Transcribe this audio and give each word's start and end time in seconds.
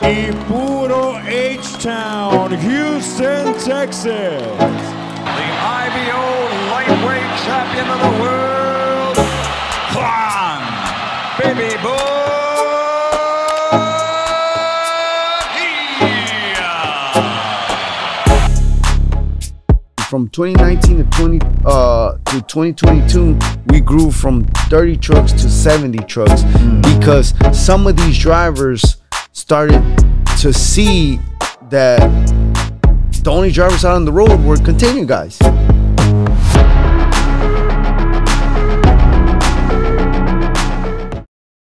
y 0.00 0.32
puro 0.46 1.18
H-Town, 1.26 2.52
Houston, 2.52 3.54
Texas. 3.54 4.04
The 4.06 5.48
IBO 5.84 6.22
lightweight 6.70 7.32
champion 7.44 7.88
of 7.90 8.00
the 8.00 8.22
world, 8.22 9.16
Juan 9.94 10.60
Baby 11.38 11.76
From 20.08 20.28
2019 20.30 20.96
to 20.96 21.04
20 21.04 21.38
uh, 21.66 22.12
to 22.12 22.40
2022, 22.40 23.38
we 23.66 23.80
grew 23.80 24.10
from 24.10 24.44
30 24.70 24.96
trucks 24.96 25.32
to 25.32 25.50
70 25.50 25.98
trucks 26.04 26.44
because 26.80 27.34
some 27.52 27.86
of 27.86 27.94
these 27.96 28.18
drivers 28.18 28.97
started 29.38 29.80
to 30.40 30.52
see 30.52 31.20
that 31.70 32.00
the 33.22 33.30
only 33.30 33.52
drivers 33.52 33.84
out 33.84 33.94
on 33.94 34.04
the 34.04 34.10
road 34.10 34.42
were 34.44 34.56
container 34.56 35.04
guys. 35.04 35.38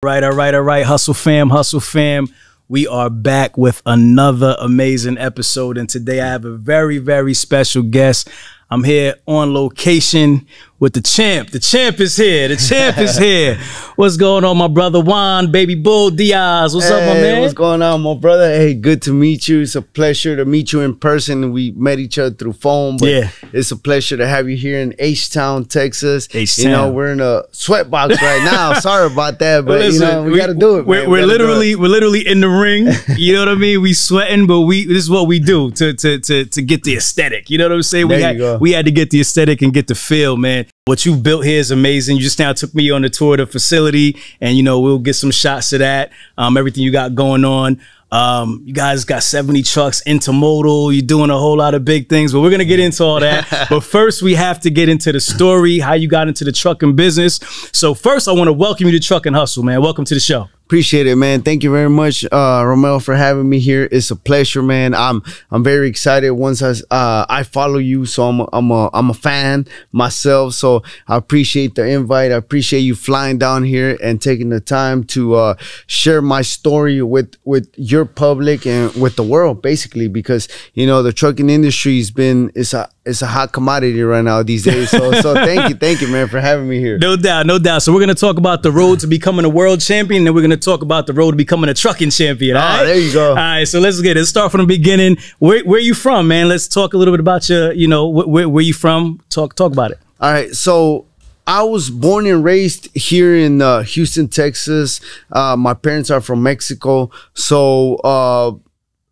Right, 0.04 0.22
all 0.22 0.32
right, 0.32 0.54
all 0.54 0.62
right. 0.62 0.84
Hustle 0.84 1.14
fam, 1.14 1.50
hustle 1.50 1.80
fam. 1.80 2.28
We 2.68 2.86
are 2.86 3.10
back 3.10 3.58
with 3.58 3.82
another 3.84 4.54
amazing 4.60 5.18
episode. 5.18 5.76
And 5.76 5.88
today 5.88 6.20
I 6.20 6.28
have 6.28 6.44
a 6.44 6.56
very, 6.56 6.98
very 6.98 7.34
special 7.34 7.82
guest. 7.82 8.28
I'm 8.70 8.84
here 8.84 9.16
on 9.26 9.52
location 9.52 10.46
with 10.80 10.92
the 10.92 11.00
champ. 11.00 11.50
The 11.50 11.60
champ 11.60 12.00
is 12.00 12.16
here. 12.16 12.48
The 12.48 12.56
champ 12.56 12.98
is 12.98 13.16
here. 13.18 13.58
What's 13.96 14.16
going 14.16 14.42
on, 14.44 14.58
my 14.58 14.66
brother 14.66 15.00
Juan, 15.00 15.52
baby 15.52 15.76
bull 15.76 16.10
Diaz? 16.10 16.74
What's 16.74 16.90
up, 16.90 17.00
my 17.06 17.14
man? 17.14 17.40
What's 17.40 17.54
going 17.54 17.80
on, 17.80 18.02
my 18.02 18.14
brother? 18.14 18.48
Hey, 18.48 18.74
good 18.74 19.00
to 19.02 19.12
meet 19.12 19.46
you. 19.46 19.60
It's 19.60 19.76
a 19.76 19.82
pleasure 19.82 20.34
to 20.36 20.44
meet 20.44 20.72
you 20.72 20.80
in 20.80 20.96
person. 20.96 21.52
We 21.52 21.70
met 21.72 22.00
each 22.00 22.18
other 22.18 22.34
through 22.34 22.54
phone, 22.54 22.96
but 22.96 23.08
Yeah. 23.08 23.30
it's 23.52 23.70
a 23.70 23.76
pleasure 23.76 24.16
to 24.16 24.26
have 24.26 24.48
you 24.50 24.56
here 24.56 24.80
in 24.80 24.94
H 24.98 25.30
Town, 25.30 25.64
Texas. 25.64 26.28
H-Town. 26.34 26.64
You 26.64 26.70
know, 26.72 26.90
we're 26.90 27.12
in 27.12 27.20
a 27.20 27.44
sweatbox 27.52 28.20
right 28.20 28.42
now. 28.44 28.74
Sorry 28.80 29.06
about 29.06 29.38
that, 29.38 29.64
but 29.64 29.78
Listen, 29.78 30.08
you 30.08 30.12
know, 30.12 30.22
we, 30.24 30.36
got 30.36 30.48
to 30.48 30.54
do 30.54 30.78
it. 30.78 30.86
We're, 30.86 31.02
man. 31.02 31.10
We 31.10 31.12
we're 31.12 31.16
gotta 31.20 31.26
literally 31.28 31.76
we're 31.76 31.88
literally 31.88 32.26
in 32.26 32.40
the 32.40 32.48
ring. 32.48 32.88
You 33.16 33.32
know 33.32 33.40
what 33.40 33.48
I 33.48 33.54
mean? 33.54 33.80
We 33.80 33.92
sweating, 33.94 34.46
but 34.48 34.62
we 34.62 34.86
this 34.86 34.98
is 35.04 35.08
what 35.10 35.28
we 35.28 35.38
do 35.38 35.70
to 35.72 35.94
to 35.94 36.18
to 36.18 36.44
to 36.46 36.62
get 36.62 36.82
the 36.82 36.96
aesthetic. 36.96 37.48
You 37.48 37.58
know 37.58 37.66
what 37.68 37.72
I'm 37.76 37.82
saying? 37.82 38.08
we 38.08 38.20
had 38.20 38.60
we 38.60 38.72
had 38.72 38.86
to 38.86 38.90
get 38.90 39.10
the 39.10 39.20
aesthetic 39.20 39.62
and 39.62 39.72
get 39.72 39.86
the 39.86 39.94
feel, 39.94 40.36
man. 40.36 40.63
What 40.86 41.06
you 41.06 41.16
built 41.16 41.44
here 41.44 41.58
is 41.58 41.70
amazing. 41.70 42.16
You 42.16 42.22
just 42.22 42.38
now 42.38 42.52
took 42.52 42.74
me 42.74 42.90
on 42.90 43.02
the 43.02 43.10
tour 43.10 43.34
of 43.34 43.38
the 43.38 43.46
facility, 43.46 44.16
and 44.40 44.56
you 44.56 44.62
know 44.62 44.80
we'll 44.80 44.98
get 44.98 45.14
some 45.14 45.30
shots 45.30 45.72
of 45.72 45.78
that. 45.78 46.12
Um, 46.36 46.56
everything 46.56 46.82
you 46.82 46.92
got 46.92 47.14
going 47.14 47.44
on. 47.44 47.80
Um, 48.12 48.62
you 48.64 48.72
guys 48.72 49.04
got 49.04 49.24
70 49.24 49.64
trucks, 49.64 50.00
intermodal. 50.06 50.92
You're 50.92 51.02
doing 51.02 51.30
a 51.30 51.38
whole 51.38 51.56
lot 51.56 51.74
of 51.74 51.84
big 51.84 52.08
things, 52.08 52.32
but 52.32 52.42
we're 52.42 52.50
gonna 52.50 52.64
get 52.64 52.78
into 52.78 53.02
all 53.02 53.18
that. 53.20 53.66
but 53.70 53.80
first, 53.80 54.22
we 54.22 54.34
have 54.34 54.60
to 54.60 54.70
get 54.70 54.88
into 54.88 55.10
the 55.10 55.20
story, 55.20 55.80
how 55.80 55.94
you 55.94 56.06
got 56.06 56.28
into 56.28 56.44
the 56.44 56.52
trucking 56.52 56.94
business. 56.94 57.40
So 57.72 57.94
first, 57.94 58.28
I 58.28 58.32
want 58.32 58.48
to 58.48 58.52
welcome 58.52 58.86
you 58.86 58.92
to 58.92 59.00
Truck 59.00 59.26
and 59.26 59.34
Hustle, 59.34 59.64
man. 59.64 59.82
Welcome 59.82 60.04
to 60.04 60.14
the 60.14 60.20
show. 60.20 60.48
Appreciate 60.66 61.06
it, 61.06 61.16
man. 61.16 61.42
Thank 61.42 61.62
you 61.62 61.70
very 61.70 61.90
much, 61.90 62.24
uh, 62.24 62.62
Romel, 62.64 63.00
for 63.04 63.14
having 63.14 63.50
me 63.50 63.58
here. 63.58 63.86
It's 63.92 64.10
a 64.10 64.16
pleasure, 64.16 64.62
man. 64.62 64.94
I'm 64.94 65.22
I'm 65.50 65.62
very 65.62 65.88
excited. 65.88 66.30
Once 66.30 66.62
I 66.62 66.70
uh, 66.90 67.26
I 67.28 67.42
follow 67.42 67.76
you, 67.76 68.06
so 68.06 68.22
I'm 68.24 68.40
a, 68.40 68.48
I'm 68.50 68.70
a 68.70 68.88
I'm 68.94 69.10
a 69.10 69.14
fan 69.14 69.66
myself. 69.92 70.54
So 70.54 70.82
I 71.06 71.16
appreciate 71.16 71.74
the 71.74 71.86
invite. 71.86 72.32
I 72.32 72.36
appreciate 72.36 72.80
you 72.80 72.94
flying 72.94 73.36
down 73.36 73.64
here 73.64 73.98
and 74.02 74.22
taking 74.22 74.48
the 74.48 74.58
time 74.60 75.04
to 75.08 75.34
uh, 75.34 75.54
share 75.86 76.22
my 76.22 76.40
story 76.40 77.02
with 77.02 77.34
with 77.44 77.68
your 77.76 78.06
public 78.06 78.66
and 78.66 78.90
with 78.94 79.16
the 79.16 79.22
world, 79.22 79.60
basically, 79.60 80.08
because 80.08 80.48
you 80.72 80.86
know 80.86 81.02
the 81.02 81.12
trucking 81.12 81.50
industry 81.50 81.98
has 81.98 82.10
been 82.10 82.50
it's 82.54 82.72
a 82.72 82.88
it's 83.06 83.20
a 83.22 83.26
hot 83.26 83.52
commodity 83.52 84.02
right 84.02 84.24
now 84.24 84.42
these 84.42 84.64
days. 84.64 84.90
So 84.90 85.12
so 85.20 85.34
thank 85.34 85.68
you, 85.68 85.74
thank 85.74 86.00
you, 86.00 86.08
man, 86.08 86.28
for 86.28 86.40
having 86.40 86.68
me 86.68 86.78
here. 86.78 86.96
No 86.98 87.16
doubt, 87.16 87.46
no 87.46 87.58
doubt. 87.58 87.82
So 87.82 87.92
we're 87.92 88.00
gonna 88.00 88.14
talk 88.14 88.38
about 88.38 88.62
the 88.62 88.72
road 88.72 89.00
to 89.00 89.06
becoming 89.06 89.44
a 89.44 89.48
world 89.48 89.80
champion, 89.80 90.20
and 90.20 90.26
then 90.26 90.34
we're 90.34 90.42
gonna 90.42 90.56
talk 90.56 90.82
about 90.82 91.06
the 91.06 91.12
road 91.12 91.32
to 91.32 91.36
becoming 91.36 91.68
a 91.70 91.74
trucking 91.74 92.10
champion. 92.10 92.56
all 92.56 92.62
Ah, 92.62 92.76
right? 92.78 92.84
there 92.84 92.98
you 92.98 93.12
go. 93.12 93.30
All 93.30 93.36
right, 93.36 93.64
so 93.68 93.78
let's 93.80 94.00
get 94.00 94.16
it. 94.16 94.20
Let's 94.20 94.30
start 94.30 94.50
from 94.50 94.60
the 94.62 94.66
beginning. 94.66 95.18
Where 95.38 95.62
where 95.64 95.80
you 95.80 95.94
from, 95.94 96.28
man? 96.28 96.48
Let's 96.48 96.66
talk 96.68 96.94
a 96.94 96.96
little 96.96 97.12
bit 97.12 97.20
about 97.20 97.48
your, 97.48 97.72
you 97.72 97.88
know, 97.88 98.10
wh- 98.10 98.28
where 98.28 98.48
where 98.48 98.62
you 98.64 98.72
from. 98.74 99.20
Talk 99.28 99.54
talk 99.54 99.72
about 99.72 99.90
it. 99.90 99.98
All 100.20 100.32
right, 100.32 100.54
so 100.54 101.06
I 101.46 101.62
was 101.62 101.90
born 101.90 102.26
and 102.26 102.42
raised 102.42 102.88
here 102.96 103.34
in 103.36 103.60
uh, 103.60 103.82
Houston, 103.82 104.28
Texas. 104.28 105.00
Uh, 105.30 105.56
my 105.56 105.74
parents 105.74 106.10
are 106.10 106.22
from 106.22 106.42
Mexico. 106.42 107.10
So, 107.34 107.96
uh, 107.96 108.52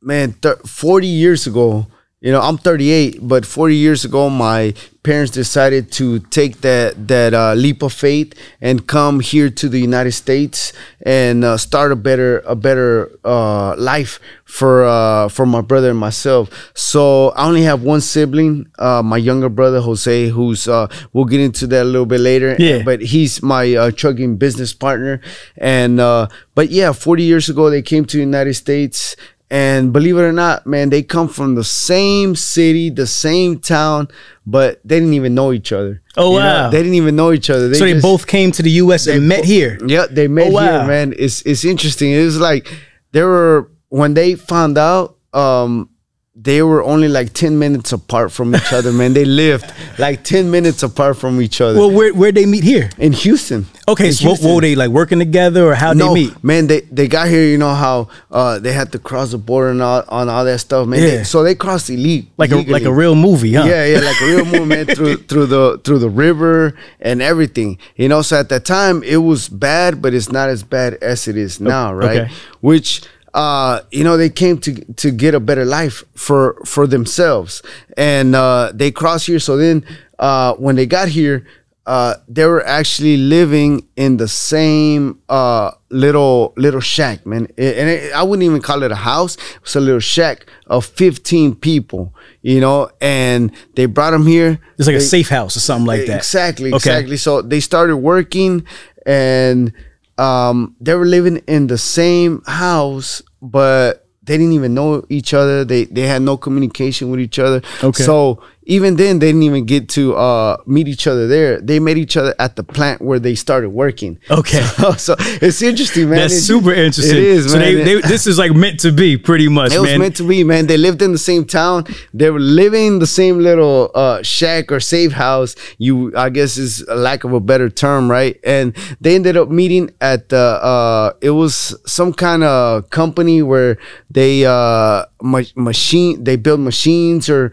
man, 0.00 0.34
40 0.64 1.06
years 1.06 1.46
ago, 1.46 1.86
you 2.22 2.30
know, 2.30 2.40
I'm 2.40 2.56
38, 2.56 3.18
but 3.20 3.44
40 3.44 3.74
years 3.74 4.04
ago, 4.04 4.30
my 4.30 4.74
parents 5.02 5.32
decided 5.32 5.90
to 5.90 6.20
take 6.20 6.60
that 6.60 7.08
that 7.08 7.34
uh, 7.34 7.54
leap 7.54 7.82
of 7.82 7.92
faith 7.92 8.32
and 8.60 8.86
come 8.86 9.18
here 9.18 9.50
to 9.50 9.68
the 9.68 9.80
United 9.80 10.12
States 10.12 10.72
and 11.04 11.44
uh, 11.44 11.56
start 11.56 11.90
a 11.90 11.96
better 11.96 12.38
a 12.46 12.54
better 12.54 13.10
uh, 13.24 13.74
life 13.76 14.20
for 14.44 14.84
uh, 14.84 15.28
for 15.28 15.46
my 15.46 15.60
brother 15.62 15.90
and 15.90 15.98
myself. 15.98 16.48
So 16.74 17.30
I 17.30 17.48
only 17.48 17.62
have 17.62 17.82
one 17.82 18.00
sibling, 18.00 18.68
uh, 18.78 19.02
my 19.02 19.16
younger 19.16 19.48
brother 19.48 19.80
Jose, 19.80 20.28
who's 20.28 20.68
uh, 20.68 20.86
we'll 21.12 21.24
get 21.24 21.40
into 21.40 21.66
that 21.66 21.82
a 21.82 21.90
little 21.90 22.06
bit 22.06 22.20
later. 22.20 22.54
Yeah. 22.56 22.84
but 22.84 23.00
he's 23.00 23.42
my 23.42 23.74
uh, 23.74 23.90
trucking 23.90 24.36
business 24.36 24.72
partner, 24.72 25.20
and 25.56 25.98
uh, 25.98 26.28
but 26.54 26.70
yeah, 26.70 26.92
40 26.92 27.24
years 27.24 27.48
ago 27.48 27.68
they 27.68 27.82
came 27.82 28.04
to 28.04 28.16
the 28.16 28.22
United 28.22 28.54
States. 28.54 29.16
And 29.52 29.92
believe 29.92 30.16
it 30.16 30.22
or 30.22 30.32
not, 30.32 30.66
man, 30.66 30.88
they 30.88 31.02
come 31.02 31.28
from 31.28 31.56
the 31.56 31.62
same 31.64 32.34
city, 32.34 32.88
the 32.88 33.06
same 33.06 33.58
town, 33.60 34.08
but 34.46 34.80
they 34.82 34.96
didn't 34.98 35.12
even 35.12 35.34
know 35.34 35.52
each 35.52 35.72
other. 35.72 36.00
Oh, 36.16 36.32
You 36.32 36.38
know, 36.38 36.44
wow. 36.46 36.70
they 36.70 36.78
didn't 36.78 36.94
even 36.94 37.16
know 37.16 37.32
each 37.32 37.50
other. 37.50 37.68
so 37.74 37.84
they 37.84 37.92
just- 37.92 38.02
both 38.02 38.26
came 38.26 38.50
to 38.52 38.62
the 38.62 38.70
U.S. 38.84 39.06
and 39.06 39.28
met 39.28 39.44
here. 39.44 39.78
Yeah, 39.86 40.06
they 40.10 40.26
met 40.26 40.46
Oh, 40.48 40.52
wow. 40.52 40.62
here, 40.78 40.86
man. 40.88 41.12
It's 41.18 41.42
it's 41.42 41.64
interesting. 41.66 42.12
It 42.12 42.24
was 42.24 42.40
like 42.40 42.64
there 43.12 43.26
were 43.28 43.68
when 43.90 44.14
they 44.14 44.36
found 44.36 44.78
out, 44.78 45.16
um, 45.34 45.90
they 46.34 46.62
were 46.62 46.82
only 46.82 47.08
like 47.08 47.34
ten 47.34 47.58
minutes 47.58 47.92
apart 47.92 48.32
from 48.32 48.56
each 48.56 48.72
other, 48.72 48.90
man. 48.90 49.12
They 49.12 49.26
lived 49.26 49.70
like 49.98 50.24
ten 50.24 50.50
minutes 50.50 50.82
apart 50.82 51.18
from 51.18 51.42
each 51.42 51.60
other 51.60 51.78
Well, 51.78 51.90
where 51.90 52.14
where 52.14 52.32
they 52.32 52.46
meet 52.46 52.64
here? 52.64 52.88
in 52.96 53.12
Houston. 53.12 53.66
Okay, 53.86 54.06
In 54.06 54.12
so 54.14 54.30
what, 54.30 54.40
what 54.40 54.54
were 54.54 54.60
they 54.62 54.74
like 54.74 54.88
working 54.88 55.18
together 55.18 55.66
or 55.66 55.74
how 55.74 55.92
no, 55.92 56.08
they 56.08 56.14
meet? 56.28 56.42
man, 56.42 56.68
they 56.68 56.80
they 56.82 57.06
got 57.06 57.28
here. 57.28 57.44
You 57.44 57.58
know 57.58 57.74
how 57.74 58.08
uh, 58.30 58.58
they 58.58 58.72
had 58.72 58.92
to 58.92 58.98
cross 58.98 59.32
the 59.32 59.38
border 59.38 59.70
and 59.72 59.82
all 59.82 60.04
on 60.08 60.30
all 60.30 60.44
that 60.46 60.60
stuff, 60.60 60.88
man. 60.88 61.00
They- 61.00 61.16
Yeah. 61.18 61.22
so 61.24 61.42
they 61.42 61.54
crossed 61.54 61.90
ille- 61.90 62.24
Like 62.38 62.50
a 62.50 62.62
like 62.62 62.84
a 62.84 62.92
real 62.92 63.14
movie, 63.14 63.52
huh? 63.52 63.64
Yeah, 63.66 63.84
yeah, 63.84 63.98
like 64.00 64.20
a 64.22 64.26
real 64.26 64.44
movement 64.56 64.96
through 64.96 65.16
through 65.28 65.46
the 65.46 65.80
through 65.84 65.98
the 65.98 66.08
river 66.10 66.72
and 67.00 67.20
everything. 67.20 67.76
You 67.96 68.08
know, 68.08 68.22
so 68.22 68.40
at 68.40 68.48
that 68.48 68.64
time 68.64 69.02
it 69.02 69.18
was 69.18 69.50
bad, 69.50 70.00
but 70.00 70.14
it's 70.14 70.32
not 70.32 70.48
as 70.48 70.62
bad 70.62 70.94
as 71.02 71.28
it 71.28 71.36
is 71.36 71.60
now, 71.60 71.92
right? 71.92 72.20
okay. 72.22 72.32
Which 72.62 73.02
uh, 73.34 73.80
you 73.90 74.04
know, 74.04 74.16
they 74.16 74.28
came 74.30 74.58
to 74.58 74.74
to 74.94 75.10
get 75.10 75.34
a 75.34 75.40
better 75.40 75.64
life 75.64 76.04
for 76.14 76.60
for 76.66 76.86
themselves, 76.86 77.62
and 77.96 78.34
uh, 78.34 78.70
they 78.74 78.90
crossed 78.90 79.26
here. 79.26 79.38
So 79.40 79.56
then, 79.56 79.84
uh, 80.18 80.54
when 80.54 80.76
they 80.76 80.86
got 80.86 81.08
here, 81.08 81.46
uh, 81.86 82.14
they 82.28 82.44
were 82.46 82.64
actually 82.66 83.16
living 83.16 83.88
in 83.96 84.18
the 84.18 84.28
same 84.28 85.18
uh, 85.28 85.70
little 85.88 86.52
little 86.56 86.80
shack, 86.80 87.24
man. 87.26 87.46
It- 87.56 87.76
and 87.78 87.88
it, 87.88 88.12
I 88.12 88.22
wouldn't 88.22 88.44
even 88.44 88.60
call 88.60 88.82
it 88.82 88.92
a 88.92 88.96
house; 88.96 89.36
it's 89.62 89.76
a 89.76 89.80
little 89.80 90.00
shack 90.00 90.44
of 90.66 90.84
fifteen 90.84 91.54
people, 91.54 92.14
you 92.42 92.60
know. 92.60 92.90
And 93.00 93.50
they 93.76 93.86
brought 93.86 94.10
them 94.10 94.26
here. 94.26 94.58
It's 94.78 94.86
like 94.86 94.96
a 94.96 95.00
safe 95.00 95.30
house 95.30 95.56
or 95.56 95.60
something 95.60 95.86
like 95.86 96.06
that. 96.06 96.18
Exactly, 96.18 96.68
Okay. 96.68 96.76
exactly. 96.76 97.16
So 97.16 97.40
they 97.40 97.60
started 97.60 97.96
working 97.96 98.64
and 99.06 99.72
um, 100.18 100.76
they 100.80 100.94
were 100.94 101.06
living 101.06 101.38
in 101.46 101.66
the 101.66 101.78
same 101.78 102.42
house, 102.46 103.22
but 103.40 104.06
they 104.22 104.36
didn't 104.36 104.52
even 104.52 104.74
know 104.74 105.04
each 105.08 105.34
other. 105.34 105.64
They 105.64 105.84
they 105.84 106.02
had 106.02 106.22
no 106.22 106.36
communication 106.36 107.10
with 107.10 107.20
each 107.20 107.38
other. 107.38 107.62
Okay. 107.82 108.02
So 108.02 108.42
even 108.64 108.96
then, 108.96 109.18
they 109.18 109.26
didn't 109.26 109.42
even 109.42 109.64
get 109.66 109.88
to 109.90 110.14
uh, 110.14 110.56
meet 110.66 110.86
each 110.88 111.06
other 111.06 111.26
there. 111.26 111.60
They 111.60 111.80
met 111.80 111.96
each 111.96 112.16
other 112.16 112.34
at 112.38 112.56
the 112.56 112.62
plant 112.62 113.02
where 113.02 113.18
they 113.18 113.34
started 113.34 113.70
working. 113.70 114.18
Okay. 114.30 114.62
So, 114.82 114.92
so 114.92 115.14
it's 115.18 115.62
interesting, 115.62 116.08
man. 116.10 116.18
That's 116.18 116.32
It's- 116.34 116.46
super 116.46 116.72
interesting. 116.72 117.16
It 117.18 117.22
is, 117.22 117.52
so 117.52 117.58
man. 117.58 117.74
They, 117.76 117.84
they, 117.84 118.00
this 118.00 118.26
is 118.26 118.38
like 118.38 118.52
meant 118.52 118.80
to 118.80 118.90
be, 118.92 119.16
pretty 119.16 119.48
much, 119.48 119.72
It 119.72 119.80
was 119.80 119.96
meant 119.98 120.16
to 120.16 120.26
be, 120.26 120.42
man. 120.44 120.66
They 120.66 120.76
lived 120.76 121.02
in 121.02 121.12
the 121.12 121.18
same 121.18 121.44
town. 121.44 121.84
They 122.14 122.30
were 122.30 122.40
living 122.40 122.86
in 122.86 122.98
the 122.98 123.06
same 123.06 123.38
little 123.38 123.90
uh, 123.94 124.22
shack 124.22 124.72
or 124.72 124.80
safe 124.80 125.12
house. 125.12 125.54
You, 125.78 126.12
I 126.16 126.30
guess, 126.30 126.56
is 126.56 126.80
a 126.88 126.94
lack 126.96 127.24
of 127.24 127.32
a 127.32 127.40
better 127.40 127.68
term, 127.70 128.10
right? 128.10 128.38
And 128.44 128.74
they 129.00 129.14
ended 129.14 129.36
up 129.36 129.48
meeting 129.50 129.90
at 130.00 130.28
the. 130.30 130.36
Uh, 130.38 131.12
it 131.20 131.30
was 131.30 131.74
some 131.86 132.12
kind 132.12 132.42
of 132.42 132.90
company 132.90 133.42
where 133.42 133.78
they 134.10 134.44
uh, 134.46 135.04
ma- 135.22 135.42
machine. 135.54 136.24
They 136.24 136.36
build 136.36 136.60
machines 136.60 137.28
or 137.28 137.52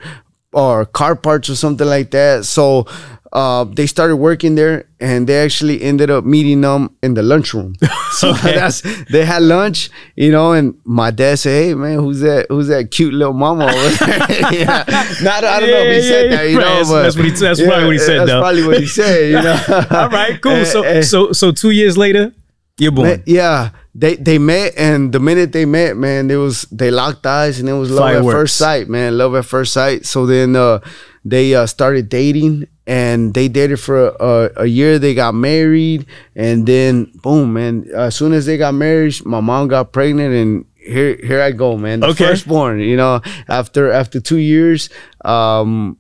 or 0.54 0.86
car 0.86 1.16
parts 1.16 1.50
or 1.50 1.56
something 1.56 1.88
like 1.88 2.12
that. 2.12 2.46
So 2.46 2.86
uh, 3.32 3.64
they 3.66 3.86
started 3.86 4.16
working 4.18 4.56
there, 4.56 4.86
and 5.00 5.28
they 5.28 5.38
actually 5.44 5.84
ended 5.84 6.10
up 6.10 6.26
meeting 6.26 6.62
them 6.62 6.90
in 7.04 7.14
the 7.14 7.22
lunchroom. 7.22 7.76
so 8.14 8.32
Okay. 8.32 8.56
that's 8.56 8.82
they 9.12 9.24
had 9.24 9.44
lunch, 9.44 9.90
you 10.16 10.32
know, 10.32 10.54
and 10.54 10.74
my 10.84 11.12
dad 11.12 11.38
said, 11.38 11.64
"Hey 11.64 11.74
man, 11.76 12.00
who's 12.00 12.22
that? 12.22 12.48
Who's 12.50 12.68
that 12.70 12.90
cute 12.90 13.14
little 13.14 13.34
mama 13.34 13.66
over 13.66 14.06
there?" 14.06 14.28
yeah. 14.54 14.84
Not, 15.22 15.44
I 15.44 15.60
don't 15.60 15.70
know 15.70 15.78
if 15.78 16.02
he 16.04 16.10
Yeah, 16.10 16.14
said 16.14 16.32
yeah, 16.32 16.38
that, 16.38 16.50
you 16.50 16.58
right. 16.58 16.66
know, 16.66 16.84
That's- 16.84 16.90
but 16.90 17.02
that's 17.04 17.16
what 17.18 17.26
he- 17.26 17.32
that's 17.32 17.62
probably 17.62 17.86
what 17.86 17.94
he 17.94 18.00
said, 18.00 18.20
That's 18.20 18.30
though. 18.32 18.42
probably 18.42 18.64
what 18.68 18.80
he 18.80 18.88
said, 18.88 19.30
you 19.30 19.42
know. 19.42 19.86
All 19.92 20.10
right, 20.10 20.42
cool. 20.42 20.66
So 20.66 21.02
so 21.02 21.32
so 21.32 21.52
two 21.52 21.70
years 21.72 21.98
later, 22.00 22.34
you're 22.80 22.92
born. 22.92 23.08
Man, 23.10 23.24
yeah, 23.28 23.70
they 24.00 24.16
they 24.16 24.38
met, 24.40 24.74
and 24.78 25.12
the 25.12 25.20
minute 25.20 25.52
they 25.52 25.66
met, 25.66 25.98
man, 25.98 26.28
there 26.28 26.40
was 26.40 26.64
they 26.72 26.90
locked 26.92 27.26
eyes, 27.26 27.60
and 27.60 27.68
it 27.68 27.74
was 27.74 27.92
love 27.92 28.06
at 28.16 28.24
first 28.32 28.56
sight, 28.56 28.88
man, 28.88 29.18
love 29.18 29.36
at 29.36 29.46
first 29.46 29.74
sight. 29.74 30.06
So 30.06 30.26
then 30.26 30.56
uh, 30.56 30.80
they 31.26 31.54
uh, 31.54 31.66
started 31.68 32.08
dating, 32.08 32.68
and 32.88 33.34
they 33.34 33.48
dated 33.50 33.80
for 33.80 34.16
a, 34.20 34.64
a 34.64 34.66
year. 34.66 35.00
They 35.00 35.14
got 35.14 35.36
married, 35.36 36.06
and 36.36 36.66
then 36.66 37.12
boom, 37.22 37.54
man. 37.54 37.86
As 37.94 38.16
soon 38.16 38.32
as 38.34 38.46
they 38.46 38.58
got 38.58 38.74
married, 38.74 39.26
my 39.26 39.42
mom 39.42 39.68
got 39.68 39.92
pregnant, 39.92 40.34
and 40.34 40.66
here 40.76 41.18
here 41.22 41.42
I 41.42 41.52
go, 41.52 41.76
man. 41.78 42.00
The 42.00 42.08
Okay. 42.16 42.26
firstborn, 42.28 42.80
you 42.80 42.96
know, 42.96 43.20
after 43.50 43.92
after 43.92 44.22
two 44.22 44.40
years. 44.40 44.90
Um, 45.26 45.98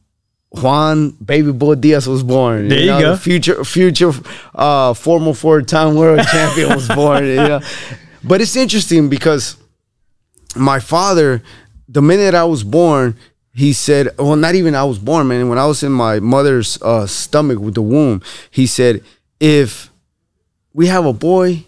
Juan 0.51 1.11
Baby 1.11 1.51
Bull 1.51 1.75
Diaz 1.75 2.07
was 2.07 2.23
born. 2.23 2.69
There 2.69 2.79
you 2.79 2.87
know, 2.87 2.99
go. 2.99 3.17
Future 3.17 3.63
future 3.63 4.11
uh 4.55 4.93
former 4.93 5.33
four 5.33 5.61
time 5.61 5.95
world 5.95 6.25
champion 6.31 6.69
was 6.69 6.87
born. 6.87 7.25
You 7.25 7.35
know? 7.35 7.61
But 8.23 8.41
it's 8.41 8.55
interesting 8.55 9.09
because 9.09 9.57
my 10.55 10.79
father, 10.79 11.43
the 11.87 12.01
minute 12.01 12.33
I 12.33 12.43
was 12.45 12.63
born, 12.63 13.15
he 13.53 13.73
said, 13.73 14.09
well, 14.17 14.35
not 14.35 14.55
even 14.55 14.73
I 14.75 14.83
was 14.83 14.99
born, 14.99 15.27
man. 15.27 15.49
When 15.49 15.57
I 15.57 15.65
was 15.65 15.83
in 15.83 15.91
my 15.91 16.19
mother's 16.19 16.81
uh, 16.81 17.05
stomach 17.05 17.59
with 17.59 17.75
the 17.75 17.81
womb, 17.81 18.21
he 18.49 18.65
said, 18.67 19.03
if 19.39 19.89
we 20.73 20.87
have 20.87 21.05
a 21.05 21.13
boy, 21.13 21.65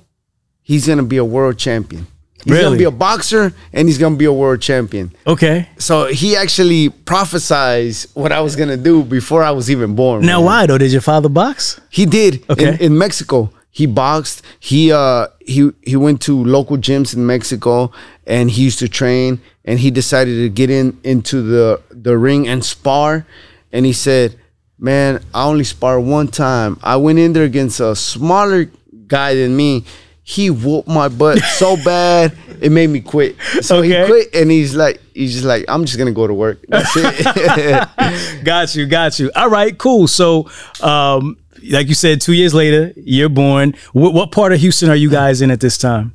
he's 0.61 0.87
gonna 0.87 1.03
be 1.03 1.17
a 1.17 1.25
world 1.25 1.57
champion. 1.57 2.07
He's 2.43 2.51
Really? 2.53 2.63
gonna 2.63 2.77
be 2.77 2.83
a 2.85 2.91
boxer 2.91 3.53
and 3.73 3.87
he's 3.87 3.97
gonna 3.97 4.15
be 4.15 4.25
a 4.25 4.33
world 4.33 4.61
champion. 4.61 5.11
Okay. 5.27 5.69
So 5.77 6.05
he 6.07 6.35
actually 6.35 6.89
prophesized 7.35 8.07
what 8.15 8.31
I 8.31 8.41
was 8.41 8.55
gonna 8.55 8.77
do 8.77 9.03
before 9.03 9.43
I 9.43 9.51
was 9.51 9.69
even 9.69 9.95
born. 9.95 10.25
Now, 10.25 10.37
man. 10.39 10.45
why 10.45 10.65
though? 10.65 10.77
Did 10.77 10.91
your 10.91 11.01
father 11.01 11.29
box? 11.29 11.79
He 11.89 12.05
did 12.05 12.43
Okay. 12.49 12.73
in, 12.73 12.79
in 12.79 12.97
Mexico. 12.97 13.51
He 13.69 13.85
boxed. 13.85 14.41
He 14.59 14.91
uh 14.91 15.27
he 15.39 15.69
he 15.83 15.95
went 15.95 16.21
to 16.21 16.43
local 16.43 16.77
gyms 16.77 17.13
in 17.15 17.25
Mexico 17.25 17.91
and 18.27 18.49
he 18.51 18.63
used 18.63 18.79
to 18.79 18.89
train 18.89 19.39
and 19.63 19.79
he 19.79 19.91
decided 19.91 20.35
to 20.43 20.49
get 20.49 20.69
in 20.69 20.97
into 21.03 21.41
the 21.41 21.79
the 21.91 22.17
ring 22.17 22.47
and 22.47 22.65
spar 22.65 23.25
and 23.71 23.85
he 23.85 23.93
said, 23.93 24.35
"Man, 24.77 25.21
I 25.33 25.45
only 25.45 25.63
spar 25.63 25.99
one 26.01 26.27
time. 26.27 26.77
I 26.83 26.97
went 26.97 27.19
in 27.19 27.31
there 27.33 27.45
against 27.45 27.79
a 27.79 27.95
smaller 27.95 28.69
guy 29.07 29.35
than 29.35 29.55
me. 29.55 29.85
He 30.23 30.49
whooped 30.49 30.87
my 30.87 31.07
butt 31.09 31.39
so 31.39 31.75
bad 31.85 32.37
it 32.61 32.71
made 32.71 32.89
me 32.91 33.01
quit. 33.01 33.35
So 33.61 33.77
Okay. 33.77 34.01
he 34.01 34.05
quit 34.05 34.35
and 34.35 34.51
he's 34.51 34.75
like 34.75 35.01
he's 35.13 35.33
just 35.33 35.45
like 35.45 35.65
I'm 35.67 35.83
just 35.85 35.97
to 35.97 36.11
go 36.11 36.27
to 36.27 36.33
work. 36.33 36.59
That's 36.69 36.91
it. 36.95 38.43
Got 38.45 38.75
you, 38.75 38.85
got 38.85 39.19
you. 39.19 39.31
All 39.35 39.49
right, 39.49 39.77
cool. 39.77 40.07
So, 40.07 40.49
um, 40.81 41.37
like 41.69 41.87
you 41.87 41.93
said, 41.95 42.21
two 42.21 42.33
years 42.33 42.53
later, 42.53 42.91
you're 42.95 43.29
born. 43.29 43.73
What, 43.93 44.13
what 44.13 44.31
part 44.31 44.51
of 44.53 44.59
Houston 44.59 44.89
are 44.89 44.95
you 44.95 45.09
guys 45.09 45.41
in 45.41 45.51
at 45.51 45.59
this 45.59 45.77
time? 45.77 46.13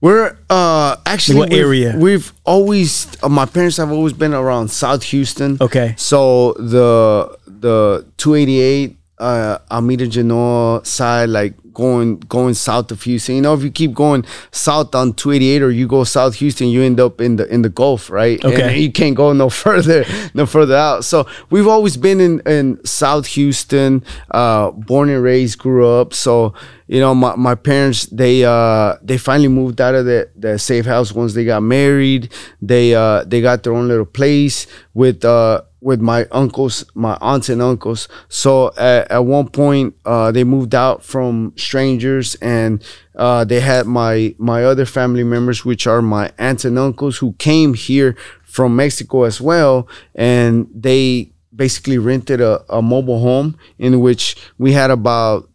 We're 0.00 0.36
uh 0.50 0.96
actually 1.06 1.38
What 1.38 1.50
we've- 1.50 1.60
area? 1.60 1.96
We've 1.96 2.32
always 2.44 3.06
uh, 3.22 3.28
my 3.28 3.46
parents 3.46 3.76
have 3.76 3.92
always 3.92 4.12
been 4.12 4.34
around 4.34 4.68
South 4.68 5.02
Houston. 5.04 5.58
Okay. 5.60 5.94
So 5.96 6.54
the 6.54 7.38
the 7.46 8.04
288 8.16 8.96
uh 9.18 9.58
Almeda 9.70 10.08
Genoa 10.08 10.84
side 10.84 11.28
like 11.28 11.54
going 11.72 12.18
going 12.20 12.54
south 12.54 12.90
of 12.90 13.02
Houston. 13.02 13.36
You 13.36 13.42
know 13.42 13.54
if 13.54 13.62
you 13.62 13.70
keep 13.70 13.94
going 13.94 14.24
south 14.50 14.94
on 14.94 15.14
288 15.14 15.62
or 15.62 15.70
you 15.70 15.86
go 15.86 16.04
south 16.04 16.36
Houston 16.36 16.68
you 16.68 16.82
end 16.82 17.00
up 17.00 17.20
in 17.20 17.36
the 17.36 17.52
in 17.52 17.62
the 17.62 17.68
Gulf, 17.68 18.10
right? 18.10 18.42
Okay. 18.44 18.62
And 18.62 18.80
you 18.80 18.92
can't 18.92 19.16
go 19.16 19.32
no 19.32 19.48
further 19.64 20.04
no 20.34 20.46
further 20.46 20.76
out. 20.76 21.04
So 21.04 21.26
we've 21.50 21.68
always 21.68 21.96
been 21.96 22.20
in 22.20 22.40
in 22.46 22.84
South 22.84 23.26
Houston, 23.26 24.04
uh 24.30 24.70
born 24.70 25.08
and 25.08 25.22
raised, 25.22 25.58
grew 25.58 25.86
up. 25.88 26.14
So 26.14 26.54
you 26.86 27.00
know 27.00 27.14
my, 27.14 27.34
my 27.36 27.54
parents 27.54 28.06
they 28.06 28.44
uh 28.44 28.96
they 29.02 29.16
finally 29.16 29.48
moved 29.48 29.80
out 29.80 29.94
of 29.94 30.04
the, 30.04 30.28
the 30.36 30.58
safe 30.58 30.84
house 30.84 31.12
once 31.12 31.32
they 31.32 31.44
got 31.44 31.62
married 31.62 32.30
they 32.60 32.94
uh 32.94 33.24
they 33.24 33.40
got 33.40 33.62
their 33.62 33.72
own 33.72 33.88
little 33.88 34.04
place 34.04 34.66
with 34.92 35.24
uh 35.24 35.62
with 35.82 36.00
my 36.00 36.26
uncles 36.30 36.84
my 36.94 37.18
aunts 37.20 37.48
and 37.48 37.60
uncles. 37.60 38.08
So 38.28 38.72
at, 38.78 39.10
at 39.10 39.24
one 39.24 39.48
point 39.48 39.94
uh 40.04 40.32
they 40.32 40.44
moved 40.44 40.74
out 40.74 41.02
from 41.04 41.52
strangers 41.56 42.36
and 42.36 42.82
uh 43.16 43.44
they 43.44 43.60
had 43.60 43.86
my 43.86 44.34
my 44.38 44.64
other 44.64 44.86
family 44.86 45.24
members 45.24 45.64
which 45.64 45.86
are 45.86 46.00
my 46.00 46.32
aunts 46.38 46.64
and 46.64 46.78
uncles 46.78 47.18
who 47.18 47.34
came 47.34 47.74
here 47.74 48.16
from 48.44 48.76
mexico 48.76 49.24
as 49.24 49.40
well. 49.40 49.88
And 50.14 50.68
they 50.74 51.32
basically 51.54 51.98
rented 51.98 52.40
a, 52.40 52.64
a 52.72 52.80
mobile 52.80 53.20
home 53.20 53.58
in 53.78 54.00
which 54.00 54.36
we 54.58 54.72
had 54.72 54.90
about 54.90 55.48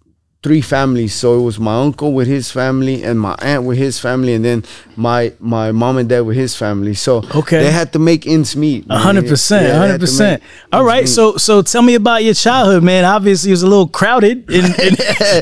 three 0.47 0.61
families. 0.61 1.13
So 1.13 1.39
it 1.39 1.43
was 1.43 1.59
my 1.59 1.75
uncle 1.87 2.13
with 2.13 2.27
his 2.27 2.49
family 2.51 3.03
and 3.03 3.19
my 3.19 3.35
aunt 3.39 3.63
with 3.65 3.77
his 3.77 3.99
family, 3.99 4.33
and 4.33 4.43
then 4.45 4.63
my 4.95 5.33
my 5.39 5.71
mom 5.73 5.97
and 5.97 6.07
dad 6.07 6.21
with 6.21 6.37
his 6.37 6.55
family. 6.55 6.93
So 6.93 7.21
Okay. 7.35 7.59
they 7.63 7.71
had 7.71 7.91
to 7.93 7.99
make 7.99 8.25
ends 8.25 8.55
meet. 8.55 8.85
A 8.89 8.97
hundred 8.97 9.27
percent, 9.27 9.75
hundred 9.75 9.99
percent. 9.99 10.41
All 10.71 10.85
right, 10.85 11.03
meet. 11.03 11.17
so 11.17 11.35
so 11.37 11.61
tell 11.61 11.81
me 11.81 11.95
about 11.95 12.23
your 12.23 12.33
childhood, 12.33 12.81
man. 12.83 13.03
Obviously, 13.03 13.51
it 13.51 13.57
was 13.59 13.63
a 13.63 13.67
little 13.67 13.89
crowded, 13.99 14.49
and 14.49 14.71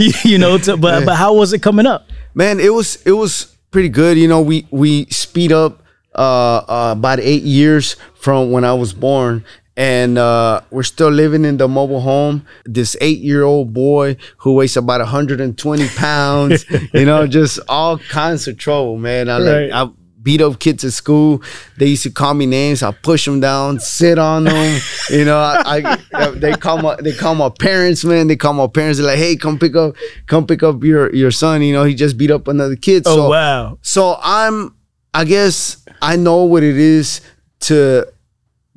you 0.31 0.37
know, 0.39 0.57
to, 0.57 0.75
but 0.75 1.05
but 1.05 1.15
how 1.15 1.33
was 1.35 1.53
it 1.53 1.61
coming 1.61 1.85
up? 1.85 2.09
man, 2.33 2.59
it 2.59 2.73
was 2.73 2.97
it 3.05 3.11
was 3.13 3.55
pretty 3.71 3.89
good. 3.89 4.17
You 4.17 4.27
know, 4.27 4.41
we 4.41 4.65
we 4.71 5.05
speed 5.05 5.51
up 5.51 5.83
uh, 6.15 6.57
uh 6.67 6.93
about 6.97 7.19
eight 7.19 7.43
years 7.43 7.95
from 8.15 8.51
when 8.51 8.63
I 8.65 8.73
was 8.73 8.91
born. 8.93 9.43
And 9.77 10.17
uh, 10.17 10.61
we're 10.71 10.83
still 10.83 11.09
living 11.09 11.43
in 11.43 11.57
the 11.57 11.67
mobile 11.67 11.99
home. 12.01 12.45
This 12.63 12.95
eight-year-old 13.01 13.73
boy 13.73 14.15
who 14.37 14.53
weighs 14.55 14.77
about 14.77 15.01
120 15.01 15.87
pounds, 15.89 16.65
you 16.93 17.05
know, 17.05 17.27
just 17.27 17.59
all 17.67 17.97
kinds 17.97 18.47
of 18.47 18.57
trouble, 18.57 18.97
man. 18.97 19.27
I 19.29 19.37
Right. 19.39 19.69
like 19.69 19.71
I 19.73 19.91
beat 20.23 20.41
up 20.41 20.59
kids 20.59 20.83
at 20.83 20.93
school. 20.93 21.43
They 21.77 21.87
used 21.87 22.03
to 22.03 22.09
call 22.09 22.33
me 22.33 22.45
names. 22.47 22.81
I 22.83 22.91
push 22.91 23.25
them 23.25 23.41
down, 23.41 23.79
sit 23.79 24.17
on 24.17 24.45
them. 24.45 24.79
you 25.09 25.23
know, 25.25 25.37
I, 25.37 25.97
I 26.13 26.29
they 26.31 26.53
call 26.53 26.81
my 26.81 26.95
they 26.95 27.11
call 27.13 27.35
my 27.35 27.49
parents, 27.59 28.03
man. 28.05 28.27
They 28.27 28.35
call 28.37 28.53
my 28.53 28.67
parents. 28.67 28.97
They're 28.97 29.05
like, 29.07 29.19
hey, 29.19 29.35
come 29.35 29.59
pick 29.59 29.75
up, 29.75 29.93
come 30.25 30.47
pick 30.47 30.63
up 30.63 30.83
your 30.83 31.13
your 31.13 31.31
son. 31.31 31.61
You 31.61 31.73
know, 31.73 31.83
he 31.83 31.93
just 31.93 32.17
beat 32.17 32.31
up 32.31 32.47
another 32.47 32.75
kid. 32.77 33.03
Oh 33.05 33.15
so, 33.17 33.29
wow, 33.29 33.77
so 33.81 34.17
I'm, 34.23 34.73
I 35.13 35.25
guess 35.25 35.85
I 36.01 36.15
know 36.15 36.45
what 36.45 36.63
it 36.63 36.77
is 36.77 37.21
to 37.61 38.07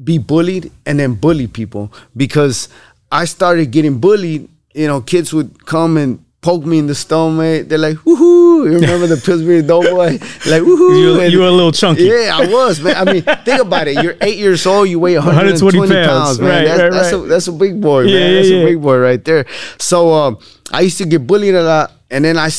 be 0.03 0.19
bullied 0.19 0.71
and 0.87 0.99
then 0.99 1.15
bully 1.15 1.47
people 1.47 1.93
because 2.17 2.69
I 3.11 3.25
started 3.25 3.71
getting 3.71 3.99
bullied. 3.99 4.49
You 4.75 4.87
know, 4.87 5.01
kids 5.01 5.33
would 5.33 5.67
come 5.67 5.97
and 5.97 6.25
poke 6.41 6.65
me 6.65 6.79
in 6.79 6.87
the 6.87 6.95
stomach. 6.95 7.69
They're 7.69 7.79
like, 7.79 7.97
woohoo. 7.99 8.65
You 8.71 8.75
remember 8.79 9.07
the 9.09 9.17
Pillsbury 9.17 9.63
Doughboy? 9.63 10.19
Like, 10.47 10.63
woohoo. 10.63 10.99
you 11.01 11.21
And- 11.21 11.33
you 11.33 11.41
were 11.41 11.47
a 11.49 11.51
little 11.51 11.73
chunky. 11.73 12.05
yeah, 12.05 12.31
I 12.33 12.47
was, 12.47 12.81
man. 12.81 12.97
I 12.97 13.13
mean, 13.13 13.23
think 13.45 13.61
about 13.61 13.89
it. 13.89 14.03
You're 14.03 14.17
eight 14.21 14.39
years 14.39 14.65
old. 14.67 14.89
You 14.89 15.01
weigh 15.01 15.17
120, 15.17 15.79
120 15.79 16.07
pounds, 16.07 16.09
pounds. 16.09 16.41
man. 16.41 16.49
Right, 16.49 16.65
that's, 16.65 16.81
right, 16.81 16.93
that's, 16.93 17.13
right. 17.13 17.25
A, 17.25 17.27
that's 17.27 17.49
a 17.49 17.53
big 17.53 17.81
boy, 17.81 18.03
Yeah, 18.03 18.19
man. 18.21 18.31
yeah, 18.31 18.35
that's 18.37 18.49
yeah. 18.51 18.57
a 18.59 18.67
big 18.67 18.81
boy 18.83 18.99
right 18.99 19.25
there. 19.25 19.47
So 19.79 20.13
um, 20.15 20.39
I 20.73 20.83
used 20.83 20.99
to 20.99 21.07
get 21.07 21.27
bullied 21.27 21.55
a 21.57 21.63
lot, 21.63 21.93
and 22.11 22.25
then 22.25 22.37
I, 22.39 22.51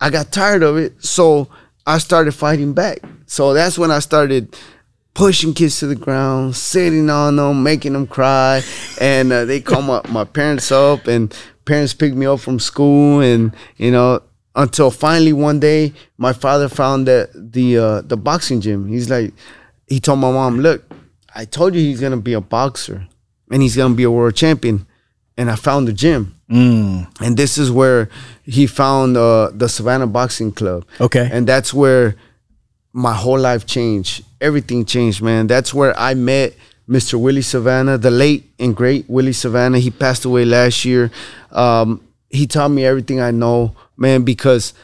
I 0.00 0.10
got 0.10 0.32
tired 0.32 0.62
of 0.64 0.76
it. 0.76 1.02
So 1.04 1.48
I 1.86 1.98
started 1.98 2.32
fighting 2.32 2.72
back. 2.72 2.98
So 3.26 3.54
that's 3.54 3.78
when 3.78 3.90
I 3.92 4.00
started 4.00 4.56
pushing 5.14 5.54
kids 5.54 5.78
to 5.80 5.86
the 5.86 5.94
ground, 5.96 6.56
sitting 6.56 7.10
on 7.10 7.36
them, 7.36 7.62
making 7.62 7.92
them 7.92 8.06
cry, 8.06 8.62
and 9.00 9.32
uh, 9.32 9.44
they 9.44 9.60
call 9.60 9.82
my, 9.82 10.00
my 10.08 10.24
parents 10.24 10.70
up, 10.72 11.06
and 11.06 11.36
parents 11.64 11.94
pick 11.94 12.14
me 12.14 12.26
up 12.26 12.40
from 12.40 12.58
school, 12.58 13.20
and 13.20 13.54
you 13.76 13.90
know 13.90 14.22
until 14.56 14.90
finally 14.90 15.32
one 15.32 15.60
day 15.60 15.92
my 16.18 16.32
father 16.32 16.68
found 16.68 17.06
that 17.06 17.30
the 17.34 17.78
uh, 17.78 18.00
the 18.02 18.16
boxing 18.16 18.60
gym. 18.60 18.88
He's 18.88 19.08
like, 19.10 19.32
he 19.86 20.00
told 20.00 20.18
my 20.18 20.30
mom, 20.30 20.58
look, 20.60 20.82
I 21.34 21.44
told 21.44 21.74
you 21.74 21.80
he's 21.80 22.00
gonna 22.00 22.16
be 22.16 22.32
a 22.32 22.40
boxer, 22.40 23.06
and 23.50 23.62
he's 23.62 23.76
gonna 23.76 23.94
be 23.94 24.04
a 24.04 24.10
world 24.10 24.34
champion, 24.36 24.86
and 25.36 25.50
I 25.50 25.56
found 25.56 25.88
the 25.88 25.92
gym. 25.92 26.36
And 27.20 27.36
this 27.36 27.58
is 27.58 27.70
where 27.70 28.08
he 28.42 28.66
found 28.66 29.16
uh, 29.16 29.50
the 29.54 29.68
Savannah 29.68 30.08
Boxing 30.08 30.50
Club. 30.50 30.84
Okay. 31.00 31.28
And 31.30 31.46
that's 31.46 31.72
where 31.72 32.16
my 32.92 33.14
whole 33.14 33.38
life 33.38 33.66
changed. 33.66 34.24
Everything 34.40 34.84
changed, 34.84 35.22
man. 35.22 35.46
That's 35.46 35.72
where 35.72 35.96
I 35.98 36.14
met 36.14 36.54
Mr. 36.88 37.20
Willie 37.20 37.42
Savannah, 37.42 37.98
the 37.98 38.10
late 38.10 38.50
and 38.58 38.74
great 38.74 39.08
Willie 39.08 39.32
Savannah. 39.32 39.78
He 39.78 39.90
passed 39.90 40.24
away 40.24 40.44
last 40.44 40.84
year. 40.84 41.10
Um, 41.52 42.02
he 42.28 42.46
taught 42.46 42.68
me 42.68 42.84
everything 42.84 43.20
I 43.20 43.30
know, 43.30 43.76
man, 43.96 44.22
because 44.22 44.74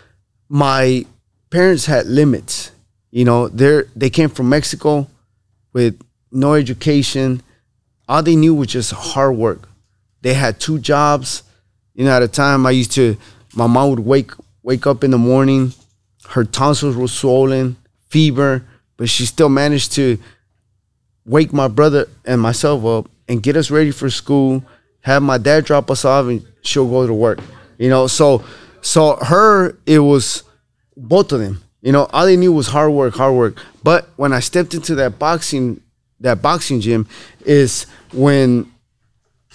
my 0.48 1.04
parents 1.50 1.86
had 1.86 2.06
limits. 2.06 2.70
You 3.10 3.24
know, 3.24 3.48
they're 3.48 3.86
they 3.96 4.10
came 4.10 4.28
from 4.28 4.48
Mexico 4.48 5.08
with 5.72 6.00
no 6.30 6.54
education. 6.54 7.42
All 8.08 8.22
they 8.22 8.36
knew 8.36 8.54
was 8.54 8.68
just 8.68 8.92
hard 8.92 9.36
work. 9.36 9.68
they 10.22 10.34
had 10.34 10.60
two 10.60 10.78
jobs. 10.78 11.42
You 11.94 12.04
know, 12.04 12.12
at 12.12 12.22
a 12.22 12.28
time 12.28 12.66
I 12.66 12.72
used 12.72 12.92
to, 12.92 13.16
my 13.54 13.66
mom 13.66 13.90
would 13.90 14.00
wake 14.00 14.32
wake 14.62 14.86
up 14.86 15.04
in 15.04 15.12
the 15.12 15.18
morning, 15.18 15.72
her 16.30 16.44
tonsils 16.44 16.96
were 16.96 17.08
swollen, 17.08 17.76
fever, 18.16 18.62
but 18.96 19.10
she 19.10 19.26
still 19.26 19.50
managed 19.50 19.92
to 19.92 20.18
wake 21.26 21.52
my 21.52 21.68
brother 21.68 22.08
and 22.24 22.40
myself 22.40 22.82
up 22.82 23.10
and 23.28 23.42
get 23.42 23.58
us 23.58 23.70
ready 23.70 23.90
for 23.90 24.08
school. 24.08 24.64
Have 25.02 25.22
my 25.22 25.36
dad 25.36 25.66
drop 25.66 25.90
us 25.90 26.02
off, 26.06 26.24
and 26.24 26.42
she'll 26.62 26.88
go 26.88 27.06
to 27.06 27.12
work. 27.12 27.40
You 27.76 27.90
know, 27.90 28.06
so 28.06 28.42
so 28.80 29.16
her 29.16 29.76
it 29.84 29.98
was 29.98 30.44
both 30.96 31.30
of 31.30 31.40
them. 31.40 31.62
You 31.82 31.92
know, 31.92 32.08
all 32.10 32.24
they 32.24 32.38
knew 32.38 32.54
was 32.54 32.68
hard 32.68 32.90
work, 32.90 33.12
hard 33.12 33.34
work. 33.34 33.62
But 33.82 34.08
when 34.16 34.32
I 34.32 34.40
stepped 34.40 34.72
into 34.72 34.94
that 34.94 35.18
boxing 35.18 35.82
that 36.20 36.40
boxing 36.40 36.80
gym, 36.80 37.06
is 37.44 37.84
when 38.14 38.72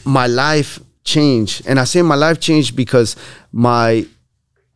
my 0.05 0.27
life 0.27 0.79
changed. 1.03 1.65
And 1.65 1.79
I 1.79 1.85
say 1.85 2.03
my 2.03 2.13
life 2.13 2.39
changed 2.39 2.75
because 2.75 3.15
my 3.51 4.05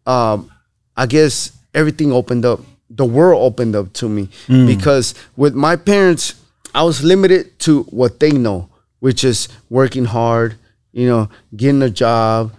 um 0.07 0.49
I 0.97 1.05
guess 1.05 1.51
everything 1.75 2.11
opened 2.11 2.45
up. 2.45 2.61
The 2.89 3.05
world 3.05 3.41
opened 3.41 3.75
up 3.75 3.93
to 3.93 4.07
me 4.09 4.29
because 4.67 5.15
with 5.35 5.55
my 5.55 5.75
parents, 5.75 6.35
I 6.73 6.83
was 6.83 7.03
limited 7.03 7.57
to 7.59 7.83
what 7.83 8.19
they 8.19 8.31
know, 8.31 8.69
which 8.99 9.23
is 9.23 9.47
working 9.69 10.05
hard, 10.05 10.55
you 10.91 11.07
know, 11.07 11.29
getting 11.55 11.81
a 11.81 11.89
job 11.89 12.51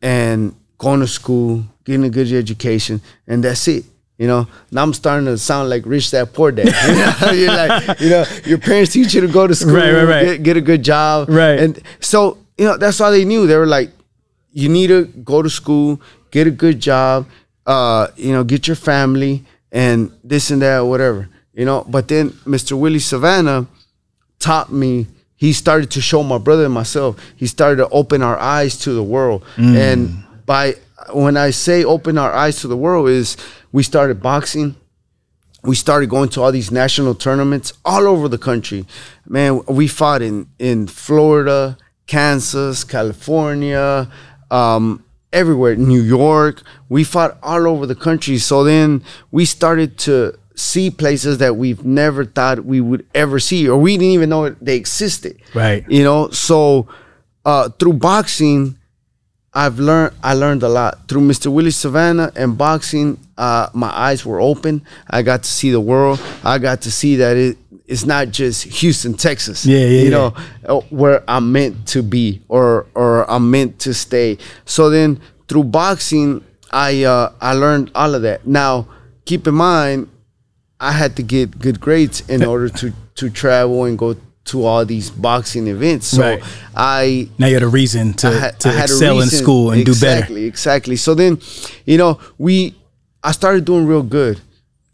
and 0.00 0.54
going 0.78 1.00
to 1.00 1.06
school, 1.06 1.64
getting 1.84 2.04
a 2.04 2.10
good 2.10 2.32
education, 2.32 3.00
and 3.26 3.42
that's 3.44 3.66
it. 3.68 3.84
You 4.18 4.26
know, 4.26 4.48
now 4.70 4.82
I'm 4.82 4.94
starting 4.94 5.26
to 5.26 5.36
sound 5.36 5.68
like 5.68 5.84
rich 5.84 6.10
dad, 6.10 6.32
poor 6.32 6.50
dad. 6.50 6.68
You 6.88 6.94
know, 7.26 7.32
you're 7.32 7.54
like, 7.54 8.00
you 8.00 8.08
know, 8.08 8.24
your 8.46 8.58
parents 8.58 8.92
teach 8.92 9.12
you 9.12 9.20
to 9.20 9.28
go 9.28 9.46
to 9.46 9.54
school, 9.54 9.74
Right, 9.76 9.92
right, 9.92 10.04
right. 10.04 10.24
Get, 10.24 10.42
get 10.42 10.56
a 10.56 10.60
good 10.62 10.82
job, 10.82 11.28
Right. 11.28 11.58
And 11.60 11.78
so, 12.00 12.38
you 12.56 12.64
know, 12.64 12.78
that's 12.78 12.98
all 13.00 13.10
they 13.10 13.26
knew. 13.26 13.46
They 13.46 13.56
were 13.56 13.66
like, 13.66 13.90
you 14.52 14.70
need 14.70 14.86
to 14.86 15.04
go 15.04 15.42
to 15.42 15.50
school, 15.50 16.00
get 16.30 16.46
a 16.46 16.50
good 16.50 16.80
job, 16.80 17.26
uh, 17.66 18.08
you 18.16 18.32
know, 18.32 18.42
get 18.42 18.66
your 18.66 18.76
family 18.76 19.44
and 19.76 20.10
this 20.24 20.50
and 20.50 20.62
that, 20.62 20.80
whatever. 20.80 21.28
You 21.52 21.64
know, 21.64 21.84
but 21.88 22.08
then 22.08 22.30
Mr. 22.44 22.78
Willie 22.78 22.98
Savannah 22.98 23.66
taught 24.38 24.72
me 24.72 25.06
he 25.36 25.52
started 25.52 25.90
to 25.90 26.00
show 26.00 26.22
my 26.22 26.38
brother 26.38 26.64
and 26.64 26.74
myself 26.74 27.18
he 27.36 27.46
started 27.46 27.76
to 27.76 27.88
open 27.90 28.22
our 28.22 28.38
eyes 28.38 28.78
to 28.78 28.92
the 28.92 29.02
world 29.02 29.44
and 29.56 30.24
by 30.44 30.74
when 31.12 31.36
i 31.36 31.50
say 31.50 31.82
open 31.84 32.18
our 32.18 32.32
eyes 32.32 32.60
to 32.60 32.68
the 32.68 32.76
world 32.76 33.08
is 33.08 33.36
we 33.72 33.82
started 33.82 34.20
boxing 34.22 34.74
we 35.62 35.74
started 35.74 36.08
going 36.10 36.28
to 36.28 36.42
all 36.42 36.52
these 36.52 36.70
national 36.70 37.14
tournaments 37.14 37.72
all 37.84 38.06
over 38.06 38.28
the 38.28 38.38
country 38.38 38.84
man 39.26 39.62
we 39.66 39.88
fought 39.88 40.20
in 40.20 40.46
in 40.58 40.86
florida 40.86 41.76
kansas 42.06 42.84
california 42.84 44.10
um, 44.50 45.02
everywhere 45.40 45.74
new 45.76 46.00
york 46.18 46.62
we 46.88 47.04
fought 47.04 47.32
all 47.42 47.64
over 47.72 47.84
the 47.86 47.94
country 48.08 48.38
so 48.38 48.64
then 48.64 48.88
we 49.30 49.44
started 49.44 49.90
to 49.98 50.14
see 50.54 50.90
places 50.90 51.34
that 51.38 51.52
we've 51.62 51.84
never 51.84 52.24
thought 52.24 52.64
we 52.64 52.80
would 52.80 53.04
ever 53.14 53.38
see 53.38 53.68
or 53.68 53.76
we 53.86 53.92
didn't 53.98 54.14
even 54.18 54.28
know 54.30 54.48
they 54.68 54.76
existed 54.76 55.34
Right. 55.54 55.84
you 55.96 56.02
know 56.08 56.30
so 56.30 56.88
uh, 57.44 57.68
through 57.78 57.94
boxing 58.10 58.76
I've 59.64 59.78
learned 59.78 60.12
I 60.22 60.34
learned 60.34 60.62
a 60.62 60.68
lot 60.68 61.08
through 61.08 61.22
Mr. 61.22 61.46
Willie 61.50 61.70
Savannah 61.70 62.30
and 62.36 62.58
boxing. 62.58 63.16
Uh, 63.38 63.68
my 63.72 63.88
eyes 63.88 64.20
were 64.26 64.38
open. 64.38 64.82
I 65.08 65.22
got 65.22 65.44
to 65.44 65.50
see 65.50 65.70
the 65.70 65.80
world. 65.80 66.20
I 66.44 66.58
got 66.58 66.82
to 66.82 66.90
see 66.90 67.16
that 67.16 67.38
it 67.38 67.56
it's 67.88 68.04
not 68.04 68.30
just 68.30 68.64
Houston, 68.64 69.14
Texas. 69.14 69.64
Yeah, 69.64 69.78
yeah, 69.78 69.84
You 69.86 70.04
yeah. 70.04 70.10
know 70.10 70.34
uh, 70.66 70.80
where 70.90 71.22
I'm 71.28 71.52
meant 71.52 71.86
to 71.88 72.02
be 72.02 72.42
or 72.48 72.86
or 72.94 73.30
I'm 73.30 73.50
meant 73.50 73.78
to 73.80 73.94
stay. 73.94 74.38
So 74.64 74.90
then 74.90 75.20
through 75.48 75.64
boxing, 75.64 76.42
I 76.70 77.04
uh, 77.04 77.32
I 77.40 77.52
learned 77.54 77.90
all 77.94 78.14
of 78.14 78.22
that. 78.22 78.46
Now 78.46 78.88
keep 79.24 79.46
in 79.46 79.54
mind, 79.54 80.08
I 80.80 80.92
had 80.92 81.16
to 81.16 81.22
get 81.22 81.58
good 81.58 81.80
grades 81.80 82.22
in 82.28 82.44
order 82.44 82.68
to 82.68 82.92
to 83.16 83.30
travel 83.30 83.84
and 83.84 83.96
go 83.98 84.16
to 84.46 84.64
all 84.64 84.84
these 84.84 85.10
boxing 85.10 85.66
events. 85.66 86.06
So 86.06 86.22
Right. 86.22 86.42
I 86.76 87.28
Now 87.38 87.46
you 87.48 87.54
had 87.54 87.62
a 87.64 87.68
reason 87.68 88.12
to, 88.14 88.30
had- 88.30 88.60
to 88.60 88.68
I 88.68 88.72
had 88.72 88.90
a 88.90 88.92
excel 88.92 89.20
in 89.20 89.28
school 89.28 89.72
and 89.72 89.84
do 89.84 89.92
better. 89.92 90.18
Exactly, 90.18 90.44
exactly. 90.44 90.96
So 90.96 91.14
then, 91.14 91.40
you 91.84 91.98
know, 91.98 92.20
we 92.38 92.74
I 93.24 93.32
started 93.32 93.64
doing 93.64 93.86
real 93.86 94.04
good 94.04 94.40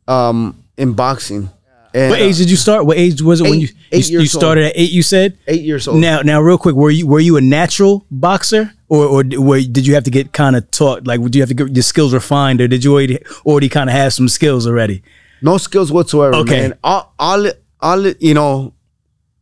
um, 0.09 0.63
in 0.79 0.95
boxing. 0.95 1.51
And, 1.95 2.11
What 2.11 2.21
age 2.21 2.39
did 2.39 2.51
you 2.51 2.57
start? 2.57 2.87
What 2.87 2.97
age 2.97 3.21
was 3.21 3.41
it 3.41 3.45
when 3.45 3.61
you 3.61 3.69
eight 3.93 4.09
you, 4.09 4.21
you 4.21 4.27
started 4.27 4.65
at 4.65 4.73
eight? 4.77 4.91
You 4.91 5.03
said 5.03 5.37
eight 5.47 5.63
years 5.63 5.87
old. 5.87 6.01
Now, 6.01 6.21
now, 6.23 6.41
real 6.41 6.57
quick, 6.59 6.75
were 6.75 6.91
you 6.91 7.07
were 7.07 7.21
you 7.21 7.37
a 7.37 7.41
natural 7.41 8.07
boxer, 8.11 8.73
or 8.89 9.05
or 9.07 9.25
were, 9.39 9.61
did 9.61 9.87
you 9.87 9.95
have 9.95 10.05
to 10.05 10.11
get 10.11 10.33
kind 10.33 10.57
of 10.57 10.71
taught? 10.71 11.07
Like, 11.07 11.21
would 11.21 11.35
you 11.35 11.43
have 11.43 11.49
to 11.51 11.55
get 11.55 11.69
your 11.75 11.83
skills 11.83 12.15
refined, 12.15 12.61
or 12.61 12.69
did 12.69 12.83
you 12.85 12.93
already 12.95 13.19
already 13.45 13.69
kind 13.69 13.91
of 13.91 13.95
have 13.97 14.13
some 14.15 14.29
skills 14.29 14.67
already? 14.67 15.03
no 15.45 15.59
skills 15.59 15.91
whatsoever, 15.91 16.37
Okay. 16.37 16.61
man. 16.69 16.79
All, 16.85 17.13
all, 17.19 17.51
all, 17.81 18.07
you 18.07 18.33
know, 18.33 18.73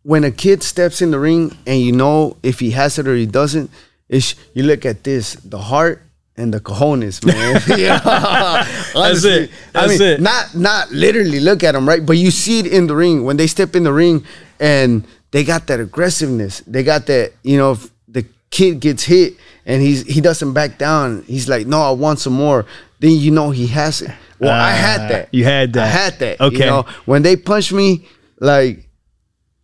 when 0.02 0.24
a 0.24 0.30
kid 0.30 0.62
steps 0.62 1.02
in 1.02 1.10
the 1.10 1.18
ring 1.18 1.54
and 1.66 1.78
you 1.82 1.92
know 1.92 2.38
if 2.42 2.58
he 2.58 2.70
has 2.70 2.98
it 2.98 3.06
or 3.06 3.14
he 3.14 3.26
doesn't, 3.26 3.70
is 4.08 4.34
you 4.54 4.62
look 4.62 4.86
at 4.86 5.04
this, 5.04 5.34
the 5.34 5.58
heart 5.58 6.02
and 6.40 6.52
the 6.54 6.60
cojones, 6.60 7.24
man. 7.24 7.60
yeah, 7.78 8.00
honestly. 8.94 9.30
it. 9.44 9.50
I 9.74 9.86
That's 9.86 9.98
mean, 10.00 10.08
it. 10.08 10.20
not 10.20 10.54
not 10.54 10.90
literally 10.90 11.40
look 11.40 11.62
at 11.62 11.72
them, 11.72 11.86
right? 11.88 12.04
But 12.04 12.16
you 12.16 12.30
see 12.30 12.60
it 12.60 12.66
in 12.66 12.86
the 12.86 12.96
ring 12.96 13.24
when 13.24 13.36
they 13.36 13.46
step 13.46 13.76
in 13.76 13.84
the 13.84 13.92
ring 13.92 14.24
and 14.58 15.06
they 15.30 15.44
got 15.44 15.66
that 15.68 15.78
aggressiveness. 15.80 16.60
They 16.66 16.82
got 16.82 17.06
that, 17.06 17.32
you 17.42 17.56
know, 17.58 17.72
if 17.72 17.90
the 18.08 18.24
kid 18.50 18.80
gets 18.80 19.04
hit 19.04 19.34
and 19.66 19.82
he's 19.82 20.02
he 20.06 20.20
doesn't 20.20 20.52
back 20.52 20.78
down. 20.78 21.22
He's 21.26 21.48
like, 21.48 21.66
no, 21.66 21.80
I 21.82 21.90
want 21.92 22.18
some 22.18 22.32
more. 22.32 22.66
Then 22.98 23.12
you 23.12 23.30
know 23.30 23.50
he 23.50 23.66
has 23.68 24.02
it. 24.02 24.10
Well, 24.40 24.50
I 24.52 24.70
had 24.72 25.00
Ah, 25.00 25.08
that. 25.08 25.28
you 25.32 25.44
had 25.44 25.72
that. 25.74 25.82
I 25.84 25.86
had 25.86 26.18
that. 26.20 26.40
Okay. 26.40 26.58
You 26.58 26.66
know, 26.66 26.82
when 27.04 27.22
they 27.22 27.36
punch 27.36 27.72
me, 27.72 28.06
like 28.40 28.88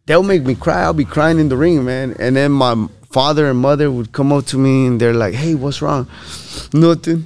they'll 0.06 0.22
make 0.22 0.44
me 0.44 0.54
cry. 0.54 0.82
I'll 0.82 0.92
be 0.92 1.04
crying 1.04 1.38
in 1.38 1.48
the 1.48 1.56
ring, 1.56 1.84
man. 1.84 2.14
And 2.18 2.36
then 2.36 2.52
my 2.52 2.86
father 3.16 3.48
and 3.48 3.58
mother 3.58 3.90
would 3.90 4.12
come 4.12 4.30
up 4.30 4.44
to 4.44 4.58
me 4.58 4.86
and 4.86 5.00
they're 5.00 5.14
like, 5.24 5.32
"Hey, 5.32 5.54
what's 5.54 5.80
wrong?" 5.80 6.06
Nothing, 6.74 7.24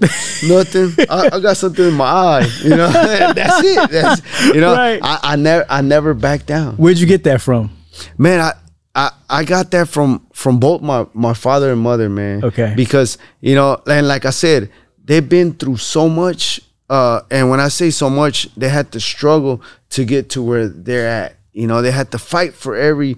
nothing. 0.54 0.88
I, 1.10 1.30
I 1.32 1.40
got 1.40 1.56
something 1.56 1.84
in 1.84 1.94
my 1.94 2.04
eye. 2.04 2.48
You 2.62 2.76
know, 2.78 2.88
that's 3.40 3.60
it. 3.64 3.90
That's 3.90 4.20
you 4.54 4.60
know. 4.60 4.72
Right. 4.72 5.00
I, 5.02 5.18
I 5.32 5.36
never, 5.36 5.66
I 5.68 5.80
never 5.80 6.14
back 6.14 6.46
down, 6.46 6.76
Where'd 6.76 6.98
you 6.98 7.08
get 7.08 7.24
that 7.24 7.40
from? 7.40 7.70
man. 8.16 8.40
I. 8.40 8.52
I, 8.92 9.12
I 9.28 9.44
got 9.44 9.70
that 9.70 9.88
from 9.88 10.26
from 10.32 10.58
both 10.58 10.82
my, 10.82 11.06
my 11.14 11.32
father 11.32 11.70
and 11.72 11.80
mother, 11.80 12.08
man. 12.08 12.44
Okay. 12.44 12.72
Because 12.76 13.18
you 13.40 13.54
know, 13.54 13.80
and 13.86 14.08
like 14.08 14.24
I 14.26 14.30
said, 14.30 14.68
they've 15.04 15.28
been 15.28 15.54
through 15.54 15.76
so 15.76 16.08
much. 16.08 16.60
Uh, 16.88 17.20
and 17.30 17.48
when 17.50 17.60
I 17.60 17.68
say 17.68 17.90
so 17.90 18.10
much, 18.10 18.52
they 18.56 18.68
had 18.68 18.90
to 18.92 19.00
struggle 19.00 19.62
to 19.90 20.04
get 20.04 20.30
to 20.30 20.42
where 20.42 20.66
they're 20.68 21.08
at. 21.08 21.36
You 21.52 21.68
know, 21.68 21.82
they 21.82 21.92
had 21.92 22.10
to 22.10 22.18
fight 22.18 22.52
for 22.54 22.74
every 22.74 23.16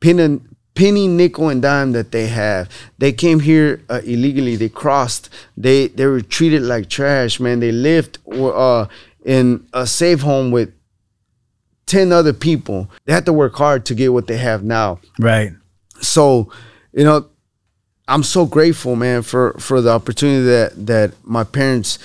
penny, 0.00 0.40
penny, 0.74 1.06
nickel, 1.08 1.48
and 1.48 1.62
dime 1.62 1.92
that 1.92 2.10
they 2.12 2.26
have. 2.26 2.68
They 2.98 3.12
came 3.12 3.40
here 3.40 3.82
uh, 3.88 4.00
illegally. 4.04 4.56
They 4.56 4.68
crossed. 4.68 5.28
They 5.56 5.88
they 5.88 6.06
were 6.06 6.20
treated 6.20 6.62
like 6.62 6.88
trash, 6.88 7.38
man. 7.40 7.60
They 7.60 7.72
lived 7.72 8.18
uh, 8.32 8.86
in 9.24 9.66
a 9.72 9.86
safe 9.86 10.20
home 10.20 10.50
with 10.50 10.72
ten 11.86 12.12
other 12.12 12.32
people. 12.32 12.90
They 13.04 13.12
had 13.12 13.26
to 13.26 13.32
work 13.32 13.54
hard 13.56 13.84
to 13.86 13.94
get 13.94 14.12
what 14.12 14.26
they 14.26 14.36
have 14.38 14.62
now 14.64 14.98
Right. 15.18 15.52
so 16.00 16.50
you 16.92 17.04
know 17.04 17.26
i'm 18.08 18.22
so 18.22 18.44
grateful 18.46 18.96
man 18.96 19.22
for 19.22 19.54
for 19.58 19.80
the 19.80 19.90
opportunity 19.90 20.44
that 20.44 20.86
that 20.86 21.12
my 21.24 21.44
parents 21.44 21.98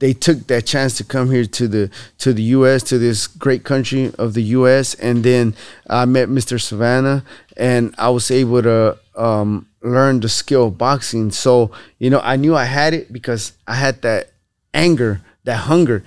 they 0.00 0.12
took 0.12 0.46
that 0.48 0.66
chance 0.66 0.96
to 0.96 1.04
come 1.04 1.30
here 1.30 1.44
to 1.44 1.68
the 1.68 1.90
to 2.18 2.32
the 2.32 2.42
us 2.42 2.82
to 2.82 2.98
this 2.98 3.26
great 3.26 3.64
country 3.64 4.12
of 4.18 4.34
the 4.34 4.42
us 4.42 4.94
and 4.94 5.22
then 5.24 5.54
i 5.88 6.04
met 6.04 6.28
mr 6.28 6.60
savannah 6.60 7.22
and 7.56 7.94
i 7.98 8.08
was 8.10 8.30
able 8.30 8.62
to 8.62 8.98
um, 9.16 9.66
learn 9.82 10.20
the 10.20 10.28
skill 10.28 10.66
of 10.66 10.78
boxing. 10.78 11.30
So 11.30 11.70
you 11.98 12.10
know 12.10 12.20
i 12.22 12.36
knew 12.36 12.54
i 12.54 12.64
had 12.64 12.94
it 12.94 13.12
because 13.12 13.52
i 13.66 13.74
had 13.74 14.02
that 14.02 14.30
anger 14.74 15.20
that 15.44 15.56
hunger 15.56 16.04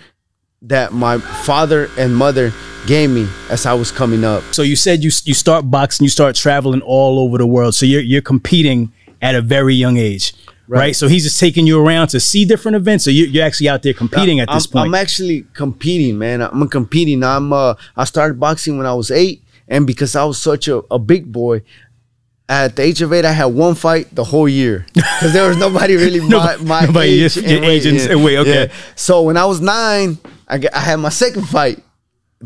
that 0.62 0.93
my 0.93 1.17
father 1.17 1.89
and 1.97 2.15
mother 2.15 2.53
gave 2.88 3.09
me 3.09 3.27
as 3.50 3.65
i 3.65 3.73
was 3.73 3.91
coming 3.91 4.23
up. 4.23 4.43
So 4.51 4.62
you 4.62 4.75
said 4.75 5.03
you 5.03 5.12
you 5.25 5.33
start 5.33 5.69
boxing, 5.69 6.03
you 6.03 6.09
start 6.09 6.35
traveling 6.35 6.81
all 6.81 7.19
over 7.19 7.38
the 7.38 7.47
world. 7.47 7.75
So 7.75 7.85
you're 7.85 8.01
you're 8.01 8.21
competing 8.21 8.91
at 9.21 9.35
a 9.35 9.41
very 9.41 9.73
young 9.73 9.97
age, 9.97 10.33
right? 10.67 10.79
Right. 10.79 10.96
So 10.96 11.08
he's 11.08 11.24
just 11.24 11.39
taking 11.39 11.67
you 11.67 11.79
around 11.79 12.08
to 12.10 12.20
see 12.20 12.46
different 12.46 12.75
events. 12.75 13.03
So 13.05 13.12
you, 13.12 13.25
you're 13.25 13.46
actually 13.46 13.70
out 13.70 13.84
there 13.84 13.93
competing 13.93 14.39
at 14.39 14.50
this 14.51 14.67
point. 14.67 14.88
I'm 14.88 14.96
actually 14.96 15.46
competing, 15.53 16.17
man. 16.17 16.41
I'm 16.41 16.67
competing. 16.70 17.24
I'm 17.24 17.51
uh, 17.53 17.75
I 17.96 18.03
started 18.05 18.39
boxing 18.39 18.77
when 18.77 18.86
I 18.86 18.93
was 18.93 19.12
eight, 19.12 19.43
and 19.67 19.86
because 19.88 20.15
I 20.15 20.24
was 20.25 20.41
such 20.41 20.67
a, 20.67 20.77
a 20.91 21.00
big 21.00 21.32
boy, 21.32 21.62
at 22.50 22.75
the 22.75 22.82
age 22.84 23.01
of 23.01 23.13
eight, 23.13 23.25
I 23.25 23.32
had 23.32 23.46
one 23.46 23.74
fight 23.75 24.13
the 24.13 24.24
whole 24.24 24.50
year 24.50 24.86
because 24.93 25.34
there 25.34 25.48
was 25.48 25.58
nobody 25.58 25.96
really 25.96 26.20
my, 26.22 26.27
Nobody- 26.27 26.63
my 26.65 26.86
nobody 26.86 27.24
age, 27.24 27.36
your- 27.38 27.46
and 27.46 27.53
your 27.53 27.63
age 27.72 27.86
and- 27.86 27.98
yeah. 28.00 28.15
weight, 28.15 28.38
okay. 28.39 28.72
So 28.96 29.22
when 29.24 29.38
I 29.38 29.46
was 29.46 29.62
nine, 29.62 30.17
I, 30.48 30.62
I 30.74 30.79
had 30.79 30.98
my 30.98 31.10
second 31.10 31.48
fight. 31.48 31.82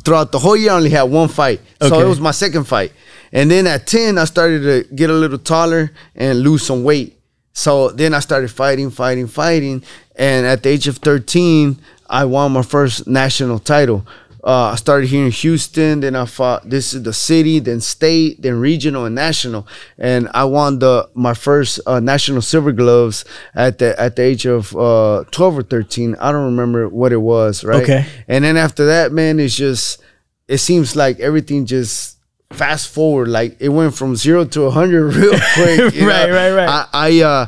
Throughout 0.05 0.31
the 0.31 0.37
whole 0.37 0.55
year, 0.55 0.69
I 0.71 0.75
only 0.75 0.91
had 0.91 1.03
one 1.03 1.27
fight. 1.27 1.59
So 1.81 1.99
it 1.99 2.07
was 2.07 2.19
my 2.19 2.29
second 2.29 2.65
fight, 2.65 2.91
And 3.31 3.49
then 3.49 3.65
at 3.65 3.87
10, 3.87 4.19
I 4.19 4.25
started 4.25 4.61
to 4.87 4.93
get 4.95 5.09
a 5.09 5.13
little 5.13 5.39
taller 5.39 5.89
and 6.15 6.39
lose 6.41 6.61
some 6.61 6.83
weight. 6.83 7.16
So 7.57 7.89
then 7.89 8.13
I 8.13 8.19
started 8.19 8.51
fighting, 8.51 8.91
fighting, 8.91 9.25
fighting. 9.25 9.83
And 10.15 10.45
at 10.45 10.61
the 10.61 10.69
age 10.69 10.87
of 10.87 10.97
13, 10.97 11.77
I 12.07 12.23
won 12.23 12.51
my 12.51 12.61
first 12.61 13.07
national 13.07 13.57
title. 13.57 14.05
Uh, 14.43 14.73
I 14.73 14.75
started 14.75 15.07
here 15.07 15.25
in 15.25 15.31
Houston, 15.31 16.01
then 16.01 16.15
I 16.15 16.25
fought. 16.25 16.69
This 16.69 16.93
is 16.93 17.01
the 17.01 17.13
city, 17.13 17.57
then 17.57 17.81
state, 17.81 18.43
then 18.43 18.59
regional 18.59 19.05
and 19.05 19.15
national, 19.15 19.67
and 19.97 20.29
I 20.35 20.45
won 20.45 20.77
the 20.79 21.09
my 21.15 21.33
first 21.33 21.81
uh, 21.87 21.99
national 21.99 22.43
silver 22.43 22.71
gloves 22.71 23.25
at 23.55 23.79
the 23.79 23.99
at 23.99 24.15
the 24.15 24.21
age 24.21 24.45
of 24.45 24.73
uh, 24.77 25.25
twelve 25.31 25.57
or 25.57 25.63
thirteen. 25.63 26.15
I 26.21 26.31
don't 26.31 26.45
remember 26.45 26.87
what 26.87 27.11
it 27.11 27.17
was, 27.17 27.63
right? 27.65 27.83
Okay. 27.83 28.05
And 28.27 28.45
then 28.45 28.55
after 28.55 28.85
that, 28.85 29.11
man, 29.11 29.39
it's 29.39 29.55
just 29.55 30.01
it 30.47 30.59
seems 30.59 30.95
like 30.95 31.19
everything 31.19 31.65
just 31.65 32.16
fast 32.51 32.87
forward, 32.89 33.27
like 33.27 33.57
it 33.59 33.69
went 33.69 33.95
from 33.95 34.15
zero 34.15 34.45
to 34.45 34.63
a 34.63 34.71
hundred 34.71 35.07
real 35.15 35.31
quick. 35.53 35.79
Right, 35.79 35.93
know? 35.95 36.07
right, 36.07 36.51
right. 36.51 36.69
I, 36.69 36.87
I 36.93 37.21
uh 37.21 37.47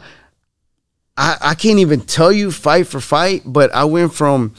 I, 1.17 1.37
I 1.41 1.55
can't 1.55 1.79
even 1.79 2.01
tell 2.01 2.31
you 2.31 2.49
fight 2.51 2.87
for 2.87 3.01
fight, 3.01 3.41
but 3.45 3.73
I 3.73 3.83
went 3.83 4.13
from 4.13 4.53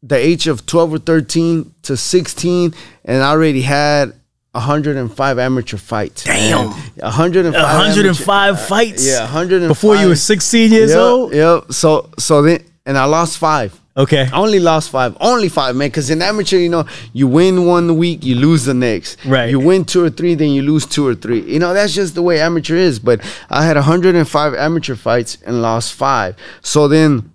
the 0.00 0.16
age 0.16 0.46
of 0.46 0.64
12 0.64 0.92
or 0.94 0.98
13 0.98 1.74
to 1.82 1.96
16, 1.96 2.72
and 3.04 3.22
I 3.22 3.30
already 3.30 3.62
had 3.62 4.12
105 4.52 5.38
amateur 5.40 5.76
fights. 5.76 6.22
Damn. 6.22 6.68
105. 6.70 7.52
105 7.52 8.48
amateur- 8.48 8.64
fights. 8.64 9.04
Yeah, 9.06 9.22
105. 9.22 9.68
Before 9.68 9.96
you 9.96 10.06
were 10.08 10.14
16 10.16 10.70
years 10.70 10.90
Yep, 10.90 10.98
old. 11.00 11.34
Yep. 11.34 11.72
So 11.72 12.10
so 12.16 12.42
then, 12.42 12.62
and 12.86 12.96
I 12.96 13.04
lost 13.04 13.38
five. 13.38 13.78
Okay. 13.98 14.28
I 14.32 14.38
only 14.38 14.60
lost 14.60 14.90
five. 14.90 15.16
Only 15.20 15.48
five, 15.48 15.74
man. 15.74 15.88
Because 15.88 16.08
in 16.08 16.22
amateur, 16.22 16.56
you 16.56 16.68
know, 16.68 16.86
you 17.12 17.26
win 17.26 17.66
one 17.66 17.96
week, 17.96 18.24
you 18.24 18.36
lose 18.36 18.64
the 18.64 18.74
next. 18.74 19.24
Right. 19.26 19.50
You 19.50 19.58
win 19.58 19.84
two 19.84 20.04
or 20.04 20.10
three, 20.10 20.36
then 20.36 20.50
you 20.50 20.62
lose 20.62 20.86
two 20.86 21.04
or 21.04 21.16
three. 21.16 21.40
You 21.40 21.58
know, 21.58 21.74
that's 21.74 21.94
just 21.94 22.14
the 22.14 22.22
way 22.22 22.40
amateur 22.40 22.76
is. 22.76 23.00
But 23.00 23.20
I 23.50 23.64
had 23.66 23.76
105 23.76 24.54
amateur 24.54 24.94
fights 24.94 25.38
and 25.44 25.60
lost 25.60 25.94
five. 25.94 26.36
So 26.62 26.86
then 26.86 27.32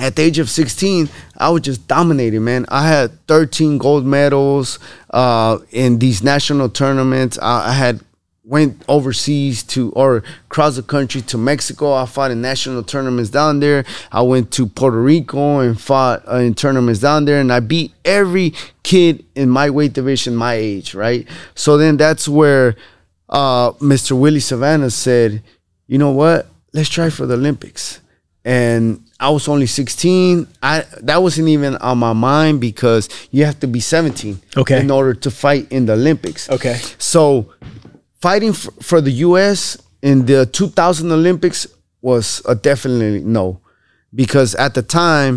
at 0.00 0.16
the 0.16 0.22
age 0.22 0.38
of 0.38 0.48
16, 0.48 1.08
I 1.36 1.50
was 1.50 1.62
just 1.62 1.86
dominating, 1.86 2.44
man. 2.44 2.64
I 2.68 2.88
had 2.88 3.26
13 3.28 3.76
gold 3.76 4.06
medals 4.06 4.78
uh, 5.10 5.58
in 5.70 5.98
these 5.98 6.22
national 6.22 6.70
tournaments. 6.70 7.38
I, 7.40 7.68
I 7.68 7.72
had 7.72 8.00
went 8.44 8.82
overseas 8.88 9.62
to 9.62 9.90
or 9.92 10.22
across 10.50 10.76
the 10.76 10.82
country 10.82 11.22
to 11.22 11.38
Mexico. 11.38 11.94
I 11.94 12.04
fought 12.06 12.30
in 12.30 12.42
national 12.42 12.82
tournaments 12.82 13.30
down 13.30 13.60
there. 13.60 13.84
I 14.12 14.20
went 14.22 14.50
to 14.52 14.66
Puerto 14.66 15.00
Rico 15.00 15.60
and 15.60 15.80
fought 15.80 16.22
uh, 16.30 16.36
in 16.36 16.54
tournaments 16.54 17.00
down 17.00 17.24
there, 17.24 17.40
and 17.40 17.52
I 17.52 17.60
beat 17.60 17.92
every 18.04 18.52
kid 18.82 19.24
in 19.34 19.48
my 19.48 19.70
weight 19.70 19.94
division, 19.94 20.36
my 20.36 20.54
age, 20.54 20.94
right? 20.94 21.26
So 21.54 21.78
then 21.78 21.96
that's 21.96 22.28
where 22.28 22.76
uh, 23.30 23.72
Mr. 23.72 24.18
Willie 24.18 24.40
Savannah 24.40 24.90
said, 24.90 25.42
"You 25.86 25.98
know 25.98 26.10
what? 26.10 26.46
Let's 26.72 26.88
try 26.90 27.10
for 27.10 27.26
the 27.26 27.34
Olympics." 27.34 28.00
and 28.46 29.02
I 29.18 29.30
was 29.30 29.48
only 29.48 29.64
16. 29.64 30.46
I 30.62 30.84
that 31.00 31.22
wasn't 31.22 31.48
even 31.48 31.76
on 31.76 31.96
my 31.96 32.12
mind 32.12 32.60
because 32.60 33.08
you 33.30 33.46
have 33.46 33.58
to 33.60 33.66
be 33.66 33.80
17 33.80 34.38
Okay. 34.54 34.80
in 34.80 34.90
order 34.90 35.14
to 35.14 35.30
fight 35.30 35.72
in 35.72 35.86
the 35.86 35.94
Olympics. 35.94 36.50
Okay. 36.50 36.78
So 36.98 37.54
fighting 38.26 38.50
f- 38.60 38.68
for 38.88 38.98
the 39.06 39.14
US 39.28 39.58
in 40.02 40.16
the 40.26 40.46
2000 40.46 41.12
Olympics 41.12 41.66
was 42.00 42.26
a 42.52 42.54
definitely 42.54 43.20
no 43.38 43.46
because 44.14 44.50
at 44.66 44.72
the 44.74 44.82
time 44.82 45.32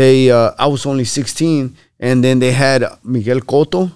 they 0.00 0.16
uh, 0.38 0.50
I 0.64 0.66
was 0.74 0.82
only 0.86 1.04
16 1.04 1.74
and 2.00 2.16
then 2.24 2.36
they 2.40 2.52
had 2.52 2.80
Miguel 3.04 3.40
Cotto 3.40 3.90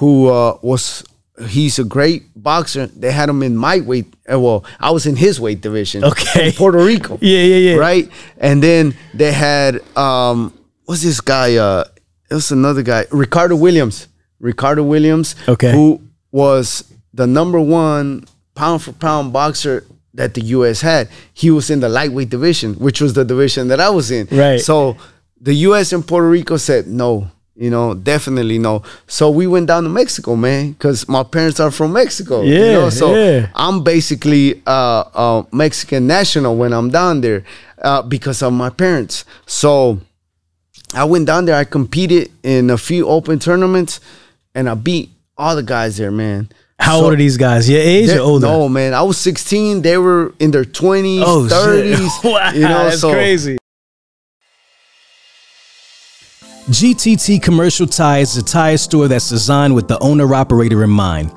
who 0.00 0.28
uh, 0.28 0.58
was 0.62 1.04
he's 1.48 1.78
a 1.78 1.84
great 1.84 2.22
boxer. 2.36 2.86
They 3.02 3.12
had 3.12 3.28
him 3.28 3.42
in 3.42 3.56
my 3.56 3.76
weight. 3.80 4.06
uh, 4.32 4.38
Well, 4.44 4.64
I 4.78 4.90
was 4.96 5.04
in 5.06 5.16
his 5.16 5.40
weight 5.40 5.60
division. 5.60 6.04
Okay. 6.04 6.52
Puerto 6.58 6.78
Rico. 6.90 7.18
Yeah, 7.20 7.42
yeah, 7.52 7.60
yeah. 7.70 7.76
Right, 7.88 8.06
and 8.38 8.62
then 8.62 8.94
they 9.20 9.32
had 9.32 9.80
um, 9.96 10.38
what's 10.86 11.02
this 11.02 11.20
guy? 11.20 11.48
Uh, 11.56 11.84
it 12.30 12.34
was 12.34 12.50
another 12.52 12.82
guy, 12.82 13.02
Ricardo 13.10 13.56
Williams. 13.56 14.08
Ricardo 14.40 14.82
Williams. 14.82 15.34
Okay. 15.48 15.72
Who 15.72 16.00
was 16.32 16.84
the 17.14 17.26
number 17.26 17.60
one 17.60 18.24
pound 18.54 18.82
for 18.82 18.92
pound 18.92 19.32
boxer 19.32 19.84
that 20.14 20.34
the 20.34 20.40
U.S. 20.42 20.80
had. 20.80 21.08
He 21.32 21.50
was 21.50 21.70
in 21.70 21.80
the 21.80 21.88
lightweight 21.88 22.28
division, 22.28 22.74
which 22.74 23.00
was 23.00 23.14
the 23.14 23.24
division 23.24 23.68
that 23.68 23.80
I 23.80 23.90
was 23.90 24.10
in. 24.10 24.26
Right. 24.30 24.60
So 24.60 24.96
the 25.40 25.54
U.S. 25.68 25.92
and 25.92 26.06
Puerto 26.06 26.28
Rico 26.28 26.56
said 26.56 26.86
no. 26.86 27.30
You 27.56 27.70
know, 27.70 27.94
definitely 27.94 28.58
no. 28.58 28.82
So 29.06 29.30
we 29.30 29.46
went 29.46 29.68
down 29.68 29.84
to 29.84 29.88
Mexico, 29.88 30.34
man, 30.34 30.72
because 30.72 31.08
my 31.08 31.22
parents 31.22 31.60
are 31.60 31.70
from 31.70 31.92
Mexico. 31.92 32.42
you 32.42 32.52
Yeah, 32.52 32.72
know? 32.72 32.90
So 32.90 33.14
yeah. 33.14 33.48
I'm 33.54 33.84
basically 33.84 34.60
uh, 34.66 35.04
uh, 35.14 35.42
Mexican 35.52 36.08
national 36.08 36.56
when 36.56 36.72
I'm 36.72 36.90
down 36.90 37.20
there 37.20 37.44
uh, 37.80 38.02
because 38.02 38.42
of 38.42 38.52
my 38.52 38.70
parents. 38.70 39.24
So 39.46 40.00
I 40.94 41.04
went 41.04 41.26
down 41.28 41.44
there. 41.44 41.54
I 41.54 41.62
competed 41.62 42.32
in 42.42 42.70
a 42.70 42.78
few 42.78 43.06
open 43.06 43.38
tournaments, 43.38 44.00
and 44.52 44.68
I 44.68 44.74
beat 44.74 45.10
all 45.38 45.54
the 45.54 45.62
guys 45.62 45.96
there, 45.96 46.10
man. 46.10 46.48
How 46.78 46.98
So- 46.98 47.04
old 47.04 47.14
are 47.14 47.16
these 47.16 47.36
guys? 47.36 47.68
Your 47.68 47.80
age 47.80 48.10
or 48.10 48.20
older? 48.20 48.46
No, 48.46 48.68
man. 48.68 48.94
I 48.94 49.02
was 49.02 49.16
16. 49.18 49.82
They 49.82 49.96
were 49.96 50.32
in 50.38 50.50
their 50.50 50.64
20s, 50.64 51.22
Oh, 51.24 51.46
30s. 51.50 51.96
shit. 51.96 52.24
wow, 52.32 52.50
you 52.52 52.60
know, 52.62 52.84
that's 52.84 53.00
so 53.00 53.12
crazy. 53.12 53.58
GTT 56.70 57.42
Commercial 57.42 57.86
Tires 57.86 58.30
is 58.36 58.42
a 58.42 58.44
tire 58.44 58.78
store 58.78 59.06
that's 59.06 59.28
designed 59.28 59.74
with 59.74 59.86
the 59.86 59.98
owner 59.98 60.34
operator 60.34 60.82
in 60.82 60.90
mind. 60.90 61.30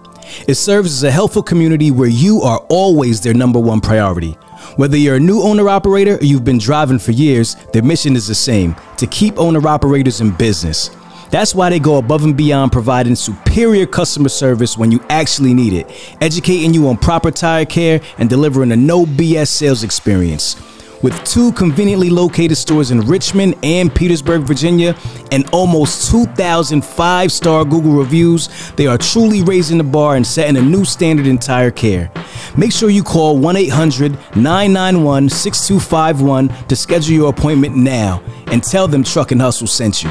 It 0.48 0.56
serves 0.56 0.92
as 0.92 1.04
a 1.04 1.12
helpful 1.12 1.44
community 1.44 1.92
where 1.92 2.08
you 2.10 2.42
are 2.42 2.60
always 2.70 3.22
their 3.22 3.34
number 3.34 3.60
one 3.60 3.82
priority. 3.82 4.32
Whether 4.78 4.98
you're 4.98 5.16
a 5.16 5.20
new 5.20 5.42
owner 5.42 5.68
operator 5.70 6.16
or 6.18 6.24
you've 6.24 6.44
been 6.46 6.58
driving 6.60 7.00
for 7.00 7.12
years, 7.12 7.56
their 7.74 7.84
mission 7.84 8.16
is 8.16 8.28
the 8.28 8.36
same 8.36 8.76
to 8.98 9.08
keep 9.08 9.38
owner 9.38 9.66
operators 9.68 10.22
in 10.22 10.32
business. 10.32 10.90
That's 11.30 11.54
why 11.54 11.70
they 11.70 11.80
go 11.80 11.98
above 11.98 12.24
and 12.24 12.38
beyond 12.38 12.72
providing 12.72 13.16
superior 13.16 13.86
customer 13.86 14.30
service 14.30 14.78
when 14.78 14.92
you 14.92 15.04
actually 15.10 15.54
need 15.54 15.74
it, 15.74 16.16
educating 16.22 16.74
you 16.74 16.88
on 16.88 16.98
proper 16.98 17.32
tire 17.32 17.66
care 17.66 18.02
and 18.18 18.30
delivering 18.30 18.72
a 18.72 18.76
no 18.76 19.06
BS 19.06 19.50
sales 19.50 19.84
experience. 19.84 20.56
With 21.04 21.24
two 21.26 21.52
conveniently 21.52 22.10
located 22.10 22.58
stores 22.58 22.90
in 22.90 23.02
Richmond 23.02 23.56
and 23.62 23.94
Petersburg, 23.94 24.42
Virginia, 24.42 24.98
and 25.32 25.48
almost 25.52 26.10
2,000 26.10 26.84
five 26.84 27.32
star 27.32 27.64
Google 27.66 27.92
reviews, 27.92 28.50
they 28.78 28.88
are 28.88 28.98
truly 28.98 29.44
raising 29.44 29.78
the 29.78 29.84
bar 29.84 30.16
and 30.16 30.26
setting 30.26 30.58
a 30.58 30.62
new 30.62 30.86
standard 30.86 31.28
in 31.28 31.38
tire 31.38 31.70
care. 31.70 32.10
Make 32.58 32.72
sure 32.72 32.90
you 32.90 33.04
call 33.04 33.38
1 33.38 33.56
800 33.58 34.14
991 34.36 35.30
6251 35.30 36.68
to 36.68 36.76
schedule 36.76 37.14
your 37.14 37.30
appointment 37.30 37.76
now 37.76 38.24
and 38.48 38.64
tell 38.64 38.88
them 38.88 39.04
Truck 39.04 39.32
and 39.32 39.42
Hustle 39.42 39.68
sent 39.68 40.04
you. 40.04 40.10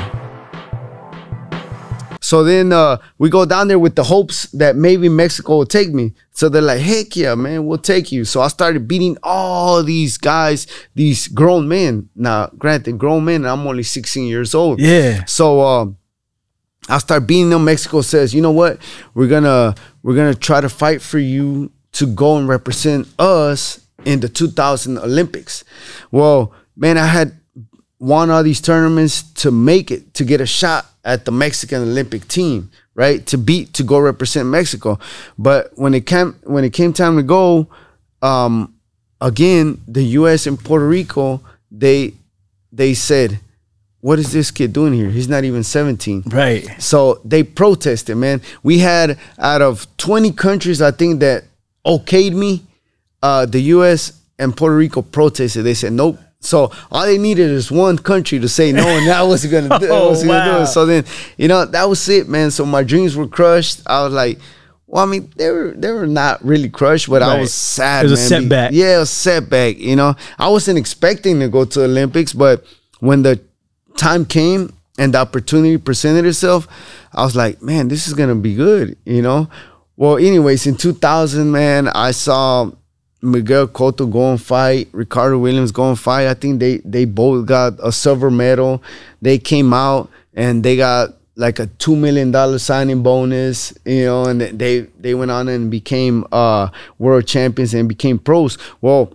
So 2.27 2.43
then 2.43 2.73
uh, 2.73 2.99
we 3.19 3.31
go 3.31 3.45
down 3.45 3.69
there 3.69 3.79
with 3.79 3.95
the 3.95 4.03
hopes 4.03 4.51
that 4.51 4.75
maybe 4.75 5.09
Mexico 5.09 5.59
will 5.59 5.65
take 5.65 5.95
me. 5.95 6.13
So 6.33 6.49
they're 6.49 6.61
like, 6.61 6.81
heck 6.81 7.15
yeah, 7.15 7.37
man, 7.37 7.67
we'll 7.67 7.79
take 7.79 8.11
you. 8.11 8.25
So 8.25 8.41
I 8.41 8.49
started 8.49 8.89
beating 8.89 9.17
all 9.23 9.85
these 9.85 10.19
guys, 10.19 10.67
these 10.97 11.29
grown 11.29 11.69
men. 11.69 12.09
Now, 12.17 12.49
granted, 12.59 12.99
grown 12.99 13.27
men, 13.27 13.47
I'm 13.47 13.65
only 13.65 13.85
16 13.85 14.27
years 14.27 14.57
old. 14.57 14.81
Yeah. 14.81 15.25
So 15.27 15.61
um, 15.61 15.99
I 16.89 16.99
start 16.99 17.29
beating 17.29 17.51
them. 17.51 17.65
Mexico 17.65 18.01
says, 18.01 18.35
you 18.35 18.43
know 18.43 18.51
what? 18.51 18.81
We're 19.15 19.29
gonna 19.29 19.77
we're 20.03 20.17
gonna 20.17 20.35
try 20.35 20.61
to 20.61 20.69
fight 20.69 21.03
for 21.03 21.21
you 21.21 21.71
to 21.93 22.07
go 22.07 22.39
and 22.39 22.49
represent 22.49 23.07
us 23.21 23.87
in 24.05 24.19
the 24.19 24.29
2000 24.29 24.99
Olympics. 24.99 25.63
Well, 26.11 26.53
man, 26.77 26.99
I 26.99 27.07
had 27.07 27.39
won 27.99 28.31
all 28.31 28.43
these 28.43 28.61
tournaments 28.61 29.23
to 29.23 29.51
make 29.51 29.91
it 29.91 30.15
to 30.15 30.25
get 30.25 30.41
a 30.41 30.47
shot 30.47 30.87
at 31.05 31.25
the 31.25 31.33
Mexican 31.33 31.83
Olympic 31.83 32.27
team, 32.29 32.71
right? 32.95 33.25
To 33.27 33.39
beat 33.39 33.73
to 33.75 33.83
go 33.83 33.99
represent 33.99 34.49
Mexico. 34.49 34.99
But 35.39 35.73
when 35.77 35.95
it 35.95 36.07
came 36.07 36.35
when 36.45 36.65
it 36.65 36.73
came 36.73 36.93
time 36.93 37.17
to 37.17 37.23
go, 37.23 37.69
um, 38.23 38.75
again, 39.21 39.81
the 39.87 40.03
US 40.03 40.47
and 40.47 40.63
Puerto 40.63 40.87
Rico, 40.87 41.41
they 41.71 42.15
they 42.73 42.95
said, 42.95 43.41
What 44.01 44.19
is 44.19 44.33
this 44.33 44.51
kid 44.51 44.73
doing 44.73 44.93
here? 44.93 45.11
He's 45.11 45.29
not 45.29 45.45
even 45.45 45.63
17. 45.63 46.25
Right. 46.27 46.67
So 46.79 47.21
they 47.25 47.43
protested, 47.43 48.17
man. 48.17 48.43
We 48.63 48.79
had 48.79 49.19
out 49.39 49.63
of 49.63 49.87
20 49.97 50.33
countries, 50.33 50.83
I 50.83 50.91
think 50.91 51.21
that 51.21 51.45
okayed 51.87 52.35
me, 52.35 52.65
uh, 53.23 53.47
the 53.47 53.61
US 53.61 54.21
and 54.39 54.57
Puerto 54.57 54.77
Rico 54.77 55.03
protested. 55.03 55.65
They 55.65 55.75
said 55.75 55.93
nope. 55.93 56.19
So 56.47 56.71
all 56.91 57.05
they 57.05 57.19
needed 57.19 57.51
is 57.51 57.71
one 57.71 57.99
country 57.99 58.39
to 58.39 58.49
say 58.49 58.73
no, 58.73 58.87
and 58.87 59.07
that 59.09 59.23
was 59.23 59.45
gonna 59.45 59.79
do, 59.79 59.89
Oh, 59.91 60.11
was 60.11 60.25
gonna 60.25 60.59
do 60.59 60.63
it. 60.63 60.67
So 60.69 60.87
then, 60.87 61.05
you 61.37 61.49
know, 61.49 61.65
that 61.65 61.89
was 61.89 62.09
it, 62.09 62.29
man. 62.29 62.51
So 62.51 62.65
my 62.65 62.83
dreams 62.83 63.17
were 63.17 63.27
crushed. 63.29 63.83
I 63.87 64.05
was 64.05 64.13
like, 64.13 64.39
well, 64.87 65.03
I 65.03 65.07
mean, 65.07 65.33
they 65.37 65.51
were 65.51 65.75
they 65.77 65.91
were 65.91 66.07
not 66.07 66.45
really 66.45 66.69
crushed, 66.69 67.11
but 67.11 67.21
I 67.23 67.41
was 67.41 67.53
sad. 67.53 68.07
It 68.07 68.11
was 68.11 68.31
a 68.31 68.35
man. 68.35 68.43
Be- 68.43 68.45
setback. 68.49 68.71
Yeah, 68.73 69.01
a 69.01 69.07
setback. 69.07 69.79
You 69.79 69.97
know, 69.97 70.15
I 70.39 70.49
wasn't 70.49 70.79
expecting 70.79 71.41
to 71.41 71.49
go 71.49 71.65
to 71.65 71.85
Olympics, 71.85 72.33
but 72.33 72.65
when 73.01 73.23
the 73.23 73.41
time 73.97 74.25
came 74.25 74.73
and 74.99 75.13
the 75.13 75.19
opportunity 75.19 75.77
presented 75.79 76.25
itself, 76.25 76.69
I 77.13 77.25
was 77.25 77.35
like, 77.35 77.61
man, 77.61 77.89
this 77.89 78.07
is 78.07 78.15
gonna 78.15 78.37
be 78.37 78.55
good. 78.55 78.97
You 79.05 79.23
know, 79.23 79.49
well, 79.97 80.17
anyways, 80.19 80.67
in 80.67 80.77
2000, 80.77 81.51
man, 81.51 81.89
I 81.89 82.13
saw 82.13 82.71
Miguel 83.23 83.67
Cotto 83.69 84.11
go 84.11 84.31
and 84.31 84.41
fight, 84.41 84.89
Ricardo 84.93 85.39
Williams 85.39 85.73
go 85.73 85.89
and 85.89 85.99
fight. 85.99 86.27
I 86.27 86.35
think 86.35 86.61
they 86.61 86.79
they 86.79 87.05
both 87.05 87.47
got 87.47 87.75
a 87.83 87.91
silver 87.93 88.31
medal. 88.31 88.83
They 89.23 89.39
came 89.39 89.73
out 89.73 90.11
and 90.35 90.63
they 90.63 90.77
got 90.77 91.15
like 91.37 91.59
a 91.59 91.67
two 91.67 91.97
million 91.97 92.31
dollar 92.31 92.59
signing 92.59 93.03
bonus, 93.03 93.73
you 93.85 94.05
know, 94.05 94.25
and 94.25 94.41
they 94.41 94.81
they 95.01 95.15
went 95.15 95.31
on 95.31 95.49
and 95.49 95.71
became 95.71 96.25
uh 96.33 96.69
world 96.99 97.27
champions 97.27 97.75
and 97.75 97.89
became 97.89 98.19
pros. 98.19 98.59
Well, 98.81 99.15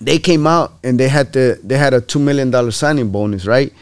they 0.00 0.18
came 0.18 0.46
out 0.46 0.72
and 0.82 0.98
they 0.98 1.08
had 1.08 1.32
the 1.32 1.60
they 1.62 1.78
had 1.78 1.94
a 1.94 2.00
two 2.00 2.18
million 2.18 2.50
dollar 2.50 2.70
signing 2.70 3.10
bonus, 3.10 3.46
right? 3.46 3.72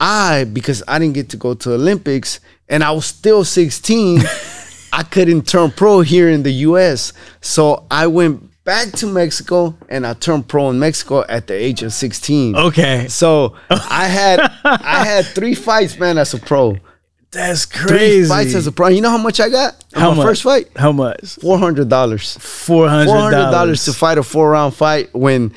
I 0.00 0.44
because 0.44 0.82
I 0.88 0.98
didn't 0.98 1.14
get 1.14 1.28
to 1.30 1.36
go 1.36 1.54
to 1.54 1.74
Olympics 1.74 2.40
and 2.68 2.82
I 2.82 2.90
was 2.92 3.06
still 3.06 3.44
16, 3.44 4.22
I 4.92 5.02
couldn't 5.02 5.46
turn 5.46 5.70
pro 5.72 6.00
here 6.00 6.30
in 6.30 6.42
the 6.42 6.52
US. 6.66 7.12
So 7.40 7.86
I 7.90 8.06
went 8.06 8.51
back 8.64 8.92
to 8.92 9.06
Mexico 9.06 9.76
and 9.88 10.06
I 10.06 10.14
turned 10.14 10.48
pro 10.48 10.70
in 10.70 10.78
Mexico 10.78 11.24
at 11.28 11.46
the 11.46 11.54
age 11.54 11.82
of 11.82 11.92
16. 11.92 12.56
Okay. 12.56 13.06
So 13.08 13.56
I 13.70 14.06
had 14.06 14.40
I 14.64 15.04
had 15.04 15.24
three 15.26 15.54
fights, 15.54 15.98
man, 15.98 16.18
as 16.18 16.34
a 16.34 16.38
pro. 16.38 16.76
That's 17.30 17.64
crazy. 17.64 18.20
Three 18.20 18.28
fights 18.28 18.54
as 18.54 18.66
a 18.66 18.72
pro. 18.72 18.88
You 18.88 19.00
know 19.00 19.10
how 19.10 19.16
much 19.18 19.40
I 19.40 19.48
got? 19.48 19.82
How 19.94 20.10
my 20.10 20.16
much? 20.18 20.26
first 20.26 20.42
fight? 20.42 20.68
How 20.76 20.92
much? 20.92 21.36
Four 21.36 21.58
hundred 21.58 21.88
dollars. 21.88 22.36
Four 22.38 22.88
hundred 22.88 23.06
dollars 23.50 23.84
to 23.86 23.92
fight 23.94 24.18
a 24.18 24.22
four 24.22 24.50
round 24.50 24.74
fight 24.74 25.08
when 25.14 25.54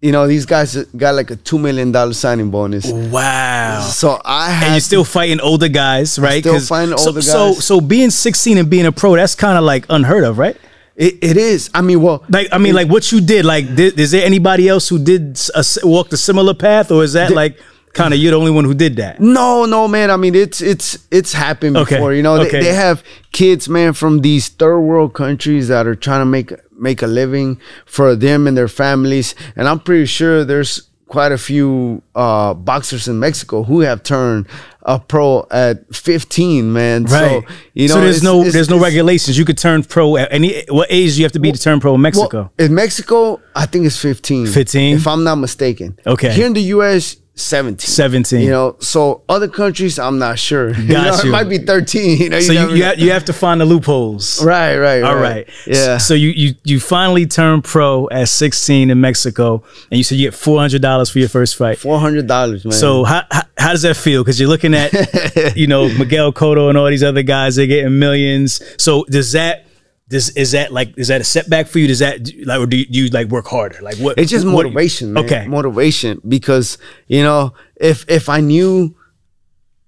you 0.00 0.12
know 0.12 0.28
these 0.28 0.46
guys 0.46 0.76
got 0.96 1.16
like 1.16 1.32
a 1.32 1.36
two 1.36 1.58
million 1.58 1.90
dollar 1.90 2.12
signing 2.12 2.50
bonus. 2.52 2.88
Wow. 2.92 3.80
So 3.80 4.20
I 4.24 4.50
had 4.50 4.64
And 4.66 4.74
you're 4.74 4.80
still 4.80 5.04
fighting 5.04 5.40
older 5.40 5.66
guys, 5.68 6.16
right? 6.16 6.44
still 6.44 6.60
fighting 6.60 6.96
so, 6.96 7.06
older 7.08 7.22
So, 7.22 7.54
guys. 7.54 7.64
so 7.64 7.80
being 7.80 8.10
16 8.10 8.58
and 8.58 8.70
being 8.70 8.86
a 8.86 8.92
pro, 8.92 9.16
that's 9.16 9.34
kind 9.34 9.58
of 9.58 9.64
like 9.64 9.84
unheard 9.88 10.22
of, 10.22 10.38
right? 10.38 10.56
It, 10.96 11.18
it 11.22 11.36
is. 11.36 11.70
I 11.74 11.82
mean, 11.82 12.00
well, 12.00 12.24
Like, 12.28 12.48
I 12.52 12.58
mean, 12.58 12.74
like 12.74 12.88
what 12.88 13.10
you 13.12 13.20
did. 13.20 13.44
Like, 13.44 13.74
did, 13.74 13.98
is 14.00 14.10
there 14.10 14.24
anybody 14.24 14.68
else 14.68 14.88
who 14.88 14.98
did 14.98 15.38
a 15.54 15.64
walked 15.84 16.12
a 16.12 16.16
similar 16.16 16.54
path, 16.54 16.90
or 16.90 17.04
is 17.04 17.12
that 17.12 17.30
like 17.32 17.58
kind 17.92 18.14
of 18.14 18.20
you're 18.20 18.30
the 18.32 18.38
only 18.38 18.50
one 18.50 18.64
who 18.64 18.74
did 18.74 18.96
that? 18.96 19.20
No, 19.20 19.66
no, 19.66 19.88
man. 19.88 20.10
I 20.10 20.16
mean, 20.16 20.34
it's 20.34 20.60
it's 20.60 21.06
it's 21.10 21.32
happened 21.32 21.76
Okay, 21.76 21.96
before. 21.96 22.14
You 22.14 22.22
know, 22.22 22.40
okay. 22.40 22.50
they, 22.50 22.60
they 22.62 22.74
have 22.74 23.04
kids, 23.32 23.68
man, 23.68 23.92
from 23.92 24.22
these 24.22 24.48
third 24.48 24.80
world 24.80 25.12
countries 25.12 25.68
that 25.68 25.86
are 25.86 25.94
trying 25.94 26.22
to 26.22 26.26
make 26.26 26.52
make 26.78 27.02
a 27.02 27.06
living 27.06 27.60
for 27.84 28.16
them 28.16 28.46
and 28.46 28.56
their 28.56 28.68
families. 28.68 29.34
And 29.54 29.68
I'm 29.68 29.80
pretty 29.80 30.06
sure 30.06 30.44
there's 30.44 30.88
quite 31.08 31.30
a 31.30 31.38
few 31.38 32.02
uh, 32.14 32.52
boxers 32.54 33.06
in 33.06 33.18
Mexico 33.20 33.62
who 33.62 33.80
have 33.80 34.02
turned 34.02 34.46
a 34.88 34.98
pro 35.00 35.44
at 35.50 35.94
15, 35.94 36.72
man. 36.72 37.04
Right. 37.04 37.42
So 37.42 37.54
you 37.74 37.88
know, 37.88 37.94
so 37.94 38.00
there's 38.00 38.16
it's- 38.18 38.22
no 38.22 38.38
it's- 38.40 38.52
there's 38.54 38.70
no 38.70 38.78
regulations. 38.78 39.36
You 39.36 39.44
could 39.44 39.58
turn 39.58 39.82
pro 39.82 40.16
at 40.16 40.28
any 40.32 40.64
what 40.68 40.86
age 40.90 41.14
do 41.14 41.18
you 41.18 41.24
have 41.24 41.32
to 41.32 41.40
be 41.40 41.50
to 41.52 41.58
turn 41.58 41.80
pro 41.80 41.94
in 41.96 42.00
Mexico? 42.00 42.38
Well, 42.56 42.66
in 42.66 42.74
Mexico, 42.74 43.40
I 43.54 43.66
think 43.66 43.84
it's 43.86 43.98
15. 43.98 44.46
15? 44.46 44.96
If 44.96 45.06
I'm 45.06 45.24
not 45.24 45.36
mistaken. 45.36 45.98
Okay. 46.06 46.32
Here 46.32 46.46
in 46.46 46.52
the 46.54 46.62
US, 46.76 47.16
17. 47.36 47.86
17. 47.86 48.40
You 48.40 48.50
know, 48.50 48.76
so 48.80 49.22
other 49.28 49.46
countries, 49.46 49.98
I'm 49.98 50.18
not 50.18 50.38
sure. 50.38 50.74
You 50.86 50.92
Got 50.92 51.18
know, 51.18 51.22
you. 51.24 51.28
It 51.28 51.32
might 51.32 51.48
be 51.48 51.58
13. 51.58 52.18
You 52.18 52.28
know, 52.30 52.40
so 52.40 52.52
you 52.52 52.60
you 52.60 52.78
know. 52.78 52.84
have, 52.86 52.98
you 52.98 53.10
have 53.12 53.24
to 53.26 53.32
find 53.32 53.60
the 53.60 53.64
loopholes. 53.64 54.42
Right, 54.46 54.76
right, 54.78 55.02
All 55.02 55.14
right. 55.16 55.46
right. 55.46 55.50
Yeah. 55.66 55.98
So 55.98 56.14
you 56.14 56.28
you 56.30 56.54
you 56.64 56.78
finally 56.80 57.26
turned 57.26 57.64
pro 57.64 58.08
at 58.10 58.28
16 58.28 58.90
in 58.90 59.00
Mexico, 59.00 59.62
and 59.90 59.98
you 59.98 60.04
said 60.04 60.18
you 60.18 60.26
get 60.30 60.34
four 60.34 60.60
hundred 60.60 60.82
dollars 60.82 61.10
for 61.10 61.18
your 61.18 61.28
first 61.28 61.56
fight. 61.56 61.78
Four 61.78 61.98
hundred 61.98 62.26
dollars, 62.26 62.64
man. 62.64 62.72
So 62.72 63.04
how, 63.04 63.22
how 63.30 63.42
how 63.58 63.70
does 63.72 63.82
that 63.82 63.96
feel? 63.96 64.22
Because 64.22 64.38
you're 64.38 64.48
looking 64.48 64.74
at 64.74 65.56
you 65.56 65.66
know 65.66 65.88
Miguel 65.98 66.32
Cotto 66.32 66.68
and 66.68 66.78
all 66.78 66.86
these 66.86 67.02
other 67.02 67.22
guys. 67.22 67.56
They're 67.56 67.66
getting 67.66 67.98
millions. 67.98 68.62
So 68.78 69.04
does 69.04 69.32
that 69.32 69.65
does 70.08 70.30
is 70.30 70.52
that 70.52 70.72
like 70.72 70.96
is 70.96 71.08
that 71.08 71.20
a 71.20 71.24
setback 71.24 71.66
for 71.66 71.78
you? 71.78 71.88
Does 71.88 71.98
that 71.98 72.30
like 72.44 72.60
or 72.60 72.66
do 72.66 72.76
you, 72.76 72.86
do 72.86 72.98
you 73.04 73.08
like 73.08 73.28
work 73.28 73.46
harder? 73.46 73.80
Like 73.82 73.96
what? 73.98 74.18
it's 74.18 74.30
just 74.30 74.46
what- 74.46 74.52
motivation, 74.52 75.12
man. 75.12 75.24
Okay. 75.24 75.46
motivation. 75.46 76.20
Because 76.26 76.78
you 77.08 77.22
know, 77.22 77.54
if 77.76 78.08
if 78.08 78.28
I 78.28 78.40
knew 78.40 78.94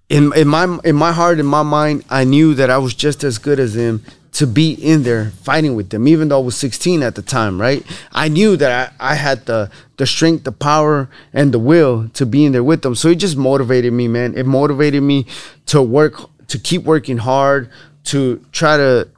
in 0.09 0.33
in 0.35 0.49
my 0.49 0.79
in 0.85 0.97
my 0.97 1.13
heart, 1.13 1.39
in 1.39 1.47
my 1.47 1.63
mind, 1.63 2.05
I 2.11 2.25
knew 2.25 2.55
that 2.55 2.71
I 2.71 2.79
was 2.79 2.95
just 2.95 3.23
as 3.23 3.39
good 3.39 3.61
as 3.61 3.75
them 3.75 4.03
to 4.33 4.47
be 4.47 4.73
in 4.73 5.03
there 5.05 5.31
fighting 5.43 5.75
with 5.75 5.91
them, 5.91 6.07
even 6.07 6.29
though 6.29 6.41
I 6.41 6.45
was 6.45 6.57
16 6.57 7.03
at 7.03 7.15
the 7.15 7.23
time, 7.23 7.61
right? 7.61 7.85
I 8.13 8.29
knew 8.29 8.57
that 8.57 8.93
I, 9.01 9.13
I 9.13 9.15
had 9.15 9.47
the 9.47 9.71
the 9.97 10.07
strength, 10.07 10.45
the 10.45 10.53
power, 10.53 11.09
and 11.33 11.53
the 11.53 11.59
will 11.59 12.09
to 12.11 12.27
be 12.27 12.45
in 12.45 12.53
there 12.53 12.65
with 12.65 12.83
them. 12.83 12.95
So 12.95 13.09
it 13.09 13.17
just 13.17 13.37
motivated 13.37 13.93
me, 13.93 14.09
man. 14.09 14.37
It 14.37 14.47
motivated 14.47 15.03
me 15.03 15.27
to 15.67 15.81
work, 15.83 16.21
to 16.49 16.59
keep 16.59 16.85
working 16.85 17.19
hard, 17.19 17.71
to 18.05 18.45
try 18.53 18.77
to 18.77 19.09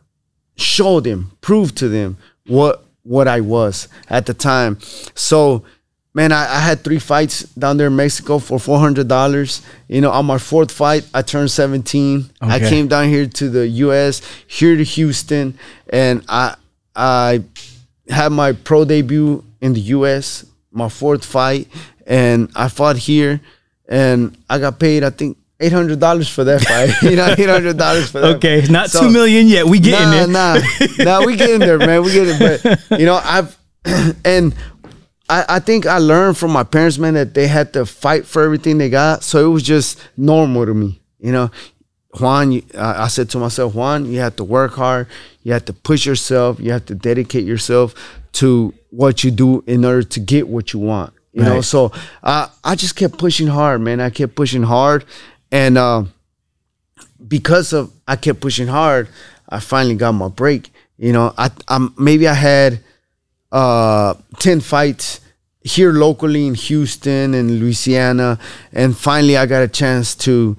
show 0.61 1.01
them, 1.01 1.33
prove 1.41 1.75
to 1.77 1.89
them 1.89 2.17
what 2.47 2.85
what 3.03 3.27
I 3.29 3.41
was 3.41 3.89
at 4.09 4.27
the 4.27 4.35
time. 4.35 4.79
So, 5.15 5.65
man, 6.15 6.33
I, 6.33 6.43
I 6.43 6.59
had 6.61 6.85
three 6.85 6.99
fights 6.99 7.43
down 7.55 7.79
there 7.79 7.87
in 7.87 7.97
Mexico 7.97 8.39
for 8.39 8.59
four 8.61 8.79
hundred 8.79 9.09
dollars. 9.09 9.63
You 9.89 10.01
know, 10.01 10.11
on 10.11 10.27
my 10.27 10.39
fourth 10.39 10.71
fight, 10.71 11.09
I 11.15 11.23
turned 11.23 11.51
seventeen. 11.51 12.31
I 12.41 12.59
came 12.69 12.89
down 12.89 13.09
here 13.09 13.27
to 13.27 13.49
the 13.49 13.67
U.S. 13.69 14.21
here 14.47 14.77
to 14.77 14.85
Houston, 14.85 15.59
and 15.89 16.25
I 16.29 16.57
I 16.95 17.43
had 18.09 18.33
my 18.33 18.53
pro 18.53 18.85
debut 18.85 19.45
in 19.61 19.73
the 19.73 19.81
U.S. 19.97 20.45
My 20.73 20.89
fourth 20.89 21.25
fight, 21.25 21.69
and 22.07 22.51
I 22.55 22.69
fought 22.69 22.97
here, 22.97 23.41
and 23.89 24.37
I 24.49 24.59
got 24.59 24.79
paid. 24.79 25.03
I 25.05 25.11
think. 25.11 25.37
Eight 25.63 25.73
hundred 25.73 26.01
dollars 26.01 26.29
for 26.29 26.43
that 26.45 26.63
fight. 26.63 26.91
you 27.11 27.17
know, 27.17 27.35
eight 27.37 27.49
hundred 27.49 27.77
dollars 27.77 28.11
for 28.11 28.21
that. 28.21 28.37
Okay, 28.37 28.65
not 28.71 28.91
So- 28.91 29.01
two 29.03 29.11
million 29.11 29.47
yet. 29.47 29.67
We 29.67 29.79
getting 29.79 30.33
nah, 30.33 30.55
there. 30.59 30.97
Nah, 30.99 31.21
nah, 31.21 31.27
we 31.27 31.37
get 31.37 31.51
in 31.51 31.61
there, 31.61 31.79
man. 31.79 32.03
We 32.03 32.13
get 32.13 32.29
it. 32.29 32.63
But 32.89 32.99
you 32.99 33.07
know, 33.07 33.21
I've 33.23 33.57
and 34.25 34.55
I, 35.29 35.45
I 35.49 35.59
think 35.61 35.87
I 35.87 35.99
learned 35.99 36.37
from 36.39 36.51
my 36.51 36.65
parents, 36.65 36.99
man, 36.99 37.15
that 37.15 37.35
they 37.35 37.47
had 37.47 37.73
to 37.75 37.85
fight 37.87 38.25
for 38.27 38.43
everything 38.43 38.79
they 38.79 38.89
got. 38.91 39.23
So 39.23 39.45
it 39.45 39.53
was 39.53 39.63
just 39.63 40.01
normal 40.17 40.67
to 40.67 40.75
me. 40.75 41.01
You 41.19 41.33
know, 41.33 41.51
Juan, 42.19 42.53
you, 42.53 42.63
I 42.77 43.05
I 43.05 43.09
said 43.09 43.29
to 43.31 43.39
myself, 43.39 43.75
Juan, 43.75 44.07
you 44.07 44.21
have 44.21 44.37
to 44.37 44.45
work 44.45 44.73
hard. 44.75 45.07
You 45.43 45.53
have 45.53 45.67
to 45.67 45.73
push 45.73 46.07
yourself. 46.07 46.59
You 46.59 46.73
have 46.73 46.87
to 46.87 46.95
dedicate 46.95 47.45
yourself 47.45 47.95
to 48.33 48.73
what 48.91 49.25
you 49.25 49.31
do 49.31 49.63
in 49.67 49.85
order 49.85 50.03
to 50.03 50.21
get 50.21 50.49
what 50.49 50.73
you 50.73 50.79
want. 50.81 51.13
You 51.33 51.45
know, 51.45 51.55
Right. 51.57 51.65
so 51.65 51.93
uh, 52.25 52.49
I 52.65 52.75
just 52.75 52.97
kept 52.97 53.17
pushing 53.19 53.47
hard, 53.47 53.81
man. 53.83 54.01
I 54.01 54.11
kept 54.11 54.35
pushing 54.35 54.65
hard, 54.65 55.05
and. 55.53 55.77
Uh, 55.79 56.05
because 57.29 57.73
of 57.73 57.93
I 58.09 58.17
kept 58.17 58.41
pushing 58.41 58.67
hard, 58.67 59.09
I 59.49 59.61
finally 59.61 59.95
got 59.95 60.13
my 60.13 60.29
break. 60.29 60.73
You 60.99 61.13
know, 61.13 61.35
I 61.37 61.51
I'm 61.69 61.95
maybe 61.99 62.27
I 62.27 62.35
had 62.35 62.81
uh 63.53 64.15
10 64.39 64.61
fights 64.61 65.21
here 65.63 65.93
locally 65.93 66.47
in 66.47 66.55
Houston 66.55 67.35
and 67.35 67.59
Louisiana 67.61 68.39
and 68.73 68.97
finally 68.97 69.37
I 69.37 69.45
got 69.47 69.63
a 69.63 69.69
chance 69.69 70.15
to 70.17 70.57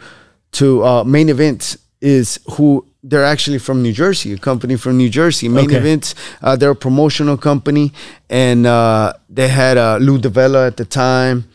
to 0.53 0.83
uh 0.85 1.03
main 1.03 1.29
event 1.29 1.77
is 2.01 2.39
who 2.51 2.85
they're 3.03 3.23
actually 3.23 3.57
from 3.59 3.81
New 3.81 3.93
Jersey, 3.93 4.33
a 4.33 4.37
company 4.37 4.75
from 4.75 4.97
New 4.97 5.09
Jersey. 5.09 5.49
Main 5.49 5.65
Okay. 5.65 5.77
events, 5.77 6.13
uh, 6.43 6.55
they're 6.55 6.71
a 6.71 6.75
promotional 6.75 7.35
company, 7.35 7.91
and 8.29 8.67
uh, 8.67 9.13
they 9.27 9.47
had 9.47 9.77
uh, 9.77 9.97
Lou 9.97 10.19
DeVella 10.19 10.67
at 10.67 10.77
the 10.77 10.85
time 10.85 11.45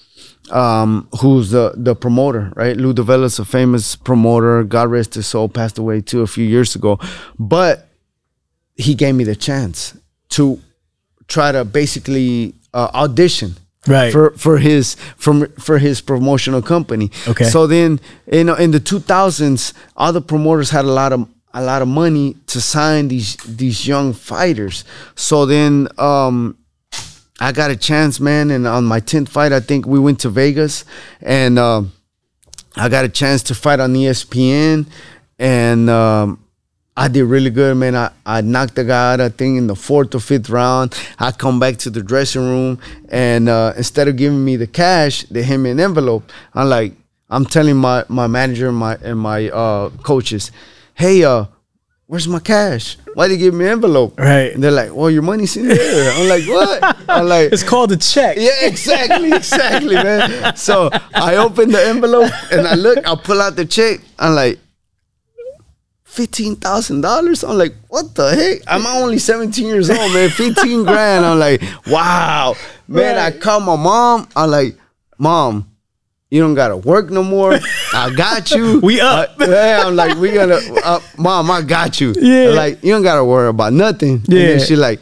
um, 0.51 1.09
who's 1.21 1.51
the 1.51 1.73
the 1.77 1.95
promoter, 1.95 2.53
right? 2.57 2.77
Lou 2.77 2.93
DeVella's 2.95 3.39
a 3.39 3.45
famous 3.45 3.97
promoter. 3.97 4.65
God 4.65 4.91
rest 4.91 5.15
his 5.15 5.27
soul, 5.27 5.49
passed 5.49 5.79
away 5.79 6.01
too 6.01 6.23
a 6.23 6.27
few 6.27 6.45
years 6.45 6.75
ago. 6.77 6.99
But 7.39 7.89
he 8.77 8.95
gave 8.95 9.15
me 9.15 9.25
the 9.25 9.37
chance 9.37 9.97
to 10.31 10.61
try 11.29 11.53
to 11.53 11.65
basically 11.65 12.55
uh, 12.75 12.91
audition 12.95 13.57
Right. 13.89 14.11
for 14.13 14.31
for 14.37 14.59
his 14.59 14.97
from 15.17 15.47
for 15.61 15.79
his 15.79 16.01
promotional 16.01 16.61
company. 16.61 17.11
Okay. 17.29 17.45
So 17.45 17.69
then, 17.69 18.01
you 18.31 18.43
know, 18.43 18.55
in 18.57 18.73
the 18.73 18.81
2000s, 18.81 19.73
all 19.97 20.13
the 20.13 20.21
promoters 20.21 20.71
had 20.71 20.85
a 20.85 20.91
lot 20.91 21.13
of 21.13 21.29
a 21.55 21.63
lot 21.63 21.83
of 21.83 21.89
money 21.89 22.35
to 22.49 22.61
sign 22.61 23.07
these 23.09 23.37
these 23.47 23.87
young 23.87 24.13
fighters. 24.13 24.85
So 25.15 25.47
then, 25.47 25.87
um, 25.99 26.57
I 27.39 27.53
got 27.53 27.71
a 27.71 27.77
chance, 27.77 28.19
man. 28.21 28.51
And 28.51 28.67
on 28.67 28.85
my 28.85 29.01
10th 29.01 29.29
fight, 29.29 29.53
I 29.53 29.61
think 29.61 29.87
we 29.87 29.99
went 29.99 30.21
to 30.21 30.31
Vegas 30.31 30.85
and 31.21 31.59
um, 31.59 31.93
I 32.77 32.89
got 32.89 33.05
a 33.05 33.09
chance 33.09 33.43
to 33.45 33.55
fight 33.55 33.81
on 33.81 33.95
ESPN. 33.95 34.87
And 35.39 35.91
um, 35.91 36.43
I 36.99 37.09
did 37.09 37.25
really 37.25 37.51
good, 37.51 37.77
man. 37.77 37.95
I, 37.95 38.11
I 38.25 38.41
knocked 38.41 38.77
the 38.77 38.85
guy 38.85 39.13
out, 39.13 39.21
I 39.21 39.29
think, 39.29 39.59
in 39.59 39.67
the 39.67 39.77
fourth 39.77 40.15
or 40.15 40.21
fifth 40.21 40.49
round. 40.49 40.99
I 41.19 41.31
come 41.31 41.61
back 41.61 41.77
to 41.79 41.91
the 41.91 42.03
dressing 42.03 42.41
room, 42.41 42.79
and 43.11 43.51
uh, 43.51 43.75
instead 43.77 44.09
of 44.09 44.17
giving 44.17 44.43
me 44.43 44.57
the 44.57 44.67
cash, 44.67 45.25
they 45.25 45.43
hand 45.43 45.63
me 45.63 45.71
an 45.73 45.81
envelope. 45.81 46.33
I'm 46.55 46.71
like, 46.71 46.95
I'm 47.29 47.45
telling 47.45 47.77
my, 47.77 48.05
my 48.09 48.29
manager 48.29 48.69
and 48.69 48.79
my, 48.79 48.97
and 49.03 49.19
my 49.19 49.51
uh, 49.51 49.91
coaches, 50.03 50.51
hey, 50.95 51.23
uh, 51.23 51.45
where's 52.07 52.29
my 52.29 52.39
cash? 52.39 52.97
Why 53.15 53.29
they 53.29 53.37
give 53.37 53.55
me 53.55 53.65
an 53.67 53.73
envelope? 53.73 54.19
Right. 54.19 54.53
And 54.55 54.63
they're 54.63 54.71
like, 54.71 54.95
well, 54.95 55.11
your 55.11 55.23
money's 55.23 55.57
in 55.57 55.69
there. 55.69 56.13
I'm 56.13 56.29
like, 56.29 56.47
what? 56.47 56.97
I'm 57.09 57.27
like, 57.35 57.53
It's 57.53 57.63
called 57.63 57.93
a 57.93 57.97
check. 57.97 58.37
yeah, 58.39 58.51
exactly, 58.67 59.33
exactly, 59.33 59.95
man. 59.95 60.55
So 60.57 60.91
I 61.15 61.37
open 61.37 61.71
the 61.73 61.83
envelope 61.85 62.31
and 62.53 62.67
I 62.67 62.75
look, 62.75 62.99
I 63.07 63.15
pull 63.17 63.41
out 63.41 63.57
the 63.57 63.65
check. 63.65 64.01
I'm 64.19 64.35
like, 64.35 64.59
fifteen 66.05 66.57
thousand 66.57 67.03
dollars. 67.03 67.45
I'm 67.45 67.59
like, 67.59 67.75
what 67.89 68.15
the 68.15 68.35
heck? 68.35 68.63
I'm 68.67 68.87
only 68.87 69.19
17 69.19 69.67
years 69.67 69.91
old, 69.91 70.13
man. 70.15 70.31
15 70.31 70.85
grand. 70.85 71.25
I'm 71.27 71.39
like, 71.39 71.63
wow, 71.87 72.55
man. 72.89 73.19
I 73.19 73.31
call 73.37 73.61
my 73.61 73.77
mom. 73.77 74.29
I'm 74.37 74.51
like, 74.51 74.77
mom, 75.19 75.69
you 76.31 76.41
don't 76.41 76.55
gotta 76.55 76.77
work 76.77 77.11
no 77.11 77.23
more. 77.23 77.59
I 77.95 78.13
got 78.15 78.51
you. 78.51 78.81
We 78.81 79.01
up. 79.01 79.41
Uh, 79.41 79.47
yeah, 79.49 79.83
I'm 79.85 79.95
like, 79.95 80.17
we 80.19 80.33
gonna, 80.33 80.59
uh, 80.85 81.01
mom, 81.19 81.51
I 81.51 81.63
got 81.63 82.01
you. 82.01 82.15
Yeah. 82.19 82.49
Like, 82.51 82.83
you 82.83 82.93
don't 82.93 83.03
gotta 83.03 83.25
worry 83.25 83.49
about 83.49 83.73
nothing. 83.73 84.15
And 84.25 84.29
Yeah. 84.29 84.47
then 84.49 84.61
she 84.61 84.77
like, 84.77 85.01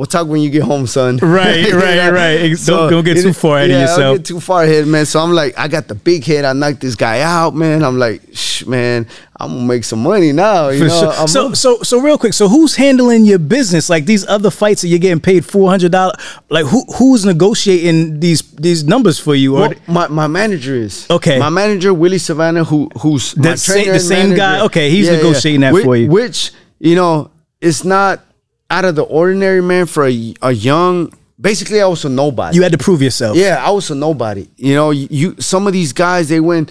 we'll 0.00 0.06
talk 0.06 0.26
when 0.26 0.40
you 0.40 0.48
get 0.48 0.62
home, 0.62 0.86
son. 0.86 1.18
Right, 1.18 1.70
right, 1.74 2.10
right. 2.22 2.56
Don't- 2.64 2.90
don't 2.90 3.04
get 3.04 3.18
too 3.18 3.34
far 3.34 3.58
ahead 3.58 3.70
of 3.70 3.80
yourself. 3.82 3.98
Don't 3.98 4.16
get 4.16 4.24
too 4.24 4.40
far 4.40 4.62
ahead, 4.64 4.86
man. 4.86 5.04
So 5.04 5.20
I'm 5.20 5.32
like, 5.32 5.58
I 5.58 5.68
got 5.68 5.88
the 5.88 5.94
big 5.94 6.24
head. 6.24 6.46
I 6.46 6.54
knocked 6.54 6.80
this 6.80 6.94
guy 6.94 7.20
out, 7.20 7.54
man. 7.54 7.84
I'm 7.84 7.98
like, 7.98 8.22
Shh, 8.32 8.64
man, 8.64 9.06
I'm 9.36 9.50
gonna 9.50 9.64
make 9.66 9.84
some 9.84 10.02
money 10.02 10.32
now. 10.32 10.70
You 10.70 10.78
For 10.78 10.84
know, 10.88 11.12
sure. 11.12 11.28
So, 11.28 11.52
so, 11.52 11.82
so, 11.82 12.00
real 12.00 12.16
quick. 12.16 12.32
So, 12.32 12.48
who's 12.48 12.76
handling 12.76 13.26
your 13.26 13.38
business? 13.38 13.90
Like 13.90 14.06
these 14.06 14.26
other 14.26 14.50
fights 14.50 14.80
that 14.80 14.88
you're 14.88 14.98
getting 14.98 15.20
paid 15.20 15.44
four 15.44 15.68
hundred 15.68 15.92
dollars. 15.92 16.16
Like, 16.48 16.64
who 16.64 16.82
who's 16.96 17.26
negotiating 17.26 18.20
these 18.20 18.40
these 18.52 18.84
numbers 18.84 19.18
for 19.18 19.34
you? 19.34 19.56
Or 19.56 19.60
Well, 19.68 19.74
my, 19.86 20.08
my 20.08 20.26
manager 20.28 20.74
is 20.76 21.06
Okay. 21.10 21.38
My 21.38 21.50
manager 21.50 21.92
Willie 21.92 22.16
Savannah, 22.18 22.64
who 22.64 22.88
who's 23.00 23.36
my 23.36 23.50
The 23.50 23.56
sa- 23.58 23.72
trainer 23.74 23.92
the 23.92 24.00
same 24.00 24.34
guy? 24.34 24.64
Okay, 24.64 24.88
he's 24.90 25.10
negotiating 25.10 25.60
that 25.60 25.74
Which- 25.74 25.84
for 25.84 25.94
you. 25.96 26.08
Which 26.08 26.52
you 26.78 26.94
know, 26.94 27.30
it's 27.60 27.84
not 27.84 28.24
out 28.70 28.84
of 28.84 28.94
the 28.94 29.02
ordinary, 29.02 29.60
man. 29.60 29.86
For 29.86 30.06
a, 30.06 30.34
a 30.42 30.52
young, 30.52 31.12
basically, 31.40 31.80
I 31.80 31.86
was 31.86 32.04
a 32.04 32.08
nobody. 32.08 32.56
you 32.56 32.62
had 32.62 32.72
to 32.72 32.78
prove 32.78 33.02
yourself. 33.02 33.36
Yeah, 33.36 33.62
I 33.64 33.70
was 33.70 33.90
a 33.90 33.94
nobody. 33.94 34.48
You 34.56 34.74
know, 34.74 34.90
you, 34.90 35.08
you 35.10 35.36
some 35.40 35.66
of 35.66 35.72
these 35.72 35.92
guys 35.92 36.28
they 36.28 36.40
win. 36.40 36.68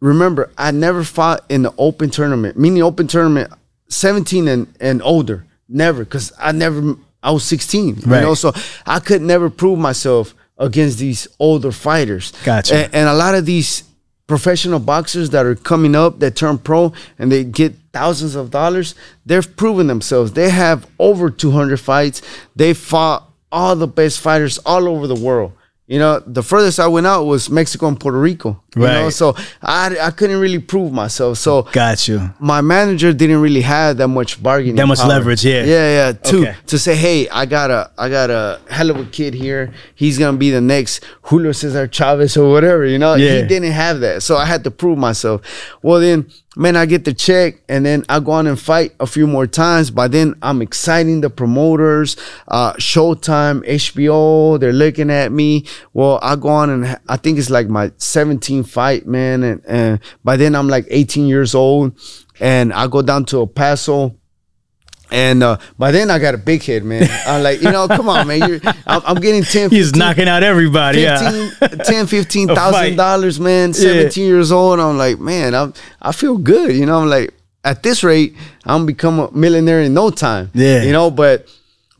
Remember, 0.00 0.50
I 0.56 0.70
never 0.70 1.04
fought 1.04 1.44
in 1.48 1.62
the 1.62 1.74
open 1.78 2.10
tournament. 2.10 2.56
Meaning 2.58 2.82
open 2.82 3.06
tournament, 3.06 3.52
seventeen 3.88 4.48
and 4.48 4.74
and 4.80 5.02
older. 5.02 5.44
Never, 5.68 6.04
because 6.04 6.32
I 6.38 6.52
never. 6.52 6.96
I 7.22 7.30
was 7.30 7.44
sixteen. 7.44 7.94
Right. 8.06 8.20
You 8.20 8.26
know, 8.26 8.34
so 8.34 8.52
I 8.86 8.98
could 9.00 9.22
never 9.22 9.50
prove 9.50 9.78
myself 9.78 10.34
against 10.58 10.98
these 10.98 11.28
older 11.38 11.72
fighters. 11.72 12.32
Gotcha. 12.44 12.74
And, 12.74 12.94
and 12.94 13.08
a 13.08 13.14
lot 13.14 13.34
of 13.34 13.46
these 13.46 13.84
professional 14.26 14.78
boxers 14.78 15.30
that 15.30 15.46
are 15.46 15.54
coming 15.54 15.94
up 15.94 16.18
that 16.20 16.36
turn 16.36 16.58
pro 16.58 16.92
and 17.18 17.30
they 17.30 17.44
get 17.44 17.74
thousands 17.92 18.34
of 18.34 18.50
dollars, 18.50 18.94
they've 19.26 19.56
proven 19.56 19.86
themselves. 19.86 20.32
They 20.32 20.50
have 20.50 20.86
over 20.98 21.30
200 21.30 21.78
fights. 21.78 22.22
They 22.56 22.74
fought 22.74 23.28
all 23.50 23.76
the 23.76 23.86
best 23.86 24.20
fighters 24.20 24.58
all 24.58 24.88
over 24.88 25.06
the 25.06 25.14
world. 25.14 25.52
You 25.92 25.98
know, 25.98 26.22
the 26.26 26.42
furthest 26.42 26.80
I 26.80 26.86
went 26.86 27.06
out 27.06 27.24
was 27.32 27.50
Mexico 27.50 27.86
and 27.88 27.98
Puerto 28.00 28.18
Rico. 28.18 28.50
You 28.74 28.82
know, 28.82 29.04
Right. 29.04 29.12
so 29.12 29.36
I, 29.60 29.94
I 30.00 30.10
couldn't 30.10 30.40
really 30.40 30.58
prove 30.58 30.90
myself. 30.90 31.36
So 31.36 31.62
Got 31.72 32.08
you. 32.08 32.18
my 32.40 32.62
manager 32.62 33.12
didn't 33.12 33.42
really 33.42 33.60
have 33.60 33.98
that 33.98 34.08
much 34.08 34.42
bargaining 34.42 34.76
That 34.76 34.86
much 34.86 35.00
power. 35.00 35.08
leverage, 35.14 35.44
yeah. 35.44 35.64
yeah 35.64 35.88
yeah 35.98 36.12
to 36.30 36.36
Okay. 36.40 36.54
to 36.70 36.78
say 36.78 36.94
hey 36.96 37.28
i 37.28 37.44
got 37.44 37.68
a 37.70 37.90
i 37.98 38.08
got 38.08 38.30
a 38.30 38.58
hell 38.70 38.88
of 38.90 38.96
a 38.96 39.04
kid 39.04 39.34
here 39.34 39.62
he's 39.94 40.16
gonna 40.18 40.38
be 40.46 40.50
the 40.50 40.60
next 40.62 41.04
julio 41.28 41.52
cesar 41.52 41.86
chavez 41.86 42.36
or 42.38 42.50
whatever 42.50 42.86
you 42.86 42.98
know 42.98 43.14
Yeah. 43.14 43.42
he 43.42 43.46
didn't 43.46 43.72
have 43.72 44.00
that 44.00 44.22
so 44.22 44.36
i 44.36 44.46
had 44.46 44.64
to 44.64 44.70
prove 44.70 44.96
myself 44.96 45.42
well 45.82 46.00
then 46.00 46.18
man 46.56 46.76
i 46.76 46.84
get 46.84 47.04
the 47.04 47.14
check 47.14 47.62
and 47.68 47.86
then 47.86 48.04
i 48.08 48.20
go 48.20 48.32
on 48.32 48.46
and 48.46 48.60
fight 48.60 48.94
a 49.00 49.06
few 49.06 49.26
more 49.26 49.46
times. 49.46 49.90
By 49.90 50.08
then 50.08 50.34
i'm 50.42 50.60
exciting 50.62 51.20
the 51.20 51.30
promoters 51.30 52.16
uh 52.48 52.74
showtime 52.74 53.66
hbo 53.66 54.60
they're 54.60 54.72
looking 54.72 55.10
at 55.10 55.32
me. 55.32 55.64
Well 55.92 56.18
i 56.22 56.36
go 56.36 56.48
on 56.48 56.70
and 56.70 56.98
i 57.08 57.16
think 57.16 57.38
it's 57.38 57.50
like 57.50 57.68
my 57.68 57.88
17th 57.90 58.68
fight 58.68 59.06
man 59.06 59.42
and, 59.42 59.62
and 59.66 60.00
by 60.24 60.36
then 60.36 60.54
i'm 60.54 60.68
like 60.68 60.86
18 60.88 61.26
years 61.26 61.54
old 61.54 61.98
and 62.40 62.72
i 62.72 62.86
go 62.86 63.02
down 63.02 63.24
to 63.26 63.38
el 63.38 63.46
paso 63.46 64.16
and 65.12 65.42
uh, 65.42 65.58
by 65.78 65.90
then 65.92 66.10
I 66.10 66.18
got 66.18 66.34
a 66.34 66.38
big 66.38 66.62
head, 66.62 66.84
man. 66.84 67.06
I'm 67.26 67.42
like, 67.42 67.60
you 67.60 67.70
know, 67.70 67.86
come 67.86 68.08
on, 68.08 68.26
man. 68.26 68.48
You're, 68.48 68.60
I'm, 68.86 69.02
I'm 69.04 69.16
getting 69.16 69.42
10, 69.42 69.68
He's 69.70 69.94
knocking 69.94 70.26
out 70.26 70.42
everybody. 70.42 71.02
Yeah. 71.02 71.50
15, 71.50 71.78
10, 71.80 72.06
15 72.06 72.50
A 72.50 72.54
thousand 72.54 72.80
fight. 72.80 72.96
dollars, 72.96 73.38
man. 73.38 73.74
17 73.74 74.24
years 74.26 74.50
old. 74.50 74.80
I'm 74.80 74.96
like, 74.96 75.18
man, 75.18 75.54
I'm, 75.54 75.74
I 76.00 76.12
feel 76.12 76.38
good. 76.38 76.74
You 76.74 76.86
know, 76.86 77.00
I'm 77.00 77.10
like, 77.10 77.34
at 77.62 77.82
this 77.82 78.02
rate, 78.02 78.34
I'm 78.64 78.86
become 78.86 79.20
a 79.20 79.30
millionaire 79.32 79.82
in 79.82 79.92
no 79.92 80.10
time. 80.10 80.50
Yeah. 80.54 80.82
You 80.82 80.92
know, 80.92 81.10
but, 81.10 81.46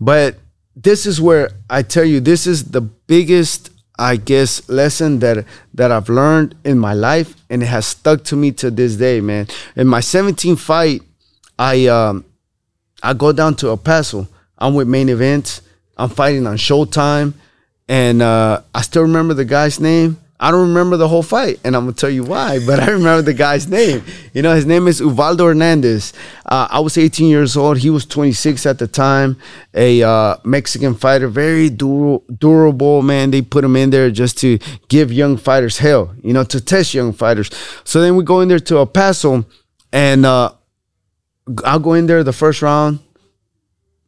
but 0.01 0.37
this 0.75 1.05
is 1.05 1.21
where 1.21 1.51
I 1.69 1.83
tell 1.83 2.05
you, 2.05 2.19
this 2.19 2.47
is 2.47 2.71
the 2.71 2.81
biggest, 2.81 3.71
I 3.99 4.17
guess, 4.17 4.67
lesson 4.71 5.19
that 5.19 5.45
that 5.75 5.93
I've 5.93 6.09
learned 6.09 6.55
in 6.65 6.79
my 6.79 6.95
life, 6.95 7.35
and 7.51 7.63
it 7.63 7.67
has 7.67 7.87
stuck 7.87 8.25
to 8.25 8.37
me 8.37 8.53
to 8.53 8.71
this 8.71 8.97
day, 8.97 9.21
man. 9.21 9.49
In 9.77 9.87
my 9.87 10.01
17th 10.01 10.59
fight, 10.59 11.03
I 11.59 11.87
um, 11.87 12.25
I 13.03 13.15
go 13.15 13.33
down 13.33 13.57
to 13.57 13.69
El 13.69 13.77
Paso. 13.77 14.29
I'm 14.59 14.75
with 14.75 14.89
main 14.89 15.09
events. 15.09 15.63
I'm 15.97 16.09
fighting 16.09 16.47
on 16.47 16.57
Showtime, 16.57 17.35
and 17.89 18.23
uh, 18.23 18.63
I 18.75 18.83
still 18.83 19.03
remember 19.03 19.35
the 19.35 19.45
guy's 19.45 19.81
name. 19.81 20.19
I 20.43 20.51
don't 20.51 20.69
remember 20.69 20.97
the 20.97 21.07
whole 21.07 21.23
fight, 21.23 21.61
and 21.63 21.77
I'm 21.77 21.85
gonna 21.85 21.93
tell 21.93 22.11
you 22.11 22.25
why. 22.25 22.59
But 22.67 22.81
I 22.81 22.91
remember 22.91 23.23
the 23.23 23.33
guy's 23.35 23.69
name. 23.69 24.03
You 24.33 24.43
know, 24.43 24.55
his 24.55 24.67
name 24.67 24.89
is 24.89 25.01
Uvaldo 25.01 25.47
Hernandez. 25.47 26.13
Uh, 26.45 26.67
I 26.69 26.81
was 26.81 26.99
18 26.99 27.29
years 27.29 27.57
old. 27.57 27.79
He 27.79 27.91
was 27.91 28.05
26 28.07 28.67
at 28.67 28.81
the 28.81 28.89
time. 28.89 29.37
A 29.75 30.03
uh, 30.03 30.37
Mexican 30.45 30.97
fighter, 30.97 31.29
very 31.29 31.71
dur- 31.71 32.21
durable 32.37 33.03
man. 33.03 33.31
They 33.31 33.43
put 33.43 33.63
him 33.63 33.77
in 33.77 33.91
there 33.91 34.11
just 34.11 34.37
to 34.39 34.59
give 34.89 35.13
young 35.13 35.37
fighters 35.37 35.79
hell. 35.79 36.13
You 36.25 36.33
know, 36.33 36.43
to 36.45 36.61
test 36.61 36.93
young 36.93 37.13
fighters. 37.13 37.49
So 37.85 38.01
then 38.01 38.17
we 38.17 38.25
go 38.25 38.41
in 38.41 38.49
there 38.49 38.59
to 38.59 38.79
El 38.79 38.87
Paso, 38.87 39.45
and 39.93 40.27
uh, 40.27 40.53
I'll 41.65 41.79
go 41.79 41.95
in 41.95 42.07
there 42.07 42.25
the 42.25 42.33
first 42.33 42.63
round. 42.63 43.01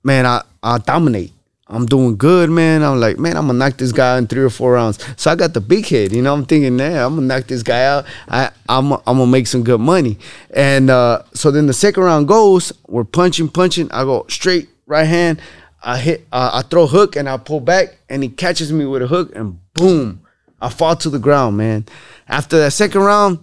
Man, 0.03 0.27
I, 0.27 0.43
I 0.63 0.79
dominate. 0.79 1.33
I'm 1.67 1.87
doing 1.87 2.17
good, 2.17 2.51
man. 2.51 2.83
I'm 2.83 3.01
like, 3.01 3.19
man, 3.19 3.37
I'm 3.37 3.47
gonna 3.47 3.59
knock 3.59 3.79
this 3.79 3.91
guy 3.91 4.19
in 4.19 4.27
three 4.27 4.43
or 4.43 4.51
four 4.51 4.73
rounds. 4.73 4.99
So 5.17 5.31
I 5.31 5.35
got 5.35 5.55
the 5.55 5.63
big 5.63 5.87
head, 5.87 6.13
you 6.13 6.21
know. 6.21 6.35
I'm 6.35 6.45
thinking, 6.45 6.79
yeah, 6.79 7.07
I'm 7.07 7.15
gonna 7.15 7.27
knock 7.27 7.47
this 7.47 7.63
guy 7.63 7.85
out. 7.87 8.05
I, 8.29 8.51
I'm, 8.69 8.93
I'm 8.93 9.01
gonna 9.07 9.27
make 9.27 9.47
some 9.47 9.65
good 9.65 9.81
money. 9.81 10.19
And 10.51 10.91
uh, 10.91 11.23
so 11.33 11.51
then 11.51 11.67
the 11.67 11.73
second 11.73 12.03
round 12.03 12.29
goes. 12.29 12.73
We're 12.87 13.05
punching, 13.05 13.49
punching. 13.49 13.91
I 13.93 14.05
go 14.05 14.27
straight 14.29 14.69
right 14.87 15.07
hand. 15.07 15.41
I 15.83 15.99
hit. 15.99 16.27
Uh, 16.31 16.51
I 16.53 16.69
throw 16.69 16.87
hook 16.87 17.17
and 17.17 17.29
I 17.29 17.39
pull 17.39 17.61
back, 17.61 17.97
and 18.11 18.23
he 18.23 18.29
catches 18.29 18.71
me 18.71 18.85
with 18.85 19.03
a 19.03 19.07
hook, 19.07 19.35
and 19.35 19.59
boom, 19.73 20.23
I 20.61 20.69
fall 20.69 20.97
to 20.97 21.11
the 21.11 21.19
ground, 21.19 21.57
man. 21.57 21.87
After 22.29 22.59
that 22.59 22.73
second 22.73 23.03
round, 23.03 23.43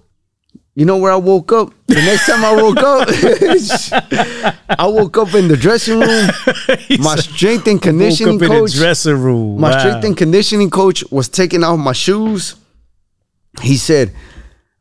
you 0.76 0.86
know 0.86 0.98
where 0.98 1.12
I 1.12 1.18
woke 1.18 1.52
up? 1.52 1.74
The 1.88 1.96
next 1.96 2.26
time 2.28 2.46
I 2.46 2.54
woke 2.56 2.78
up, 2.78 3.08
I 4.80 4.88
woke 4.88 5.18
up 5.18 5.34
in 5.36 5.48
the 5.48 5.58
dressing 5.58 6.00
room. 6.00 6.30
My 7.00 7.16
strength 7.18 7.68
and 7.68 7.82
conditioning 7.82 8.40
coach, 8.40 8.74
dressing 8.74 9.18
room. 9.22 9.60
my 9.60 9.72
Wow. 9.72 9.80
strength 9.80 10.06
and 10.06 10.16
conditioning 10.18 10.70
coach 10.70 11.04
was 11.12 11.28
taking 11.30 11.64
off 11.64 11.78
my 11.80 11.92
shoes. 11.94 12.56
He 13.62 13.76
said, 13.78 14.14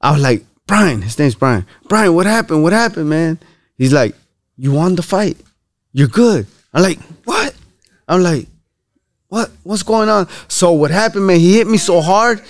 I 0.01 0.13
was 0.13 0.23
like, 0.23 0.45
Brian, 0.67 1.03
his 1.03 1.19
name's 1.19 1.35
Brian. 1.35 1.67
Brian, 1.89 2.15
what 2.15 2.27
happened? 2.27 2.63
What 2.63 2.73
happened, 2.73 3.09
man? 3.11 3.39
He's 3.77 3.93
like, 3.93 4.15
You 4.57 4.73
won 4.73 4.95
the 4.95 5.03
fight. 5.03 5.37
You're 5.93 6.07
good. 6.09 6.47
I'm 6.73 6.83
like, 6.83 7.01
What? 7.25 7.55
I'm 8.07 8.23
like, 8.23 8.47
What? 9.29 9.51
What's 9.65 9.83
going 9.83 10.09
on? 10.09 10.29
So 10.47 10.71
what 10.73 10.93
happened, 10.93 11.27
man? 11.27 11.41
He 11.41 11.57
hit 11.57 11.67
me 11.67 11.79
so 11.79 12.01
hard, 12.01 12.41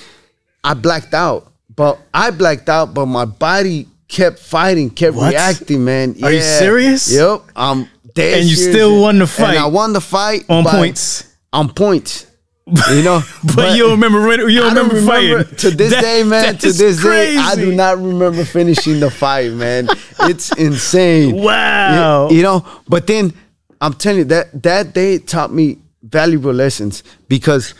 I 0.62 0.74
blacked 0.74 1.14
out. 1.14 1.49
But 1.80 1.98
I 2.12 2.30
blacked 2.30 2.68
out, 2.68 2.92
but 2.92 3.06
my 3.06 3.24
body 3.24 3.88
kept 4.06 4.38
fighting, 4.38 4.90
kept 4.90 5.16
What? 5.16 5.30
reacting, 5.30 5.82
man. 5.82 6.14
Are 6.22 6.30
you 6.30 6.42
serious? 6.42 7.10
Yep. 7.10 7.40
I'm 7.56 7.88
dead 8.14 8.40
And 8.40 8.46
you 8.50 8.54
serious. 8.54 8.74
still 8.76 9.00
won 9.00 9.16
the 9.16 9.22
And 9.22 9.30
fight? 9.30 9.56
I 9.56 9.64
won 9.66 9.94
the 9.94 10.00
fight 10.02 10.44
on 10.50 10.62
points. 10.64 11.24
on 11.54 11.70
points. 11.72 12.26
You 12.66 13.02
know, 13.02 13.22
But, 13.56 13.76
you 13.78 13.84
don't 13.84 13.92
remember. 13.98 14.46
You 14.50 14.60
don't 14.60 14.72
I 14.72 14.74
don't 14.74 14.88
remember, 14.88 15.12
remember 15.12 15.44
fighting. 15.44 15.56
to 15.56 15.70
this 15.70 15.92
That- 15.92 16.02
day, 16.02 16.22
man. 16.22 16.58
To 16.58 16.66
is 16.66 16.76
this 16.76 17.02
day, 17.02 17.38
I 17.38 17.54
do 17.56 17.74
not 17.74 17.96
remember 17.96 18.44
finishing 18.44 19.00
the 19.00 19.10
fight, 19.10 19.52
man. 19.52 19.88
It's 20.20 20.52
insane. 20.58 21.34
Wow. 21.34 22.28
You, 22.28 22.36
you 22.36 22.42
know, 22.42 22.62
but 22.90 23.06
then 23.06 23.32
I'm 23.80 23.94
telling 23.94 24.18
you 24.18 24.24
that 24.26 24.62
that 24.64 24.92
day 24.92 25.16
taught 25.16 25.50
me 25.50 25.78
valuable 26.02 26.52
lessons 26.52 27.02
because 27.26 27.72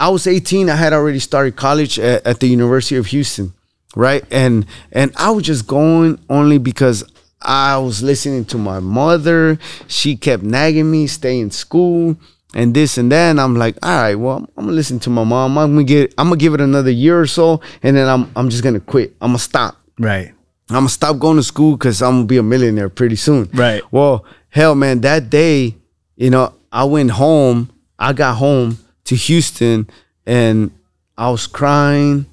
I 0.00 0.08
was 0.10 0.26
18. 0.26 0.70
I 0.70 0.76
had 0.76 0.92
already 0.92 1.18
started 1.18 1.56
college 1.56 1.98
at, 1.98 2.26
at 2.26 2.40
the 2.40 2.46
University 2.46 2.96
of 2.96 3.06
Houston, 3.06 3.52
right? 3.96 4.24
And 4.30 4.66
and 4.92 5.12
I 5.16 5.30
was 5.30 5.44
just 5.44 5.66
going 5.66 6.18
only 6.28 6.58
because 6.58 7.04
I 7.42 7.78
was 7.78 8.02
listening 8.02 8.44
to 8.46 8.58
my 8.58 8.80
mother. 8.80 9.58
She 9.86 10.16
kept 10.16 10.42
nagging 10.42 10.90
me, 10.90 11.06
stay 11.06 11.38
in 11.40 11.50
school 11.50 12.16
and 12.54 12.74
this 12.74 12.98
and 12.98 13.10
that. 13.12 13.30
And 13.30 13.40
I'm 13.40 13.56
like, 13.56 13.76
all 13.82 14.00
right, 14.00 14.14
well, 14.14 14.48
I'm 14.56 14.64
gonna 14.64 14.72
listen 14.72 15.00
to 15.00 15.10
my 15.10 15.24
mom. 15.24 15.58
I'm 15.58 15.72
gonna 15.72 15.84
get 15.84 16.14
I'm 16.16 16.28
gonna 16.28 16.36
give 16.36 16.54
it 16.54 16.60
another 16.60 16.90
year 16.90 17.20
or 17.20 17.26
so, 17.26 17.60
and 17.82 17.96
then 17.96 18.08
I'm 18.08 18.30
I'm 18.36 18.50
just 18.50 18.62
gonna 18.62 18.80
quit. 18.80 19.16
I'm 19.20 19.30
gonna 19.30 19.38
stop. 19.38 19.76
Right. 19.98 20.32
I'm 20.70 20.76
gonna 20.76 20.88
stop 20.90 21.18
going 21.18 21.38
to 21.38 21.42
school 21.42 21.76
because 21.76 22.02
I'm 22.02 22.16
gonna 22.16 22.26
be 22.26 22.36
a 22.36 22.42
millionaire 22.42 22.88
pretty 22.88 23.16
soon. 23.16 23.48
Right. 23.52 23.82
Well, 23.90 24.24
hell, 24.50 24.74
man, 24.74 25.00
that 25.00 25.30
day, 25.30 25.76
you 26.16 26.30
know, 26.30 26.54
I 26.70 26.84
went 26.84 27.12
home. 27.12 27.70
I 27.98 28.12
got 28.12 28.36
home 28.36 28.78
to 29.08 29.16
Houston, 29.16 29.88
and 30.26 30.70
I 31.16 31.30
was 31.30 31.46
crying, 31.46 32.26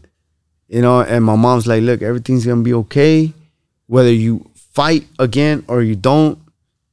you 0.68 0.82
know. 0.82 1.02
And 1.02 1.24
my 1.24 1.36
mom's 1.36 1.68
like, 1.68 1.82
"Look, 1.82 2.02
everything's 2.02 2.46
gonna 2.46 2.64
be 2.64 2.74
okay, 2.74 3.34
whether 3.88 4.12
you 4.12 4.50
fight 4.74 5.08
again 5.18 5.64
or 5.70 5.82
you 5.82 5.96
don't. 5.96 6.38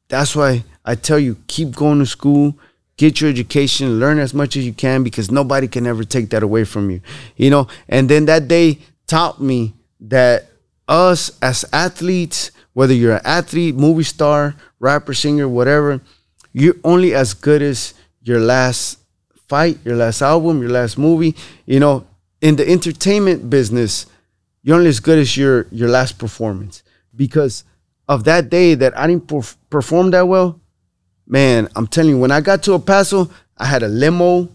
That's 0.08 0.36
why 0.36 0.62
I 0.84 0.94
tell 0.94 1.18
you 1.18 1.36
keep 1.48 1.74
going 1.74 1.98
to 1.98 2.06
school, 2.06 2.56
get 2.96 3.20
your 3.20 3.28
education, 3.28 3.98
learn 3.98 4.20
as 4.20 4.32
much 4.32 4.56
as 4.56 4.64
you 4.64 4.72
can 4.72 5.02
because 5.02 5.32
nobody 5.32 5.66
can 5.66 5.86
ever 5.86 6.04
take 6.04 6.30
that 6.30 6.44
away 6.44 6.62
from 6.62 6.90
you. 6.90 7.00
You 7.36 7.50
know, 7.50 7.66
and 7.88 8.08
then 8.08 8.26
that 8.26 8.46
day 8.46 8.78
taught 9.08 9.40
me 9.40 9.74
that 10.00 10.46
us 10.86 11.32
as 11.42 11.64
athletes, 11.72 12.52
whether 12.72 12.94
you're 12.94 13.16
an 13.16 13.22
athlete, 13.24 13.74
movie 13.74 14.04
star, 14.04 14.54
rapper, 14.78 15.12
singer, 15.12 15.48
whatever, 15.48 16.00
you're 16.52 16.76
only 16.84 17.14
as 17.14 17.34
good 17.34 17.62
as 17.62 17.94
your 18.22 18.38
last 18.38 18.98
fight, 19.52 19.76
your 19.84 19.96
last 19.96 20.22
album, 20.22 20.62
your 20.62 20.70
last 20.70 20.96
movie. 20.96 21.36
You 21.66 21.78
know, 21.78 22.06
in 22.40 22.56
the 22.56 22.66
entertainment 22.66 23.50
business, 23.50 24.06
you're 24.62 24.76
only 24.76 24.88
as 24.88 24.98
good 24.98 25.18
as 25.18 25.36
your 25.36 25.66
your 25.70 25.90
last 25.90 26.18
performance 26.18 26.82
because 27.14 27.64
of 28.08 28.24
that 28.24 28.48
day 28.48 28.74
that 28.74 28.96
I 28.96 29.06
didn't 29.06 29.26
perf- 29.26 29.56
perform 29.68 30.10
that 30.12 30.26
well. 30.26 30.58
Man, 31.26 31.68
I'm 31.76 31.86
telling 31.86 32.12
you, 32.14 32.18
when 32.18 32.30
I 32.30 32.40
got 32.40 32.62
to 32.62 32.72
El 32.72 32.80
Paso, 32.80 33.30
I 33.58 33.66
had 33.66 33.82
a 33.82 33.88
limo, 33.88 34.48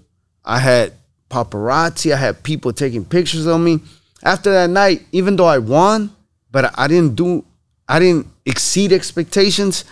I 0.43 0.57
had 0.57 0.93
paparazzi, 1.29 2.11
I 2.11 2.17
had 2.17 2.41
people 2.41 2.73
taking 2.73 3.05
pictures 3.05 3.45
of 3.45 3.61
me. 3.61 3.79
After 4.23 4.51
that 4.51 4.71
night, 4.71 5.05
even 5.11 5.35
though 5.35 5.51
I 5.57 5.59
won, 5.59 6.11
but 6.49 6.73
I 6.75 6.87
didn't 6.87 7.15
do, 7.15 7.45
I 7.87 7.99
didn't 7.99 8.25
exceed 8.45 8.91
expectations. 8.91 9.85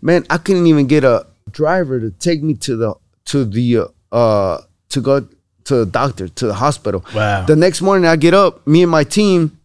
Man, 0.00 0.24
I 0.30 0.38
couldn't 0.38 0.66
even 0.66 0.86
get 0.86 1.04
a 1.04 1.26
driver 1.50 2.00
to 2.00 2.10
take 2.10 2.42
me 2.42 2.54
to 2.66 2.76
the 2.76 2.94
to 3.26 3.44
the 3.44 3.66
uh 3.78 3.86
to 4.12 5.00
go 5.02 5.20
to 5.64 5.74
the 5.76 5.86
doctor 5.86 6.28
to 6.28 6.46
the 6.46 6.54
hospital. 6.54 7.04
Wow. 7.14 7.44
The 7.46 7.56
next 7.56 7.82
morning, 7.82 8.08
I 8.08 8.16
get 8.16 8.34
up, 8.34 8.66
me 8.66 8.82
and 8.82 8.90
my 8.90 9.04
team, 9.04 9.58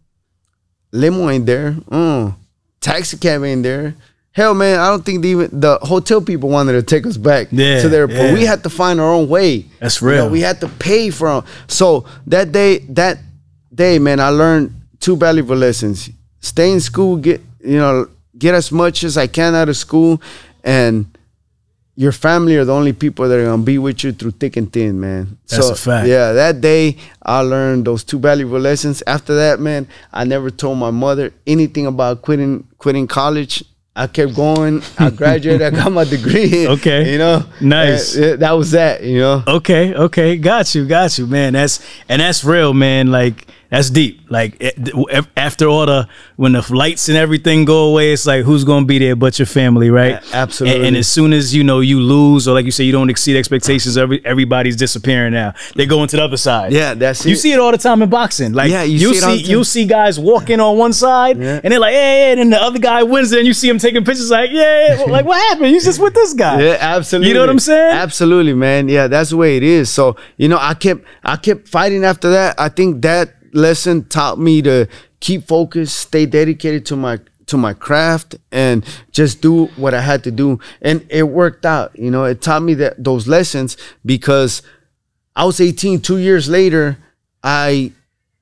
limo 0.92 1.30
ain't 1.30 1.46
there, 1.46 1.74
mm, 1.74 2.36
taxi 2.80 3.18
cab 3.18 3.44
ain't 3.44 3.64
there. 3.64 3.96
Hell, 4.34 4.54
man, 4.54 4.80
I 4.80 4.88
don't 4.88 5.04
think 5.06 5.22
the, 5.24 5.28
even 5.28 5.60
the 5.60 5.78
hotel 5.82 6.22
people 6.22 6.48
wanted 6.50 6.72
to 6.74 6.84
take 6.84 7.06
us 7.06 7.18
back 7.18 7.48
Yeah, 7.52 7.82
to 7.82 7.90
the 7.90 7.98
airport. 7.98 8.18
yeah. 8.20 8.34
We 8.34 8.46
had 8.46 8.64
to 8.64 8.70
find 8.70 9.00
our 9.02 9.12
own 9.14 9.28
way. 9.28 9.66
That's 9.80 10.02
You 10.02 10.08
know, 10.08 10.14
real. 10.14 10.30
we 10.30 10.40
had 10.40 10.62
to 10.62 10.70
pay 10.70 11.10
for 11.10 11.28
'em. 11.30 11.44
So 11.68 12.06
that 12.28 12.54
day, 12.54 12.80
that 12.90 13.20
day, 13.76 14.00
man, 14.00 14.22
I 14.22 14.30
learned 14.30 14.74
two 15.02 15.18
valuable 15.18 15.58
lessons. 15.58 16.10
Stay 16.40 16.72
in 16.72 16.80
school, 16.80 17.18
get 17.18 17.42
you 17.64 17.78
know, 17.78 18.08
get 18.38 18.56
as 18.56 18.72
much 18.72 19.04
as 19.04 19.18
I 19.18 19.28
can 19.28 19.54
out 19.54 19.68
of 19.70 19.76
school, 19.78 20.22
and 20.64 21.06
your 22.02 22.12
family 22.12 22.58
are 22.58 22.66
the 22.66 22.74
only 22.74 22.94
people 22.94 23.30
that 23.30 23.38
are 23.38 23.46
gonna 23.46 23.62
be 23.62 23.78
with 23.78 24.04
you 24.04 24.12
through 24.12 24.32
thick 24.32 24.58
and 24.58 24.74
thin, 24.74 25.00
man. 25.00 25.38
That's 25.48 25.68
so, 25.68 25.74
a 25.74 25.76
fact. 25.76 26.08
Yeah, 26.08 26.34
that 26.34 26.60
day 26.60 26.98
I 27.22 27.42
learned 27.42 27.86
those 27.86 28.04
two 28.04 28.18
valuable 28.18 28.58
lessons. 28.60 29.04
After 29.06 29.36
that, 29.36 29.60
man, 29.60 29.88
I 30.12 30.24
never 30.24 30.50
told 30.50 30.80
my 30.80 30.90
mother 30.90 31.32
anything 31.46 31.86
about 31.86 32.24
quitting 32.24 32.68
quitting 32.80 33.06
college. 33.06 33.64
I 33.96 34.08
kept 34.08 34.36
going. 34.36 34.82
I 34.98 35.10
graduated. 35.22 35.62
I 35.62 35.70
got 35.70 35.92
my 35.92 36.06
degree. 36.06 36.66
Okay. 36.76 37.12
you 37.12 37.20
know, 37.20 37.46
Nice. 37.60 38.16
That 38.16 38.54
was 38.54 38.72
that. 38.72 39.04
You 39.04 39.20
know. 39.20 39.44
Okay, 39.46 39.94
okay, 39.94 40.38
got 40.38 40.74
you, 40.74 40.88
got 40.88 41.20
you, 41.20 41.28
man. 41.28 41.54
That's 41.54 41.86
and 42.10 42.20
that's 42.20 42.44
real, 42.44 42.74
man. 42.74 43.12
Like 43.12 43.46
that's 43.72 43.90
deep. 43.90 44.22
Like 44.30 44.58
it- 44.60 44.78
after 45.38 45.66
all 45.68 45.86
the 45.86 46.08
when 46.36 46.52
the 46.52 46.66
lights 46.74 47.08
and 47.10 47.18
everything 47.18 47.64
go 47.66 47.86
away, 47.90 48.12
it's 48.14 48.28
like 48.28 48.44
who's 48.44 48.64
gonna 48.66 48.86
be 48.86 49.00
there 49.00 49.16
but 49.16 49.40
your 49.40 49.46
family, 49.46 49.90
right? 49.90 50.16
A- 50.34 50.36
absolutely. 50.36 50.78
And, 50.80 50.88
and 50.90 50.98
as 50.98 51.08
soon 51.08 51.32
as 51.34 51.56
you 51.56 51.64
know 51.64 51.80
you 51.80 52.00
lose, 52.02 52.48
or 52.48 52.54
like 52.54 52.66
you 52.66 52.72
say, 52.72 52.84
you 52.84 52.92
don't 52.92 53.10
exceed 53.10 53.38
expectations, 53.38 53.98
every, 53.98 54.24
everybody's 54.26 54.76
disappearing 54.76 55.32
now. 55.34 55.54
They 55.76 55.86
go 55.86 56.04
into 56.04 56.18
the 56.18 56.24
other 56.24 56.38
side. 56.38 56.74
Yeah, 56.74 56.94
that's 56.96 57.26
it. 57.26 57.30
You 57.30 57.36
it. 57.36 57.40
see 57.40 57.54
it 57.54 57.60
all 57.60 57.72
the 57.72 57.78
time 57.78 58.02
in 58.02 58.10
boxing. 58.10 58.52
Like 58.54 58.70
Yeah, 58.70 58.84
you 58.84 58.98
you'll 59.00 59.14
see 59.14 59.38
see 59.38 59.50
you'll 59.52 59.64
see 59.64 59.86
guys 59.86 60.20
walking 60.20 60.60
on 60.60 60.78
one 60.78 60.92
side, 60.94 61.38
Yeah. 61.40 61.62
and 61.64 61.72
they're 61.72 61.80
like, 61.80 61.94
yeah, 61.94 62.32
and 62.32 62.40
then 62.42 62.50
the 62.50 62.62
other 62.62 62.80
guy 62.80 63.04
wins 63.04 63.32
it, 63.32 63.40
and 63.40 63.48
you 63.48 63.54
see 63.54 63.70
him 63.70 63.78
taking 63.80 64.04
pictures, 64.04 64.30
like, 64.30 64.52
yeah, 64.52 64.98
yeah. 64.98 65.04
like 65.06 65.26
what 65.26 65.38
happened? 65.50 65.72
You 65.72 65.80
just 65.80 66.00
with 66.02 66.14
this 66.14 66.34
guy. 66.34 66.62
Yeah, 66.62 66.78
absolutely. 66.80 67.30
You 67.30 67.34
know 67.36 67.40
what 67.42 67.50
I'm 67.50 67.60
saying? 67.60 67.94
Absolutely, 67.96 68.54
man. 68.54 68.90
Yeah, 68.90 69.08
that's 69.08 69.30
the 69.30 69.38
way 69.38 69.56
it 69.56 69.64
is. 69.64 69.90
So, 69.90 70.18
you 70.36 70.50
know, 70.50 70.58
I 70.60 70.74
kept 70.74 71.06
I 71.24 71.38
kept 71.38 71.70
fighting 71.70 72.04
after 72.04 72.30
that. 72.32 72.60
I 72.60 72.68
think 72.68 73.02
that 73.04 73.36
lesson 73.54 74.06
taught 74.06 74.40
me 74.40 74.62
to 74.64 74.88
keep 75.20 75.48
focused, 75.48 75.98
stay 75.98 76.26
dedicated 76.26 76.86
to 76.88 76.96
my 76.96 77.20
to 77.48 77.58
my 77.58 77.74
craft 77.74 78.36
and 78.52 78.86
just 79.12 79.42
do 79.42 79.66
what 79.76 79.94
I 79.94 80.00
had 80.02 80.24
to 80.24 80.32
do. 80.32 80.60
And 80.82 81.06
it 81.10 81.24
worked 81.24 81.66
out. 81.66 81.98
You 82.00 82.10
know, 82.10 82.24
it 82.24 82.42
taught 82.42 82.64
me 82.64 82.74
that 82.76 83.04
those 83.04 83.28
lessons 83.28 83.76
because 84.06 84.62
I 85.36 85.46
was 85.46 85.60
18, 85.60 86.02
two 86.02 86.18
years 86.18 86.48
later, 86.48 86.98
I 87.44 87.92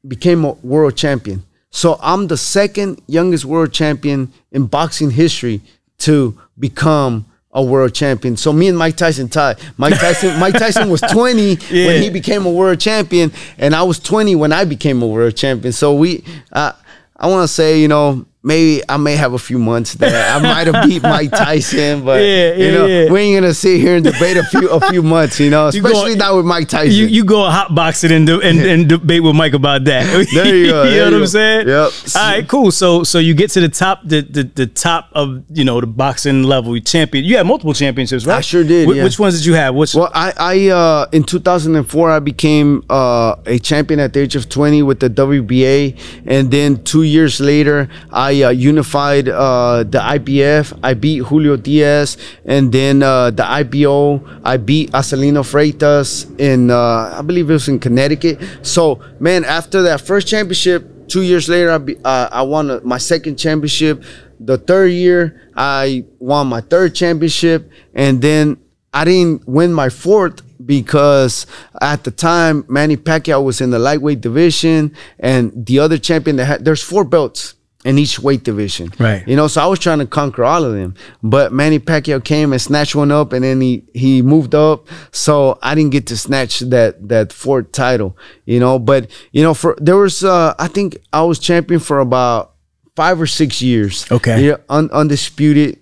became 0.07 0.45
a 0.45 0.51
world 0.51 0.95
champion. 0.95 1.43
So 1.71 1.97
I'm 2.01 2.27
the 2.27 2.37
second 2.37 3.01
youngest 3.07 3.45
world 3.45 3.73
champion 3.73 4.31
in 4.51 4.67
boxing 4.67 5.11
history 5.11 5.61
to 5.99 6.39
become 6.57 7.25
a 7.51 7.63
world 7.63 7.93
champion. 7.95 8.37
So 8.37 8.53
me 8.53 8.67
and 8.67 8.77
Mike 8.77 8.95
Tyson 8.95 9.27
tied. 9.27 9.57
Mike 9.77 9.97
Tyson, 9.99 10.39
Mike 10.39 10.53
Tyson 10.53 10.89
was 10.89 11.01
20 11.11 11.55
Yeah. 11.71 11.87
when 11.87 12.01
he 12.01 12.09
became 12.09 12.45
a 12.45 12.51
world 12.51 12.79
champion, 12.79 13.31
and 13.57 13.73
I 13.75 13.81
was 13.83 13.99
20 13.99 14.35
when 14.35 14.51
I 14.53 14.65
became 14.65 15.01
a 15.01 15.07
world 15.07 15.35
champion. 15.35 15.71
So 15.73 15.93
we, 15.95 16.23
uh, 16.53 16.73
I 17.17 17.27
want 17.27 17.43
to 17.43 17.47
say, 17.53 17.79
you 17.81 17.87
know, 17.87 18.25
maybe 18.49 18.81
I 18.89 18.97
may 18.97 19.15
have 19.15 19.33
a 19.33 19.39
few 19.39 19.59
months 19.59 19.93
there. 19.93 20.25
I 20.35 20.39
might 20.41 20.67
have 20.67 20.79
beat 20.87 21.03
Mike 21.03 21.31
Tyson, 21.31 22.03
but 22.03 22.21
Yeah, 22.21 22.53
you 22.55 22.71
know, 22.71 22.85
yeah. 22.85 23.11
we 23.11 23.19
ain't 23.21 23.37
gonna 23.41 23.53
sit 23.53 23.79
here 23.79 23.95
and 23.95 24.03
debate 24.03 24.37
a 24.37 24.43
few 24.43 24.67
a 24.69 24.79
few 24.89 25.01
months, 25.03 25.39
you 25.39 25.49
know, 25.49 25.69
You 25.71 25.81
go- 25.81 25.89
especially 25.89 26.15
not 26.15 26.35
with 26.35 26.45
Mike 26.45 26.67
Tyson. 26.67 26.93
You 26.99 27.05
you 27.05 27.23
go 27.23 27.39
hot 27.49 27.73
boxing 27.73 28.11
and, 28.11 28.25
do, 28.27 28.41
and 28.41 28.59
and 28.59 28.89
debate 28.89 29.23
with 29.23 29.35
Mike 29.35 29.53
about 29.53 29.85
that. 29.85 30.03
There 30.33 30.55
you 30.55 30.67
go, 30.75 30.83
you 30.83 30.97
know 30.97 31.05
what 31.05 31.13
I'm 31.13 31.27
saying? 31.27 31.67
Yep. 31.67 31.91
All 32.15 32.21
right, 32.31 32.47
cool. 32.47 32.71
So 32.71 33.03
so 33.03 33.19
you 33.19 33.33
get 33.33 33.49
to 33.51 33.59
the 33.61 33.69
top 33.69 34.01
the 34.03 34.21
the, 34.21 34.43
the 34.43 34.67
top 34.67 35.09
of 35.13 35.43
you 35.49 35.63
know 35.63 35.79
the 35.79 35.87
boxing 35.87 36.43
level 36.43 36.75
you 36.75 36.81
champion. 36.81 37.23
You 37.25 37.37
had 37.37 37.45
multiple 37.45 37.73
championships, 37.73 38.25
right? 38.25 38.37
I 38.37 38.41
sure 38.41 38.63
did, 38.63 38.89
Wh- 38.89 38.95
yeah. 38.95 39.03
Which 39.03 39.19
ones 39.19 39.37
did 39.37 39.45
you 39.45 39.53
have? 39.53 39.75
Which 39.75 39.93
Well, 39.93 40.09
I, 40.13 40.33
I 40.37 40.67
uh, 40.69 41.05
in 41.11 41.23
2004, 41.23 42.11
I 42.11 42.19
became 42.19 42.83
uh, 42.89 43.35
a 43.45 43.59
champion 43.59 43.99
at 43.99 44.13
the 44.13 44.21
age 44.21 44.35
of 44.35 44.49
20 44.49 44.81
with 44.83 44.99
the 44.99 45.09
WBA, 45.09 45.97
and 46.25 46.49
then 46.51 46.83
two 46.83 47.03
years 47.03 47.39
later, 47.39 47.89
I 48.11 48.38
uh, 48.43 48.49
unified 48.49 49.29
uh, 49.29 49.83
the 49.83 49.99
IBF. 49.99 50.77
I 50.83 50.93
beat 50.93 51.19
Julio 51.19 51.57
Diaz, 51.57 52.17
and 52.45 52.71
then 52.71 53.03
uh, 53.03 53.31
the 53.31 53.45
IBO. 53.45 54.21
I 54.43 54.57
beat 54.57 54.91
Acelino 54.91 55.43
Freitas 55.43 56.27
in, 56.39 56.71
uh, 56.71 57.15
I 57.17 57.21
believe 57.21 57.49
it 57.49 57.53
was 57.53 57.67
in 57.67 57.79
Connecticut. 57.79 58.39
So, 58.61 59.01
man, 59.19 59.45
after 59.45 59.81
that 59.83 60.01
first 60.01 60.27
championship, 60.27 61.07
two 61.07 61.21
years 61.21 61.49
later, 61.49 61.71
I 61.71 61.77
be, 61.77 61.97
uh, 62.03 62.29
I 62.31 62.41
won 62.43 62.79
my 62.83 62.97
second 62.97 63.37
championship. 63.37 64.03
The 64.39 64.57
third 64.57 64.91
year, 64.91 65.49
I 65.55 66.05
won 66.19 66.47
my 66.47 66.61
third 66.61 66.95
championship, 66.95 67.69
and 67.93 68.21
then 68.21 68.57
I 68.93 69.05
didn't 69.05 69.47
win 69.47 69.73
my 69.73 69.89
fourth 69.89 70.41
because 70.65 71.45
at 71.81 72.03
the 72.03 72.11
time 72.11 72.65
Manny 72.67 72.97
Pacquiao 72.97 73.43
was 73.43 73.61
in 73.61 73.69
the 73.69 73.79
lightweight 73.79 74.21
division, 74.21 74.95
and 75.19 75.65
the 75.65 75.79
other 75.79 75.97
champion 75.97 76.37
that 76.37 76.45
had 76.45 76.65
there's 76.65 76.83
four 76.83 77.03
belts 77.03 77.55
in 77.85 77.97
each 77.97 78.19
weight 78.19 78.43
division. 78.43 78.91
Right. 78.99 79.25
You 79.25 79.37
know, 79.37 79.47
so 79.47 79.61
I 79.61 79.65
was 79.67 79.79
trying 79.79 79.99
to 79.99 80.05
conquer 80.05 80.43
all 80.43 80.65
of 80.65 80.73
them, 80.73 80.95
but 81.23 81.53
Manny 81.53 81.79
Pacquiao 81.79 82.21
came 82.23 82.51
and 82.51 82.61
snatched 82.61 82.93
one 82.95 83.11
up, 83.11 83.31
and 83.31 83.43
then 83.43 83.61
he 83.61 83.83
he 83.93 84.21
moved 84.21 84.53
up, 84.53 84.87
so 85.11 85.57
I 85.63 85.75
didn't 85.75 85.91
get 85.91 86.05
to 86.07 86.17
snatch 86.17 86.59
that 86.59 87.07
that 87.07 87.31
fourth 87.31 87.71
title. 87.71 88.17
You 88.45 88.59
know, 88.59 88.79
but 88.79 89.09
you 89.31 89.41
know, 89.43 89.53
for 89.53 89.77
there 89.79 89.95
was 89.97 90.23
uh, 90.25 90.53
I 90.59 90.67
think 90.67 90.97
I 91.13 91.21
was 91.23 91.39
champion 91.39 91.79
for 91.79 91.99
about 91.99 92.53
five 92.95 93.21
or 93.21 93.27
six 93.27 93.61
years. 93.61 94.05
Okay. 94.11 94.45
Yeah, 94.47 94.57
un- 94.67 94.89
undisputed, 94.91 95.79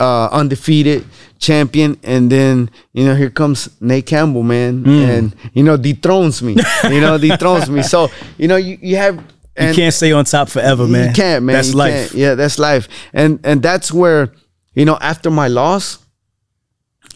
uh, 0.00 0.28
undefeated 0.30 1.06
champion, 1.38 1.98
and 2.02 2.30
then 2.30 2.68
you 2.92 3.06
know 3.06 3.14
here 3.14 3.30
comes 3.30 3.70
Nate 3.80 4.04
Campbell, 4.04 4.42
man, 4.42 4.84
Hmm. 4.84 4.90
and 4.90 5.36
you 5.54 5.62
know 5.62 5.78
dethrones 5.78 6.42
me. 6.42 6.56
you 6.90 7.00
know 7.00 7.16
dethrones 7.16 7.70
me. 7.70 7.82
So 7.82 8.10
you 8.36 8.48
know 8.48 8.56
you 8.56 8.76
you 8.82 8.96
have. 8.96 9.18
You 9.60 9.74
can't 9.74 9.94
stay 9.94 10.12
on 10.12 10.24
top 10.24 10.48
forever, 10.48 10.86
man. 10.86 11.08
You 11.08 11.14
can't, 11.14 11.44
man. 11.44 11.54
That's 11.56 11.70
You 11.70 11.76
life. 11.76 11.92
can't. 11.92 12.14
Yeah, 12.14 12.34
that's 12.34 12.58
life. 12.58 12.88
And 13.12 13.40
and 13.44 13.62
that's 13.62 13.92
where, 13.92 14.32
you 14.74 14.84
know, 14.84 14.96
after 15.00 15.30
my 15.30 15.48
loss, 15.48 15.98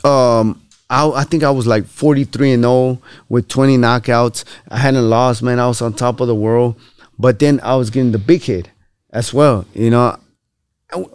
um, 0.04 0.60
I, 0.90 1.08
I 1.10 1.24
think 1.24 1.42
I 1.42 1.50
was 1.50 1.66
like 1.66 1.86
43 1.86 2.52
and 2.52 2.62
0 2.64 3.00
with 3.28 3.48
20 3.48 3.78
knockouts. 3.78 4.44
I 4.68 4.78
hadn't 4.78 5.08
lost, 5.08 5.42
man. 5.42 5.58
I 5.58 5.66
was 5.68 5.80
on 5.80 5.92
top 5.94 6.20
of 6.20 6.26
the 6.26 6.34
world. 6.34 6.78
But 7.18 7.38
then 7.38 7.60
I 7.62 7.76
was 7.76 7.90
getting 7.90 8.12
the 8.12 8.18
big 8.18 8.42
hit 8.42 8.68
as 9.10 9.32
well. 9.32 9.64
You 9.74 9.90
know, 9.90 10.18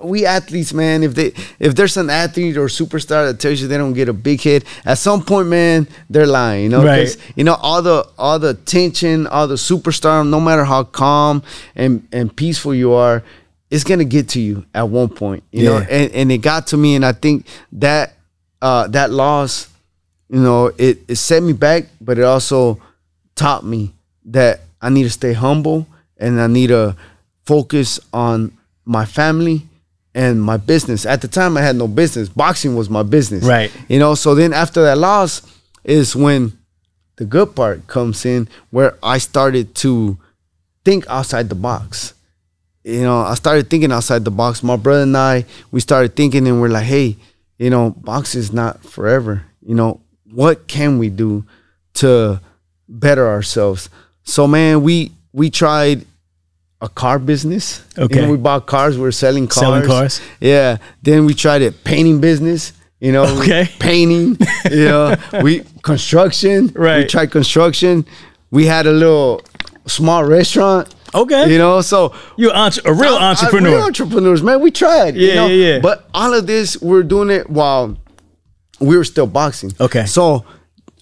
we 0.01 0.25
athletes, 0.25 0.73
man. 0.73 1.03
If 1.03 1.15
they 1.15 1.34
if 1.59 1.75
there's 1.75 1.97
an 1.97 2.09
athlete 2.09 2.57
or 2.57 2.67
superstar 2.67 3.28
that 3.28 3.39
tells 3.39 3.61
you 3.61 3.67
they 3.67 3.78
don't 3.78 3.93
get 3.93 4.09
a 4.09 4.13
big 4.13 4.41
hit, 4.41 4.63
at 4.86 4.97
some 4.97 5.23
point, 5.23 5.47
man, 5.47 5.88
they're 6.09 6.28
lying. 6.28 6.63
You 6.63 6.69
know, 6.69 6.84
Right. 6.84 7.15
you 7.36 7.43
know 7.43 7.55
all 7.55 7.82
the 7.82 8.07
all 8.17 8.39
the 8.39 8.53
tension, 8.53 9.28
all 9.28 9.47
the 9.47 9.55
superstar. 9.55 10.28
No 10.28 10.39
matter 10.39 10.63
how 10.65 10.84
calm 10.84 11.43
and 11.75 12.07
and 12.11 12.36
peaceful 12.36 12.73
you 12.73 12.93
are, 12.93 13.23
it's 13.69 13.84
gonna 13.84 14.05
get 14.05 14.30
to 14.30 14.39
you 14.39 14.65
at 14.73 14.89
one 14.89 15.09
point. 15.09 15.43
You 15.51 15.65
know, 15.65 15.78
and 15.78 16.11
and 16.13 16.32
it 16.32 16.39
got 16.39 16.67
to 16.67 16.78
me, 16.78 16.95
and 16.95 17.05
I 17.05 17.11
think 17.11 17.45
that 17.73 18.15
uh, 18.61 18.88
that 18.88 19.11
loss, 19.11 19.67
you 20.30 20.39
know, 20.39 20.71
it 20.78 20.99
it 21.07 21.15
set 21.17 21.43
me 21.43 21.53
back, 21.53 21.86
but 22.01 22.17
it 22.17 22.23
also 22.23 22.80
taught 23.36 23.63
me 23.63 23.93
that 24.25 24.61
I 24.82 24.89
need 24.89 25.03
to 25.03 25.09
stay 25.11 25.34
humble 25.34 25.88
and 26.17 26.41
I 26.41 26.47
need 26.47 26.67
to 26.67 26.95
focus 27.45 27.99
on 28.11 28.57
my 28.88 29.05
family 29.05 29.63
and 30.15 30.41
my 30.41 30.57
business. 30.57 31.05
At 31.05 31.21
the 31.21 31.27
time, 31.27 31.57
I 31.57 31.61
had 31.61 31.75
no 31.75 31.88
business. 31.88 32.29
Boxing 32.29 32.75
was 32.75 32.89
my 32.89 33.03
business. 33.03 33.43
Right. 33.43 33.71
You 33.88 33.99
know. 33.99 34.15
So 34.15 34.33
then 34.33 34.53
after 34.53 34.81
that 34.83 34.97
loss 34.97 35.41
is 35.83 36.15
when 36.15 36.57
the 37.17 37.25
good 37.25 37.55
part 37.55 37.85
comes 37.88 38.25
in, 38.25 38.47
where 38.71 38.97
I 39.03 39.17
started 39.17 39.75
to 39.75 40.17
think 40.83 41.05
outside 41.07 41.49
the 41.49 41.55
box. 41.55 42.13
You 42.83 43.01
know, 43.01 43.19
I 43.19 43.33
started 43.33 43.69
thinking 43.69 43.91
outside 43.91 44.23
the 44.23 44.31
box. 44.31 44.63
My 44.63 44.77
brother 44.77 45.03
and 45.03 45.17
I, 45.17 45.45
we 45.71 45.81
started 45.81 46.15
thinking, 46.15 46.47
and 46.47 46.61
we're 46.61 46.69
like, 46.69 46.85
hey, 46.85 47.17
you 47.57 47.69
know, 47.69 47.89
boxing 47.89 48.39
is 48.39 48.53
not 48.53 48.81
forever. 48.83 49.43
You 49.61 49.75
know, 49.75 49.99
what 50.31 50.67
can 50.67 50.97
we 50.97 51.09
do 51.09 51.45
to 51.95 52.39
better 52.88 53.27
ourselves? 53.27 53.89
So, 54.23 54.47
man, 54.47 54.81
we 54.81 55.11
we 55.33 55.49
tried 55.49 56.05
a 56.82 56.89
car 56.89 57.17
business. 57.19 57.82
You 57.97 58.03
Okay. 58.03 58.21
know, 58.21 58.32
we 58.32 58.38
bought 58.38 58.65
cars. 58.67 58.97
We 58.97 59.03
were 59.03 59.11
selling 59.11 59.47
cars. 59.47 59.59
Selling 59.59 59.86
cars. 59.86 60.21
Yeah. 60.39 60.78
Then 61.01 61.25
we 61.25 61.34
tried 61.34 61.61
a 61.63 61.71
painting 61.71 62.19
business. 62.21 62.73
You 62.99 63.11
know, 63.11 63.25
Okay. 63.39 63.69
painting. 63.80 64.38
You 64.71 64.86
know, 64.86 65.15
we 65.41 65.63
construction. 65.84 66.71
Right. 66.75 66.99
We 66.99 67.05
tried 67.05 67.32
construction. 67.32 68.05
We 68.51 68.65
had 68.65 68.86
a 68.88 68.91
little 68.91 69.41
small 69.88 70.23
restaurant. 70.23 70.93
Okay. 71.15 71.51
You 71.51 71.57
know, 71.57 71.82
so 71.82 72.13
You're 72.38 72.53
entre- 72.55 72.84
a 72.86 72.93
real 72.93 73.15
I- 73.15 73.17
I- 73.28 73.30
entrepreneur. 73.32 73.75
real 73.78 73.86
entrepreneurs, 73.86 74.43
man. 74.43 74.61
We 74.61 74.71
tried. 74.71 75.15
you 75.15 75.28
Yeah, 75.28 75.36
know? 75.36 75.47
yeah, 75.47 75.73
yeah. 75.73 75.80
But 75.80 76.07
all 76.13 76.34
of 76.34 76.45
this, 76.47 76.80
we're 76.82 77.03
doing 77.03 77.30
it 77.30 77.49
while 77.49 77.97
we 78.80 78.97
were 78.97 79.03
still 79.05 79.25
boxing. 79.28 79.73
Okay. 79.80 80.05
So, 80.05 80.45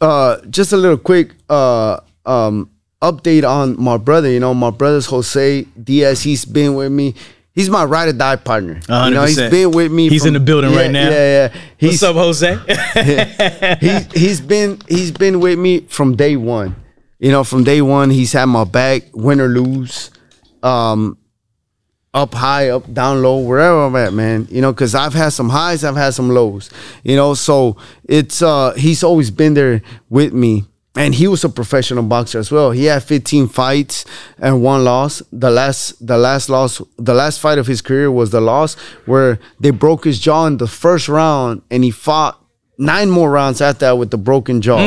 uh, 0.02 0.38
just 0.50 0.72
a 0.74 0.78
little 0.78 0.98
quick 0.98 1.32
uh, 1.50 2.00
um, 2.26 2.70
update 3.12 3.48
on 3.48 3.82
my 3.82 3.98
brother. 3.98 4.30
You 4.30 4.40
know, 4.40 4.54
my 4.54 4.72
brother's 4.72 5.06
Jose 5.08 5.64
Diaz. 5.82 6.24
He's 6.24 6.46
been 6.46 6.76
with 6.76 6.92
me. 6.92 7.16
He's 7.54 7.70
my 7.70 7.86
ride 7.86 8.10
or 8.10 8.14
die 8.14 8.36
partner. 8.36 8.82
A 8.90 9.08
You 9.08 9.14
know, 9.14 9.24
he's 9.24 9.38
100%. 9.38 9.50
been 9.50 9.72
with 9.72 9.92
me. 9.92 10.10
He's 10.10 10.26
in 10.26 10.34
the 10.34 10.42
building 10.42 10.72
yeah, 10.72 10.78
right 10.82 10.92
now. 10.92 11.10
Yeah, 11.10 11.50
yeah. 11.54 11.62
He's, 11.78 12.02
What's 12.02 12.04
up, 12.04 12.16
Jose? 12.18 13.78
he's 13.80 14.12
he's 14.12 14.42
been 14.42 14.82
he's 14.90 15.12
been 15.12 15.40
with 15.40 15.58
me 15.58 15.82
from 15.82 16.16
day 16.18 16.36
one. 16.36 16.76
You 17.18 17.32
know, 17.32 17.46
from 17.46 17.64
day 17.64 17.82
one, 17.82 18.10
he's 18.10 18.34
had 18.34 18.46
my 18.46 18.66
back, 18.66 19.04
win 19.14 19.40
or 19.40 19.48
lose, 19.48 20.12
um, 20.62 21.18
up 22.14 22.34
high, 22.34 22.70
up 22.70 22.94
down 22.94 23.22
low, 23.22 23.40
wherever 23.40 23.86
I'm 23.86 23.96
at, 23.96 24.14
man. 24.14 24.48
You 24.52 24.62
know, 24.62 24.74
because 24.74 24.94
I've 24.94 25.14
had 25.14 25.30
some 25.30 25.48
highs, 25.48 25.86
I've 25.86 25.96
had 25.96 26.14
some 26.14 26.30
lows. 26.30 26.70
You 27.04 27.16
know, 27.16 27.36
so 27.36 27.78
it's 28.04 28.42
uh 28.42 28.74
he's 28.74 29.02
always 29.02 29.32
been 29.32 29.54
there 29.54 29.82
with 30.10 30.34
me. 30.34 30.66
And 30.98 31.14
he 31.14 31.28
was 31.28 31.44
a 31.44 31.50
professional 31.50 32.04
boxer 32.04 32.40
as 32.40 32.52
well. 32.52 32.72
He 32.72 32.86
had 32.86 33.04
15 33.04 33.50
fights 33.50 34.06
and 34.40 34.64
one 34.64 34.86
loss. 34.86 35.22
The 35.32 35.50
last, 35.52 36.06
the 36.06 36.18
last 36.18 36.48
loss, 36.50 36.82
the 36.98 37.14
last 37.14 37.40
fight 37.42 37.58
of 37.58 37.68
his 37.68 37.82
career 37.82 38.10
was 38.10 38.30
the 38.32 38.40
loss 38.42 38.76
where 39.06 39.40
they 39.60 39.72
broke 39.72 40.06
his 40.06 40.20
jaw 40.20 40.46
in 40.48 40.56
the 40.58 40.68
first 40.68 41.10
round, 41.10 41.64
and 41.70 41.84
he 41.84 41.92
fought 41.92 42.40
nine 42.78 43.10
more 43.10 43.30
rounds 43.30 43.60
after 43.62 43.80
that 43.88 43.98
with 43.98 44.12
the 44.12 44.18
broken 44.18 44.62
jaw. 44.62 44.80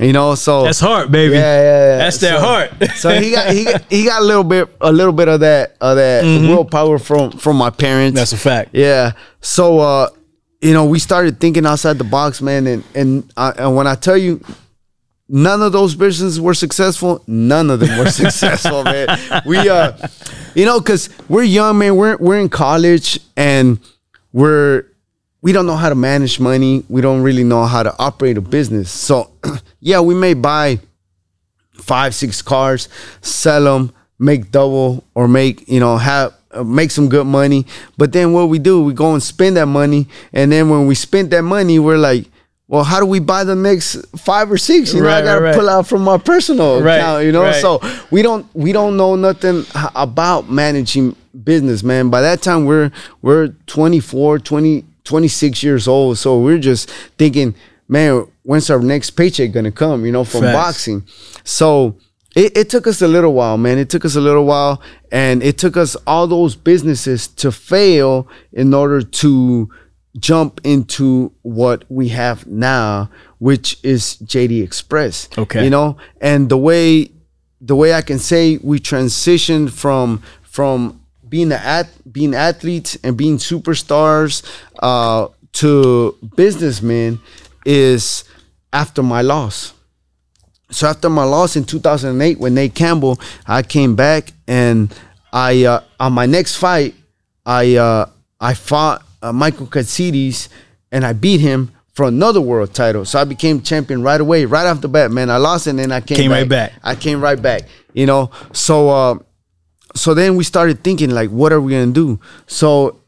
You 0.00 0.12
know, 0.12 0.34
so 0.34 0.62
Mm. 0.62 0.64
That's 0.66 0.80
heart, 0.80 1.10
baby. 1.10 1.34
Yeah, 1.34 1.40
yeah, 1.40 1.62
yeah. 1.92 1.96
That's 1.98 2.18
their 2.18 2.36
So- 2.38 2.46
heart. 2.46 2.70
so 2.96 3.08
he 3.20 3.30
got 3.32 3.50
he 3.52 3.64
got, 3.64 3.82
he 3.90 4.04
got 4.04 4.20
a 4.22 4.24
little 4.24 4.44
bit 4.44 4.68
a 4.80 4.92
little 4.92 5.12
bit 5.14 5.28
of 5.28 5.40
that 5.40 5.76
of 5.80 5.96
that 5.96 6.24
willpower 6.24 6.98
from 6.98 7.32
from 7.32 7.56
my 7.56 7.70
parents. 7.70 8.10
Mm-hmm. 8.10 8.16
That's 8.16 8.32
a 8.34 8.36
fact. 8.36 8.70
Yeah. 8.74 9.12
So 9.40 9.78
uh, 9.80 10.10
you 10.60 10.72
know, 10.74 10.84
we 10.84 10.98
started 10.98 11.40
thinking 11.40 11.64
outside 11.66 11.96
the 11.98 12.04
box, 12.04 12.40
man, 12.42 12.66
and 12.66 12.84
and 12.94 13.32
I, 13.36 13.50
and 13.58 13.74
when 13.76 13.86
I 13.86 13.94
tell 13.94 14.16
you. 14.18 14.40
None 15.28 15.60
of 15.60 15.72
those 15.72 15.94
businesses 15.94 16.40
were 16.40 16.54
successful. 16.54 17.22
None 17.26 17.70
of 17.70 17.80
them 17.80 17.98
were 17.98 18.10
successful, 18.10 18.82
man. 18.82 19.08
We, 19.44 19.58
uh, 19.68 19.92
you 20.54 20.64
know, 20.64 20.80
because 20.80 21.10
we're 21.28 21.42
young, 21.42 21.78
man. 21.78 21.96
We're 21.96 22.16
we're 22.16 22.38
in 22.38 22.48
college, 22.48 23.20
and 23.36 23.78
we're 24.32 24.84
we 25.42 25.52
don't 25.52 25.66
know 25.66 25.76
how 25.76 25.88
to 25.88 25.94
manage 25.94 26.40
money. 26.40 26.82
We 26.88 27.00
don't 27.00 27.22
really 27.22 27.44
know 27.44 27.64
how 27.64 27.82
to 27.82 27.94
operate 27.98 28.38
a 28.38 28.40
business. 28.40 28.90
So, 28.90 29.30
yeah, 29.80 30.00
we 30.00 30.14
may 30.14 30.34
buy 30.34 30.80
five, 31.74 32.14
six 32.14 32.42
cars, 32.42 32.88
sell 33.20 33.64
them, 33.64 33.92
make 34.18 34.50
double, 34.50 35.04
or 35.14 35.28
make 35.28 35.68
you 35.68 35.80
know 35.80 35.98
have 35.98 36.34
uh, 36.52 36.64
make 36.64 36.90
some 36.90 37.08
good 37.08 37.26
money. 37.26 37.66
But 37.98 38.12
then 38.12 38.32
what 38.32 38.48
we 38.48 38.58
do, 38.58 38.82
we 38.82 38.94
go 38.94 39.12
and 39.12 39.22
spend 39.22 39.56
that 39.58 39.66
money, 39.66 40.08
and 40.32 40.50
then 40.50 40.70
when 40.70 40.86
we 40.86 40.94
spend 40.94 41.30
that 41.32 41.42
money, 41.42 41.78
we're 41.78 41.98
like. 41.98 42.26
Well, 42.68 42.84
how 42.84 43.00
do 43.00 43.06
we 43.06 43.18
buy 43.18 43.44
the 43.44 43.54
next 43.56 43.96
five 44.18 44.52
or 44.52 44.58
six? 44.58 44.92
You 44.92 45.02
know, 45.02 45.08
I 45.08 45.22
gotta 45.22 45.40
right. 45.40 45.54
pull 45.54 45.70
out 45.70 45.86
from 45.86 46.02
my 46.02 46.18
personal 46.18 46.82
Right, 46.82 46.96
account. 46.96 47.24
You 47.24 47.32
know, 47.32 47.42
right. 47.44 47.54
so 47.62 47.80
we 48.10 48.20
don't 48.20 48.46
we 48.54 48.72
don't 48.72 48.96
know 48.96 49.16
nothing 49.16 49.64
about 49.94 50.50
managing 50.50 51.16
business, 51.44 51.82
man. 51.82 52.10
By 52.10 52.20
that 52.20 52.42
time, 52.42 52.66
we're 52.66 52.90
we're 53.22 53.48
24, 53.66 54.40
20, 54.40 54.84
26 55.04 55.62
years 55.62 55.88
old. 55.88 56.18
So 56.18 56.38
we're 56.40 56.58
just 56.58 56.90
thinking, 57.16 57.54
man, 57.88 58.26
when's 58.42 58.68
our 58.68 58.80
next 58.80 59.10
paycheck 59.12 59.52
gonna 59.52 59.72
come? 59.72 60.04
You 60.04 60.12
know, 60.12 60.24
from 60.24 60.42
Facts. 60.42 60.54
boxing. 60.54 61.06
So 61.44 61.96
it, 62.36 62.54
it 62.54 62.68
took 62.68 62.86
us 62.86 63.00
a 63.00 63.08
little 63.08 63.32
while, 63.32 63.56
man. 63.56 63.78
It 63.78 63.88
took 63.88 64.04
us 64.04 64.14
a 64.14 64.20
little 64.20 64.44
while, 64.44 64.82
and 65.10 65.42
it 65.42 65.56
took 65.56 65.78
us 65.78 65.96
all 66.06 66.26
those 66.26 66.54
businesses 66.54 67.28
to 67.28 67.50
fail 67.50 68.28
in 68.52 68.74
order 68.74 69.00
to 69.00 69.70
jump 70.18 70.60
into 70.64 71.32
what 71.42 71.84
we 71.88 72.08
have 72.08 72.46
now, 72.46 73.10
which 73.38 73.78
is 73.82 74.16
JD 74.24 74.62
Express. 74.62 75.28
Okay. 75.36 75.64
You 75.64 75.70
know, 75.70 75.96
and 76.20 76.48
the 76.48 76.58
way 76.58 77.10
the 77.60 77.74
way 77.74 77.92
I 77.92 78.02
can 78.02 78.18
say 78.18 78.58
we 78.58 78.78
transitioned 78.78 79.70
from 79.70 80.22
from 80.42 81.00
being 81.28 81.52
a 81.52 81.56
at 81.56 81.88
being 82.10 82.34
athletes 82.34 82.96
and 83.02 83.16
being 83.16 83.36
superstars 83.38 84.42
uh, 84.80 85.28
to 85.52 86.16
businessmen 86.36 87.20
is 87.64 88.24
after 88.72 89.02
my 89.02 89.22
loss. 89.22 89.74
So 90.70 90.86
after 90.86 91.08
my 91.08 91.24
loss 91.24 91.56
in 91.56 91.64
2008 91.64 92.38
when 92.38 92.54
Nate 92.54 92.74
Campbell, 92.74 93.18
I 93.46 93.62
came 93.62 93.96
back 93.96 94.32
and 94.46 94.94
I 95.32 95.64
uh, 95.64 95.80
on 95.98 96.12
my 96.12 96.26
next 96.26 96.56
fight, 96.56 96.94
I 97.44 97.76
uh, 97.76 98.06
I 98.40 98.54
fought 98.54 99.02
uh, 99.22 99.32
Michael 99.32 99.66
Katsidis 99.66 100.48
and 100.92 101.04
I 101.04 101.12
beat 101.12 101.40
him 101.40 101.72
for 101.92 102.06
another 102.06 102.40
world 102.40 102.72
title. 102.74 103.04
So 103.04 103.18
I 103.18 103.24
became 103.24 103.60
champion 103.60 104.02
right 104.02 104.20
away, 104.20 104.44
right 104.44 104.66
off 104.66 104.80
the 104.80 104.88
bat, 104.88 105.10
man. 105.10 105.30
I 105.30 105.36
lost 105.36 105.66
and 105.66 105.78
then 105.78 105.90
I 105.90 106.00
came, 106.00 106.16
Came 106.16 106.30
right 106.30 106.48
back. 106.48 106.72
I 106.82 106.94
came 106.94 107.20
right 107.20 107.40
back. 107.40 107.62
You 107.92 108.06
know, 108.06 108.30
so 108.52 108.88
uh, 108.88 109.18
so 109.94 110.14
then 110.14 110.36
we 110.36 110.44
started 110.44 110.84
thinking 110.84 111.10
like, 111.10 111.30
what 111.30 111.52
are 111.52 111.60
we 111.60 111.72
gonna 111.72 111.92
do? 111.92 112.20
So 112.46 113.00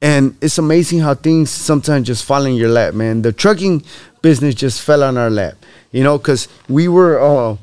and 0.00 0.36
it's 0.40 0.58
amazing 0.58 0.98
how 0.98 1.14
things 1.14 1.50
sometimes 1.50 2.06
just 2.08 2.24
fall 2.24 2.44
in 2.44 2.54
your 2.54 2.68
lap, 2.68 2.92
man. 2.92 3.22
The 3.22 3.32
trucking 3.32 3.84
business 4.20 4.54
just 4.54 4.82
fell 4.82 5.04
on 5.04 5.16
our 5.16 5.30
lap, 5.30 5.54
you 5.92 6.02
know, 6.02 6.18
because 6.18 6.48
we 6.68 6.88
were 6.88 7.20
uh, 7.20 7.56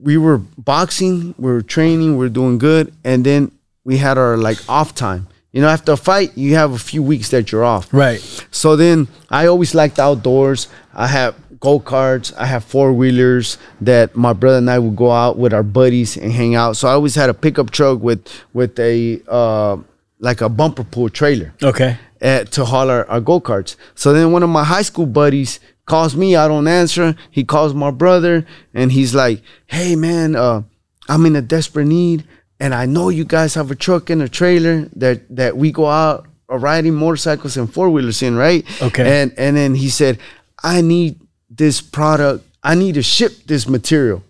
we 0.00 0.16
were 0.16 0.38
boxing, 0.38 1.34
we 1.38 1.50
were 1.50 1.62
training, 1.62 2.12
we 2.12 2.18
were 2.18 2.28
doing 2.28 2.56
good, 2.58 2.94
and 3.04 3.26
then 3.26 3.50
we 3.84 3.98
had 3.98 4.16
our 4.16 4.36
like 4.36 4.58
off 4.68 4.94
time. 4.94 5.26
You 5.52 5.62
know, 5.62 5.68
after 5.68 5.92
a 5.92 5.96
fight, 5.96 6.36
you 6.36 6.54
have 6.56 6.72
a 6.72 6.78
few 6.78 7.02
weeks 7.02 7.30
that 7.30 7.50
you're 7.50 7.64
off. 7.64 7.92
Right. 7.92 8.20
So 8.50 8.76
then 8.76 9.08
I 9.30 9.46
always 9.46 9.74
liked 9.74 9.98
outdoors. 9.98 10.68
I 10.94 11.06
have 11.06 11.34
go 11.58 11.80
karts. 11.80 12.32
I 12.36 12.44
have 12.46 12.64
four 12.64 12.92
wheelers 12.92 13.56
that 13.80 14.14
my 14.14 14.32
brother 14.34 14.58
and 14.58 14.70
I 14.70 14.78
would 14.78 14.94
go 14.96 15.10
out 15.10 15.38
with 15.38 15.52
our 15.54 15.62
buddies 15.62 16.16
and 16.16 16.30
hang 16.32 16.54
out. 16.54 16.76
So 16.76 16.86
I 16.88 16.92
always 16.92 17.14
had 17.14 17.30
a 17.30 17.34
pickup 17.34 17.70
truck 17.70 18.00
with 18.00 18.28
with 18.52 18.78
a 18.78 19.22
uh, 19.26 19.78
like 20.20 20.40
a 20.42 20.48
bumper 20.48 20.84
pull 20.84 21.08
trailer 21.08 21.54
Okay. 21.62 21.96
at, 22.20 22.52
to 22.52 22.64
haul 22.64 22.90
our, 22.90 23.08
our 23.08 23.20
go 23.20 23.40
karts. 23.40 23.76
So 23.94 24.12
then 24.12 24.32
one 24.32 24.42
of 24.42 24.50
my 24.50 24.64
high 24.64 24.82
school 24.82 25.06
buddies 25.06 25.60
calls 25.86 26.14
me. 26.14 26.36
I 26.36 26.46
don't 26.46 26.68
answer. 26.68 27.16
He 27.30 27.42
calls 27.44 27.72
my 27.72 27.90
brother 27.90 28.44
and 28.74 28.92
he's 28.92 29.14
like, 29.14 29.40
"Hey 29.66 29.96
man, 29.96 30.36
uh, 30.36 30.62
I'm 31.08 31.24
in 31.24 31.34
a 31.36 31.42
desperate 31.42 31.86
need, 31.86 32.24
and 32.60 32.74
I 32.74 32.86
know 32.86 33.08
you 33.08 33.24
guys 33.24 33.54
have 33.54 33.70
a 33.70 33.74
truck 33.74 34.10
and 34.10 34.22
a 34.22 34.28
trailer 34.28 34.88
that 34.96 35.22
that 35.36 35.56
we 35.56 35.72
go 35.72 35.86
out 35.86 36.26
riding 36.48 36.94
motorcycles 36.94 37.56
and 37.56 37.72
four 37.72 37.90
wheelers 37.90 38.22
in, 38.22 38.36
right? 38.36 38.64
Okay. 38.82 39.22
And 39.22 39.32
and 39.38 39.56
then 39.56 39.74
he 39.74 39.88
said, 39.90 40.18
I 40.62 40.80
need 40.80 41.20
this 41.50 41.80
product. 41.80 42.44
I 42.62 42.74
need 42.74 42.94
to 42.94 43.02
ship 43.02 43.32
this 43.46 43.68
material, 43.68 44.22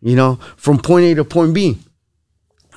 you 0.00 0.16
know, 0.16 0.36
from 0.56 0.78
point 0.78 1.04
A 1.04 1.14
to 1.16 1.24
point 1.24 1.54
B. 1.54 1.78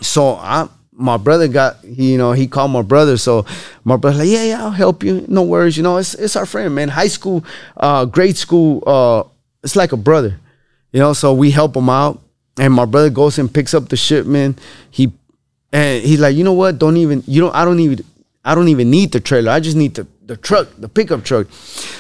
So 0.02 0.36
I 0.36 0.68
my 0.92 1.18
brother 1.18 1.48
got 1.48 1.78
he, 1.84 2.12
you 2.12 2.18
know 2.18 2.34
he 2.34 2.48
called 2.48 2.70
my 2.70 2.84
brother 2.84 3.18
so 3.18 3.46
my 3.84 3.96
brother 3.96 4.20
like 4.20 4.28
yeah 4.28 4.44
yeah 4.44 4.64
I'll 4.64 4.70
help 4.72 5.04
you 5.04 5.26
no 5.28 5.42
worries 5.42 5.76
you 5.76 5.82
know 5.82 5.98
it's 5.98 6.14
it's 6.14 6.36
our 6.36 6.46
friend 6.46 6.76
man 6.76 6.90
high 6.90 7.08
school 7.08 7.44
uh 7.78 8.06
grade 8.06 8.38
school 8.38 8.84
uh 8.86 9.24
it's 9.64 9.76
like 9.76 9.92
a 9.92 9.98
brother 9.98 10.40
you 10.92 11.00
know 11.00 11.14
so 11.14 11.34
we 11.34 11.50
help 11.50 11.76
him 11.76 11.90
out 11.90 12.22
and 12.58 12.74
my 12.74 12.86
brother 12.86 13.10
goes 13.10 13.40
and 13.40 13.54
picks 13.54 13.74
up 13.74 13.90
the 13.90 13.98
shipment 13.98 14.60
he 14.92 15.12
and 15.72 16.04
he's 16.04 16.20
like 16.20 16.36
you 16.36 16.44
know 16.44 16.54
what 16.54 16.78
don't 16.78 16.98
even 16.98 17.24
you 17.28 17.42
don't 17.42 17.56
I 17.56 17.66
don't 17.66 17.80
even 17.80 18.04
I 18.46 18.56
don't 18.56 18.68
even 18.68 18.90
need 18.90 19.12
the 19.12 19.20
trailer 19.20 19.52
I 19.52 19.60
just 19.60 19.78
need 19.78 19.96
the 19.96 20.08
the 20.26 20.38
truck 20.38 20.68
the 20.78 20.88
pickup 20.88 21.24
truck 21.24 21.48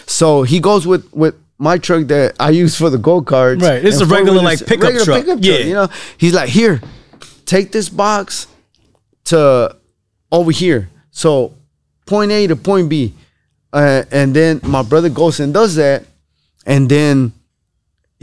so 0.05 0.43
he 0.43 0.59
goes 0.59 0.85
with 0.87 1.11
with 1.13 1.35
my 1.57 1.77
truck 1.77 2.07
that 2.07 2.35
I 2.39 2.49
use 2.49 2.77
for 2.77 2.89
the 2.89 2.97
go 2.97 3.21
karts 3.21 3.61
Right. 3.61 3.83
It's 3.85 4.01
a 4.01 4.05
regular, 4.05 4.41
like, 4.41 4.65
pickup 4.65 4.93
truck. 5.03 5.25
Yeah. 5.39 5.57
you 5.59 5.73
know 5.73 5.87
he's 6.17 6.33
like 6.33 6.49
here 6.49 6.81
take 7.45 7.71
this 7.71 7.89
box 7.89 8.47
to 9.25 9.75
over 10.31 10.51
here. 10.51 10.89
So 11.11 11.53
point 12.05 12.31
A 12.31 12.47
to 12.47 12.55
point 12.55 12.89
B. 12.89 13.13
Uh, 13.71 14.03
and 14.11 14.35
then 14.35 14.59
my 14.63 14.83
brother 14.83 15.09
goes 15.09 15.39
and 15.39 15.53
does 15.53 15.75
that. 15.75 16.03
And 16.65 16.89
then 16.89 17.33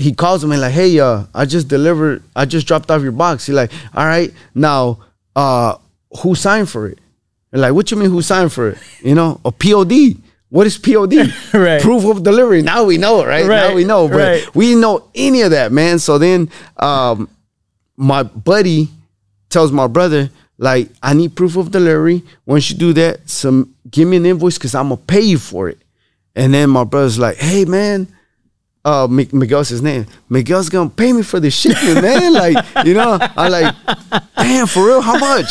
he 0.01 0.13
calls 0.13 0.43
him 0.43 0.53
and 0.53 0.61
like, 0.61 0.73
hey, 0.73 0.99
uh, 0.99 1.25
I 1.35 1.45
just 1.45 1.69
delivered, 1.69 2.23
I 2.35 2.45
just 2.45 2.67
dropped 2.67 2.91
off 2.91 3.03
your 3.03 3.13
box. 3.13 3.47
He's 3.47 3.55
like, 3.55 3.71
all 3.95 4.07
right, 4.07 4.33
now 4.55 4.99
uh 5.37 5.77
who 6.23 6.35
signed 6.35 6.69
for 6.69 6.89
it? 6.89 6.99
They're 7.51 7.61
like, 7.61 7.73
what 7.73 7.91
you 7.91 7.97
mean 7.97 8.11
who 8.11 8.23
signed 8.23 8.53
for 8.53 8.71
it? 8.71 8.79
You 9.03 9.15
know, 9.15 9.41
a 9.45 9.53
POD. 9.53 10.17
What 10.49 10.67
is 10.67 10.79
POD? 10.79 11.33
Right. 11.53 11.81
Proof 11.81 12.05
of 12.05 12.23
delivery. 12.23 12.63
Now 12.63 12.85
we 12.85 12.99
know, 12.99 13.25
right? 13.25 13.47
Right, 13.47 13.69
Now 13.69 13.75
we 13.75 13.85
know. 13.85 14.09
But 14.09 14.17
right. 14.17 14.55
we 14.55 14.67
didn't 14.69 14.81
know 14.81 15.09
any 15.15 15.43
of 15.43 15.51
that, 15.53 15.71
man. 15.73 15.99
So 15.99 16.19
then 16.19 16.51
um 16.77 17.29
my 17.97 18.23
buddy 18.23 18.89
tells 19.51 19.71
my 19.73 19.87
brother, 19.87 20.31
like, 20.57 20.89
I 21.03 21.13
need 21.15 21.37
proof 21.37 21.57
of 21.57 21.71
delivery. 21.71 22.23
Once 22.47 22.71
you 22.71 22.77
do 22.77 22.93
that, 22.95 23.29
some 23.29 23.75
give 23.91 24.09
me 24.09 24.17
an 24.17 24.27
invoice 24.27 24.57
because 24.57 24.75
I'm 24.75 24.89
gonna 24.89 24.97
pay 24.97 25.21
you 25.21 25.39
for 25.39 25.69
it. 25.69 25.79
And 26.35 26.55
then 26.55 26.71
my 26.71 26.85
brother's 26.85 27.19
like, 27.19 27.37
hey 27.37 27.65
man, 27.65 28.09
uh 28.85 29.07
Mi- 29.11 29.29
Miguel's 29.33 29.69
his 29.69 29.83
name. 29.83 30.07
Miguel's 30.29 30.69
gonna 30.69 30.91
pay 30.91 31.13
me 31.13 31.23
for 31.23 31.39
this 31.41 31.55
shipment, 31.55 32.03
man. 32.03 32.33
Like, 32.33 32.57
you 32.87 32.95
know, 32.95 33.19
I'm 33.37 33.51
like, 33.53 33.75
damn, 34.37 34.67
for 34.67 34.87
real, 34.87 35.01
how 35.03 35.19
much? 35.19 35.47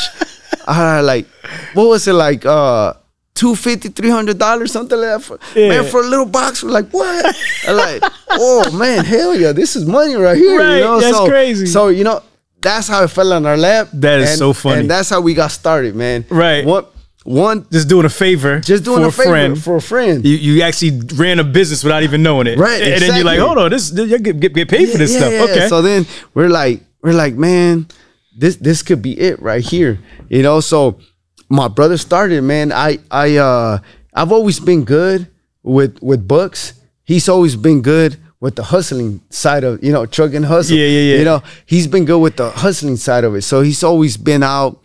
I 0.68 1.02
like, 1.02 1.28
what 1.74 1.88
was 1.88 2.08
it 2.08 2.14
like? 2.14 2.46
Uh 2.46 2.94
250 3.36 3.90
300 3.90 4.38
dollars 4.38 4.72
something 4.74 5.00
like 5.00 5.08
that 5.12 5.22
for, 5.24 5.40
Yeah. 5.56 5.70
man 5.70 5.86
for 5.86 6.02
a 6.02 6.06
little 6.06 6.26
box 6.26 6.62
we're 6.62 6.72
like 6.72 6.90
what 6.92 7.34
I'm 7.66 7.78
like 7.78 8.04
oh 8.32 8.70
man 8.78 9.06
hell 9.06 9.34
yeah 9.34 9.54
this 9.54 9.78
is 9.78 9.86
money 9.86 10.16
right 10.16 10.36
here 10.36 10.60
Right, 10.60 10.76
you 10.80 10.84
know 10.84 11.00
that's 11.00 11.16
so, 11.16 11.26
crazy. 11.26 11.66
so 11.66 11.88
you 11.88 12.04
know 12.04 12.22
that's 12.60 12.90
how 12.90 13.02
it 13.02 13.08
fell 13.08 13.32
on 13.32 13.46
our 13.46 13.56
lap 13.56 13.88
That 13.94 14.20
is 14.20 14.32
and- 14.32 14.40
so 14.40 14.52
funny. 14.52 14.82
and 14.82 14.90
that's 14.92 15.10
how 15.10 15.22
we 15.22 15.34
got 15.36 15.52
started 15.52 15.96
man 15.96 16.26
Right. 16.30 16.66
one 16.66 16.84
one 17.26 17.66
Just 17.72 17.90
doing 17.90 18.06
a 18.06 18.10
favor. 18.10 18.60
just 18.60 18.84
doing 18.84 19.04
a 19.04 19.12
favor 19.12 19.30
friend. 19.30 19.62
for 19.62 19.76
a 19.76 19.82
friend 19.82 20.26
you, 20.26 20.36
you 20.36 20.62
actually 20.62 21.02
ran 21.16 21.40
a 21.40 21.44
business 21.44 21.84
without 21.84 22.04
even 22.04 22.24
knowing 22.24 22.48
it. 22.48 22.58
Right, 22.58 22.82
And 22.82 23.02
then 23.02 23.16
you're 23.16 23.26
like, 23.26 23.40
hold 23.40 23.58
on, 23.58 23.70
this 23.72 23.92
you 23.92 24.18
get, 24.20 24.40
get, 24.40 24.54
get 24.54 24.70
paid 24.70 24.90
for 24.90 24.98
this 24.98 25.12
Yeah, 25.14 25.20
stuff. 25.20 25.32
yeah, 25.34 25.46
yeah. 25.46 25.52
Okay. 25.52 25.68
So 25.68 25.82
then 25.82 26.06
we're 26.34 26.48
like, 26.50 26.82
we're 27.04 27.14
like, 27.14 27.36
man, 27.36 27.88
this 28.38 28.56
this 28.56 28.82
could 28.82 29.02
be 29.02 29.20
it 29.20 29.42
right 29.42 29.64
here. 29.64 30.00
You 30.30 30.44
know, 30.44 30.60
so 30.62 31.00
my 31.50 31.68
brother 31.68 31.98
started, 31.98 32.42
man. 32.44 32.72
I 32.72 33.00
I 33.12 33.36
uh 33.38 33.80
I've 34.14 34.32
always 34.32 34.60
been 34.60 34.84
good 34.86 35.28
with 35.62 36.02
with 36.02 36.28
books. 36.28 36.74
He's 37.04 37.28
always 37.28 37.56
been 37.56 37.82
good 37.82 38.18
with 38.40 38.56
the 38.56 38.64
hustling 38.64 39.20
side 39.30 39.64
of, 39.66 39.84
you 39.84 39.92
know, 39.92 40.06
truck 40.06 40.34
and 40.34 40.46
hustle. 40.46 40.78
Yeah, 40.78 40.86
yeah, 40.88 41.14
yeah. 41.14 41.18
You 41.20 41.26
know, 41.26 41.44
he's 41.66 41.88
been 41.88 42.06
good 42.06 42.20
with 42.20 42.38
the 42.38 42.50
hustling 42.52 42.96
side 42.96 43.24
of 43.26 43.36
it. 43.36 43.42
So 43.42 43.62
he's 43.62 43.84
always 43.84 44.16
been 44.16 44.44
out 44.44 44.80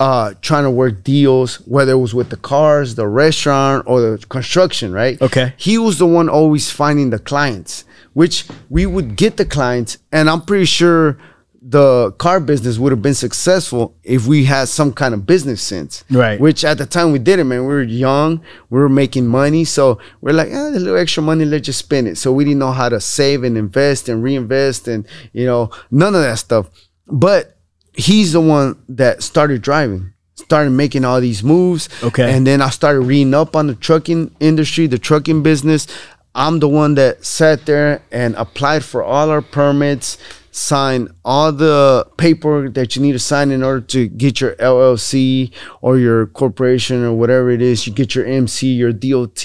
uh 0.00 0.34
trying 0.40 0.64
to 0.64 0.70
work 0.70 1.04
deals, 1.04 1.56
whether 1.66 1.92
it 1.92 1.98
was 1.98 2.14
with 2.14 2.30
the 2.30 2.36
cars, 2.36 2.96
the 2.96 3.06
restaurant, 3.06 3.84
or 3.86 4.00
the 4.00 4.26
construction, 4.28 4.92
right? 4.92 5.20
Okay. 5.22 5.54
He 5.56 5.78
was 5.78 5.98
the 5.98 6.06
one 6.06 6.28
always 6.28 6.70
finding 6.70 7.10
the 7.10 7.18
clients, 7.18 7.84
which 8.14 8.46
we 8.68 8.86
would 8.86 9.14
get 9.14 9.36
the 9.36 9.44
clients, 9.44 9.98
and 10.10 10.28
I'm 10.28 10.40
pretty 10.40 10.64
sure 10.64 11.18
the 11.62 12.12
car 12.12 12.40
business 12.40 12.78
would 12.78 12.90
have 12.90 13.02
been 13.02 13.14
successful 13.14 13.94
if 14.02 14.26
we 14.26 14.44
had 14.44 14.66
some 14.68 14.94
kind 14.94 15.12
of 15.12 15.26
business 15.26 15.60
sense. 15.60 16.04
Right. 16.10 16.40
Which 16.40 16.64
at 16.64 16.78
the 16.78 16.86
time 16.86 17.12
we 17.12 17.18
didn't, 17.18 17.48
man. 17.48 17.60
We 17.60 17.74
were 17.74 17.82
young, 17.82 18.40
we 18.70 18.80
were 18.80 18.88
making 18.88 19.26
money. 19.26 19.66
So 19.66 19.98
we're 20.22 20.32
like, 20.32 20.48
eh, 20.48 20.70
the 20.70 20.80
little 20.80 20.96
extra 20.96 21.22
money, 21.22 21.44
let's 21.44 21.66
just 21.66 21.78
spend 21.78 22.08
it. 22.08 22.16
So 22.16 22.32
we 22.32 22.44
didn't 22.44 22.60
know 22.60 22.72
how 22.72 22.88
to 22.88 22.98
save 22.98 23.44
and 23.44 23.58
invest 23.58 24.08
and 24.08 24.22
reinvest 24.22 24.88
and, 24.88 25.06
you 25.34 25.44
know, 25.44 25.70
none 25.90 26.14
of 26.14 26.22
that 26.22 26.38
stuff. 26.38 26.70
But 27.06 27.58
he's 27.94 28.32
the 28.32 28.40
one 28.40 28.82
that 28.88 29.22
started 29.22 29.62
driving, 29.62 30.12
started 30.34 30.70
making 30.70 31.04
all 31.04 31.20
these 31.20 31.42
moves. 31.42 31.88
Okay. 32.02 32.34
And 32.34 32.46
then 32.46 32.62
I 32.62 32.70
started 32.70 33.00
reading 33.00 33.34
up 33.34 33.56
on 33.56 33.66
the 33.66 33.74
trucking 33.74 34.34
industry, 34.40 34.86
the 34.86 34.98
trucking 34.98 35.42
business. 35.42 35.86
I'm 36.34 36.60
the 36.60 36.68
one 36.68 36.94
that 36.94 37.24
sat 37.24 37.66
there 37.66 38.02
and 38.12 38.36
applied 38.36 38.84
for 38.84 39.02
all 39.02 39.30
our 39.30 39.42
permits, 39.42 40.16
signed 40.52 41.10
all 41.24 41.52
the 41.52 42.06
paperwork 42.18 42.74
that 42.74 42.94
you 42.94 43.02
need 43.02 43.12
to 43.12 43.18
sign 43.18 43.50
in 43.50 43.62
order 43.62 43.80
to 43.80 44.08
get 44.08 44.40
your 44.40 44.54
LLC 44.56 45.52
or 45.80 45.98
your 45.98 46.26
corporation 46.26 47.04
or 47.04 47.14
whatever 47.14 47.50
it 47.50 47.60
is. 47.60 47.86
You 47.86 47.92
get 47.92 48.14
your 48.14 48.26
MC, 48.26 48.72
your 48.72 48.92
DOT, 48.92 49.44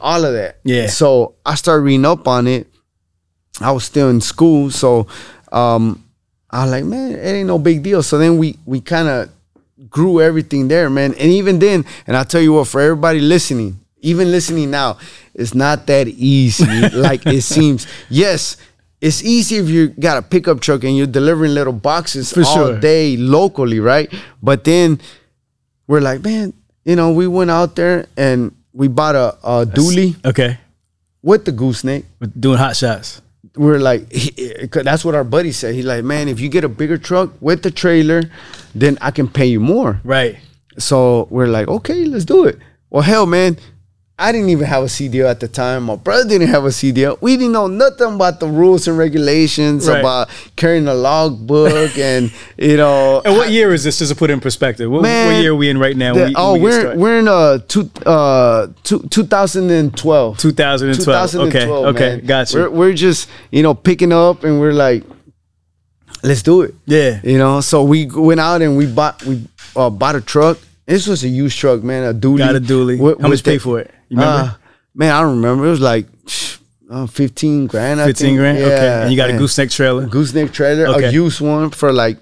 all 0.00 0.24
of 0.24 0.32
that. 0.32 0.58
Yeah. 0.64 0.88
So 0.88 1.36
I 1.46 1.54
started 1.54 1.82
reading 1.82 2.04
up 2.04 2.26
on 2.26 2.46
it. 2.48 2.66
I 3.60 3.70
was 3.70 3.84
still 3.84 4.10
in 4.10 4.20
school, 4.20 4.70
so 4.70 5.06
um, 5.52 6.03
I 6.54 6.62
was 6.62 6.70
like, 6.70 6.84
man, 6.84 7.10
it 7.10 7.32
ain't 7.32 7.48
no 7.48 7.58
big 7.58 7.82
deal. 7.82 8.00
So 8.04 8.16
then 8.16 8.38
we 8.38 8.56
we 8.64 8.80
kind 8.80 9.08
of 9.08 9.28
grew 9.90 10.20
everything 10.20 10.68
there, 10.68 10.88
man. 10.88 11.12
And 11.14 11.32
even 11.32 11.58
then, 11.58 11.84
and 12.06 12.16
I'll 12.16 12.24
tell 12.24 12.40
you 12.40 12.52
what, 12.52 12.68
for 12.68 12.80
everybody 12.80 13.18
listening, 13.18 13.80
even 14.02 14.30
listening 14.30 14.70
now, 14.70 14.98
it's 15.34 15.52
not 15.52 15.88
that 15.88 16.06
easy 16.06 16.88
like 16.92 17.26
it 17.26 17.42
seems. 17.42 17.88
Yes, 18.08 18.56
it's 19.00 19.24
easy 19.24 19.56
if 19.56 19.68
you 19.68 19.88
got 19.88 20.16
a 20.16 20.22
pickup 20.22 20.60
truck 20.60 20.84
and 20.84 20.96
you're 20.96 21.08
delivering 21.08 21.54
little 21.54 21.72
boxes 21.72 22.32
For 22.32 22.44
all 22.44 22.54
sure. 22.54 22.78
day 22.78 23.16
locally, 23.16 23.80
right? 23.80 24.12
But 24.40 24.62
then 24.62 25.00
we're 25.88 26.02
like, 26.02 26.22
man, 26.22 26.52
you 26.84 26.94
know, 26.94 27.10
we 27.10 27.26
went 27.26 27.50
out 27.50 27.74
there 27.74 28.06
and 28.16 28.54
we 28.72 28.86
bought 28.86 29.16
a, 29.16 29.34
a 29.42 29.66
dually 29.66 30.24
okay. 30.24 30.58
with 31.20 31.46
the 31.46 31.52
gooseneck 31.52 32.04
With 32.20 32.40
doing 32.40 32.58
hot 32.58 32.76
shots. 32.76 33.20
We're 33.56 33.78
like 33.78 34.10
he- 34.12 34.66
that's 34.72 35.04
what 35.04 35.14
our 35.14 35.24
buddy 35.24 35.52
said. 35.52 35.74
He's 35.74 35.84
like 35.84 36.04
man 36.04 36.28
if 36.28 36.40
you 36.40 36.48
get 36.48 36.64
a 36.64 36.68
bigger 36.68 36.98
truck 36.98 37.30
with 37.40 37.62
the 37.62 37.70
trailer 37.70 38.22
then 38.74 38.98
i 39.00 39.10
can 39.10 39.28
pay 39.28 39.46
you 39.46 39.60
more. 39.60 40.00
Right. 40.04 40.38
so 40.78 41.28
we're 41.30 41.46
like 41.46 41.68
okay 41.68 42.04
let's 42.04 42.24
do 42.24 42.44
it. 42.44 42.58
Well 42.90 43.02
hell 43.02 43.26
man 43.26 43.56
i 44.16 44.30
didn't 44.30 44.48
even 44.48 44.64
have 44.64 44.82
a 44.84 44.86
cdl 44.86 45.28
at 45.28 45.40
the 45.40 45.48
time 45.48 45.82
my 45.84 45.96
brother 45.96 46.28
didn't 46.28 46.46
have 46.48 46.64
a 46.64 46.68
cdl 46.68 47.20
we 47.20 47.36
didn't 47.36 47.52
know 47.52 47.66
nothing 47.66 48.14
about 48.14 48.38
the 48.38 48.46
rules 48.46 48.86
and 48.86 48.96
regulations 48.96 49.88
Right. 49.88 49.98
about 49.98 50.28
carrying 50.54 50.86
a 50.86 50.94
log 50.94 51.46
book 51.46 51.98
and 52.10 52.32
you 52.56 52.76
know 52.76 53.22
And 53.24 53.36
what 53.36 53.50
year 53.50 53.72
is 53.74 53.82
this? 53.82 53.98
Just 53.98 54.12
to 54.12 54.16
put 54.16 54.30
it 54.30 54.34
in 54.34 54.40
perspective. 54.40 54.88
What, 54.90 55.02
Man, 55.02 55.32
what 55.34 55.42
year 55.42 55.50
are 55.52 55.54
we 55.56 55.68
in 55.68 55.78
right 55.78 55.96
now? 55.96 56.14
the- 56.14 56.26
we- 56.26 56.34
oh 56.36 56.52
we 56.54 56.60
we're 56.60 56.80
started? 56.80 57.00
we're 57.00 57.18
in 57.18 57.28
uh 57.28 57.58
two, 57.66 57.90
uh 58.06 58.68
two, 58.84 59.00
2012 59.10 60.38
2012. 60.38 61.34
Okay. 61.34 61.50
2012, 61.60 61.86
Okay. 61.96 62.16
man. 62.16 62.26
Gotcha. 62.26 62.58
We're, 62.58 62.70
we're 62.70 62.92
just, 62.94 63.28
you 63.50 63.62
know, 63.62 63.74
picking 63.74 64.12
up 64.12 64.44
and 64.44 64.60
we're 64.60 64.72
like, 64.72 65.02
let's 66.22 66.42
do 66.42 66.62
it. 66.62 66.74
yeah. 66.86 67.20
You 67.24 67.38
know, 67.38 67.60
so 67.60 67.82
we 67.82 68.06
went 68.06 68.40
out 68.40 68.62
and 68.62 68.76
we 68.76 68.86
bought 68.86 69.22
we 69.24 69.46
uh, 69.76 69.90
bought 69.90 70.14
a 70.14 70.20
truck. 70.20 70.58
This 70.86 71.06
was 71.06 71.24
a 71.24 71.28
used 71.28 71.58
truck, 71.58 71.82
man, 71.82 72.04
a 72.04 72.12
dually. 72.14 72.38
Got 72.38 72.56
a 72.56 72.60
dually. 72.60 72.98
With- 72.98 73.20
How 73.20 73.28
much 73.28 73.42
pay 73.44 73.58
for 73.58 73.80
it? 73.80 73.90
You 74.08 74.18
remember? 74.18 74.50
Uh, 74.50 74.54
man, 74.94 75.14
I 75.14 75.20
don't 75.22 75.36
remember. 75.36 75.66
It 75.66 75.70
was 75.70 75.80
like 75.80 76.06
uh, 76.90 77.06
15 77.06 77.66
grand. 77.66 78.00
I 78.00 78.06
15 78.06 78.26
think. 78.26 78.38
grand. 78.38 78.58
okay. 78.58 78.68
Yeah, 78.68 79.02
And 79.02 79.10
you 79.10 79.16
got 79.16 79.30
a 79.30 79.32
man. 79.32 79.40
gooseneck 79.40 79.70
trailer. 79.70 80.06
gooseneck 80.06 80.52
trailer, 80.52 80.88
Okay. 80.88 81.06
a 81.06 81.10
used 81.10 81.40
one 81.40 81.70
for 81.70 81.92
like 81.92 82.18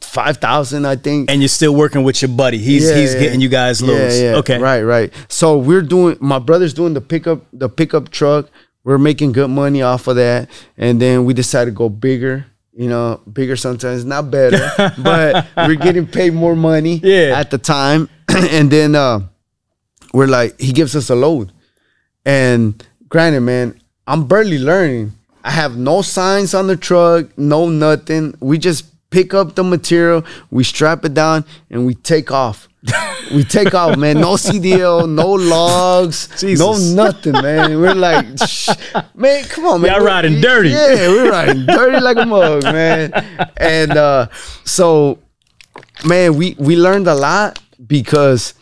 5,000, 0.00 0.84
I 0.86 0.96
think. 0.96 1.30
and 1.30 1.40
you're 1.40 1.48
still 1.48 1.74
working 1.74 2.02
with 2.04 2.22
your 2.22 2.28
buddy. 2.28 2.58
He's 2.58 2.88
Yeah, 2.88 2.96
he's 2.96 3.14
yeah. 3.14 3.20
getting 3.20 3.40
you 3.40 3.48
guys 3.48 3.82
loads. 3.82 4.18
Yeah, 4.20 4.30
yeah. 4.32 4.36
Okay. 4.38 4.58
Right, 4.58 4.82
right. 4.82 5.12
So 5.28 5.58
we're 5.58 5.82
doing 5.82 6.16
my 6.20 6.38
brother's 6.38 6.74
doing 6.74 6.94
the 6.94 7.00
pickup 7.00 7.42
the 7.52 7.68
pickup 7.68 8.10
truck. 8.10 8.48
We're 8.84 8.98
making 8.98 9.32
good 9.32 9.48
money 9.50 9.82
off 9.82 10.06
of 10.06 10.14
that. 10.16 10.48
And 10.76 11.00
then 11.02 11.24
we 11.24 11.34
decided 11.34 11.72
to 11.72 11.74
go 11.76 11.88
bigger. 11.88 12.46
You 12.76 12.88
know, 12.88 13.20
bigger 13.32 13.56
sometimes 13.56 14.04
not 14.04 14.30
better. 14.30 14.60
but 15.02 15.46
we're 15.56 15.76
getting 15.76 16.06
paid 16.06 16.34
more 16.34 16.54
money 16.54 17.00
Yeah. 17.02 17.38
at 17.38 17.50
the 17.50 17.58
time. 17.58 18.08
and 18.28 18.70
then 18.70 18.94
uh 18.94 19.20
we're 20.12 20.26
like, 20.26 20.60
he 20.60 20.72
gives 20.72 20.94
us 20.94 21.10
a 21.10 21.14
load. 21.14 21.52
And 22.24 22.82
granted, 23.08 23.40
man, 23.40 23.80
I'm 24.06 24.26
barely 24.26 24.58
learning. 24.58 25.12
I 25.44 25.50
have 25.50 25.76
no 25.76 26.02
signs 26.02 26.54
on 26.54 26.66
the 26.66 26.76
truck, 26.76 27.36
no 27.38 27.68
nothing. 27.68 28.34
We 28.40 28.58
just 28.58 28.84
pick 29.10 29.32
up 29.34 29.54
the 29.54 29.64
material, 29.64 30.24
we 30.50 30.64
strap 30.64 31.04
it 31.04 31.14
down, 31.14 31.44
and 31.70 31.86
we 31.86 31.94
take 31.94 32.30
off. 32.30 32.68
We 33.34 33.44
take 33.44 33.74
off, 33.74 33.96
man. 33.96 34.20
No 34.20 34.34
CDL, 34.34 35.08
no 35.10 35.32
logs, 35.32 36.28
Jesus. 36.40 36.92
no 36.94 37.04
nothing, 37.04 37.32
man. 37.32 37.80
We're 37.80 37.94
like, 37.94 38.26
Shh. 38.46 38.68
man, 39.14 39.44
come 39.44 39.66
on, 39.66 39.80
man. 39.80 39.90
Y'all 39.92 40.00
We're- 40.00 40.12
riding 40.12 40.40
dirty. 40.40 40.70
Yeah, 40.70 41.08
we're 41.08 41.30
riding 41.30 41.66
dirty 41.66 42.00
like 42.00 42.16
a 42.18 42.26
mug, 42.26 42.62
man. 42.64 43.12
And 43.56 43.92
uh, 43.96 44.28
so, 44.64 45.18
man, 46.04 46.36
we 46.36 46.54
we 46.58 46.76
learned 46.76 47.06
a 47.08 47.14
lot 47.14 47.58
because 47.86 48.54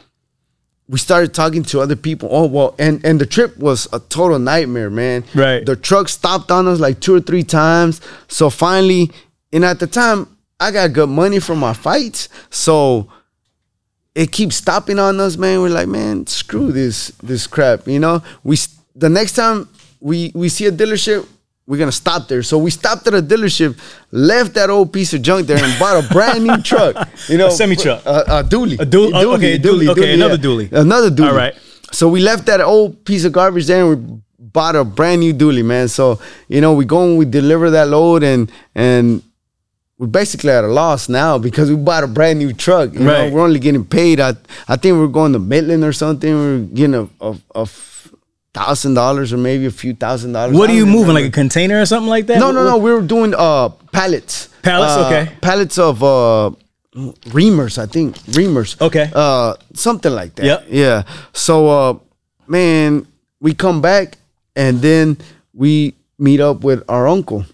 we 0.88 0.98
started 0.98 1.32
talking 1.34 1.62
to 1.64 1.80
other 1.80 1.96
people. 1.96 2.28
Oh 2.32 2.46
well, 2.46 2.74
and 2.78 3.04
and 3.04 3.20
the 3.20 3.26
trip 3.26 3.56
was 3.58 3.88
a 3.92 4.00
total 4.00 4.38
nightmare, 4.38 4.90
man. 4.90 5.24
Right. 5.34 5.64
The 5.64 5.76
truck 5.76 6.08
stopped 6.08 6.50
on 6.50 6.68
us 6.68 6.78
like 6.80 7.00
two 7.00 7.14
or 7.14 7.20
three 7.20 7.42
times. 7.42 8.00
So 8.28 8.50
finally, 8.50 9.10
and 9.52 9.64
at 9.64 9.78
the 9.80 9.86
time, 9.86 10.28
I 10.60 10.70
got 10.70 10.92
good 10.92 11.08
money 11.08 11.40
from 11.40 11.58
my 11.58 11.72
fights, 11.74 12.28
so 12.50 13.08
it 14.14 14.30
keeps 14.32 14.56
stopping 14.56 14.98
on 14.98 15.18
us, 15.20 15.36
man. 15.36 15.60
We're 15.60 15.70
like, 15.70 15.88
man, 15.88 16.26
screw 16.26 16.72
this 16.72 17.08
this 17.22 17.46
crap, 17.46 17.86
you 17.88 17.98
know. 18.00 18.22
We 18.42 18.56
the 18.94 19.08
next 19.08 19.32
time 19.32 19.68
we 20.00 20.30
we 20.34 20.48
see 20.48 20.66
a 20.66 20.72
dealership, 20.72 21.26
we're 21.66 21.78
gonna 21.78 21.92
stop 21.92 22.28
there. 22.28 22.42
So 22.42 22.58
we 22.58 22.70
stopped 22.70 23.06
at 23.06 23.14
a 23.14 23.22
dealership, 23.22 23.78
left 24.12 24.54
that 24.54 24.70
old 24.70 24.92
piece 24.92 25.14
of 25.14 25.22
junk 25.22 25.46
there, 25.46 25.62
and 25.62 25.78
bought 25.78 26.04
a 26.04 26.08
brand 26.12 26.44
new 26.44 26.58
truck. 26.70 26.94
You 27.28 27.38
know, 27.38 27.48
A 27.48 27.50
semi-truck. 27.50 28.04
a, 28.06 28.24
a 28.38 28.44
dually, 28.44 28.78
A 28.78 28.84
dual- 28.84 29.16
oh, 29.16 29.34
okay, 29.34 29.58
dually, 29.58 29.88
okay, 29.88 30.14
another 30.14 30.36
dually. 30.38 30.70
another 30.72 31.10
dually. 31.10 31.28
All 31.28 31.34
right. 31.34 31.54
So 31.92 32.08
we 32.08 32.20
left 32.20 32.46
that 32.46 32.60
old 32.60 33.04
piece 33.04 33.24
of 33.24 33.32
garbage 33.32 33.66
there, 33.66 33.84
and 33.84 33.90
we 34.08 34.20
bought 34.38 34.76
a 34.76 34.84
brand 34.84 35.20
new 35.20 35.32
dually, 35.34 35.64
man. 35.64 35.88
So 35.88 36.20
you 36.48 36.60
know, 36.60 36.72
we 36.74 36.84
go 36.84 37.02
and 37.04 37.18
we 37.18 37.24
deliver 37.24 37.70
that 37.70 37.88
load, 37.88 38.22
and 38.22 38.50
and 38.74 39.22
we're 39.98 40.06
basically 40.08 40.50
at 40.50 40.64
a 40.64 40.68
loss 40.68 41.08
now 41.08 41.38
because 41.38 41.70
we 41.70 41.76
bought 41.76 42.02
a 42.04 42.08
brand 42.08 42.38
new 42.38 42.52
truck. 42.52 42.92
You 42.94 43.00
Right. 43.08 43.28
know, 43.28 43.34
we're 43.34 43.42
only 43.44 43.60
getting 43.60 43.84
paid. 43.84 44.18
I 44.20 44.34
I 44.68 44.76
think 44.76 44.96
we're 44.98 45.06
going 45.20 45.32
to 45.34 45.38
Midland 45.38 45.84
or 45.84 45.92
something. 45.92 46.32
We're 46.34 46.58
getting 46.60 46.94
a 46.94 47.08
a, 47.20 47.36
a 47.54 47.66
thousand 48.52 48.94
dollars 48.94 49.32
or 49.32 49.36
maybe 49.38 49.66
a 49.66 49.70
few 49.70 49.94
thousand 49.94 50.32
dollars. 50.32 50.56
What 50.56 50.70
are 50.70 50.74
you 50.74 50.86
moving? 50.86 51.14
Like 51.14 51.24
a 51.26 51.30
container 51.30 51.80
or 51.80 51.86
something 51.86 52.08
like 52.10 52.26
that? 52.26 52.38
No, 52.38 52.50
no, 52.52 52.64
no. 52.64 52.76
We 52.78 52.92
were 52.92 53.02
doing 53.02 53.34
uh 53.36 53.68
pallets. 53.92 54.48
Pallets, 54.62 54.92
Uh, 54.96 55.06
okay. 55.06 55.32
Pallets 55.40 55.78
of 55.78 56.02
uh 56.02 56.50
reamers, 57.30 57.78
I 57.78 57.86
think. 57.86 58.16
Reamers. 58.34 58.80
Okay. 58.80 59.10
Uh 59.14 59.54
something 59.74 60.12
like 60.12 60.34
that. 60.36 60.44
Yep. 60.46 60.66
Yeah. 60.70 61.02
So 61.32 61.68
uh 61.68 61.94
man, 62.46 63.06
we 63.40 63.54
come 63.54 63.80
back 63.80 64.18
and 64.56 64.80
then 64.80 65.18
we 65.52 65.94
meet 66.18 66.40
up 66.40 66.62
with 66.64 66.82
our 66.88 67.06
uncle. 67.08 67.44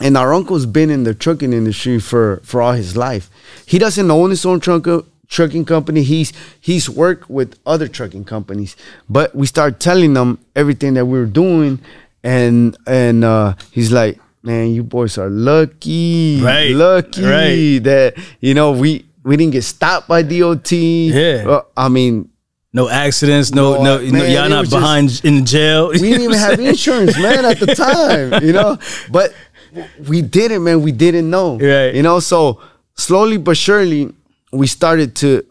And 0.00 0.16
our 0.16 0.32
uncle's 0.32 0.64
been 0.66 0.90
in 0.90 1.02
the 1.04 1.14
trucking 1.14 1.52
industry 1.52 1.98
for 1.98 2.40
for 2.44 2.62
all 2.62 2.72
his 2.72 2.96
life. 2.96 3.30
He 3.66 3.78
doesn't 3.78 4.10
own 4.10 4.30
his 4.30 4.46
own 4.46 4.60
truck 4.60 4.86
trucking 5.28 5.64
company. 5.64 6.02
He's 6.04 6.32
he's 6.60 6.88
worked 6.88 7.28
with 7.28 7.58
other 7.66 7.88
trucking 7.88 8.24
companies. 8.24 8.76
But 9.08 9.34
we 9.34 9.46
start 9.46 9.80
telling 9.80 10.14
them 10.14 10.38
everything 10.54 10.94
that 10.94 11.06
we 11.06 11.18
are 11.18 11.26
doing 11.26 11.80
and 12.22 12.76
and 12.86 13.24
uh 13.24 13.54
he's 13.72 13.90
like, 13.92 14.18
Man, 14.44 14.68
you 14.70 14.84
boys 14.84 15.18
are 15.18 15.28
lucky. 15.28 16.40
Right, 16.42 16.70
Lucky 16.70 17.22
right. 17.22 17.78
that 17.84 18.14
you 18.40 18.54
know 18.54 18.70
we 18.72 19.04
we 19.24 19.36
didn't 19.36 19.52
get 19.52 19.64
stopped 19.64 20.06
by 20.08 20.22
DOT. 20.22 20.72
Yeah. 20.72 21.44
Uh, 21.46 21.62
I 21.76 21.88
mean, 21.88 22.30
No 22.72 22.88
accidents. 22.88 23.52
No, 23.52 23.82
No, 23.82 23.98
no, 23.98 24.12
man, 24.12 24.30
y'all 24.30 24.48
not 24.48 24.60
was 24.60 24.70
just- 24.70 24.80
behind 24.80 25.20
in 25.24 25.44
jail. 25.44 25.88
we 25.90 25.98
didn't 25.98 26.22
even 26.22 26.38
have 26.38 26.60
insurance, 26.72 27.18
man, 27.18 27.44
at 27.44 27.58
the 27.60 27.74
time, 27.74 28.42
you 28.44 28.52
know. 28.52 28.78
But 29.10 29.34
we 30.06 30.22
didn't, 30.22 30.64
man. 30.64 30.82
We 30.82 30.92
didn't 30.92 31.28
know, 31.30 31.58
Right. 31.58 31.94
You 31.94 32.02
know, 32.02 32.20
so 32.20 32.60
slowly 32.94 33.36
but 33.38 33.56
surely, 33.56 34.12
we 34.52 34.66
started 34.66 35.14
to 35.16 35.44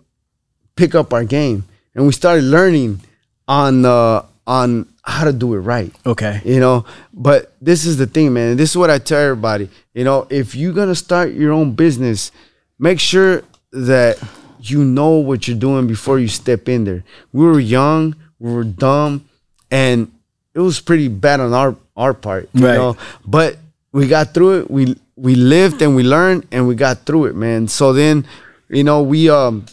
pick 0.76 0.96
up 0.96 1.14
our 1.14 1.24
game, 1.26 1.64
and 1.96 2.06
we 2.06 2.12
started 2.14 2.44
learning 2.44 3.02
on 3.48 3.86
uh, 3.86 4.24
on 4.46 4.88
how 5.04 5.24
to 5.26 5.32
do 5.34 5.54
it 5.54 5.60
right. 5.60 5.92
Okay. 6.06 6.42
You 6.46 6.60
know, 6.60 6.86
but 7.14 7.54
this 7.62 7.86
is 7.86 7.98
the 7.98 8.06
thing, 8.08 8.34
man. 8.34 8.58
This 8.58 8.72
is 8.72 8.78
what 8.78 8.90
I 8.90 8.98
tell 9.00 9.20
everybody. 9.20 9.70
You 9.94 10.04
know, 10.04 10.28
if 10.30 10.56
you're 10.56 10.74
gonna 10.74 10.96
start 10.96 11.32
your 11.34 11.52
own 11.54 11.74
business, 11.74 12.32
make 12.80 13.00
sure 13.00 13.44
that 13.72 14.18
you 14.62 14.84
know 14.84 15.12
what 15.18 15.48
you're 15.48 15.58
doing 15.58 15.88
before 15.88 16.20
you 16.20 16.28
step 16.28 16.68
in 16.68 16.84
there. 16.84 17.04
We 17.32 17.46
were 17.46 17.60
young, 17.60 18.16
we 18.40 18.52
were 18.54 18.64
dumb, 18.64 19.26
and 19.72 20.12
it 20.54 20.60
was 20.60 20.80
pretty 20.80 21.08
bad 21.08 21.40
on 21.40 21.54
our 21.54 21.76
our 21.96 22.14
part, 22.14 22.50
you 22.54 22.66
Right. 22.66 22.76
know. 22.76 22.98
But 23.26 23.58
we 23.98 24.08
got 24.08 24.32
through 24.32 24.60
it. 24.60 24.70
We 24.70 24.96
we 25.16 25.34
lived 25.34 25.82
and 25.82 25.96
we 25.96 26.04
learned 26.04 26.46
and 26.52 26.68
we 26.68 26.76
got 26.76 27.08
through 27.08 27.26
it, 27.26 27.36
man. 27.36 27.68
So 27.68 27.94
then, 27.94 28.28
you 28.70 28.84
know, 28.84 29.02
we 29.02 29.28
um 29.28 29.66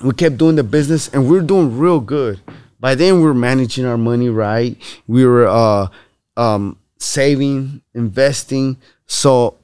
we 0.00 0.12
kept 0.14 0.36
doing 0.36 0.54
the 0.54 0.62
business 0.62 1.08
and 1.08 1.28
we 1.28 1.38
were 1.38 1.42
doing 1.42 1.76
real 1.76 1.98
good. 1.98 2.40
By 2.78 2.94
then 2.94 3.16
we 3.16 3.22
were 3.22 3.34
managing 3.34 3.84
our 3.84 3.98
money 3.98 4.28
right. 4.28 4.76
We 5.08 5.26
were 5.26 5.48
uh 5.48 5.88
um 6.36 6.78
saving, 6.98 7.82
investing. 7.94 8.76
So 9.06 9.58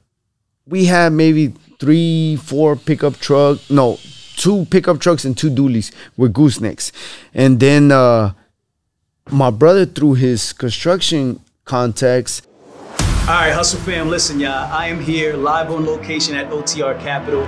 we 0.65 0.83
had 0.83 1.13
maybe 1.13 1.53
three, 1.79 2.35
four 2.35 2.75
pickup 2.75 3.15
truck, 3.19 3.59
no, 3.69 3.97
two 4.35 4.65
pickup 4.65 4.99
trucks 4.99 5.23
and 5.23 5.37
two 5.37 5.49
dualies 5.49 5.93
with 6.17 6.33
goosenecks. 6.33 6.91
And 7.33 7.61
then 7.61 7.93
uh 7.93 8.33
my 9.31 9.51
brother 9.51 9.85
through 9.85 10.15
his 10.15 10.51
construction 10.51 11.39
contacts 11.63 12.41
All 13.29 13.35
right, 13.35 13.53
Hustle 13.53 13.79
fam, 13.81 14.09
listen, 14.09 14.39
y'all. 14.39 14.73
I 14.73 14.87
am 14.87 14.99
here 14.99 15.35
live 15.35 15.69
on 15.69 15.85
location 15.85 16.35
at 16.35 16.49
OTR 16.49 16.99
Capital. 16.99 17.45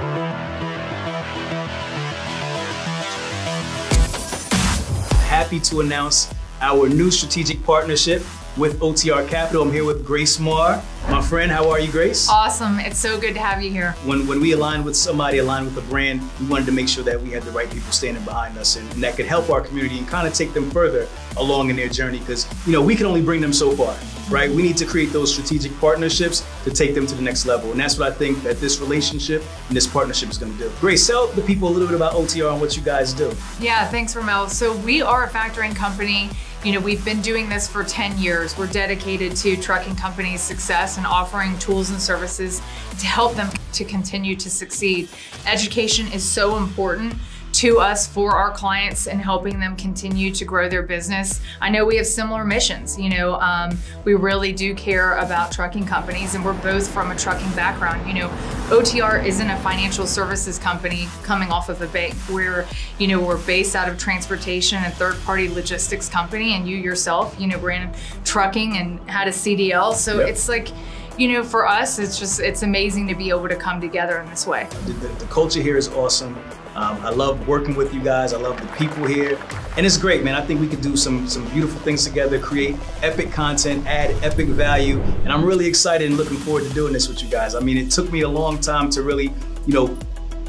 Happy 5.25 5.59
to 5.61 5.79
announce 5.79 6.32
our 6.61 6.88
new 6.88 7.09
strategic 7.09 7.63
partnership 7.63 8.21
with 8.57 8.79
OTR 8.79 9.27
Capital. 9.27 9.63
I'm 9.63 9.73
here 9.73 9.84
with 9.84 10.05
Grace 10.05 10.39
Marr. 10.39 10.84
My 11.10 11.22
friend, 11.22 11.52
how 11.52 11.70
are 11.70 11.80
you, 11.80 11.91
Grace? 11.91 12.30
Awesome. 12.30 12.80
It's 12.80 12.99
so 12.99 13.20
good 13.20 13.34
to 13.34 13.39
have 13.39 13.62
you 13.62 13.72
here. 13.72 13.93
when, 14.06 14.28
when 14.28 14.39
we 14.39 14.52
aligned 14.52 14.86
with 14.86 14.95
somebody, 14.95 15.39
aligned 15.39 15.66
with 15.66 15.78
a 15.84 15.88
brand, 15.89 16.22
we 16.39 16.45
wanted 16.45 16.66
to 16.68 16.72
make 16.72 16.88
sure 16.88 17.04
that 17.04 17.20
we 17.20 17.32
had 17.32 17.43
the 17.43 17.52
right 17.52 17.70
people 17.70 17.91
standing 17.91 18.24
behind 18.24 18.58
us 18.58 18.76
and, 18.76 18.89
and 18.93 19.04
that 19.04 19.16
could 19.16 19.26
help 19.26 19.49
our 19.49 19.62
community 19.62 19.97
and 19.97 20.08
kind 20.08 20.28
of 20.28 20.34
take 20.34 20.54
them 20.54 20.70
further 20.70 21.08
along 21.38 21.70
in 21.70 21.76
their 21.76 21.89
journey. 21.89 22.20
Because, 22.20 22.47
you 22.66 22.72
know, 22.72 22.82
we 22.82 22.95
can 22.95 23.06
only 23.08 23.22
bring 23.22 23.41
them 23.41 23.52
so 23.52 23.72
far, 23.72 23.95
right? 24.30 24.49
We 24.49 24.62
need 24.62 24.78
to 24.78 24.86
create 24.86 25.12
those 25.12 25.34
strategic 25.34 25.78
partnerships 25.80 26.45
to 26.66 26.72
take 26.72 26.93
them 26.93 27.08
to 27.08 27.16
the 27.16 27.22
next 27.22 27.45
level. 27.45 27.72
And 27.72 27.80
that's 27.80 27.97
what 27.97 28.12
I 28.12 28.14
think 28.14 28.43
that 28.43 28.60
this 28.60 28.80
relationship 28.80 29.43
and 29.68 29.76
this 29.76 29.88
partnership 29.88 30.30
is 30.30 30.38
going 30.38 30.54
to 30.54 30.58
do. 30.60 30.72
Grace, 30.80 31.06
tell 31.06 31.28
the 31.28 31.41
people 31.41 31.68
a 31.68 31.72
little 31.72 31.88
bit 31.88 31.95
about 31.95 32.14
OTR 32.14 32.52
and 32.52 32.62
what 32.62 32.78
you 32.78 32.84
guys 32.84 33.12
do. 33.14 33.34
Yeah, 33.60 33.88
thanks, 33.88 34.16
Ramel. 34.16 34.49
So 34.49 34.76
we 34.78 35.02
are 35.02 35.26
a 35.26 35.30
factoring 35.30 35.76
company. 35.76 36.30
You 36.64 36.74
know, 36.74 36.80
we've 36.80 37.04
been 37.04 37.22
doing 37.22 37.49
this 37.49 37.68
for 37.68 37.84
10 37.84 38.20
years. 38.20 38.56
We're 38.56 38.68
dedicated 38.68 39.36
to 39.38 39.58
trucking 39.58 39.95
companies' 39.95 40.41
success 40.41 40.91
and 40.98 41.06
offering 41.06 41.58
tools 41.60 41.89
and 41.89 42.02
services 42.02 42.62
to 43.00 43.06
help 43.06 43.36
them 43.36 43.50
to 43.74 43.84
continue 43.86 44.36
to 44.36 44.50
succeed. 44.50 45.10
Education 45.46 46.12
is 46.12 46.24
so 46.24 46.58
important 46.58 47.14
to 47.54 47.80
us 47.80 48.08
for 48.08 48.32
our 48.32 48.52
clients 48.52 49.08
and 49.08 49.22
helping 49.22 49.60
them 49.60 49.76
continue 49.76 50.32
to 50.34 50.45
grow 50.45 50.70
their 50.70 50.84
business. 50.84 51.41
I 51.60 51.70
know 51.70 51.86
we 51.86 51.97
have 51.97 52.08
similar 52.08 52.43
missions. 52.43 52.99
You 52.99 53.10
know, 53.10 53.36
um, 53.36 53.78
we 54.06 54.14
really 54.14 54.52
do 54.54 54.74
care 54.74 55.18
about 55.18 55.52
trucking 55.52 55.86
companies, 55.86 56.34
and 56.36 56.43
we're 56.45 56.54
both 56.62 56.88
from 56.88 57.12
a 57.12 57.16
trucking 57.16 57.52
background. 57.52 58.08
You 58.08 58.14
know, 58.16 58.28
OTR 58.70 59.26
isn't 59.26 59.49
a 59.49 59.58
financial 59.60 60.08
services 60.08 60.58
company 60.58 61.08
coming 61.24 61.49
off 61.52 61.70
of 61.70 61.82
a 61.82 61.88
bank. 61.88 62.16
We're, 62.32 62.66
you 62.99 63.08
know, 63.08 63.20
we're 63.20 63.43
based 63.45 63.76
out 63.76 63.89
of 63.89 63.97
transportation 63.99 64.78
and 64.84 64.93
third-party 64.93 65.49
logistics 65.49 66.08
company, 66.08 66.54
and 66.54 66.68
you 66.68 66.78
yourself, 66.78 67.36
you 67.39 67.47
know, 67.47 67.60
ran 67.60 67.93
trucking 68.24 68.78
and 68.78 68.99
had 69.10 69.28
a 69.28 69.32
CDL. 69.32 69.93
So 69.93 70.20
Yep. 70.20 70.30
it's 70.30 70.47
like, 70.49 70.70
you 71.18 71.28
know, 71.34 71.43
for 71.43 71.68
us, 71.68 71.99
it's 71.99 72.18
just 72.18 72.39
it's 72.39 72.64
amazing 72.64 73.08
to 73.10 73.16
be 73.16 73.30
able 73.30 73.47
to 73.49 73.56
come 73.56 73.82
together 73.82 74.20
in 74.20 74.30
this 74.30 74.47
way. 74.47 74.68
The, 74.86 74.93
the, 74.93 75.08
the 75.10 75.26
culture 75.26 75.62
here 75.62 75.78
is 75.78 75.89
awesome. 75.89 76.36
Um, 76.76 76.97
I 77.05 77.09
love 77.09 77.47
working 77.47 77.76
with 77.76 77.93
you 77.93 78.01
guys. 78.01 78.34
I 78.34 78.38
love 78.38 78.59
the 78.61 78.67
people 78.78 79.05
here, 79.05 79.38
and 79.76 79.86
it's 79.86 79.97
great, 79.97 80.24
man. 80.24 80.36
I 80.36 80.41
think 80.41 80.61
we 80.61 80.67
could 80.67 80.82
do 80.82 80.95
some 80.95 81.28
some 81.28 81.47
beautiful 81.49 81.80
things 81.82 82.05
together, 82.05 82.39
create 82.39 82.78
epic 83.01 83.32
content, 83.32 83.86
add 83.88 84.11
epic 84.24 84.47
value, 84.47 85.01
and 85.24 85.34
I'm 85.34 85.43
really 85.43 85.65
excited 85.65 86.07
and 86.07 86.17
looking 86.17 86.38
forward 86.38 86.63
to 86.63 86.74
doing 86.74 86.93
this 86.93 87.09
with 87.09 87.22
you 87.22 87.30
guys. 87.30 87.55
I 87.55 87.59
mean, 87.59 87.78
it 87.78 87.91
took 87.91 88.09
me 88.11 88.22
a 88.22 88.30
long 88.30 88.57
time 88.59 88.89
to 88.91 89.01
really, 89.01 89.34
you 89.67 89.74
know, 89.74 89.97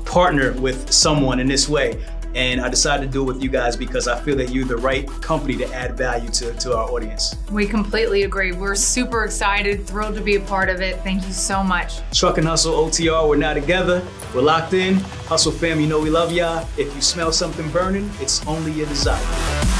partner 0.04 0.52
with 0.52 0.92
someone 0.92 1.40
in 1.40 1.48
this 1.48 1.68
way. 1.68 2.00
And 2.34 2.60
I 2.60 2.68
decided 2.68 3.06
to 3.06 3.12
do 3.12 3.22
it 3.22 3.34
with 3.34 3.42
you 3.42 3.48
guys 3.48 3.76
because 3.76 4.08
I 4.08 4.20
feel 4.20 4.36
that 4.36 4.50
you're 4.50 4.64
the 4.64 4.76
right 4.76 5.06
company 5.20 5.56
to 5.56 5.72
add 5.72 5.96
value 5.96 6.30
to, 6.30 6.52
to 6.54 6.76
our 6.76 6.88
audience. 6.90 7.36
We 7.50 7.66
completely 7.66 8.22
agree. 8.22 8.52
We're 8.52 8.74
super 8.74 9.24
excited, 9.24 9.86
thrilled 9.86 10.14
to 10.14 10.20
be 10.20 10.36
a 10.36 10.40
part 10.40 10.68
of 10.68 10.80
it. 10.80 11.00
Thank 11.00 11.26
you 11.26 11.32
so 11.32 11.62
much. 11.62 12.00
Truck 12.12 12.38
and 12.38 12.46
Hustle 12.46 12.74
OTR, 12.74 13.28
we're 13.28 13.36
now 13.36 13.54
together. 13.54 14.06
We're 14.34 14.42
locked 14.42 14.72
in. 14.72 14.94
Hustle 15.26 15.52
fam, 15.52 15.80
you 15.80 15.86
know 15.86 16.00
we 16.00 16.10
love 16.10 16.32
y'all. 16.32 16.66
If 16.76 16.94
you 16.94 17.00
smell 17.02 17.32
something 17.32 17.68
burning, 17.70 18.10
it's 18.20 18.46
only 18.46 18.72
your 18.72 18.86
desire. 18.86 19.70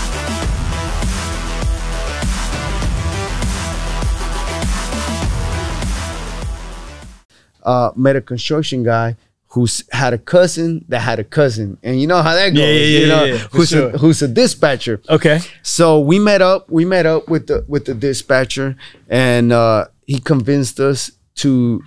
uh, 7.64 7.92
met 7.96 8.16
a 8.16 8.20
construction 8.20 8.82
guy 8.82 9.16
who's 9.52 9.84
had 9.92 10.12
a 10.14 10.18
cousin 10.18 10.84
that 10.88 11.00
had 11.00 11.18
a 11.18 11.24
cousin, 11.24 11.76
and 11.82 12.00
you 12.00 12.06
know 12.06 12.22
how 12.22 12.34
that 12.34 12.50
goes. 12.50 12.58
Yeah, 12.58 12.66
yeah, 12.66 12.84
yeah, 12.86 12.98
you 13.00 13.06
know, 13.06 13.24
yeah, 13.24 13.36
who's 13.52 13.68
sure. 13.68 13.90
a, 13.90 13.98
who's 13.98 14.22
a 14.22 14.28
dispatcher. 14.28 15.00
Okay. 15.08 15.40
So 15.62 16.00
we 16.00 16.18
met 16.18 16.40
up. 16.42 16.70
We 16.70 16.84
met 16.84 17.06
up 17.06 17.28
with 17.28 17.46
the 17.48 17.64
with 17.68 17.84
the 17.84 17.94
dispatcher, 17.94 18.76
and 19.08 19.52
uh, 19.52 19.86
he 20.06 20.18
convinced 20.20 20.80
us 20.80 21.12
to 21.36 21.82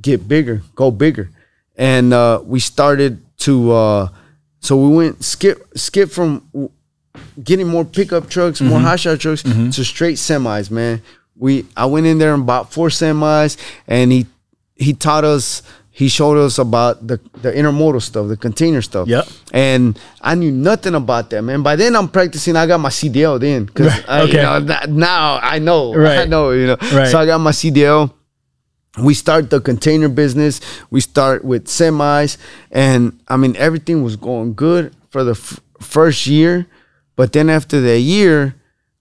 get 0.00 0.26
bigger, 0.26 0.62
go 0.74 0.90
bigger, 0.90 1.30
and 1.76 2.12
uh, 2.14 2.40
we 2.44 2.60
started 2.60 3.20
to. 3.38 3.72
Uh, 3.72 4.08
so 4.60 4.76
we 4.76 4.96
went 4.96 5.22
skip 5.24 5.58
skip 5.76 6.10
from 6.10 6.70
getting 7.42 7.68
more 7.68 7.84
pickup 7.84 8.30
trucks, 8.30 8.60
more 8.60 8.78
Mm-hmm. 8.78 8.86
hot 8.86 9.00
shot 9.00 9.20
trucks 9.20 9.42
to 9.42 9.84
straight 9.84 10.16
semis. 10.16 10.70
Man, 10.70 11.02
we 11.36 11.66
I 11.76 11.84
went 11.86 12.06
in 12.06 12.18
there 12.18 12.32
and 12.32 12.46
bought 12.46 12.72
four 12.72 12.88
semis, 12.88 13.56
and 13.86 14.10
he 14.12 14.26
he 14.76 14.94
taught 14.94 15.24
us 15.24 15.62
he 16.02 16.08
showed 16.08 16.36
us 16.36 16.58
about 16.58 17.06
the 17.06 17.20
the 17.42 17.52
intermodal 17.52 18.02
stuff, 18.02 18.26
the 18.26 18.36
container 18.36 18.82
stuff. 18.82 19.06
Yep. 19.06 19.28
And 19.52 19.98
I 20.20 20.34
knew 20.34 20.50
nothing 20.50 20.96
about 20.96 21.30
that, 21.30 21.42
man. 21.42 21.62
By 21.62 21.76
then 21.76 21.94
I'm 21.94 22.08
practicing. 22.08 22.56
I 22.56 22.66
got 22.66 22.80
my 22.80 22.88
CDL 22.88 23.38
then, 23.38 23.66
because 23.66 23.86
Right, 23.86 24.22
okay. 24.22 24.32
you 24.32 24.42
know, 24.42 24.58
now 24.88 25.38
I 25.40 25.60
know. 25.60 25.94
Right. 26.02 26.18
I 26.18 26.24
know. 26.24 26.50
You 26.50 26.66
know. 26.66 26.76
Right. 26.92 27.06
So 27.06 27.18
I 27.18 27.26
got 27.26 27.38
my 27.38 27.52
CDL 27.52 28.12
we 28.98 29.14
start 29.14 29.48
the 29.48 29.58
container 29.58 30.08
business 30.08 30.60
we 30.90 31.00
start 31.00 31.42
with 31.46 31.64
semis 31.64 32.36
and 32.70 33.18
i 33.26 33.38
mean 33.38 33.56
everything 33.56 34.02
was 34.02 34.16
going 34.16 34.52
good 34.52 34.94
for 35.08 35.24
the 35.24 35.34
first 35.80 36.26
year 36.26 36.66
but 37.16 37.32
then 37.32 37.48
after 37.48 37.80
that 37.80 38.00
year 38.00 38.54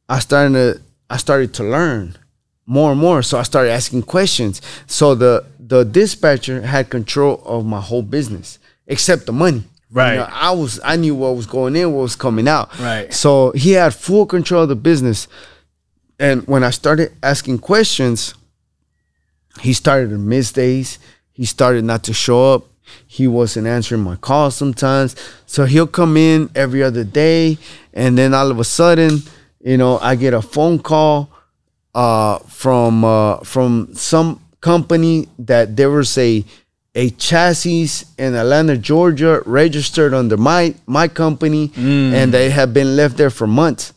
i 0.08 0.18
started 0.18 0.54
to 0.54 0.82
i 1.10 1.18
started 1.18 1.54
to 1.54 1.62
learn 1.62 2.16
more 2.66 2.94
and 2.94 3.02
more 3.02 3.22
so 3.22 3.38
i 3.38 3.44
started 3.44 3.70
asking 3.70 4.02
questions 4.02 4.62
so 4.88 5.14
the 5.14 5.44
the 5.72 5.84
dispatcher 5.86 6.58
had 6.74 6.90
control 6.98 7.42
of 7.46 7.66
my 7.66 7.80
whole 7.90 8.04
business 8.18 8.60
except 8.88 9.26
the 9.26 9.34
money 9.34 9.64
Right. 9.94 10.14
You 10.14 10.20
know, 10.22 10.30
i 10.50 10.52
was 10.52 10.80
i 10.84 10.96
knew 11.02 11.16
what 11.22 11.36
was 11.36 11.46
going 11.58 11.76
in 11.76 11.88
what 11.94 12.02
was 12.10 12.16
coming 12.16 12.48
out 12.48 12.68
Right. 12.80 13.14
so 13.14 13.52
he 13.64 13.72
had 13.80 13.94
full 13.94 14.26
control 14.26 14.64
of 14.64 14.70
the 14.70 14.76
business 14.90 15.28
and 16.20 16.46
when 16.52 16.64
i 16.64 16.72
started 16.82 17.08
asking 17.24 17.60
questions 17.60 18.34
he 19.62 19.74
started 19.74 20.10
to 20.12 20.18
miss 20.18 20.52
days. 20.54 20.98
He 21.34 21.46
started 21.46 21.84
not 21.84 22.04
to 22.06 22.14
show 22.14 22.54
up. 22.54 22.64
He 23.06 23.28
wasn't 23.28 23.68
answering 23.68 24.02
my 24.02 24.16
calls 24.16 24.56
sometimes. 24.56 25.14
So 25.46 25.66
he'll 25.66 25.88
come 26.02 26.16
in 26.16 26.50
every 26.56 26.82
other 26.84 27.04
day, 27.04 27.58
and 27.94 28.18
then 28.18 28.34
all 28.34 28.50
of 28.50 28.60
a 28.60 28.64
sudden, 28.64 29.20
you 29.60 29.78
know, 29.78 30.00
I 30.00 30.16
get 30.16 30.34
a 30.34 30.42
phone 30.42 30.80
call 30.80 31.30
uh, 31.94 32.40
from 32.62 33.04
uh, 33.04 33.38
from 33.44 33.90
some 33.94 34.40
company 34.62 35.28
that 35.40 35.76
there 35.76 35.90
was 35.90 36.18
a 36.18 36.46
a 36.94 37.10
chassis 37.12 38.06
in 38.18 38.36
Atlanta, 38.36 38.78
Georgia, 38.78 39.42
registered 39.46 40.14
under 40.14 40.38
my 40.38 40.76
my 40.86 41.08
company, 41.08 41.70
mm. 41.70 42.14
and 42.14 42.34
they 42.34 42.50
had 42.50 42.74
been 42.74 42.96
left 42.96 43.18
there 43.18 43.30
for 43.30 43.48
months. 43.48 43.94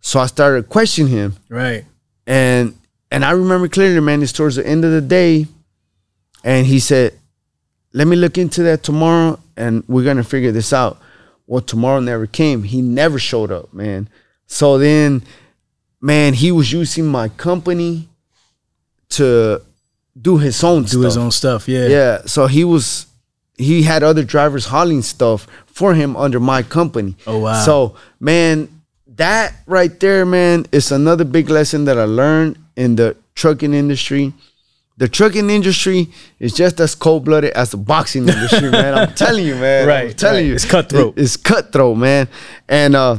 So 0.00 0.20
I 0.20 0.26
started 0.26 0.68
questioning 0.68 1.12
him 1.12 1.36
Right. 1.48 1.84
and 2.26 2.74
and 3.10 3.24
I 3.24 3.30
remember 3.30 3.68
clearly, 3.68 4.00
man, 4.00 4.22
it's 4.22 4.32
towards 4.32 4.56
the 4.56 4.66
end 4.66 4.84
of 4.84 4.90
the 4.90 5.00
day, 5.00 5.46
and 6.42 6.66
he 6.66 6.80
said, 6.80 7.12
"Let 7.92 8.06
me 8.08 8.16
look 8.16 8.36
into 8.36 8.62
that 8.64 8.82
tomorrow, 8.82 9.38
and 9.56 9.84
we're 9.86 10.04
gonna 10.04 10.24
figure 10.24 10.52
this 10.52 10.72
out." 10.72 11.00
Well, 11.46 11.62
tomorrow 11.62 12.00
never 12.00 12.26
came. 12.26 12.64
He 12.64 12.82
never 12.82 13.18
showed 13.18 13.52
up, 13.52 13.72
man. 13.72 14.08
So 14.46 14.78
then, 14.78 15.22
man, 16.00 16.34
he 16.34 16.50
was 16.50 16.72
using 16.72 17.06
my 17.06 17.28
company 17.28 18.08
to 19.10 19.60
do 20.20 20.38
his 20.38 20.62
own 20.62 20.82
Do 20.82 20.88
stuff. 20.88 21.04
his 21.04 21.16
own 21.16 21.30
stuff. 21.30 21.68
Yeah. 21.68 21.86
Yeah. 21.88 22.22
So 22.26 22.46
he 22.46 22.64
was 22.64 23.06
he 23.56 23.82
had 23.82 24.02
other 24.02 24.24
drivers 24.24 24.66
hauling 24.66 25.02
stuff 25.02 25.46
for 25.66 25.94
him 25.94 26.16
under 26.16 26.40
my 26.40 26.62
company. 26.62 27.16
Oh, 27.26 27.38
wow. 27.38 27.64
So 27.64 27.96
man, 28.20 28.68
that 29.16 29.54
right 29.66 29.98
there, 30.00 30.24
man, 30.26 30.66
is 30.72 30.90
another 30.92 31.24
big 31.24 31.50
lesson 31.50 31.84
that 31.86 31.98
I 31.98 32.04
learned 32.04 32.58
in 32.76 32.96
the 32.96 33.16
trucking 33.34 33.74
industry. 33.74 34.32
The 34.96 35.08
trucking 35.08 35.50
industry 35.50 36.08
is 36.38 36.52
just 36.52 36.78
as 36.78 36.94
cold 36.94 37.24
blooded 37.24 37.50
as 37.54 37.72
the 37.72 37.76
boxing 37.76 38.28
industry, 38.28 38.70
man. 38.70 38.94
I'm 38.94 39.12
telling 39.24 39.44
you, 39.44 39.56
man. 39.56 39.82
I'm 39.82 39.88
Right, 39.88 40.16
telling 40.16 40.36
right. 40.42 40.46
you. 40.46 40.54
It's 40.54 40.64
cutthroat. 40.64 41.18
It- 41.18 41.22
it's 41.22 41.36
cutthroat, 41.36 41.96
man. 41.96 42.28
And 42.68 42.94
uh 42.94 43.18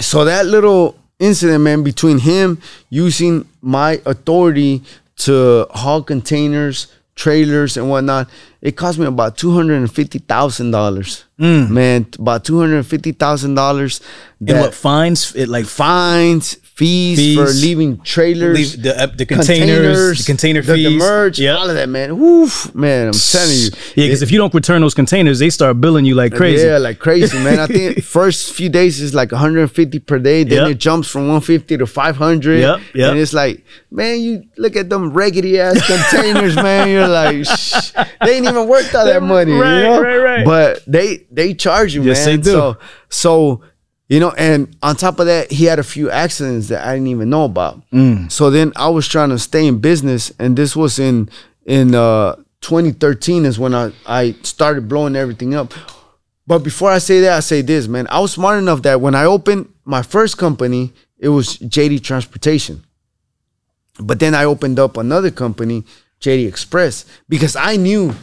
so 0.00 0.24
that 0.24 0.46
little 0.46 0.96
incident, 1.18 1.62
man, 1.64 1.82
between 1.82 2.18
him 2.18 2.60
using 2.90 3.46
my 3.60 4.00
authority 4.06 4.82
to 5.18 5.66
haul 5.70 6.02
containers, 6.02 6.86
trailers, 7.14 7.76
and 7.76 7.90
whatnot, 7.90 8.28
it 8.60 8.76
cost 8.76 8.98
me 8.98 9.06
about 9.06 9.36
two 9.36 9.50
hundred 9.52 9.76
and 9.76 9.92
fifty 9.92 10.18
thousand 10.18 10.70
dollars. 10.70 11.24
Mm. 11.38 11.70
Man, 11.70 12.06
about 12.18 12.44
two 12.44 12.58
hundred 12.58 12.76
and 12.76 12.86
fifty 12.86 13.12
thousand 13.12 13.54
dollars. 13.54 14.00
And 14.40 14.58
what 14.60 14.74
fines? 14.74 15.34
It 15.34 15.48
like 15.48 15.66
fines, 15.66 16.56
fees, 16.78 17.36
for 17.36 17.46
leaving 17.66 18.00
trailers, 18.02 18.56
Leave 18.56 18.82
the- 18.84 19.02
uh, 19.02 19.06
the 19.06 19.26
containers, 19.26 20.18
the 20.18 20.24
container 20.24 20.62
the, 20.62 20.72
the 20.74 20.98
fees. 20.98 21.38
Yep. 21.40 21.58
all 21.58 21.68
of 21.68 21.74
that, 21.74 21.88
man. 21.88 22.16
Woof, 22.18 22.72
man, 22.74 23.08
I'm 23.08 23.12
telling 23.12 23.56
you. 23.56 23.70
Yeah, 23.96 24.06
because 24.06 24.22
if 24.22 24.30
you 24.30 24.38
don't 24.38 24.54
return 24.54 24.80
those 24.80 24.94
containers, 24.94 25.40
they 25.40 25.50
start 25.50 25.80
billing 25.80 26.04
you 26.04 26.14
like 26.14 26.34
crazy. 26.34 26.64
Yeah, 26.66 26.78
like 26.78 26.98
crazy, 27.00 27.36
man. 27.38 27.58
I 27.58 27.66
think 27.66 28.02
first 28.18 28.52
few 28.54 28.68
days 28.68 29.00
is 29.00 29.12
like 29.14 29.32
150 29.32 29.98
per 30.00 30.18
day. 30.20 30.44
Then 30.44 30.62
Yep. 30.62 30.70
it 30.70 30.78
jumps 30.78 31.08
from 31.10 31.22
150 31.22 31.78
to 31.78 31.86
500. 31.86 32.60
Yep, 32.60 32.80
yep. 32.94 33.10
And 33.10 33.18
it's 33.18 33.32
like, 33.34 33.64
man, 33.90 34.20
you 34.20 34.44
look 34.56 34.76
at 34.76 34.88
them 34.88 35.12
raggedy 35.12 35.58
ass 35.60 35.84
containers, 35.86 36.54
man. 36.66 36.88
You're 36.88 37.08
like, 37.08 37.44
Shh, 37.44 37.90
they 38.24 38.36
ain't 38.36 38.46
even 38.46 38.68
worth 38.68 38.94
all 38.94 39.04
that 39.04 39.22
money, 39.34 39.52
Right, 39.52 39.78
you 39.78 39.82
know? 39.84 40.00
right, 40.02 40.16
right. 40.18 40.44
But 40.44 40.82
they 40.86 41.26
they 41.32 41.54
charge 41.54 41.94
you, 41.94 42.02
Yes, 42.02 42.24
man. 42.24 42.36
they 42.36 42.42
do. 42.42 42.50
So 42.50 42.76
so 43.08 43.62
you 44.08 44.20
know, 44.20 44.30
and 44.38 44.74
on 44.82 44.96
top 44.96 45.20
of 45.20 45.26
that, 45.26 45.52
he 45.52 45.66
had 45.66 45.78
a 45.78 45.82
few 45.84 46.10
accidents 46.10 46.68
that 46.68 46.86
I 46.86 46.94
didn't 46.94 47.08
even 47.08 47.28
know 47.28 47.44
about. 47.44 47.82
Mm. 47.90 48.32
So 48.32 48.50
then 48.50 48.72
I 48.74 48.88
was 48.88 49.06
trying 49.06 49.28
to 49.28 49.38
stay 49.38 49.66
in 49.66 49.78
business, 49.80 50.32
and 50.38 50.56
this 50.56 50.74
was 50.74 50.98
in 50.98 51.28
in 51.66 51.94
uh 51.94 52.36
2013 52.62 53.44
is 53.44 53.58
when 53.58 53.74
I 53.74 53.92
I 54.06 54.34
started 54.42 54.88
blowing 54.88 55.14
everything 55.14 55.54
up. 55.54 55.74
But 56.46 56.60
before 56.60 56.90
I 56.90 56.98
say 56.98 57.20
that, 57.20 57.36
I 57.36 57.40
say 57.40 57.60
this, 57.60 57.86
man. 57.86 58.06
I 58.10 58.20
was 58.20 58.32
smart 58.32 58.58
enough 58.58 58.80
that 58.82 59.02
when 59.02 59.14
I 59.14 59.26
opened 59.26 59.70
my 59.84 60.00
first 60.00 60.38
company, 60.38 60.94
it 61.18 61.28
was 61.28 61.58
JD 61.58 62.02
Transportation. 62.02 62.84
But 64.00 64.20
then 64.20 64.34
I 64.34 64.44
opened 64.44 64.78
up 64.78 64.96
another 64.96 65.30
company, 65.30 65.84
JD 66.20 66.48
Express, 66.48 67.04
because 67.28 67.54
I 67.54 67.76
knew 67.76 68.14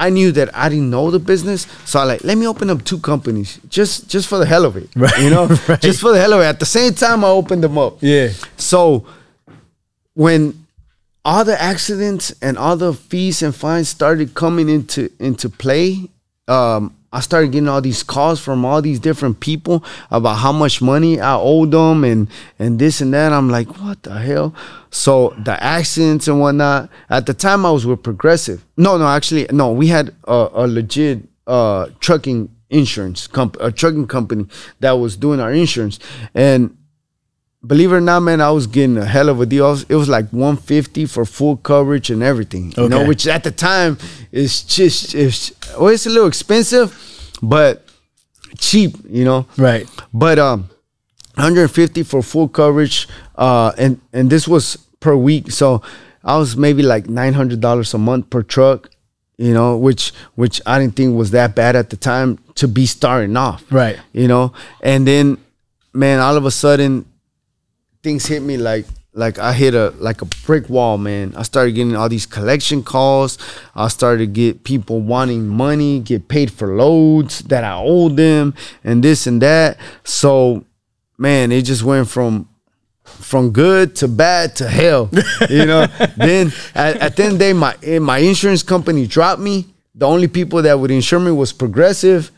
I 0.00 0.08
knew 0.10 0.32
that 0.32 0.48
I 0.56 0.68
didn't 0.70 0.90
know 0.90 1.10
the 1.10 1.18
business. 1.18 1.66
So 1.84 2.00
I 2.00 2.04
like, 2.04 2.24
let 2.24 2.36
me 2.38 2.46
open 2.46 2.70
up 2.70 2.82
two 2.84 2.98
companies 2.98 3.60
just 3.68 4.08
just 4.08 4.26
for 4.28 4.38
the 4.38 4.46
hell 4.46 4.64
of 4.64 4.76
it. 4.76 4.88
Right, 4.96 5.18
You 5.22 5.30
know? 5.30 5.46
right. 5.68 5.80
Just 5.80 6.00
for 6.00 6.12
the 6.12 6.18
hell 6.18 6.32
of 6.32 6.40
it. 6.40 6.46
At 6.46 6.58
the 6.58 6.66
same 6.66 6.94
time 6.94 7.24
I 7.24 7.28
opened 7.28 7.62
them 7.62 7.76
up. 7.78 7.98
Yeah. 8.00 8.30
So 8.56 9.06
when 10.14 10.66
all 11.24 11.44
the 11.44 11.60
accidents 11.60 12.32
and 12.40 12.56
all 12.58 12.76
the 12.76 12.94
fees 12.94 13.42
and 13.42 13.54
fines 13.54 13.88
started 13.88 14.34
coming 14.34 14.68
into 14.68 15.10
into 15.18 15.48
play, 15.48 16.08
um, 16.48 16.96
I 17.12 17.20
started 17.20 17.50
getting 17.50 17.68
all 17.68 17.80
these 17.80 18.04
calls 18.04 18.38
from 18.38 18.64
all 18.64 18.80
these 18.80 19.00
different 19.00 19.40
people 19.40 19.84
about 20.10 20.36
how 20.36 20.52
much 20.52 20.80
money 20.80 21.20
I 21.20 21.34
owed 21.34 21.72
them 21.72 22.04
and 22.04 22.28
and 22.58 22.78
this 22.78 23.00
and 23.00 23.12
that. 23.14 23.32
I'm 23.32 23.48
like, 23.50 23.80
what 23.80 24.02
the 24.04 24.18
hell? 24.18 24.54
So 24.90 25.34
the 25.38 25.60
accidents 25.62 26.28
and 26.28 26.40
whatnot. 26.40 26.88
At 27.08 27.26
the 27.26 27.34
time, 27.34 27.66
I 27.66 27.72
was 27.72 27.84
with 27.84 28.02
Progressive. 28.02 28.64
No, 28.76 28.96
no, 28.96 29.08
actually, 29.08 29.46
no. 29.50 29.72
We 29.72 29.88
had 29.88 30.14
a, 30.24 30.48
a 30.52 30.66
legit 30.68 31.28
uh, 31.48 31.88
trucking 31.98 32.48
insurance 32.70 33.26
comp, 33.26 33.56
a 33.60 33.72
trucking 33.72 34.06
company 34.06 34.46
that 34.78 34.92
was 34.92 35.16
doing 35.16 35.40
our 35.40 35.52
insurance, 35.52 35.98
and 36.34 36.76
believe 37.66 37.92
it 37.92 37.96
or 37.96 38.00
not, 38.00 38.20
man, 38.20 38.40
I 38.40 38.50
was 38.50 38.66
getting 38.66 38.96
a 38.96 39.04
hell 39.06 39.28
of 39.28 39.40
a 39.40 39.46
deal. 39.46 39.68
Was- 39.70 39.84
It 39.88 39.94
was 39.96 40.08
like 40.08 40.28
150 40.30 41.06
for 41.06 41.24
full 41.24 41.56
coverage 41.58 42.10
and 42.10 42.22
everything. 42.22 42.72
You 42.76 42.88
know, 42.88 43.06
which 43.06 43.26
at 43.26 43.44
the 43.44 43.50
time 43.50 43.98
is 44.32 44.62
just 44.62 45.14
is 45.14 45.54
well, 45.78 45.88
it's 45.88 46.06
a 46.06 46.10
little 46.10 46.28
expensive, 46.28 46.96
but 47.42 47.84
cheap, 48.58 48.96
you 49.08 49.24
know. 49.24 49.46
Right. 49.56 49.88
But 50.12 50.38
um 50.38 50.68
150 51.36 52.02
for 52.02 52.22
full 52.22 52.48
coverage. 52.48 53.08
Uh 53.36 53.72
and 53.78 54.00
and 54.12 54.30
this 54.30 54.46
was 54.48 54.76
per 55.00 55.14
week. 55.16 55.50
So 55.50 55.82
I 56.24 56.36
was 56.36 56.56
maybe 56.56 56.82
like 56.82 57.08
nine 57.08 57.34
hundred 57.34 57.60
dollars 57.60 57.94
a 57.94 57.98
month 57.98 58.28
per 58.30 58.42
truck, 58.42 58.90
you 59.38 59.54
know, 59.54 59.76
which 59.76 60.12
which 60.34 60.60
I 60.66 60.78
didn't 60.78 60.96
think 60.96 61.16
was 61.16 61.30
that 61.30 61.54
bad 61.54 61.76
at 61.76 61.90
the 61.90 61.96
time 61.96 62.38
to 62.56 62.68
be 62.68 62.84
starting 62.84 63.36
off 63.38 63.64
Right. 63.72 63.98
you 64.12 64.28
know 64.28 64.52
and 64.82 65.06
then 65.06 65.38
man 65.94 66.20
all 66.20 66.36
of 66.36 66.44
a 66.44 66.50
sudden 66.50 67.06
things 68.02 68.26
hit 68.26 68.42
me 68.42 68.56
like 68.56 68.86
like 69.12 69.38
i 69.38 69.52
hit 69.52 69.74
a 69.74 69.90
like 69.98 70.22
a 70.22 70.24
brick 70.46 70.68
wall 70.68 70.96
man 70.96 71.34
i 71.36 71.42
started 71.42 71.72
getting 71.72 71.96
all 71.96 72.08
these 72.08 72.26
collection 72.26 72.82
calls 72.82 73.38
i 73.74 73.88
started 73.88 74.18
to 74.18 74.26
get 74.26 74.62
people 74.62 75.00
wanting 75.00 75.46
money 75.48 75.98
get 75.98 76.28
paid 76.28 76.50
for 76.50 76.68
loads 76.76 77.40
that 77.40 77.64
i 77.64 77.74
owed 77.74 78.16
them 78.16 78.54
and 78.84 79.02
this 79.02 79.26
and 79.26 79.42
that 79.42 79.76
so 80.04 80.64
man 81.18 81.50
it 81.50 81.62
just 81.62 81.82
went 81.82 82.08
from 82.08 82.48
from 83.18 83.50
good 83.50 83.96
to 83.96 84.08
bad 84.08 84.56
to 84.56 84.68
hell. 84.68 85.10
You 85.50 85.66
know. 85.66 85.86
then 86.16 86.52
at, 86.74 86.96
at 86.96 87.16
the 87.16 87.24
end 87.24 87.32
of 87.32 87.38
the 87.38 87.44
day, 87.46 87.52
my 87.52 87.76
eh, 87.82 87.98
my 87.98 88.18
insurance 88.18 88.62
company 88.62 89.06
dropped 89.06 89.40
me. 89.40 89.66
The 89.94 90.06
only 90.06 90.28
people 90.28 90.62
that 90.62 90.78
would 90.78 90.90
insure 90.90 91.18
me 91.18 91.32
was 91.32 91.52
Progressive. 91.52 92.30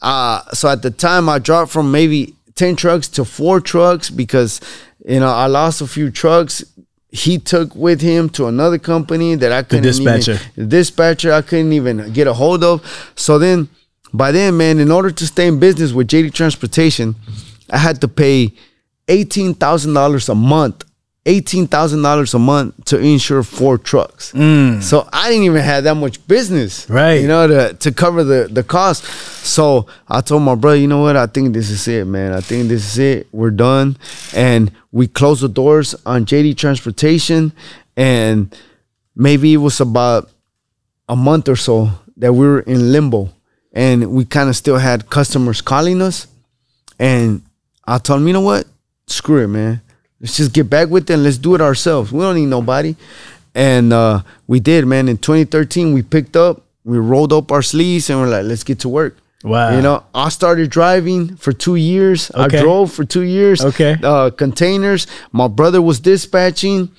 Uh, 0.00 0.40
so 0.52 0.68
at 0.68 0.82
the 0.82 0.90
time, 0.90 1.28
I 1.28 1.38
dropped 1.38 1.70
from 1.70 1.90
maybe 1.90 2.34
ten 2.54 2.76
trucks 2.76 3.08
to 3.08 3.24
four 3.24 3.60
trucks 3.60 4.10
because 4.10 4.60
you 5.06 5.20
know 5.20 5.28
I 5.28 5.46
lost 5.46 5.80
a 5.80 5.86
few 5.86 6.10
trucks. 6.10 6.64
He 7.10 7.38
took 7.38 7.74
with 7.76 8.00
him 8.00 8.28
to 8.30 8.46
another 8.46 8.78
company 8.78 9.36
that 9.36 9.52
I 9.52 9.62
couldn't 9.62 9.84
dispatcher. 9.84 10.32
even 10.32 10.46
the 10.56 10.66
dispatcher 10.66 11.32
I 11.32 11.42
couldn't 11.42 11.72
even 11.72 12.12
get 12.12 12.26
a 12.26 12.34
hold 12.34 12.64
of. 12.64 13.12
So 13.14 13.38
then, 13.38 13.68
by 14.12 14.32
then, 14.32 14.56
man, 14.56 14.80
in 14.80 14.90
order 14.90 15.12
to 15.12 15.26
stay 15.26 15.46
in 15.46 15.60
business 15.60 15.92
with 15.92 16.08
JD 16.08 16.34
Transportation, 16.34 17.14
I 17.70 17.78
had 17.78 18.00
to 18.00 18.08
pay 18.08 18.52
eighteen 19.08 19.54
thousand 19.54 19.94
dollars 19.94 20.28
a 20.28 20.34
month 20.34 20.84
eighteen 21.26 21.66
thousand 21.66 22.02
dollars 22.02 22.34
a 22.34 22.38
month 22.38 22.84
to 22.86 22.98
insure 22.98 23.42
four 23.42 23.78
trucks. 23.78 24.32
Mm. 24.32 24.82
So 24.82 25.08
I 25.12 25.28
didn't 25.28 25.44
even 25.44 25.62
have 25.62 25.84
that 25.84 25.94
much 25.94 26.26
business, 26.28 26.88
Right. 26.90 27.20
You 27.20 27.28
know, 27.28 27.46
to 27.46 27.74
to 27.74 27.92
cover 27.92 28.24
the 28.24 28.48
the 28.50 28.62
cost. 28.62 29.04
So 29.44 29.86
I 30.08 30.20
told 30.20 30.42
my 30.42 30.54
brother, 30.54 30.76
you 30.76 30.86
know 30.86 31.02
what? 31.02 31.16
I 31.16 31.26
think 31.26 31.52
this 31.54 31.70
is 31.70 31.86
it, 31.88 32.06
man. 32.06 32.32
I 32.32 32.40
think 32.40 32.68
this 32.68 32.92
is 32.92 32.98
it. 32.98 33.28
We're 33.32 33.50
done, 33.50 33.96
and 34.34 34.70
we 34.92 35.06
closed 35.06 35.42
the 35.42 35.48
doors 35.48 35.94
on 36.06 36.24
JD 36.26 36.56
Transportation, 36.56 37.52
and 37.96 38.54
maybe 39.16 39.52
it 39.52 39.58
was 39.58 39.80
about 39.80 40.30
a 41.08 41.16
month 41.16 41.48
or 41.48 41.56
so 41.56 41.90
that 42.16 42.32
we 42.32 42.46
were 42.46 42.60
in 42.60 42.92
limbo, 42.92 43.30
and 43.72 44.12
we 44.12 44.24
kind 44.24 44.48
of 44.48 44.56
still 44.56 44.78
had 44.78 45.10
customers 45.10 45.60
calling 45.60 46.00
us, 46.00 46.26
and 46.98 47.42
I 47.86 47.98
told 47.98 48.20
him, 48.20 48.26
you 48.28 48.32
know 48.32 48.40
what? 48.40 48.66
Screw 49.06 49.44
it, 49.44 49.48
man. 49.48 49.82
Let's 50.24 50.38
just 50.38 50.54
get 50.54 50.70
back 50.70 50.88
with 50.88 51.10
it 51.10 51.12
and 51.12 51.22
let's 51.22 51.36
do 51.36 51.54
it 51.54 51.60
ourselves. 51.60 52.10
We 52.10 52.20
don't 52.20 52.36
need 52.36 52.46
nobody. 52.46 52.96
And 53.54 53.92
uh, 53.92 54.22
we 54.46 54.58
did, 54.58 54.86
man. 54.86 55.06
In 55.06 55.18
2013, 55.18 55.92
we 55.92 56.00
picked 56.00 56.34
up, 56.34 56.62
we 56.82 56.96
rolled 56.96 57.30
up 57.30 57.52
our 57.52 57.60
sleeves, 57.60 58.08
and 58.08 58.18
we're 58.18 58.28
like, 58.28 58.44
let's 58.44 58.64
get 58.64 58.78
to 58.80 58.88
work. 58.88 59.18
Wow. 59.42 59.76
You 59.76 59.82
know, 59.82 60.02
I 60.14 60.30
started 60.30 60.70
driving 60.70 61.36
for 61.36 61.52
two 61.52 61.76
years. 61.76 62.30
Okay. 62.30 62.56
I 62.56 62.62
drove 62.62 62.90
for 62.90 63.04
two 63.04 63.20
years. 63.20 63.62
Okay. 63.62 63.96
Uh, 64.02 64.30
containers. 64.30 65.06
My 65.30 65.46
brother 65.46 65.82
was 65.82 66.00
dispatching. 66.00 66.90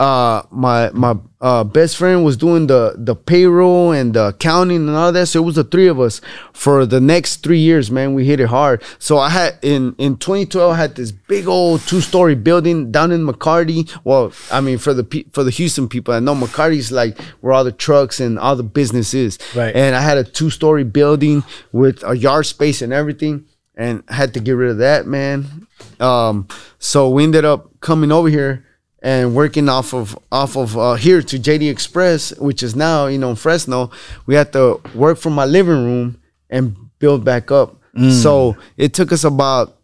Uh, 0.00 0.46
my 0.50 0.90
my 0.92 1.14
uh, 1.42 1.62
best 1.62 1.98
friend 1.98 2.24
was 2.24 2.34
doing 2.34 2.68
the 2.68 2.94
the 2.96 3.14
payroll 3.14 3.92
and 3.92 4.14
the 4.14 4.28
accounting 4.28 4.88
and 4.88 4.96
all 4.96 5.12
that. 5.12 5.26
So 5.26 5.42
it 5.42 5.44
was 5.44 5.56
the 5.56 5.64
three 5.64 5.88
of 5.88 6.00
us 6.00 6.22
for 6.54 6.86
the 6.86 7.02
next 7.02 7.42
three 7.42 7.58
years. 7.58 7.90
Man, 7.90 8.14
we 8.14 8.24
hit 8.24 8.40
it 8.40 8.46
hard. 8.46 8.82
So 8.98 9.18
I 9.18 9.28
had 9.28 9.58
in 9.60 9.94
in 9.98 10.16
2012 10.16 10.72
I 10.72 10.76
had 10.78 10.94
this 10.94 11.12
big 11.12 11.46
old 11.46 11.82
two 11.82 12.00
story 12.00 12.34
building 12.34 12.90
down 12.90 13.12
in 13.12 13.26
McCarty. 13.26 13.94
Well, 14.02 14.32
I 14.50 14.62
mean 14.62 14.78
for 14.78 14.94
the 14.94 15.26
for 15.32 15.44
the 15.44 15.50
Houston 15.50 15.86
people, 15.86 16.14
I 16.14 16.20
know 16.20 16.34
McCarty's 16.34 16.90
like 16.90 17.20
where 17.42 17.52
all 17.52 17.62
the 17.64 17.70
trucks 17.70 18.20
and 18.20 18.38
all 18.38 18.56
the 18.56 18.62
business 18.62 19.12
is. 19.12 19.38
Right. 19.54 19.76
And 19.76 19.94
I 19.94 20.00
had 20.00 20.16
a 20.16 20.24
two 20.24 20.48
story 20.48 20.84
building 20.84 21.44
with 21.72 22.02
a 22.04 22.16
yard 22.16 22.46
space 22.46 22.80
and 22.80 22.94
everything, 22.94 23.44
and 23.76 24.02
I 24.08 24.14
had 24.14 24.32
to 24.32 24.40
get 24.40 24.52
rid 24.52 24.70
of 24.70 24.78
that, 24.78 25.06
man. 25.06 25.66
Um, 25.98 26.48
so 26.78 27.10
we 27.10 27.22
ended 27.24 27.44
up 27.44 27.80
coming 27.80 28.10
over 28.10 28.30
here 28.30 28.64
and 29.02 29.34
working 29.34 29.68
off 29.68 29.94
of 29.94 30.18
off 30.30 30.56
of 30.56 30.76
uh, 30.76 30.94
here 30.94 31.22
to 31.22 31.38
JD 31.38 31.70
Express, 31.70 32.36
which 32.38 32.62
is 32.62 32.76
now 32.76 33.06
you 33.06 33.18
know 33.18 33.30
in 33.30 33.36
Fresno. 33.36 33.90
We 34.26 34.34
had 34.34 34.52
to 34.52 34.80
work 34.94 35.18
from 35.18 35.34
my 35.34 35.44
living 35.46 35.84
room 35.84 36.20
and 36.48 36.76
build 36.98 37.24
back 37.24 37.50
up. 37.50 37.76
So 38.22 38.56
it 38.76 38.94
took 38.94 39.10
us 39.10 39.24
about 39.24 39.76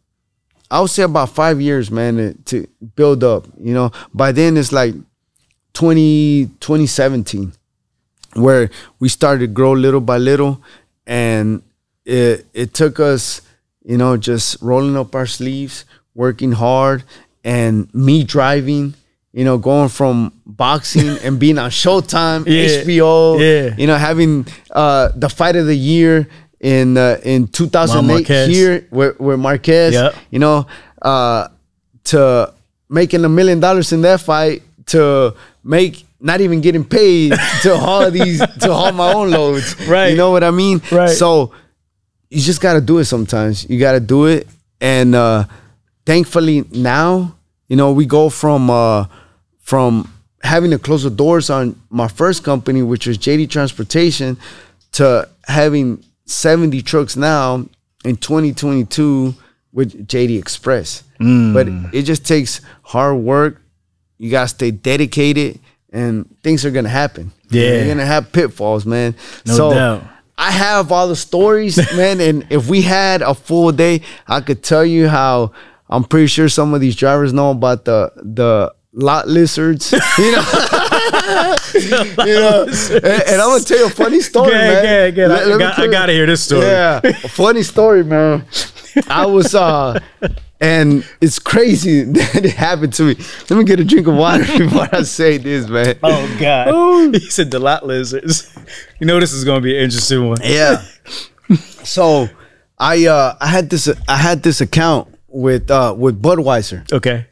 I 0.71 0.81
would 0.81 0.91
say 0.91 1.03
about 1.03 1.31
five 1.31 1.61
years, 1.61 1.91
man, 1.91 2.17
to, 2.17 2.35
to 2.45 2.69
build 2.95 3.25
up. 3.25 3.47
You 3.59 3.75
know, 3.75 3.93
by 4.15 4.33
then 4.33 4.57
it's 4.57 4.73
like 4.73 4.95
20, 5.75 6.47
2017 6.61 7.53
where 8.35 8.71
we 8.99 9.09
started 9.09 9.41
to 9.41 9.47
grow 9.47 9.73
little 9.73 10.01
by 10.01 10.19
little 10.19 10.63
and 11.07 11.63
it 12.05 12.47
it 12.53 12.75
took 12.75 13.01
us 13.01 13.41
you 13.85 13.97
know 13.97 14.17
just 14.17 14.61
rolling 14.61 14.97
up 14.97 15.15
our 15.15 15.27
sleeves 15.27 15.85
working 16.15 16.53
hard 16.53 17.03
and 17.45 17.93
me 17.95 18.25
driving 18.25 18.95
you 19.37 19.45
know 19.45 19.57
going 19.59 19.91
from 19.99 20.33
boxing 20.47 21.19
and 21.25 21.39
being 21.39 21.59
on 21.59 21.71
showtime 21.71 22.41
Yeah. 22.47 22.83
hbo 22.83 23.39
Yeah. 23.39 23.75
you 23.77 23.87
know 23.87 23.97
having 24.09 24.47
uh 24.73 25.11
the 25.15 25.29
fight 25.29 25.57
of 25.61 25.67
the 25.67 25.77
year 25.77 26.27
in 26.61 26.97
uh, 26.97 27.21
in 27.23 27.47
2008 27.49 28.07
Marquez. 28.15 28.49
here 28.49 28.89
with, 28.91 29.21
with 29.21 29.39
marquez 29.39 29.93
Yep. 29.93 30.15
you 30.31 30.39
know 30.39 30.67
uh 31.03 31.49
to 32.05 32.53
making 32.89 33.25
a 33.25 33.29
million 33.29 33.61
dollars 33.61 33.93
in 33.93 34.01
that 34.09 34.21
fight 34.23 34.63
to 34.87 35.35
make 35.63 36.05
not 36.21 36.41
even 36.41 36.61
getting 36.63 36.85
paid 36.85 37.33
to 37.63 37.77
haul 37.77 38.11
these 38.11 38.39
to 38.65 38.73
haul 38.73 38.93
my 38.93 39.13
own 39.13 39.31
loads. 39.31 39.77
Right. 39.87 40.09
You 40.13 40.17
know 40.17 40.31
what 40.31 40.43
I 40.45 40.51
mean? 40.51 40.81
Right. 40.91 41.11
So 41.11 41.53
you 42.31 42.41
just 42.41 42.61
gotta 42.63 42.81
do 42.81 42.99
it 42.99 43.05
sometimes. 43.05 43.69
You 43.69 43.79
gotta 43.79 44.01
do 44.01 44.25
it. 44.27 44.47
And 44.81 45.15
uh 45.15 45.45
thankfully 46.07 46.65
now, 46.73 47.35
you 47.69 47.77
know, 47.77 47.93
we 47.93 48.07
go 48.07 48.31
from 48.31 48.71
uh 48.71 49.05
from 49.67 50.09
having 50.43 50.71
to 50.71 50.79
close 50.79 51.03
the 51.03 51.11
doors 51.11 51.51
on 51.51 51.79
my 51.91 52.07
first 52.07 52.45
company, 52.45 52.83
which 52.85 53.09
was 53.09 53.19
JD 53.19 53.51
Transportation, 53.51 54.39
to 54.93 55.29
having 55.45 56.05
70 56.27 56.83
trucks 56.83 57.17
now 57.17 57.67
in 58.05 58.17
2022 58.17 59.35
with 59.73 60.07
JD 60.07 60.39
Express. 60.39 61.03
Mm. 61.21 61.53
But 61.53 61.95
it 61.95 62.03
just 62.03 62.25
takes 62.25 62.61
hard 62.83 63.19
work. 63.19 63.61
You 64.19 64.31
gotta 64.31 64.49
stay 64.49 64.71
dedicated, 64.71 65.59
and 65.93 66.33
things 66.45 66.65
are 66.65 66.71
gonna 66.71 66.89
happen. 66.89 67.33
Yeah. 67.51 67.79
you're 67.79 67.89
gonna 67.89 68.07
have 68.07 68.31
pitfalls, 68.31 68.87
man. 68.87 69.17
No 69.47 69.57
so 69.57 69.75
doubt. 69.75 70.05
I 70.39 70.53
have 70.53 70.93
all 70.93 71.09
the 71.09 71.17
stories, 71.17 71.77
man. 71.97 72.21
And 72.21 72.47
if 72.51 72.69
we 72.69 72.83
had 72.83 73.21
a 73.21 73.35
full 73.35 73.73
day, 73.73 74.03
I 74.29 74.41
could 74.41 74.63
tell 74.63 74.85
you 74.85 75.09
how. 75.09 75.53
I'm 75.89 76.03
pretty 76.03 76.27
sure 76.27 76.49
some 76.49 76.75
of 76.75 76.81
these 76.81 76.97
drivers 76.97 77.33
know 77.33 77.51
about 77.51 77.85
the 77.85 78.13
the 78.17 78.75
lot 78.97 79.29
lizards. 79.29 79.93
You 79.93 79.99
know, 80.33 80.43
you 81.75 82.35
know. 82.41 82.65
And, 82.67 83.05
and 83.05 83.41
I'm 83.41 83.51
gonna 83.51 83.65
tell 83.65 83.79
you 83.79 83.87
a 83.87 83.91
funny 83.91 84.21
story, 84.21 84.51
Good, 84.51 84.55
man. 84.55 84.83
good, 84.83 85.15
good. 85.15 85.29
Let- 85.29 85.43
I, 85.43 85.45
let 85.47 85.59
got, 85.59 85.79
I, 85.79 85.87
gotta 85.87 86.13
hear 86.13 86.27
this 86.27 86.43
story. 86.43 86.63
yeah, 86.67 87.01
a 87.05 87.13
funny 87.29 87.63
story, 87.63 88.03
man. 88.05 88.45
I 89.09 89.27
was 89.27 89.55
uh 89.55 89.99
and 90.59 91.07
it's 91.21 91.39
crazy 91.39 92.03
that 92.13 92.45
it 92.47 92.55
happened 92.55 92.95
to 92.95 93.03
me. 93.05 93.17
Let 93.51 93.59
me 93.59 93.65
get 93.65 93.79
a 93.79 93.85
drink 93.85 94.07
of 94.07 94.15
water 94.15 94.45
before 94.59 94.89
I 94.91 95.03
say 95.03 95.37
this, 95.37 95.69
man. 95.69 95.99
Oh 96.03 96.37
God. 96.41 97.15
he 97.15 97.29
said 97.31 97.51
the 97.51 97.59
lot 97.59 97.87
lizards. 97.87 98.57
You 98.99 99.07
know 99.07 99.21
this 99.21 99.33
is 99.35 99.45
gonna 99.45 99.61
be 99.61 99.77
an 99.77 99.85
interesting 99.85 100.27
one. 100.27 100.39
Yeah. 100.43 100.83
so 101.85 102.29
I 102.79 103.07
uh 103.07 103.37
I 103.41 103.47
had 103.49 103.69
this 103.71 103.89
I 104.09 104.17
had 104.17 104.43
this 104.43 104.61
account 104.63 105.09
with 105.29 105.71
uh 105.71 105.95
with 105.97 106.21
Budweiser 106.23 106.91
Okay. 106.93 107.27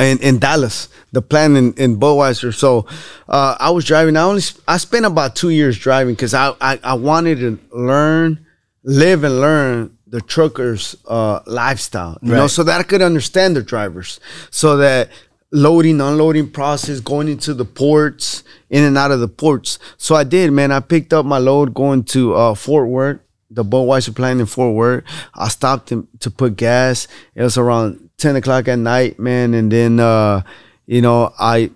In, 0.00 0.18
in 0.18 0.38
Dallas, 0.38 0.88
the 1.12 1.22
plan 1.22 1.56
in, 1.56 1.72
in 1.74 1.98
Budweiser. 1.98 2.54
So 2.54 2.86
uh, 3.28 3.56
I 3.58 3.70
was 3.70 3.84
driving. 3.84 4.16
I 4.16 4.22
only 4.22 4.42
I 4.66 4.76
spent 4.78 5.06
about 5.06 5.36
two 5.36 5.50
years 5.50 5.78
driving 5.78 6.14
because 6.14 6.34
I, 6.34 6.54
I 6.60 6.78
I 6.82 6.94
wanted 6.94 7.38
to 7.38 7.58
learn, 7.76 8.46
live 8.82 9.24
and 9.24 9.40
learn 9.40 9.96
the 10.06 10.20
truckers' 10.20 10.96
uh, 11.06 11.40
lifestyle. 11.46 12.18
You 12.22 12.32
know, 12.32 12.46
so 12.46 12.62
that 12.64 12.80
I 12.80 12.82
could 12.82 13.02
understand 13.02 13.56
the 13.56 13.62
drivers, 13.62 14.20
so 14.50 14.76
that 14.78 15.10
loading, 15.52 16.00
unloading 16.00 16.50
process, 16.50 17.00
going 17.00 17.28
into 17.28 17.54
the 17.54 17.64
ports, 17.64 18.44
in 18.70 18.84
and 18.84 18.96
out 18.96 19.10
of 19.10 19.20
the 19.20 19.28
ports. 19.28 19.78
So 19.96 20.14
I 20.14 20.24
did, 20.24 20.52
man. 20.52 20.72
I 20.72 20.80
picked 20.80 21.12
up 21.12 21.26
my 21.26 21.38
load 21.38 21.74
going 21.74 22.04
to 22.04 22.34
uh, 22.34 22.54
Fort 22.54 22.88
Worth 22.88 23.20
the 23.50 23.64
Budweiser 23.64 24.14
plant 24.14 24.40
in 24.40 24.46
Fort 24.46 24.74
Worth. 24.74 25.04
I 25.34 25.48
stopped 25.48 25.88
to, 25.88 26.06
to 26.20 26.30
put 26.30 26.56
gas. 26.56 27.08
It 27.34 27.42
was 27.42 27.58
around 27.58 28.09
10 28.20 28.36
o'clock 28.36 28.68
at 28.68 28.78
night, 28.78 29.18
man. 29.18 29.54
And 29.54 29.70
then, 29.70 30.00
uh, 30.00 30.42
you 30.86 31.02
know, 31.02 31.32
I, 31.38 31.70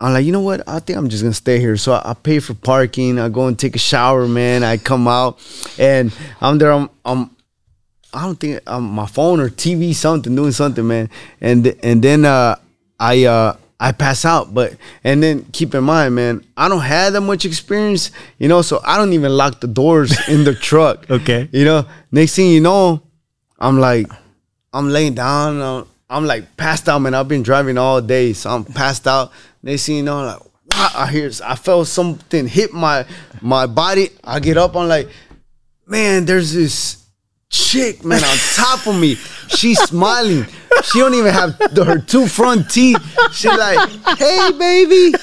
I'm 0.00 0.14
like, 0.14 0.24
you 0.24 0.32
know 0.32 0.40
what? 0.40 0.66
I 0.66 0.78
think 0.78 0.98
I'm 0.98 1.08
just 1.08 1.22
gonna 1.22 1.34
stay 1.34 1.60
here. 1.60 1.76
So 1.76 1.92
I, 1.92 2.10
I 2.10 2.14
pay 2.14 2.38
for 2.38 2.54
parking. 2.54 3.18
I 3.18 3.28
go 3.28 3.46
and 3.46 3.58
take 3.58 3.76
a 3.76 3.78
shower, 3.78 4.26
man. 4.26 4.64
I 4.64 4.78
come 4.78 5.06
out 5.06 5.38
and 5.78 6.12
I'm 6.40 6.58
there. 6.58 6.72
I'm, 6.72 6.88
I'm 7.04 7.36
I 8.12 8.24
don't 8.24 8.40
think 8.40 8.60
um, 8.68 8.84
my 8.84 9.06
phone 9.06 9.40
or 9.40 9.48
TV 9.48 9.94
something 9.94 10.34
doing 10.34 10.52
something, 10.52 10.86
man. 10.86 11.10
And 11.40 11.66
and 11.82 12.02
then 12.02 12.24
uh, 12.24 12.56
I 12.98 13.24
uh, 13.24 13.56
I 13.78 13.92
pass 13.92 14.24
out. 14.24 14.52
But 14.54 14.76
and 15.04 15.22
then 15.22 15.44
keep 15.52 15.74
in 15.74 15.84
mind, 15.84 16.14
man, 16.14 16.44
I 16.56 16.68
don't 16.68 16.80
have 16.80 17.12
that 17.12 17.20
much 17.20 17.44
experience, 17.44 18.10
you 18.38 18.48
know. 18.48 18.62
So 18.62 18.80
I 18.84 18.96
don't 18.96 19.12
even 19.12 19.32
lock 19.32 19.60
the 19.60 19.68
doors 19.68 20.16
in 20.28 20.44
the 20.44 20.54
truck. 20.54 21.10
Okay. 21.10 21.48
You 21.52 21.64
know. 21.64 21.86
Next 22.10 22.34
thing 22.36 22.50
you 22.50 22.60
know, 22.60 23.02
I'm 23.58 23.78
like, 23.78 24.06
I'm 24.72 24.88
laying 24.88 25.14
down. 25.14 25.60
I'm, 25.60 25.86
I'm 26.10 26.26
like 26.26 26.56
passed 26.56 26.88
out, 26.88 26.98
man. 26.98 27.14
I've 27.14 27.28
been 27.28 27.44
driving 27.44 27.78
all 27.78 28.02
day, 28.02 28.32
so 28.32 28.50
I'm 28.50 28.64
passed 28.64 29.06
out. 29.06 29.30
Next 29.62 29.86
thing 29.86 29.98
you 29.98 30.02
know, 30.02 30.24
like, 30.24 30.40
wow, 30.40 30.90
I 30.94 31.06
hear, 31.06 31.30
I 31.44 31.54
felt 31.54 31.86
something 31.86 32.48
hit 32.48 32.72
my 32.72 33.06
my 33.40 33.66
body. 33.66 34.10
I 34.24 34.40
get 34.40 34.56
up. 34.56 34.74
I'm 34.74 34.88
like, 34.88 35.08
man, 35.86 36.24
there's 36.24 36.52
this 36.52 37.06
chick, 37.48 38.04
man, 38.04 38.24
on 38.24 38.36
top 38.56 38.88
of 38.88 39.00
me. 39.00 39.14
She's 39.14 39.80
smiling. 39.88 40.46
She 40.82 40.98
don't 40.98 41.14
even 41.14 41.32
have 41.32 41.56
the, 41.74 41.84
her 41.84 42.00
two 42.00 42.26
front 42.26 42.68
teeth. 42.68 42.98
She's 43.32 43.56
like, 43.56 43.88
hey, 44.18 44.50
baby. 44.58 45.16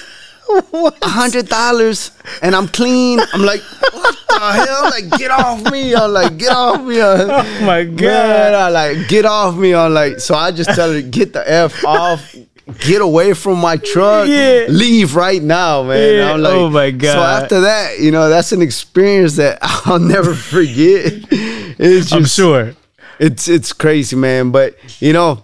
A 0.49 1.07
hundred 1.09 1.47
dollars 1.49 2.11
and 2.41 2.55
I'm 2.55 2.67
clean. 2.67 3.19
I'm 3.33 3.41
like, 3.41 3.61
what 3.93 4.17
the 4.29 4.39
hell? 4.39 4.85
I'm 4.85 4.89
like, 4.91 5.19
get 5.19 5.31
off 5.31 5.71
me. 5.71 5.93
I'm 5.95 6.11
like, 6.13 6.37
get 6.37 6.51
off 6.51 6.81
me. 6.81 6.97
Oh 7.01 7.43
my 7.65 7.83
Man, 7.83 7.95
God. 7.95 8.53
I 8.53 8.69
like 8.69 9.07
get 9.07 9.25
off 9.25 9.55
me. 9.57 9.73
I'm 9.75 9.93
like, 9.93 10.19
so 10.19 10.35
I 10.35 10.51
just 10.51 10.69
tell 10.73 10.91
her, 10.93 11.01
get 11.01 11.33
the 11.33 11.49
F 11.49 11.83
off, 11.85 12.33
get 12.79 13.01
away 13.01 13.33
from 13.33 13.59
my 13.59 13.77
truck, 13.77 14.27
Yeah. 14.27 14.67
leave 14.69 15.15
right 15.15 15.41
now, 15.41 15.83
man. 15.83 16.15
Yeah, 16.15 16.33
I'm 16.33 16.41
like, 16.41 16.53
oh 16.53 16.69
my 16.69 16.91
god. 16.91 17.13
So 17.13 17.19
after 17.21 17.61
that, 17.61 17.99
you 17.99 18.11
know, 18.11 18.29
that's 18.29 18.51
an 18.51 18.61
experience 18.61 19.35
that 19.37 19.59
I'll 19.85 19.99
never 19.99 20.33
forget. 20.33 21.13
It's 21.31 22.09
just, 22.09 22.13
I'm 22.13 22.25
sure. 22.25 22.73
it's 23.19 23.47
it's 23.47 23.73
crazy, 23.73 24.15
man. 24.15 24.51
But 24.51 24.75
you 25.01 25.11
know, 25.13 25.43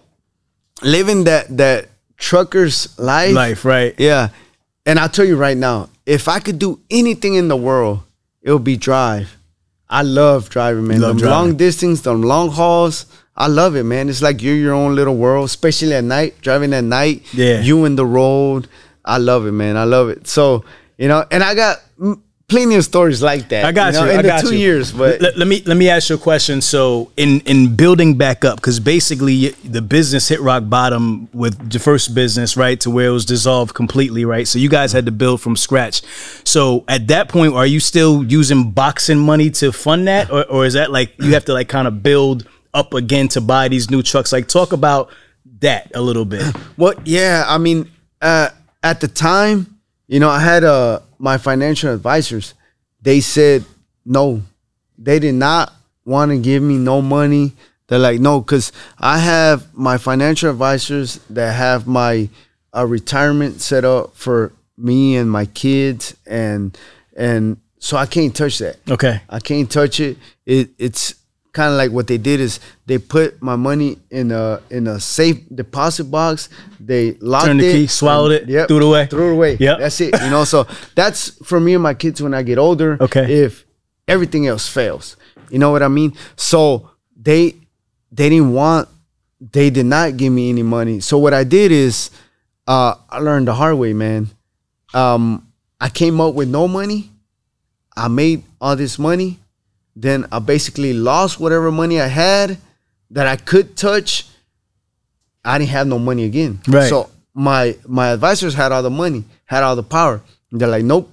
living 0.81 1.25
that 1.25 1.57
that 1.57 1.87
trucker's 2.17 2.97
life. 2.97 3.33
Life, 3.33 3.65
right? 3.65 3.93
Yeah. 3.97 4.29
And 4.86 4.99
I'll 4.99 5.09
tell 5.09 5.25
you 5.25 5.38
right 5.38 5.57
now, 5.57 5.89
if 6.05 6.27
I 6.27 6.39
could 6.39 6.59
do 6.59 6.81
anything 6.89 7.36
in 7.36 7.47
the 7.47 7.55
world, 7.55 7.99
it 8.41 8.51
would 8.51 8.63
be 8.63 8.75
drive. 8.77 9.38
I 9.89 10.01
love 10.01 10.49
driving, 10.49 10.88
man. 10.88 11.01
Love 11.01 11.09
them 11.09 11.17
driving. 11.19 11.31
long 11.49 11.57
distance, 11.57 12.01
them 12.01 12.23
long 12.23 12.49
hauls. 12.49 13.05
I 13.36 13.47
love 13.47 13.75
it, 13.75 13.84
man. 13.84 14.09
It's 14.09 14.21
like 14.21 14.41
you're 14.41 14.55
your 14.55 14.73
own 14.73 14.95
little 14.95 15.15
world, 15.15 15.45
especially 15.45 15.93
at 15.93 16.03
night, 16.03 16.39
driving 16.41 16.73
at 16.73 16.84
night. 16.84 17.23
Yeah. 17.34 17.61
You 17.61 17.86
in 17.86 17.95
the 17.95 18.05
road. 18.05 18.67
I 19.05 19.17
love 19.17 19.45
it, 19.45 19.51
man. 19.51 19.77
I 19.77 19.86
love 19.86 20.09
it. 20.09 20.27
So, 20.27 20.65
you 20.97 21.07
know, 21.07 21.25
and 21.31 21.43
I 21.43 21.55
got 21.55 21.77
plenty 22.53 22.75
of 22.75 22.83
stories 22.83 23.21
like 23.21 23.49
that. 23.49 23.65
I 23.65 23.71
got 23.71 23.93
you. 23.93 23.99
know, 23.99 24.09
in 24.09 24.19
I 24.19 24.21
the 24.21 24.27
got 24.27 24.41
two 24.41 24.53
you. 24.53 24.59
years, 24.59 24.91
but 24.91 25.19
let, 25.21 25.37
let 25.37 25.47
me 25.47 25.63
let 25.65 25.75
me 25.75 25.89
ask 25.89 26.09
you 26.09 26.15
a 26.15 26.19
question. 26.19 26.61
So, 26.61 27.11
in 27.17 27.39
in 27.41 27.75
building 27.75 28.15
back 28.15 28.45
up, 28.45 28.57
because 28.57 28.79
basically 28.79 29.49
the 29.63 29.81
business 29.81 30.27
hit 30.27 30.39
rock 30.39 30.63
bottom 30.67 31.27
with 31.33 31.71
the 31.71 31.79
first 31.79 32.13
business, 32.13 32.55
right, 32.55 32.79
to 32.81 32.89
where 32.91 33.07
it 33.07 33.11
was 33.11 33.25
dissolved 33.25 33.73
completely, 33.73 34.23
right. 34.23 34.47
So 34.47 34.59
you 34.59 34.69
guys 34.69 34.91
had 34.91 35.05
to 35.07 35.11
build 35.11 35.41
from 35.41 35.55
scratch. 35.55 36.03
So 36.45 36.83
at 36.87 37.07
that 37.07 37.27
point, 37.29 37.53
are 37.53 37.65
you 37.65 37.79
still 37.79 38.23
using 38.23 38.71
boxing 38.71 39.19
money 39.19 39.49
to 39.51 39.71
fund 39.71 40.07
that, 40.07 40.29
or, 40.31 40.45
or 40.45 40.65
is 40.65 40.73
that 40.73 40.91
like 40.91 41.13
you 41.19 41.33
have 41.33 41.45
to 41.45 41.53
like 41.53 41.69
kind 41.69 41.87
of 41.87 42.03
build 42.03 42.47
up 42.73 42.93
again 42.93 43.27
to 43.29 43.41
buy 43.41 43.67
these 43.67 43.89
new 43.89 44.03
trucks? 44.03 44.31
Like, 44.31 44.47
talk 44.47 44.73
about 44.73 45.09
that 45.59 45.91
a 45.95 46.01
little 46.01 46.25
bit. 46.25 46.55
Well, 46.77 46.93
yeah, 47.03 47.45
I 47.47 47.57
mean, 47.57 47.89
uh, 48.21 48.49
at 48.83 48.99
the 48.99 49.07
time, 49.07 49.79
you 50.07 50.19
know, 50.19 50.29
I 50.29 50.39
had 50.39 50.63
uh, 50.63 50.99
my 51.24 51.38
financial 51.38 51.93
advisors. 51.93 52.53
They 53.01 53.21
said 53.21 53.63
no. 54.05 54.41
They 54.97 55.19
did 55.19 55.36
not 55.36 55.71
want 56.03 56.32
to 56.32 56.38
give 56.38 56.61
me 56.61 56.78
no 56.78 57.01
money. 57.01 57.53
They're 57.88 57.97
like, 57.97 58.19
no, 58.19 58.41
because 58.41 58.74
I 58.99 59.19
have 59.19 59.74
my 59.74 59.97
financial 59.97 60.49
advisors 60.49 61.21
that 61.30 61.53
have 61.53 61.88
my 61.88 62.28
uh, 62.76 62.86
retirement 62.86 63.61
set 63.61 63.86
up 63.86 64.17
for 64.17 64.51
me 64.78 65.15
and 65.15 65.32
my 65.32 65.45
kids, 65.45 66.13
and 66.28 66.78
and 67.15 67.55
so 67.80 67.95
I 67.95 68.05
can't 68.05 68.36
touch 68.36 68.57
that. 68.57 68.80
Okay. 68.91 69.21
I 69.30 69.39
can't 69.39 69.71
touch 69.71 70.01
it. 70.01 70.17
It 70.45 70.71
it's 70.78 71.15
kind 71.53 71.71
of 71.71 71.77
like 71.77 71.91
what 71.91 72.07
they 72.07 72.17
did 72.17 72.39
is 72.39 72.59
they 72.87 72.97
put 72.97 73.41
my 73.41 73.55
money 73.55 73.97
in 74.09 74.31
a 74.31 74.59
in 74.69 74.87
a 74.87 74.99
safe 74.99 75.37
deposit 75.53 76.05
box. 76.05 76.49
They 76.79 77.13
locked 77.21 77.45
Turned 77.45 77.59
the 77.61 77.67
it, 77.69 77.73
key, 77.73 77.87
swallowed 77.87 78.31
and- 78.41 78.49
it, 78.49 78.67
threw 78.67 78.77
it 78.77 78.83
away. 78.83 79.05
threw 79.05 79.29
it 79.29 79.33
away. 79.33 79.57
Yeah, 79.59 79.75
that's 79.77 80.01
it. 80.01 80.19
You 80.21 80.29
know, 80.29 80.43
so 80.43 80.67
that's 80.95 81.29
for 81.45 81.59
me 81.59 81.73
and 81.75 81.83
my 81.83 81.93
kids 81.93 82.21
when 82.21 82.33
I 82.33 82.43
get 82.43 82.57
older. 82.57 82.97
Okay. 82.99 83.31
if 83.45 83.65
everything 84.07 84.47
else 84.47 84.67
fails, 84.67 85.15
you 85.49 85.59
know 85.59 85.71
what 85.71 85.83
I 85.83 85.87
mean. 85.87 86.13
So 86.35 86.89
they 87.15 87.55
they 88.11 88.29
didn't 88.29 88.51
want 88.53 88.89
they 89.39 89.69
did 89.69 89.85
not 89.85 90.17
give 90.17 90.31
me 90.33 90.49
any 90.49 90.63
money. 90.63 90.99
So 91.01 91.17
what 91.17 91.33
I 91.33 91.43
did 91.43 91.71
is 91.71 92.09
uh, 92.67 92.95
I 93.09 93.19
learned 93.19 93.47
the 93.47 93.53
hard 93.53 93.77
way, 93.77 93.93
man. 93.93 94.29
Um, 94.93 95.47
I 95.81 95.89
came 95.89 96.21
up 96.21 96.33
with 96.33 96.47
no 96.49 96.67
money. 96.67 97.11
I 97.95 98.07
made 98.07 98.43
all 98.61 98.75
this 98.75 98.97
money. 98.97 99.39
Then 99.95 100.25
I 100.31 100.39
basically 100.39 100.93
lost 100.93 101.39
whatever 101.39 101.71
money 101.71 102.01
I 102.01 102.07
had 102.07 102.57
that 103.11 103.27
I 103.27 103.35
could 103.35 103.77
touch. 103.77 104.27
I 105.45 105.57
didn't 105.57 105.69
have 105.71 105.87
no 105.87 105.99
money 105.99 106.25
again. 106.25 106.59
Right. 106.67 106.89
So 106.89 107.09
my 107.33 107.75
my 107.87 108.09
advisors 108.11 108.53
had 108.53 108.71
all 108.71 108.83
the 108.83 108.89
money, 108.89 109.23
had 109.45 109.63
all 109.63 109.75
the 109.75 109.83
power. 109.83 110.21
And 110.51 110.59
they're 110.59 110.67
like, 110.67 110.83
nope, 110.83 111.11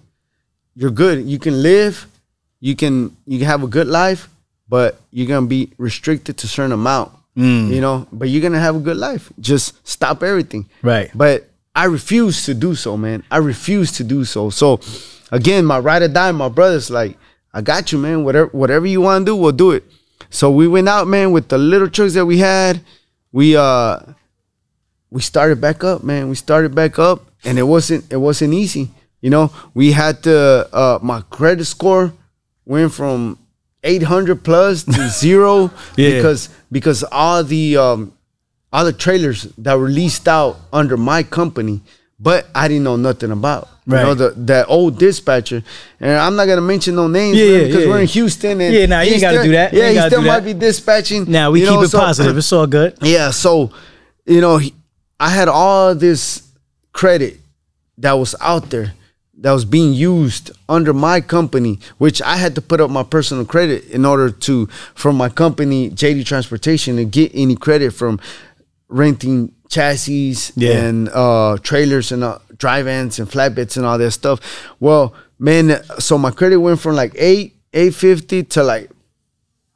you're 0.74 0.90
good. 0.90 1.24
You 1.24 1.38
can 1.38 1.62
live, 1.62 2.06
you 2.60 2.76
can 2.76 3.16
you 3.26 3.38
can 3.38 3.46
have 3.46 3.62
a 3.62 3.66
good 3.66 3.86
life, 3.86 4.28
but 4.68 5.00
you're 5.10 5.28
gonna 5.28 5.46
be 5.46 5.70
restricted 5.78 6.38
to 6.38 6.46
a 6.46 6.48
certain 6.48 6.72
amount. 6.72 7.12
Mm. 7.36 7.68
You 7.68 7.80
know, 7.80 8.06
but 8.12 8.28
you're 8.28 8.42
gonna 8.42 8.60
have 8.60 8.76
a 8.76 8.80
good 8.80 8.96
life. 8.96 9.32
Just 9.40 9.86
stop 9.86 10.22
everything. 10.22 10.68
Right. 10.82 11.10
But 11.14 11.48
I 11.74 11.84
refuse 11.84 12.44
to 12.46 12.54
do 12.54 12.74
so, 12.74 12.96
man. 12.96 13.22
I 13.30 13.38
refuse 13.38 13.92
to 13.92 14.04
do 14.04 14.24
so. 14.24 14.50
So 14.50 14.80
again, 15.30 15.64
my 15.64 15.78
ride 15.78 16.02
or 16.02 16.08
die, 16.08 16.32
my 16.32 16.48
brother's 16.48 16.90
like, 16.90 17.16
I 17.52 17.60
got 17.62 17.92
you, 17.92 17.98
man. 17.98 18.24
Whatever 18.24 18.48
whatever 18.52 18.86
you 18.86 19.00
want 19.00 19.22
to 19.26 19.32
do, 19.32 19.36
we'll 19.36 19.52
do 19.52 19.72
it. 19.72 19.84
So 20.30 20.50
we 20.50 20.68
went 20.68 20.88
out, 20.88 21.08
man, 21.08 21.32
with 21.32 21.48
the 21.48 21.58
little 21.58 21.88
trucks 21.88 22.14
that 22.14 22.26
we 22.26 22.38
had. 22.38 22.80
We 23.32 23.56
uh 23.56 23.98
we 25.10 25.20
started 25.20 25.60
back 25.60 25.82
up, 25.84 26.02
man. 26.04 26.28
We 26.28 26.34
started 26.36 26.74
back 26.74 26.98
up 26.98 27.26
and 27.44 27.58
it 27.58 27.64
wasn't 27.64 28.10
it 28.12 28.16
wasn't 28.18 28.54
easy. 28.54 28.90
You 29.20 29.30
know, 29.30 29.52
we 29.74 29.92
had 29.92 30.22
to 30.24 30.68
uh 30.72 30.98
my 31.02 31.22
credit 31.30 31.64
score 31.64 32.12
went 32.64 32.92
from 32.92 33.38
800 33.82 34.44
plus 34.44 34.84
to 34.84 35.08
zero 35.10 35.70
Yeah. 35.96 36.16
because 36.16 36.48
because 36.70 37.02
all 37.10 37.42
the 37.42 37.76
um 37.76 38.12
all 38.72 38.84
the 38.84 38.92
trailers 38.92 39.42
that 39.58 39.74
were 39.74 39.88
leased 39.88 40.28
out 40.28 40.56
under 40.72 40.96
my 40.96 41.24
company, 41.24 41.80
but 42.20 42.46
I 42.54 42.68
didn't 42.68 42.84
know 42.84 42.96
nothing 42.96 43.30
about. 43.32 43.68
You 43.86 43.94
know, 43.96 44.14
the 44.14 44.30
that 44.46 44.66
old 44.68 44.98
dispatcher. 44.98 45.64
And 45.98 46.12
I'm 46.12 46.36
not 46.36 46.46
gonna 46.46 46.60
mention 46.60 46.94
no 46.94 47.08
names 47.08 47.36
Yeah, 47.36 47.44
man, 47.46 47.52
yeah, 47.60 47.66
because 47.66 47.82
yeah, 47.84 47.88
we're 47.88 48.00
in. 48.00 48.06
Houston 48.06 48.60
and 48.60 48.74
Yeah, 48.74 48.86
nah, 48.86 49.00
you 49.00 49.06
he 49.08 49.12
ain't 49.14 49.20
gotta 49.22 49.36
still- 49.38 49.44
do 49.44 49.52
that. 49.52 49.72
Yeah, 49.72 49.90
he 49.90 50.00
still 50.08 50.22
might 50.22 50.40
that. 50.40 50.44
be 50.44 50.52
dispatching. 50.54 51.24
Now 51.28 51.50
we 51.50 51.60
you 51.60 51.66
keep 51.66 51.74
know, 51.74 51.82
it 51.82 51.88
so- 51.88 51.98
positive. 51.98 52.36
It's 52.38 52.52
all 52.52 52.66
good. 52.68 52.96
yeah, 53.02 53.30
so 53.30 53.72
you 54.26 54.40
know, 54.40 54.58
he- 54.58 54.74
I 55.18 55.30
had 55.30 55.48
all 55.48 55.94
this 55.94 56.42
credit 56.92 57.40
that 57.98 58.12
was 58.12 58.34
out 58.40 58.70
there 58.70 58.92
that 59.38 59.52
was 59.52 59.64
being 59.64 59.92
used 59.94 60.50
under 60.68 60.92
my 60.92 61.20
company, 61.20 61.80
which 61.98 62.20
I 62.22 62.36
had 62.36 62.54
to 62.56 62.60
put 62.62 62.80
up 62.80 62.90
my 62.90 63.02
personal 63.02 63.44
credit 63.44 63.86
in 63.86 64.04
order 64.04 64.30
to 64.30 64.66
from 64.94 65.16
my 65.16 65.30
company 65.30 65.90
JD 65.90 66.24
Transportation 66.26 66.96
to 66.96 67.04
get 67.06 67.32
any 67.34 67.56
credit 67.56 67.92
from 67.92 68.20
renting 68.88 69.52
chassis 69.70 70.52
Yeah. 70.56 70.72
and 70.84 71.08
uh, 71.08 71.56
trailers 71.62 72.12
and 72.12 72.22
uh, 72.22 72.38
dry 72.58 72.82
vans 72.82 73.18
and 73.18 73.26
flatbeds 73.30 73.76
and 73.78 73.86
all 73.86 73.96
that 73.96 74.10
stuff. 74.10 74.40
Well, 74.80 75.14
man, 75.38 75.82
so 75.98 76.18
my 76.18 76.30
credit 76.30 76.58
went 76.58 76.80
from 76.80 76.96
like 76.96 77.12
eight 77.16 77.56
eight 77.72 77.94
fifty 77.94 78.42
to 78.42 78.62
like 78.62 78.90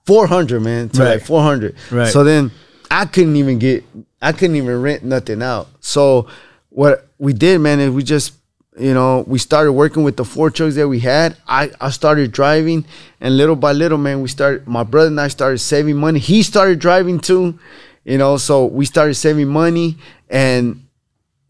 four 0.04 0.26
hundred, 0.26 0.60
man, 0.60 0.90
to 0.90 1.00
Right. 1.02 1.08
like 1.14 1.22
four 1.24 1.42
hundred. 1.42 1.76
Right. 1.90 2.12
So 2.12 2.24
then 2.24 2.50
I 2.90 3.06
couldn't 3.06 3.36
even 3.36 3.58
get, 3.58 3.84
I 4.20 4.32
couldn't 4.32 4.56
even 4.56 4.82
rent 4.82 5.04
nothing 5.04 5.42
out. 5.42 5.68
So 5.80 6.26
what 6.68 7.06
we 7.18 7.32
did, 7.32 7.60
man, 7.60 7.80
is 7.80 7.90
we 7.90 8.02
just, 8.02 8.34
you 8.78 8.92
know, 8.92 9.24
we 9.28 9.38
started 9.38 9.72
working 9.72 10.02
with 10.02 10.16
the 10.16 10.24
four 10.24 10.50
trucks 10.50 10.74
that 10.74 10.88
we 10.88 10.98
had. 10.98 11.36
I, 11.46 11.70
I 11.80 11.90
started 11.90 12.32
driving, 12.32 12.84
and 13.20 13.36
little 13.36 13.54
by 13.56 13.72
little, 13.72 13.98
man, 13.98 14.20
we 14.20 14.28
started. 14.28 14.66
My 14.66 14.82
brother 14.82 15.06
and 15.08 15.20
I 15.20 15.28
started 15.28 15.58
saving 15.58 15.96
money. 15.96 16.18
He 16.18 16.42
started 16.42 16.80
driving 16.80 17.20
too, 17.20 17.58
you 18.04 18.18
know. 18.18 18.36
So 18.36 18.66
we 18.66 18.84
started 18.86 19.14
saving 19.14 19.48
money, 19.48 19.96
and 20.28 20.86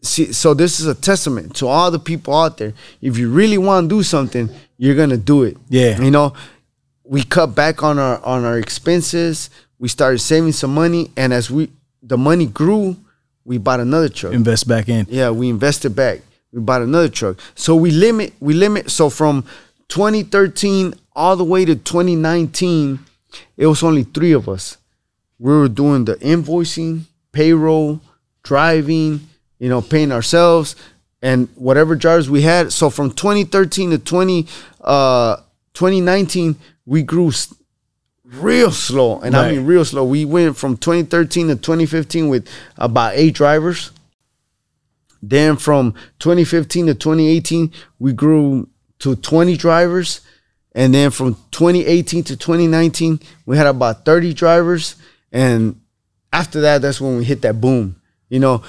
see, 0.01 0.33
so 0.33 0.53
this 0.53 0.79
is 0.79 0.87
a 0.87 0.95
testament 0.95 1.55
to 1.57 1.67
all 1.67 1.91
the 1.91 1.99
people 1.99 2.35
out 2.35 2.57
there. 2.57 2.73
If 3.01 3.17
you 3.17 3.29
really 3.29 3.57
want 3.57 3.89
to 3.89 3.95
do 3.95 4.03
something, 4.03 4.49
you're 4.77 4.95
gonna 4.95 5.17
do 5.17 5.43
it. 5.43 5.57
Yeah. 5.69 6.01
you 6.01 6.11
know 6.11 6.33
we 7.05 7.23
cut 7.23 7.55
back 7.55 7.83
on 7.83 7.99
our 7.99 8.23
on 8.23 8.43
our 8.43 8.57
expenses. 8.57 9.49
We 9.79 9.87
started 9.87 10.19
saving 10.19 10.53
some 10.53 10.73
money, 10.73 11.11
and 11.15 11.33
as 11.33 11.49
we 11.51 11.71
the 12.01 12.17
money 12.17 12.47
grew, 12.47 12.97
we 13.43 13.57
bought 13.57 13.79
another 13.79 14.09
truck. 14.09 14.33
Invest 14.33 14.67
back 14.67 14.89
in. 14.89 15.05
Yeah, 15.09 15.29
we 15.29 15.49
invested 15.49 15.95
back. 15.95 16.21
We 16.51 16.59
bought 16.61 16.81
another 16.81 17.09
truck. 17.09 17.39
So 17.55 17.75
we 17.75 17.91
limit 17.91 18.33
we 18.39 18.53
limit. 18.53 18.89
So 18.89 19.09
from 19.09 19.43
2013 19.89 20.93
all 21.15 21.35
the 21.35 21.43
way 21.43 21.63
to 21.65 21.75
2019, 21.75 22.99
it 23.57 23.67
was 23.67 23.83
only 23.83 24.03
three 24.03 24.31
of 24.31 24.49
us. 24.49 24.77
We 25.39 25.51
were 25.51 25.67
doing 25.67 26.05
the 26.05 26.15
invoicing, 26.15 27.03
payroll, 27.31 28.01
driving, 28.43 29.21
you 29.59 29.69
know, 29.69 29.81
paying 29.81 30.11
ourselves, 30.11 30.75
and 31.21 31.49
whatever 31.55 31.95
jobs 31.95 32.29
we 32.29 32.41
had. 32.41 32.71
So 32.71 32.89
from 32.89 33.11
2013 33.11 33.91
to 33.91 33.97
20 33.97 34.47
uh 34.81 35.37
2019, 35.73 36.55
we 36.85 37.03
grew 37.03 37.31
real 38.23 38.71
slow, 38.71 39.19
and 39.19 39.35
I 39.35 39.51
mean 39.51 39.65
real 39.65 39.85
slow. 39.85 40.05
We 40.05 40.25
went 40.25 40.57
from 40.57 40.77
2013 40.77 41.49
to 41.49 41.55
2015 41.55 42.29
with 42.29 42.47
about 42.77 43.13
eight 43.15 43.33
drivers. 43.33 43.91
Then 45.21 45.57
from 45.57 45.93
2015 46.19 46.87
to 46.87 46.93
2018, 46.93 47.71
we 47.99 48.13
grew 48.13 48.69
to 48.99 49.15
20 49.15 49.57
drivers. 49.57 50.21
And 50.73 50.93
then 50.93 51.09
from 51.09 51.35
2018 51.51 52.23
to 52.25 52.37
2019, 52.37 53.19
we 53.45 53.57
had 53.57 53.65
about 53.67 54.05
30 54.05 54.33
drivers. 54.33 54.95
And 55.31 55.79
after 56.31 56.61
that, 56.61 56.81
that's 56.81 56.99
when 57.01 57.17
we 57.17 57.23
hit 57.23 57.41
that 57.43 57.59
boom. 57.61 57.95
You 58.29 58.39
know, 58.39 58.63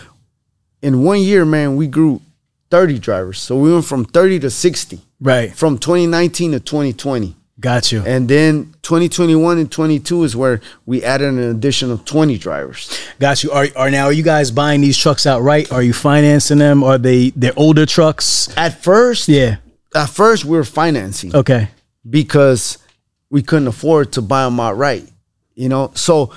in 0.83 1.03
one 1.03 1.21
year, 1.21 1.45
man, 1.45 1.77
we 1.77 1.87
grew 1.87 2.21
30 2.71 2.99
drivers. 2.99 3.39
So 3.41 3.57
we 3.57 3.73
went 3.73 3.85
from 3.85 4.05
30 4.05 4.41
to 4.41 4.51
60 4.51 5.01
Right. 5.21 5.55
from 5.55 5.79
2019 5.79 6.53
to 6.53 6.61
2020. 6.61 7.35
Got 7.59 7.91
you. 7.91 8.03
And 8.05 8.29
then 8.29 8.75
2021 8.83 9.57
and 9.59 9.73
22 9.73 10.25
is 10.25 10.37
where 10.37 10.61
we 10.85 11.03
added 11.03 11.29
an 11.29 11.39
additional 11.39 11.97
20 11.97 12.37
drivers. 12.37 12.91
Got 13.19 13.43
you. 13.43 13.51
Are 13.51 13.67
are 13.75 13.91
now 13.91 14.05
are 14.05 14.13
you 14.13 14.23
guys 14.23 14.51
buying 14.51 14.83
these 14.83 14.99
trucks 14.99 15.25
outright? 15.27 15.73
Are 15.73 15.83
you 15.83 15.95
financing 15.95 16.59
them? 16.59 16.85
Are 16.85 16.99
they 16.99 17.31
they're 17.31 17.55
older 17.57 17.87
trucks? 17.87 18.51
At 18.59 18.83
first, 18.83 19.27
Yeah. 19.29 19.57
at 19.95 20.11
first 20.11 20.45
we 20.45 20.55
were 20.59 20.65
financing. 20.65 21.35
Okay. 21.35 21.69
because 22.09 22.77
we 23.31 23.43
couldn't 23.43 23.67
afford 23.69 24.13
to 24.13 24.23
buy 24.23 24.45
them 24.45 24.61
outright. 24.61 25.09
You 25.55 25.69
know, 25.71 25.91
so 25.95 26.31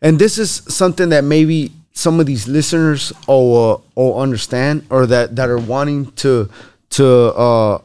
and 0.00 0.18
this 0.18 0.38
is 0.38 0.62
something 0.68 1.08
that 1.10 1.24
maybe 1.24 1.72
some 1.92 2.20
of 2.20 2.26
these 2.26 2.46
listeners 2.46 3.12
or 3.26 3.74
uh, 3.74 3.80
or 3.96 4.22
understand 4.22 4.86
or 4.90 5.06
that 5.06 5.34
that 5.36 5.48
are 5.48 5.58
wanting 5.58 6.12
to 6.12 6.48
to 6.90 7.06
uh, 7.34 7.78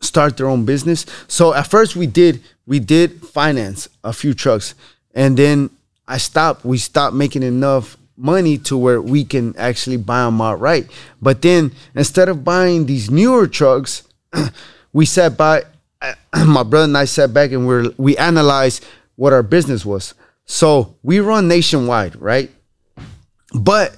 start 0.00 0.36
their 0.36 0.48
own 0.48 0.64
business. 0.64 1.06
So 1.28 1.54
at 1.54 1.68
first 1.68 1.94
we 1.94 2.06
did 2.06 2.42
we 2.66 2.80
did 2.80 3.24
finance 3.24 3.88
a 4.02 4.12
few 4.12 4.34
trucks, 4.34 4.74
and 5.14 5.36
then 5.36 5.70
I 6.08 6.18
stopped. 6.18 6.64
We 6.64 6.78
stopped 6.78 7.14
making 7.14 7.44
enough 7.44 7.96
money 8.16 8.58
to 8.58 8.76
where 8.76 9.00
we 9.00 9.24
can 9.24 9.56
actually 9.56 9.96
buy 9.96 10.24
them 10.24 10.40
outright. 10.40 10.90
But 11.20 11.42
then 11.42 11.72
instead 11.94 12.28
of 12.28 12.44
buying 12.44 12.86
these 12.86 13.10
newer 13.10 13.46
trucks, 13.46 14.02
we 14.92 15.06
sat 15.06 15.36
by. 15.36 15.62
My 16.44 16.64
brother 16.64 16.86
and 16.86 16.98
I 16.98 17.04
sat 17.04 17.32
back 17.32 17.52
and 17.52 17.64
we're 17.64 17.90
we 17.96 18.16
analyzed 18.16 18.84
what 19.14 19.32
our 19.32 19.44
business 19.44 19.86
was. 19.86 20.14
So 20.46 20.96
we 21.02 21.20
run 21.20 21.48
nationwide, 21.48 22.20
right? 22.20 22.50
But 23.54 23.96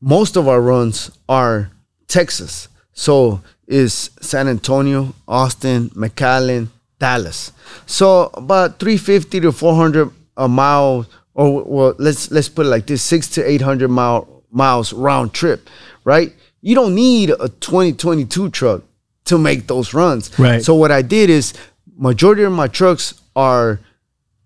most 0.00 0.36
of 0.36 0.48
our 0.48 0.60
runs 0.60 1.10
are 1.28 1.70
Texas. 2.08 2.68
So 2.92 3.40
is 3.66 4.10
San 4.20 4.48
Antonio, 4.48 5.14
Austin, 5.28 5.90
McAllen, 5.90 6.68
Dallas. 6.98 7.52
So 7.86 8.30
about 8.34 8.78
350 8.78 9.40
to 9.40 9.52
400 9.52 10.10
a 10.36 10.48
mile, 10.48 11.06
or 11.34 11.64
well, 11.64 11.94
let's 11.98 12.30
let's 12.30 12.48
put 12.48 12.66
it 12.66 12.68
like 12.68 12.86
this: 12.86 13.02
six 13.02 13.28
to 13.30 13.48
800 13.48 13.88
mile 13.88 14.42
miles 14.50 14.92
round 14.92 15.32
trip, 15.32 15.68
right? 16.04 16.32
You 16.60 16.74
don't 16.74 16.94
need 16.94 17.30
a 17.30 17.48
2022 17.48 18.50
truck 18.50 18.82
to 19.26 19.38
make 19.38 19.66
those 19.66 19.94
runs. 19.94 20.36
Right. 20.38 20.62
So 20.62 20.74
what 20.74 20.90
I 20.90 21.02
did 21.02 21.30
is 21.30 21.54
majority 21.96 22.42
of 22.42 22.52
my 22.52 22.66
trucks 22.68 23.14
are 23.36 23.80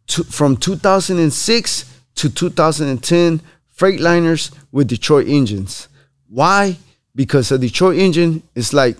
to, 0.08 0.24
from 0.24 0.56
2006 0.56 2.00
to 2.16 2.30
2010 2.30 3.40
Freightliners 3.76 4.54
with 4.70 4.86
Detroit 4.88 5.26
engines. 5.26 5.88
Why? 6.28 6.76
Because 7.14 7.50
a 7.50 7.58
Detroit 7.58 7.98
engine 7.98 8.42
is 8.54 8.72
like 8.72 8.96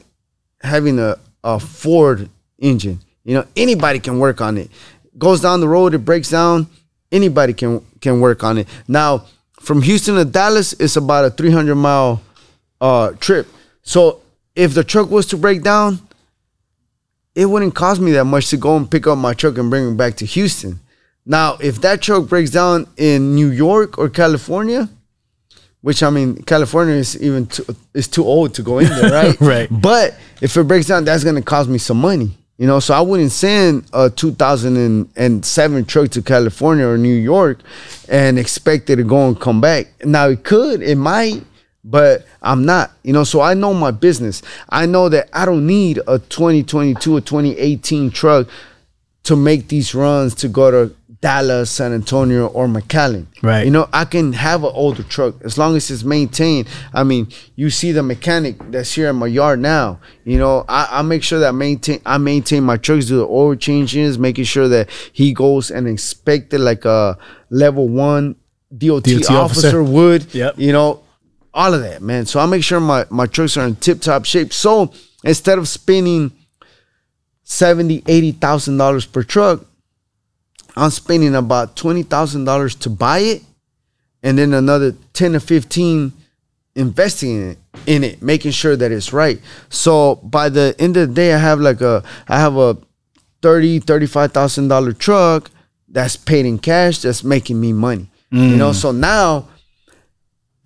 having 0.61 0.99
a, 0.99 1.17
a 1.45 1.61
Ford 1.61 2.29
engine. 2.59 3.01
You 3.25 3.35
know, 3.35 3.47
anybody 3.57 4.01
can 4.01 4.19
work 4.19 4.41
on 4.41 4.59
it. 4.59 4.71
Goes 5.17 5.41
down 5.41 5.61
the 5.61 5.69
road, 5.69 5.95
it 5.95 5.99
breaks 5.99 6.31
down. 6.31 6.67
Anybody 7.13 7.53
can 7.53 7.85
can 8.01 8.21
work 8.21 8.43
on 8.43 8.59
it. 8.59 8.69
Now, 8.89 9.27
from 9.61 9.83
Houston 9.83 10.17
to 10.17 10.25
Dallas, 10.25 10.73
it's 10.75 10.97
about 10.97 11.25
a 11.25 11.31
300 11.31 11.75
mile 11.77 12.21
uh, 12.81 13.13
trip. 13.13 13.47
So 13.83 14.21
if 14.57 14.75
the 14.75 14.83
truck 14.85 15.11
was 15.11 15.27
to 15.27 15.37
break 15.37 15.63
down, 15.63 16.01
it 17.35 17.47
wouldn't 17.47 17.75
cost 17.75 18.01
me 18.01 18.13
that 18.13 18.25
much 18.25 18.49
to 18.49 18.57
go 18.57 18.77
and 18.77 18.91
pick 18.91 19.07
up 19.07 19.19
my 19.19 19.35
truck 19.35 19.59
and 19.59 19.71
bring 19.71 19.89
it 19.89 19.97
back 19.97 20.17
to 20.17 20.27
Houston. 20.27 20.81
Now, 21.27 21.57
if 21.61 21.81
that 21.81 22.03
truck 22.03 22.29
breaks 22.29 22.51
down 22.51 22.87
in 22.97 23.35
New 23.35 23.51
York 23.51 23.97
or 23.99 24.09
California, 24.11 24.89
which 25.81 26.03
I 26.03 26.11
mean, 26.11 26.37
California 26.43 26.95
is 26.95 27.21
even 27.23 27.47
too, 27.47 27.65
is 27.93 28.09
too 28.09 28.25
old 28.25 28.55
to 28.55 28.63
go 28.63 28.79
in 28.79 28.89
there, 28.89 29.13
right? 29.25 29.41
Right. 29.41 29.69
But 29.71 30.17
if 30.41 30.57
it 30.57 30.65
breaks 30.65 30.87
down, 30.87 31.05
that's 31.05 31.25
gonna 31.25 31.43
cost 31.43 31.69
me 31.69 31.79
some 31.79 32.01
money, 32.01 32.37
you 32.59 32.67
know. 32.67 32.81
So 32.81 32.95
I 32.95 33.01
wouldn't 33.01 33.33
send 33.33 33.85
a 33.93 34.11
2007 34.11 35.85
truck 35.85 36.11
to 36.11 36.23
California 36.23 36.87
or 36.87 36.99
New 36.99 37.15
York 37.15 37.61
and 38.09 38.39
expect 38.39 38.91
it 38.91 38.97
to 38.97 39.05
go 39.05 39.29
and 39.29 39.39
come 39.39 39.61
back. 39.61 39.89
Now 40.05 40.29
it 40.29 40.45
could, 40.45 40.83
it 40.83 40.97
might, 40.97 41.43
but 41.85 42.27
I'm 42.43 42.65
not, 42.65 42.93
you 43.03 43.13
know. 43.15 43.25
So 43.25 43.41
I 43.41 43.55
know 43.55 43.73
my 43.75 43.91
business. 43.91 44.43
I 44.69 44.87
know 44.87 45.09
that 45.11 45.29
I 45.33 45.45
don't 45.45 45.67
need 45.67 46.01
a 46.07 46.19
2022 46.19 47.17
or 47.17 47.21
2018 47.21 48.11
truck 48.11 48.47
to 49.25 49.37
make 49.37 49.69
these 49.69 49.95
runs 49.95 50.35
to 50.37 50.49
go 50.49 50.71
to 50.71 50.95
Dallas, 51.25 51.71
San 51.71 51.95
Antonio, 51.95 52.49
or 52.49 52.69
McAllen. 52.69 53.25
Right. 53.43 53.65
You 53.65 53.71
know, 53.71 53.89
I 53.95 54.05
can 54.05 54.35
have 54.35 54.63
an 54.63 54.73
older 54.75 55.03
truck 55.03 55.37
as 55.43 55.57
long 55.57 55.75
as 55.75 55.91
it's 55.91 56.05
maintained. 56.05 56.69
I 56.93 57.03
mean, 57.03 57.29
you 57.57 57.71
see 57.71 57.93
the 57.93 58.03
mechanic 58.03 58.57
that's 58.71 58.93
here 58.93 59.09
in 59.09 59.17
my 59.17 59.29
yard 59.29 59.59
now. 59.59 60.01
You 60.27 60.37
know, 60.37 60.67
I, 60.69 60.87
I 60.99 61.01
make 61.01 61.23
sure 61.23 61.39
that 61.39 61.55
maintain 61.55 62.03
I 62.05 62.19
maintain 62.19 62.63
my 62.63 62.77
trucks, 62.77 63.07
do 63.07 63.17
the 63.17 63.27
oil 63.27 63.55
changes, 63.55 64.19
making 64.19 64.45
sure 64.45 64.69
that 64.69 64.91
he 65.15 65.33
goes 65.33 65.71
and 65.71 65.89
inspect 65.89 66.53
it 66.53 66.59
like 66.59 66.85
a 66.85 67.17
level 67.49 67.89
one 67.89 68.37
DOT, 68.77 69.05
DOT 69.05 69.31
officer, 69.31 69.37
officer. 69.37 69.83
would. 69.97 70.35
Yep. 70.35 70.59
You 70.59 70.73
know, 70.73 71.05
all 71.55 71.73
of 71.73 71.81
that, 71.81 72.03
man. 72.03 72.27
So 72.27 72.39
I 72.39 72.45
make 72.45 72.63
sure 72.63 72.81
my, 72.81 73.07
my 73.09 73.25
trucks 73.25 73.57
are 73.57 73.67
in 73.67 73.77
tip 73.77 74.03
top 74.03 74.27
shape. 74.27 74.53
So 74.53 74.93
instead 75.25 75.57
of 75.57 75.69
spending 75.69 76.33
seventy, 77.45 78.03
eighty 78.09 78.33
thousand 78.33 78.77
dollars 78.77 79.07
per 79.07 79.23
truck, 79.23 79.65
I'm 80.77 80.91
spending 80.91 81.35
about 81.35 81.77
twenty 81.77 82.03
thousand 82.03 82.45
dollars 82.45 82.75
to 82.77 82.91
buy 82.91 83.19
it, 83.19 83.43
and 84.23 84.39
then 84.39 84.55
another 84.55 84.95
ten 85.13 85.33
to 85.33 85.41
fifteen 85.41 86.13
investing 86.75 87.31
in 87.31 87.51
it, 87.51 87.59
in 87.87 88.05
it, 88.05 88.23
making 88.23 88.51
sure 88.51 88.77
that 88.77 88.91
it's 88.91 89.13
right. 89.13 89.41
So 89.69 90.17
by 90.17 90.49
the 90.49 90.75
end 90.79 90.97
of 90.97 91.09
the 91.09 91.15
day, 91.15 91.33
I 91.33 91.39
have 91.39 91.61
like 91.61 91.81
a 91.81 92.03
I 92.29 92.39
have 92.39 92.57
a 92.57 92.77
thirty, 93.43 93.79
thirty-five 93.79 94.33
thousand 94.33 94.69
dollar 94.69 94.93
truck 94.93 95.51
that's 95.89 96.17
paid 96.17 96.47
in 96.47 96.59
cash 96.59 96.99
that's 96.99 97.23
making 97.23 97.61
me 97.61 97.73
money. 97.73 98.11
You 98.31 98.57
know, 98.57 98.71
mm. 98.71 98.75
so 98.75 98.91
now 98.91 99.49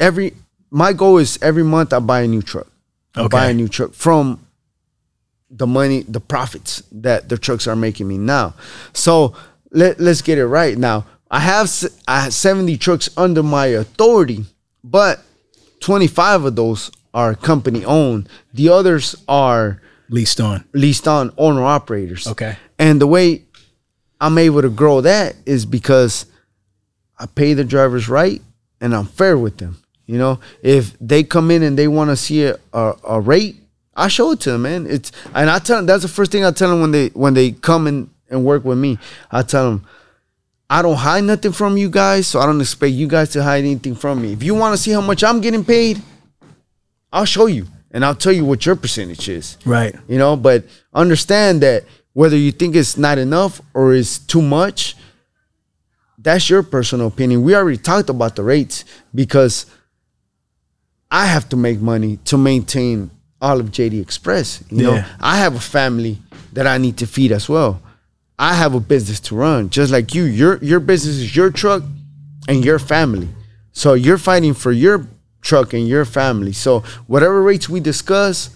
every 0.00 0.32
my 0.70 0.94
goal 0.94 1.18
is 1.18 1.38
every 1.42 1.62
month 1.62 1.92
I 1.92 1.98
buy 1.98 2.22
a 2.22 2.26
new 2.26 2.40
truck. 2.40 2.66
I 3.14 3.28
buy 3.28 3.46
a 3.48 3.52
new 3.52 3.68
truck 3.68 3.92
from 3.92 4.46
the 5.50 5.66
money, 5.66 6.02
the 6.02 6.20
profits 6.20 6.82
that 6.92 7.28
the 7.28 7.36
trucks 7.36 7.66
are 7.66 7.76
making 7.76 8.08
me 8.08 8.16
now. 8.16 8.54
So 8.94 9.34
let, 9.70 10.00
let's 10.00 10.22
get 10.22 10.38
it 10.38 10.46
right 10.46 10.76
now. 10.76 11.06
I 11.30 11.40
have 11.40 11.70
I 12.06 12.20
have 12.22 12.32
70 12.34 12.76
trucks 12.78 13.10
under 13.16 13.42
my 13.42 13.66
authority, 13.66 14.46
but 14.82 15.20
25 15.80 16.44
of 16.44 16.56
those 16.56 16.90
are 17.12 17.34
company 17.34 17.84
owned. 17.84 18.28
The 18.54 18.68
others 18.70 19.14
are 19.28 19.80
Leased 20.10 20.40
on. 20.40 20.64
leased 20.72 21.06
on 21.06 21.32
owner 21.36 21.62
operators. 21.62 22.26
Okay. 22.26 22.56
And 22.78 22.98
the 23.00 23.06
way 23.06 23.42
I'm 24.20 24.38
able 24.38 24.62
to 24.62 24.70
grow 24.70 25.02
that 25.02 25.36
is 25.44 25.66
because 25.66 26.24
I 27.18 27.26
pay 27.26 27.52
the 27.54 27.64
drivers 27.64 28.08
right 28.08 28.40
and 28.80 28.94
I'm 28.94 29.04
fair 29.06 29.36
with 29.36 29.58
them. 29.58 29.82
You 30.06 30.16
know, 30.16 30.40
if 30.62 30.96
they 30.98 31.24
come 31.24 31.50
in 31.50 31.62
and 31.62 31.78
they 31.78 31.88
want 31.88 32.08
to 32.08 32.16
see 32.16 32.44
a, 32.44 32.56
a, 32.72 32.94
a 33.06 33.20
rate, 33.20 33.56
I 33.94 34.08
show 34.08 34.30
it 34.30 34.40
to 34.40 34.52
them, 34.52 34.62
man. 34.62 34.86
It's 34.86 35.12
and 35.34 35.50
I 35.50 35.58
tell 35.58 35.76
them 35.76 35.86
that's 35.86 36.02
the 36.02 36.08
first 36.08 36.32
thing 36.32 36.42
I 36.44 36.52
tell 36.52 36.70
them 36.70 36.80
when 36.80 36.92
they 36.92 37.08
when 37.08 37.34
they 37.34 37.50
come 37.52 37.86
in 37.86 38.08
and 38.30 38.44
work 38.44 38.64
with 38.64 38.78
me. 38.78 38.98
I 39.30 39.42
tell 39.42 39.70
them 39.70 39.86
I 40.70 40.82
don't 40.82 40.96
hide 40.96 41.24
nothing 41.24 41.52
from 41.52 41.76
you 41.78 41.88
guys, 41.88 42.26
so 42.26 42.40
I 42.40 42.46
don't 42.46 42.60
expect 42.60 42.92
you 42.92 43.06
guys 43.08 43.30
to 43.30 43.42
hide 43.42 43.64
anything 43.64 43.94
from 43.94 44.20
me. 44.20 44.32
If 44.34 44.42
you 44.42 44.54
want 44.54 44.76
to 44.76 44.82
see 44.82 44.90
how 44.90 45.00
much 45.00 45.24
I'm 45.24 45.40
getting 45.40 45.64
paid, 45.64 46.02
I'll 47.12 47.24
show 47.24 47.46
you 47.46 47.66
and 47.90 48.04
I'll 48.04 48.14
tell 48.14 48.32
you 48.32 48.44
what 48.44 48.66
your 48.66 48.76
percentage 48.76 49.30
is 49.30 49.56
Right. 49.64 49.96
you 50.08 50.18
know 50.18 50.36
but 50.36 50.64
understand 50.92 51.62
that 51.62 51.84
whether 52.12 52.36
you 52.36 52.52
think 52.52 52.76
it's 52.76 52.98
not 52.98 53.16
enough 53.16 53.62
or 53.72 53.94
it's 53.94 54.18
too 54.18 54.42
much 54.42 54.94
that's 56.18 56.50
your 56.50 56.62
personal 56.62 57.06
opinion 57.06 57.42
we 57.42 57.54
already 57.56 57.78
talked 57.78 58.10
about 58.10 58.36
the 58.36 58.42
rates 58.42 58.84
because 59.14 59.64
i 61.10 61.24
have 61.24 61.48
to 61.48 61.56
make 61.56 61.80
money 61.80 62.18
to 62.26 62.36
maintain 62.36 63.10
all 63.40 63.58
of 63.58 63.70
jd 63.70 64.02
express 64.02 64.62
you 64.70 64.82
know 64.82 65.02
i 65.20 65.38
have 65.38 65.54
a 65.54 65.60
family 65.60 66.18
that 66.52 66.66
i 66.66 66.76
need 66.76 66.96
to 66.98 67.06
feed 67.06 67.32
as 67.32 67.48
well 67.48 67.80
i 68.38 68.54
have 68.54 68.74
a 68.74 68.80
business 68.80 69.20
to 69.20 69.34
run 69.34 69.68
just 69.70 69.92
like 69.92 70.14
you 70.14 70.24
your 70.24 70.56
your 70.58 70.80
business 70.80 71.16
is 71.16 71.34
your 71.36 71.50
truck 71.50 71.82
and 72.48 72.64
your 72.64 72.78
family 72.78 73.28
so 73.72 73.94
you're 73.94 74.18
fighting 74.18 74.54
for 74.54 74.72
your 74.72 75.06
truck 75.40 75.72
and 75.72 75.88
your 75.88 76.04
family 76.04 76.52
so 76.52 76.80
whatever 77.06 77.42
rates 77.42 77.68
we 77.68 77.80
discuss 77.80 78.50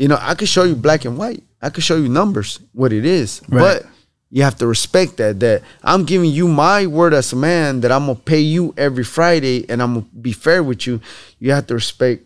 you 0.00 0.08
know, 0.08 0.18
I 0.18 0.34
could 0.34 0.48
show 0.48 0.62
you 0.64 0.74
black 0.74 1.04
and 1.04 1.18
white. 1.18 1.42
I 1.60 1.68
could 1.68 1.84
show 1.84 1.96
you 1.96 2.08
numbers, 2.08 2.58
what 2.72 2.90
it 2.90 3.04
is. 3.04 3.42
Right. 3.50 3.82
But 3.82 3.86
you 4.30 4.42
have 4.44 4.56
to 4.56 4.66
respect 4.66 5.18
that. 5.18 5.40
That 5.40 5.62
I'm 5.84 6.06
giving 6.06 6.30
you 6.30 6.48
my 6.48 6.86
word 6.86 7.12
as 7.12 7.34
a 7.34 7.36
man 7.36 7.82
that 7.82 7.92
I'm 7.92 8.06
gonna 8.06 8.18
pay 8.18 8.40
you 8.40 8.72
every 8.78 9.04
Friday 9.04 9.68
and 9.68 9.82
I'm 9.82 9.92
gonna 9.92 10.06
be 10.18 10.32
fair 10.32 10.62
with 10.62 10.86
you. 10.86 11.02
You 11.38 11.52
have 11.52 11.66
to 11.66 11.74
respect. 11.74 12.24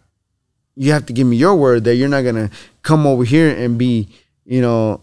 You 0.77 0.93
have 0.93 1.07
to 1.07 1.13
give 1.13 1.27
me 1.27 1.37
your 1.37 1.57
word 1.57 1.83
that 1.85 1.97
you're 1.97 2.09
not 2.09 2.23
gonna 2.23 2.49
come 2.83 3.09
over 3.09 3.25
here 3.25 3.51
and 3.51 3.77
be, 3.77 4.09
you 4.45 4.61
know, 4.61 5.01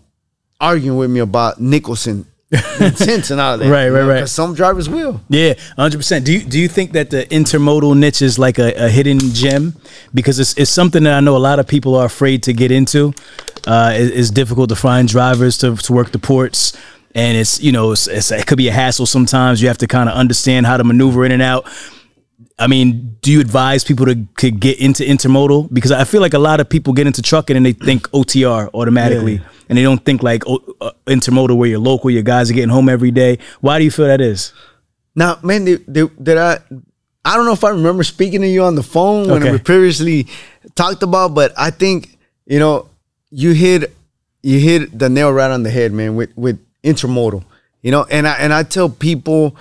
arguing 0.61 0.97
with 0.97 1.09
me 1.09 1.19
about 1.19 1.59
Nicholson 1.59 2.25
and 2.81 2.97
cents 2.97 3.31
and 3.31 3.39
all 3.41 3.57
that. 3.57 3.69
Right, 3.69 3.89
right, 3.89 4.01
know, 4.01 4.07
right. 4.09 4.27
Some 4.29 4.53
drivers 4.53 4.89
will. 4.89 5.21
Yeah, 5.29 5.53
hundred 5.77 5.97
percent. 5.97 6.25
Do 6.25 6.33
you 6.33 6.39
do 6.43 6.59
you 6.59 6.67
think 6.67 6.91
that 6.93 7.09
the 7.09 7.25
intermodal 7.25 7.97
niche 7.97 8.21
is 8.21 8.37
like 8.37 8.59
a, 8.59 8.73
a 8.73 8.89
hidden 8.89 9.19
gem? 9.19 9.73
Because 10.13 10.37
it's 10.39 10.53
it's 10.57 10.69
something 10.71 11.03
that 11.03 11.13
I 11.13 11.19
know 11.21 11.35
a 11.37 11.39
lot 11.49 11.59
of 11.59 11.67
people 11.67 11.95
are 11.95 12.05
afraid 12.05 12.43
to 12.43 12.53
get 12.53 12.71
into. 12.71 13.13
Uh, 13.65 13.93
it- 13.95 14.13
it's 14.17 14.29
difficult 14.31 14.69
to 14.69 14.75
find 14.75 15.07
drivers 15.07 15.57
to 15.59 15.75
to 15.77 15.93
work 15.93 16.11
the 16.11 16.19
ports, 16.19 16.73
and 17.15 17.37
it's 17.37 17.61
you 17.61 17.71
know 17.71 17.93
it's, 17.93 18.07
it's, 18.07 18.31
it 18.31 18.45
could 18.47 18.57
be 18.57 18.67
a 18.67 18.73
hassle 18.73 19.05
sometimes. 19.05 19.61
You 19.61 19.69
have 19.69 19.77
to 19.79 19.87
kind 19.87 20.09
of 20.09 20.15
understand 20.15 20.65
how 20.65 20.75
to 20.77 20.83
maneuver 20.83 21.23
in 21.25 21.31
and 21.31 21.41
out. 21.41 21.65
I 22.59 22.67
mean, 22.67 23.17
do 23.21 23.31
you 23.31 23.39
advise 23.39 23.83
people 23.83 24.05
to, 24.05 24.15
to 24.37 24.51
get 24.51 24.79
into 24.79 25.03
intermodal? 25.03 25.73
Because 25.73 25.91
I 25.91 26.03
feel 26.03 26.21
like 26.21 26.35
a 26.35 26.39
lot 26.39 26.59
of 26.59 26.69
people 26.69 26.93
get 26.93 27.07
into 27.07 27.21
trucking 27.23 27.55
and 27.57 27.65
they 27.65 27.73
think 27.73 28.07
OTR 28.11 28.69
automatically, 28.73 29.35
Yeah. 29.35 29.41
And 29.71 29.77
they 29.77 29.83
don't 29.83 30.03
think 30.03 30.21
like 30.21 30.43
oh, 30.47 30.59
uh, 30.81 30.91
intermodal 31.07 31.55
where 31.55 31.69
you're 31.69 31.79
local, 31.79 32.11
your 32.11 32.23
guys 32.23 32.51
are 32.51 32.53
getting 32.53 32.69
home 32.69 32.89
every 32.89 33.09
day. 33.09 33.39
Why 33.61 33.79
do 33.79 33.85
you 33.85 33.91
feel 33.91 34.05
that 34.05 34.19
is? 34.19 34.51
Now, 35.15 35.39
man, 35.43 35.63
they, 35.63 35.75
they, 35.75 36.03
there 36.19 36.39
are 36.39 36.59
I 37.23 37.37
don't 37.37 37.45
know 37.45 37.53
if 37.53 37.63
I 37.63 37.69
remember 37.69 38.03
speaking 38.03 38.41
to 38.41 38.47
you 38.47 38.63
on 38.63 38.75
the 38.75 38.83
phone 38.83 39.29
when 39.29 39.41
Okay. 39.43 39.51
we 39.53 39.59
previously 39.59 40.27
talked 40.75 41.03
about, 41.03 41.33
but 41.33 41.53
I 41.57 41.71
think 41.71 42.17
you 42.45 42.59
know 42.59 42.89
you 43.29 43.53
hit 43.53 43.95
you 44.43 44.59
hit 44.59 44.99
the 44.99 45.07
nail 45.07 45.31
right 45.31 45.49
on 45.49 45.63
the 45.63 45.69
head, 45.71 45.93
man. 45.93 46.17
With 46.17 46.35
with 46.35 46.59
intermodal, 46.83 47.45
you 47.81 47.91
know, 47.91 48.05
and 48.11 48.27
I 48.27 48.33
and 48.33 48.53
I 48.53 48.63
tell 48.63 48.89
people, 48.89 49.55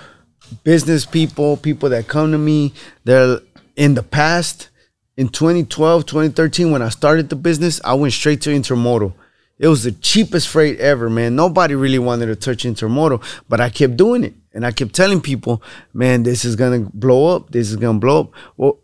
business 0.65 1.05
people, 1.05 1.55
people 1.55 1.87
that 1.89 2.09
come 2.09 2.33
to 2.33 2.37
me, 2.37 2.73
they're 3.05 3.39
in 3.77 3.93
the 3.93 4.03
past, 4.03 4.67
in 5.15 5.29
2012, 5.29 6.05
2013, 6.05 6.69
when 6.69 6.81
I 6.81 6.89
started 6.89 7.29
the 7.29 7.37
business, 7.37 7.79
I 7.85 7.93
went 7.93 8.11
straight 8.11 8.41
to 8.41 8.49
intermodal. 8.49 9.13
It 9.61 9.67
was 9.67 9.83
the 9.83 9.91
cheapest 9.91 10.47
freight 10.47 10.79
ever, 10.79 11.07
man. 11.07 11.35
Nobody 11.35 11.75
really 11.75 11.99
wanted 11.99 12.25
to 12.25 12.35
touch 12.35 12.63
intermodal, 12.63 13.23
but 13.47 13.61
I 13.61 13.69
kept 13.69 13.95
doing 13.95 14.23
it. 14.23 14.33
And 14.53 14.65
I 14.65 14.71
kept 14.71 14.95
telling 14.95 15.21
people, 15.21 15.61
man, 15.93 16.23
this 16.23 16.43
is 16.43 16.55
gonna 16.55 16.89
blow 16.91 17.35
up. 17.35 17.51
This 17.51 17.69
is 17.69 17.75
gonna 17.75 17.99
blow 17.99 18.21
up. 18.21 18.31
Well, 18.57 18.79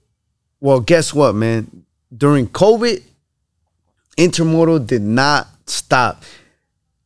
well, 0.60 0.80
guess 0.80 1.16
what, 1.16 1.34
man? 1.34 1.84
During 2.16 2.48
COVID, 2.48 3.02
intermodal 4.20 4.86
did 4.86 5.02
not 5.02 5.48
stop. 5.66 6.24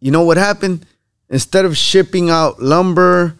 You 0.01 0.11
know 0.11 0.23
what 0.23 0.35
happened? 0.35 0.85
Instead 1.29 1.63
of 1.63 1.77
shipping 1.77 2.29
out 2.29 2.61
lumber, 2.61 3.37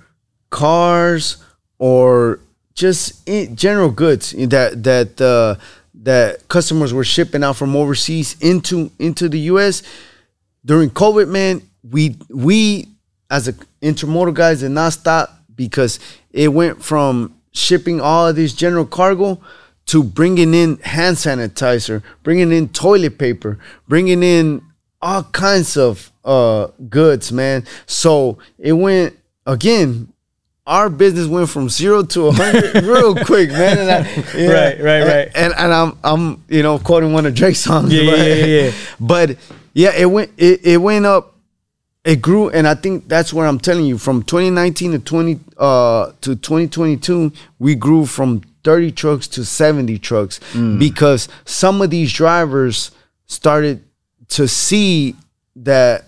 cars, 0.49 1.43
or 1.77 2.39
just 2.73 3.27
general 3.55 3.91
goods 3.91 4.31
that 4.31 4.81
that 4.85 5.19
uh, 5.19 5.55
that 5.93 6.47
customers 6.47 6.93
were 6.93 7.03
shipping 7.03 7.43
out 7.43 7.57
from 7.57 7.75
overseas 7.75 8.37
into 8.39 8.91
into 8.97 9.27
the 9.27 9.39
U.S. 9.51 9.83
during 10.65 10.89
COVID, 10.89 11.27
man, 11.29 11.61
we 11.89 12.15
we 12.29 12.87
as 13.29 13.47
a 13.47 13.53
intermodal 13.81 14.33
guys 14.33 14.59
did 14.59 14.71
not 14.71 14.93
stop 14.93 15.39
because 15.55 15.99
it 16.31 16.49
went 16.49 16.83
from 16.83 17.35
shipping 17.51 17.99
all 17.99 18.27
of 18.27 18.35
this 18.35 18.53
general 18.53 18.85
cargo 18.85 19.39
to 19.87 20.03
bringing 20.03 20.53
in 20.53 20.77
hand 20.77 21.17
sanitizer, 21.17 22.03
bringing 22.23 22.51
in 22.51 22.69
toilet 22.69 23.17
paper, 23.17 23.59
bringing 23.87 24.23
in 24.23 24.61
all 25.01 25.23
kinds 25.23 25.77
of 25.77 26.11
uh 26.23 26.67
goods, 26.89 27.31
man. 27.31 27.65
So 27.85 28.37
it 28.57 28.73
went 28.73 29.17
again. 29.45 30.07
Our 30.67 30.89
business 30.89 31.25
went 31.25 31.49
from 31.49 31.69
zero 31.69 32.03
to 32.03 32.27
a 32.27 32.31
hundred 32.31 32.83
real 32.85 33.15
quick, 33.15 33.49
man. 33.49 33.79
And 33.79 33.89
I, 33.91 34.37
yeah, 34.37 34.51
Right, 34.51 34.79
right, 34.79 35.03
right. 35.03 35.31
And, 35.33 35.53
and 35.57 35.73
I'm 35.73 35.97
I'm 36.03 36.43
you 36.47 36.61
know 36.61 36.77
quoting 36.77 37.13
one 37.13 37.25
of 37.25 37.33
Drake's 37.33 37.59
songs. 37.59 37.91
Yeah, 37.91 38.03
yeah, 38.03 38.11
but, 38.11 38.19
yeah, 38.19 38.45
yeah. 38.45 38.71
But 38.99 39.37
yeah, 39.73 39.91
it 39.95 40.05
went 40.05 40.31
it, 40.37 40.65
it 40.65 40.77
went 40.77 41.05
up 41.05 41.35
it 42.03 42.19
grew 42.21 42.49
and 42.49 42.67
i 42.67 42.73
think 42.73 43.07
that's 43.07 43.31
where 43.31 43.45
i'm 43.45 43.59
telling 43.59 43.85
you 43.85 43.95
from 43.97 44.23
2019 44.23 44.91
to 44.93 44.99
20 44.99 45.39
uh 45.57 46.11
to 46.21 46.35
2022 46.35 47.31
we 47.59 47.75
grew 47.75 48.05
from 48.07 48.41
30 48.63 48.91
trucks 48.91 49.27
to 49.27 49.45
70 49.45 49.99
trucks 49.99 50.39
Mm. 50.53 50.79
because 50.79 51.27
some 51.45 51.81
of 51.81 51.89
these 51.91 52.11
drivers 52.11 52.91
started 53.27 53.83
to 54.29 54.47
see 54.47 55.15
that 55.55 56.05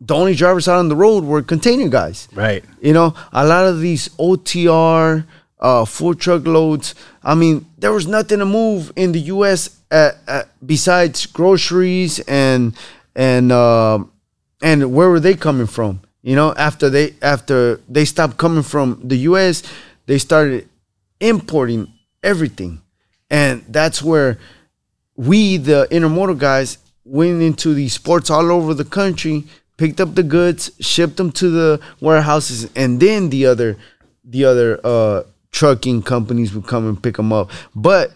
the 0.00 0.14
only 0.14 0.34
drivers 0.34 0.66
out 0.66 0.78
on 0.78 0.88
the 0.88 0.96
road 0.96 1.24
were 1.24 1.42
container 1.42 1.88
guys 1.88 2.26
Right. 2.34 2.64
you 2.80 2.92
know, 2.92 3.14
a 3.32 3.46
lot 3.46 3.66
of 3.66 3.80
these 3.80 4.08
OTR, 4.18 5.24
uh, 5.60 5.84
full 5.84 6.14
truckloads. 6.14 6.94
I 7.22 7.34
mean, 7.34 7.66
there 7.78 7.92
was 7.92 8.06
nothing 8.06 8.38
to 8.38 8.46
move 8.46 8.92
in 8.96 9.12
the 9.12 9.20
U.S. 9.36 9.68
At, 9.90 10.18
at, 10.26 10.48
besides 10.64 11.26
groceries 11.26 12.20
and 12.20 12.76
and 13.16 13.50
uh, 13.50 14.04
and 14.62 14.94
where 14.94 15.10
were 15.10 15.20
they 15.20 15.34
coming 15.34 15.66
from? 15.66 16.00
You 16.22 16.36
know, 16.36 16.54
after 16.54 16.88
they 16.90 17.14
after 17.22 17.80
they 17.88 18.04
stopped 18.04 18.36
coming 18.36 18.62
from 18.62 19.00
the 19.02 19.16
U.S., 19.30 19.62
they 20.06 20.18
started 20.18 20.68
importing 21.18 21.92
everything, 22.22 22.82
and 23.30 23.64
that's 23.68 24.02
where 24.02 24.38
we, 25.20 25.58
the 25.58 25.86
intermodal 25.90 26.38
guys, 26.38 26.78
went 27.04 27.42
into 27.42 27.74
these 27.74 27.98
ports 27.98 28.30
all 28.30 28.50
over 28.50 28.72
the 28.72 28.86
country, 28.86 29.44
picked 29.76 30.00
up 30.00 30.14
the 30.14 30.22
goods, 30.22 30.70
shipped 30.80 31.18
them 31.18 31.30
to 31.32 31.50
the 31.50 31.80
warehouses, 32.00 32.70
and 32.74 33.00
then 33.00 33.28
the 33.28 33.44
other, 33.44 33.76
the 34.24 34.46
other 34.46 34.80
uh, 34.82 35.22
trucking 35.50 36.02
companies 36.02 36.54
would 36.54 36.66
come 36.66 36.88
and 36.88 37.02
pick 37.02 37.16
them 37.16 37.34
up. 37.34 37.50
But 37.74 38.12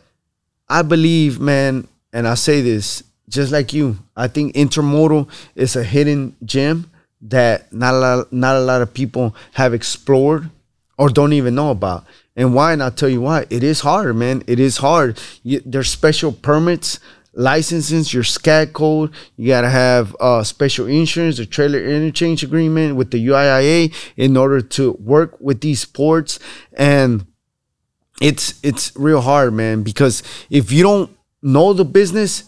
I 0.68 0.82
believe, 0.82 1.40
man, 1.40 1.88
and 2.12 2.26
I 2.26 2.34
say 2.34 2.60
this 2.60 3.02
just 3.28 3.52
like 3.52 3.72
you, 3.72 3.98
I 4.16 4.28
think 4.28 4.54
intermodal 4.54 5.28
is 5.54 5.76
a 5.76 5.84
hidden 5.84 6.36
gem 6.44 6.90
that 7.22 7.72
not 7.72 7.94
a 7.94 7.98
lot, 7.98 8.32
not 8.32 8.56
a 8.56 8.60
lot 8.60 8.82
of 8.82 8.92
people 8.92 9.34
have 9.54 9.74
explored 9.74 10.50
or 10.98 11.08
don't 11.08 11.32
even 11.32 11.54
know 11.54 11.70
about. 11.70 12.04
And 12.36 12.54
why? 12.54 12.72
And 12.72 12.82
I'll 12.82 12.90
tell 12.90 13.08
you 13.08 13.20
why. 13.20 13.46
It 13.50 13.62
is 13.62 13.80
hard, 13.80 14.14
man. 14.16 14.42
It 14.46 14.60
is 14.60 14.78
hard. 14.78 15.20
You, 15.42 15.62
there's 15.64 15.88
special 15.88 16.32
permits, 16.32 17.00
licenses, 17.32 18.12
your 18.12 18.24
SCAC 18.24 18.72
code. 18.72 19.12
You 19.36 19.48
gotta 19.48 19.70
have 19.70 20.14
uh, 20.20 20.42
special 20.42 20.86
insurance, 20.86 21.38
a 21.38 21.46
trailer 21.46 21.78
interchange 21.78 22.42
agreement 22.42 22.96
with 22.96 23.10
the 23.10 23.26
UIIA 23.26 23.94
in 24.16 24.36
order 24.36 24.60
to 24.60 24.92
work 24.92 25.40
with 25.40 25.60
these 25.60 25.84
ports. 25.84 26.38
And 26.72 27.26
it's 28.20 28.54
it's 28.62 28.92
real 28.96 29.20
hard, 29.20 29.52
man. 29.52 29.82
Because 29.82 30.22
if 30.50 30.70
you 30.72 30.82
don't 30.82 31.10
know 31.42 31.72
the 31.72 31.84
business, 31.84 32.44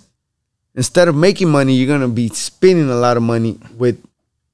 instead 0.75 1.09
of 1.09 1.15
making 1.15 1.49
money, 1.49 1.75
you're 1.75 1.89
gonna 1.89 2.09
be 2.09 2.29
spending 2.29 2.89
a 2.91 2.95
lot 2.97 3.17
of 3.17 3.23
money 3.23 3.59
with 3.77 4.03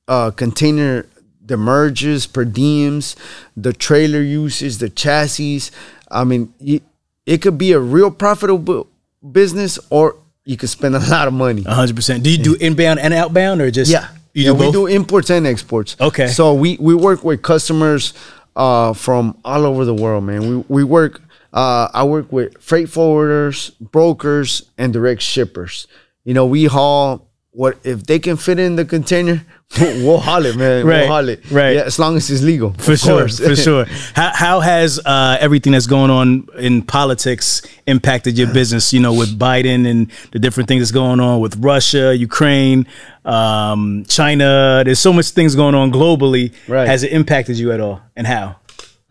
uh, 0.09 0.31
container 0.31 1.07
demurrages, 1.45 2.27
per 2.27 2.45
diems, 2.45 3.17
the 3.57 3.73
trailer 3.73 4.21
uses, 4.23 4.79
the 4.79 4.89
chassis. 4.89 5.63
I 6.11 6.25
mean, 6.25 6.53
you, 6.61 6.81
it 7.27 7.39
could 7.43 7.59
be 7.59 7.73
a 7.73 7.79
real 7.81 8.11
profitable 8.11 8.87
business, 9.31 9.79
or 9.91 10.17
you 10.45 10.57
could 10.57 10.71
spend 10.71 10.95
a 10.97 10.99
lot 11.11 11.29
of 11.29 11.35
money. 11.35 11.63
hundred 11.63 11.97
percent. 11.97 12.23
Do 12.25 12.31
you 12.31 12.39
do 12.39 12.55
inbound 12.55 13.01
and 13.01 13.13
outbound 13.15 13.61
or 13.61 13.71
just 13.71 13.91
Yeah, 13.91 14.09
You 14.35 14.45
yeah, 14.45 14.49
do 14.53 14.55
we 14.55 14.73
do 14.73 14.87
imports 14.87 15.31
and 15.31 15.47
exports. 15.47 15.97
Okay. 16.01 16.29
so 16.29 16.55
we 16.55 16.77
we 16.81 16.95
work 16.95 17.23
with 17.23 17.43
customers 17.43 18.15
uh, 18.57 18.93
from 18.93 19.39
all 19.45 19.65
over 19.65 19.85
the 19.85 19.95
world, 19.95 20.25
man. 20.25 20.49
We 20.49 20.65
we 20.69 20.85
work. 20.85 21.23
Uh, 21.53 21.89
I 21.93 22.05
work 22.05 22.33
with 22.33 22.61
freight 22.63 22.89
forwarders, 22.89 23.79
brokers, 23.79 24.71
and 24.79 24.93
direct 24.93 25.21
shippers. 25.21 25.87
You 26.25 26.35
know, 26.35 26.47
we 26.47 26.65
haul 26.65 27.29
what 27.55 27.77
if 27.85 28.05
they 28.07 28.19
can 28.19 28.37
fit 28.37 28.59
in 28.59 28.77
the 28.77 28.85
container, 28.85 29.45
we'll 29.81 30.19
haul 30.19 30.45
it, 30.47 30.57
man. 30.57 30.87
Right, 30.87 31.01
We'll 31.01 31.09
haul 31.09 31.29
it. 31.29 31.51
right. 31.51 31.77
Yeah, 31.77 31.83
as 31.83 31.99
long 31.99 32.17
as 32.17 32.31
it's 32.31 32.43
legal. 32.43 32.73
For 32.79 32.97
sure, 32.97 33.29
for 33.29 33.55
sure. 33.57 33.85
How, 34.15 34.31
how 34.35 34.61
has 34.61 34.99
uh, 35.05 35.37
everything 35.41 35.73
that's 35.73 35.87
going 35.87 36.11
on 36.11 36.49
in 36.59 36.83
politics 36.83 37.61
impacted 37.87 38.39
your 38.39 38.53
business? 38.53 38.93
You 38.93 39.01
know, 39.01 39.13
with 39.13 39.39
Biden 39.39 39.87
and 39.91 40.11
the 40.33 40.39
different 40.39 40.67
things 40.69 40.81
that's 40.83 40.93
going 40.93 41.21
on 41.21 41.41
with 41.41 41.57
Russia, 41.57 42.15
Ukraine, 42.17 42.87
um, 43.25 44.05
China. 44.09 44.83
There's 44.85 44.99
so 44.99 45.13
much 45.13 45.31
things 45.31 45.55
going 45.55 45.75
on 45.75 45.93
globally. 45.93 46.55
Right. 46.69 46.87
Has 46.87 47.03
it 47.03 47.13
impacted 47.13 47.59
you 47.59 47.71
at 47.73 47.81
all, 47.81 48.01
and 48.17 48.27
how? 48.27 48.57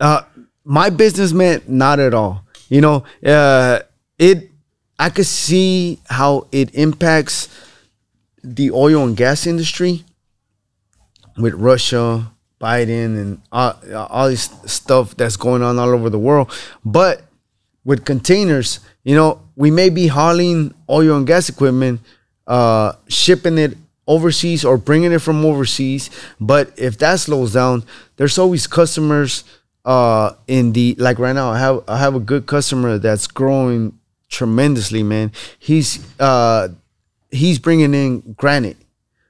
uh, 0.00 0.22
my 0.64 0.90
business 0.90 1.32
man, 1.32 1.62
not 1.68 1.98
at 2.00 2.12
all. 2.14 2.44
You 2.68 2.80
know, 2.80 3.04
uh, 3.24 3.80
it. 4.18 4.50
I 4.98 5.10
could 5.10 5.26
see 5.26 5.98
how 6.08 6.46
it 6.52 6.74
impacts 6.74 7.48
the 8.42 8.70
oil 8.70 9.04
and 9.04 9.16
gas 9.16 9.46
industry 9.46 10.04
with 11.36 11.54
Russia, 11.54 12.32
Biden, 12.60 13.16
and 13.20 13.42
all, 13.50 13.78
all 13.94 14.28
this 14.28 14.50
stuff 14.66 15.16
that's 15.16 15.36
going 15.36 15.62
on 15.62 15.78
all 15.78 15.88
over 15.90 16.10
the 16.10 16.18
world. 16.18 16.50
But 16.84 17.22
with 17.84 18.04
containers, 18.04 18.80
you 19.04 19.14
know, 19.14 19.40
we 19.56 19.70
may 19.70 19.90
be 19.90 20.06
hauling 20.06 20.74
oil 20.88 21.16
and 21.16 21.26
gas 21.26 21.48
equipment, 21.48 22.00
uh, 22.46 22.92
shipping 23.08 23.58
it 23.58 23.76
overseas 24.06 24.64
or 24.64 24.76
bringing 24.76 25.12
it 25.12 25.20
from 25.20 25.44
overseas. 25.44 26.10
But 26.40 26.72
if 26.76 26.98
that 26.98 27.20
slows 27.20 27.52
down, 27.52 27.84
there's 28.16 28.38
always 28.38 28.66
customers 28.66 29.44
uh, 29.84 30.34
in 30.46 30.72
the 30.72 30.94
like 30.98 31.18
right 31.18 31.34
now. 31.34 31.50
I 31.50 31.58
have 31.58 31.84
I 31.88 31.98
have 31.98 32.14
a 32.14 32.20
good 32.20 32.46
customer 32.46 32.98
that's 32.98 33.26
growing 33.26 33.98
tremendously, 34.28 35.02
man. 35.02 35.32
He's 35.58 36.04
uh, 36.20 36.68
he's 37.32 37.58
bringing 37.58 37.94
in 37.94 38.34
granite, 38.36 38.76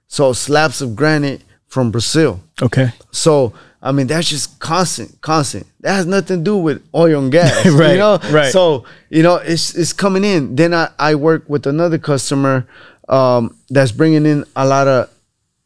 so 0.09 0.33
slabs 0.35 0.83
of 0.83 0.95
granite 0.95 1.43
from 1.67 1.91
Brazil. 1.91 2.41
Okay. 2.61 2.91
So 3.11 3.55
I 3.81 3.93
mean 3.93 4.07
that's 4.07 4.29
just 4.29 4.59
constant, 4.61 5.21
constant. 5.23 5.67
That 5.81 5.95
has 5.95 6.07
nothing 6.07 6.39
to 6.39 6.45
do 6.45 6.57
with 6.59 6.87
oil 6.95 7.23
and 7.23 7.33
gas, 7.33 7.67
Right, 7.67 7.93
You 7.93 7.99
know, 7.99 8.19
right. 8.31 8.53
So 8.53 8.85
you 9.09 9.23
know 9.23 9.37
it's 9.37 9.75
it's 9.75 9.93
coming 9.95 10.25
in. 10.25 10.55
Then 10.57 10.75
I 10.75 10.91
I 10.99 11.15
work 11.15 11.49
with 11.49 11.67
another 11.67 11.99
customer 11.99 12.67
um, 13.09 13.57
that's 13.71 13.93
bringing 13.93 14.27
in 14.27 14.45
a 14.55 14.67
lot 14.67 14.87
of 14.89 15.11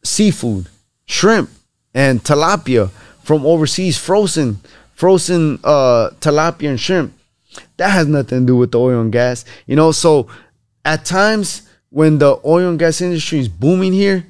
seafood, 0.04 0.68
shrimp, 1.06 1.50
and 1.94 2.22
tilapia 2.22 2.90
from 3.22 3.44
overseas, 3.44 3.98
frozen, 3.98 4.60
frozen 4.94 5.58
uh, 5.64 6.10
tilapia 6.20 6.70
and 6.70 6.80
shrimp. 6.80 7.12
That 7.78 7.90
has 7.90 8.06
nothing 8.06 8.40
to 8.40 8.46
do 8.46 8.56
with 8.56 8.72
the 8.72 8.78
oil 8.78 9.00
and 9.00 9.12
gas, 9.12 9.44
you 9.66 9.76
know. 9.76 9.92
So 9.92 10.28
at 10.84 11.04
times 11.04 11.65
when 11.90 12.18
the 12.18 12.40
oil 12.44 12.68
and 12.68 12.78
gas 12.78 13.00
industry 13.00 13.38
is 13.38 13.48
booming 13.48 13.92
here, 13.92 14.26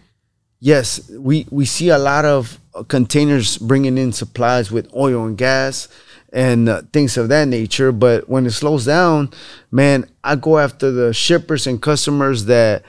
yes, 0.60 1.10
we 1.10 1.46
we 1.50 1.64
see 1.64 1.88
a 1.88 1.98
lot 1.98 2.24
of 2.24 2.58
uh, 2.74 2.82
containers 2.84 3.58
bringing 3.58 3.98
in 3.98 4.12
supplies 4.12 4.70
with 4.70 4.92
oil 4.94 5.26
and 5.26 5.38
gas, 5.38 5.88
and 6.32 6.68
uh, 6.68 6.82
things 6.92 7.16
of 7.16 7.28
that 7.28 7.48
nature. 7.48 7.92
But 7.92 8.28
when 8.28 8.46
it 8.46 8.52
slows 8.52 8.84
down, 8.84 9.30
man, 9.70 10.08
I 10.22 10.36
go 10.36 10.58
after 10.58 10.90
the 10.90 11.12
shippers 11.12 11.66
and 11.66 11.80
customers 11.80 12.44
that 12.46 12.82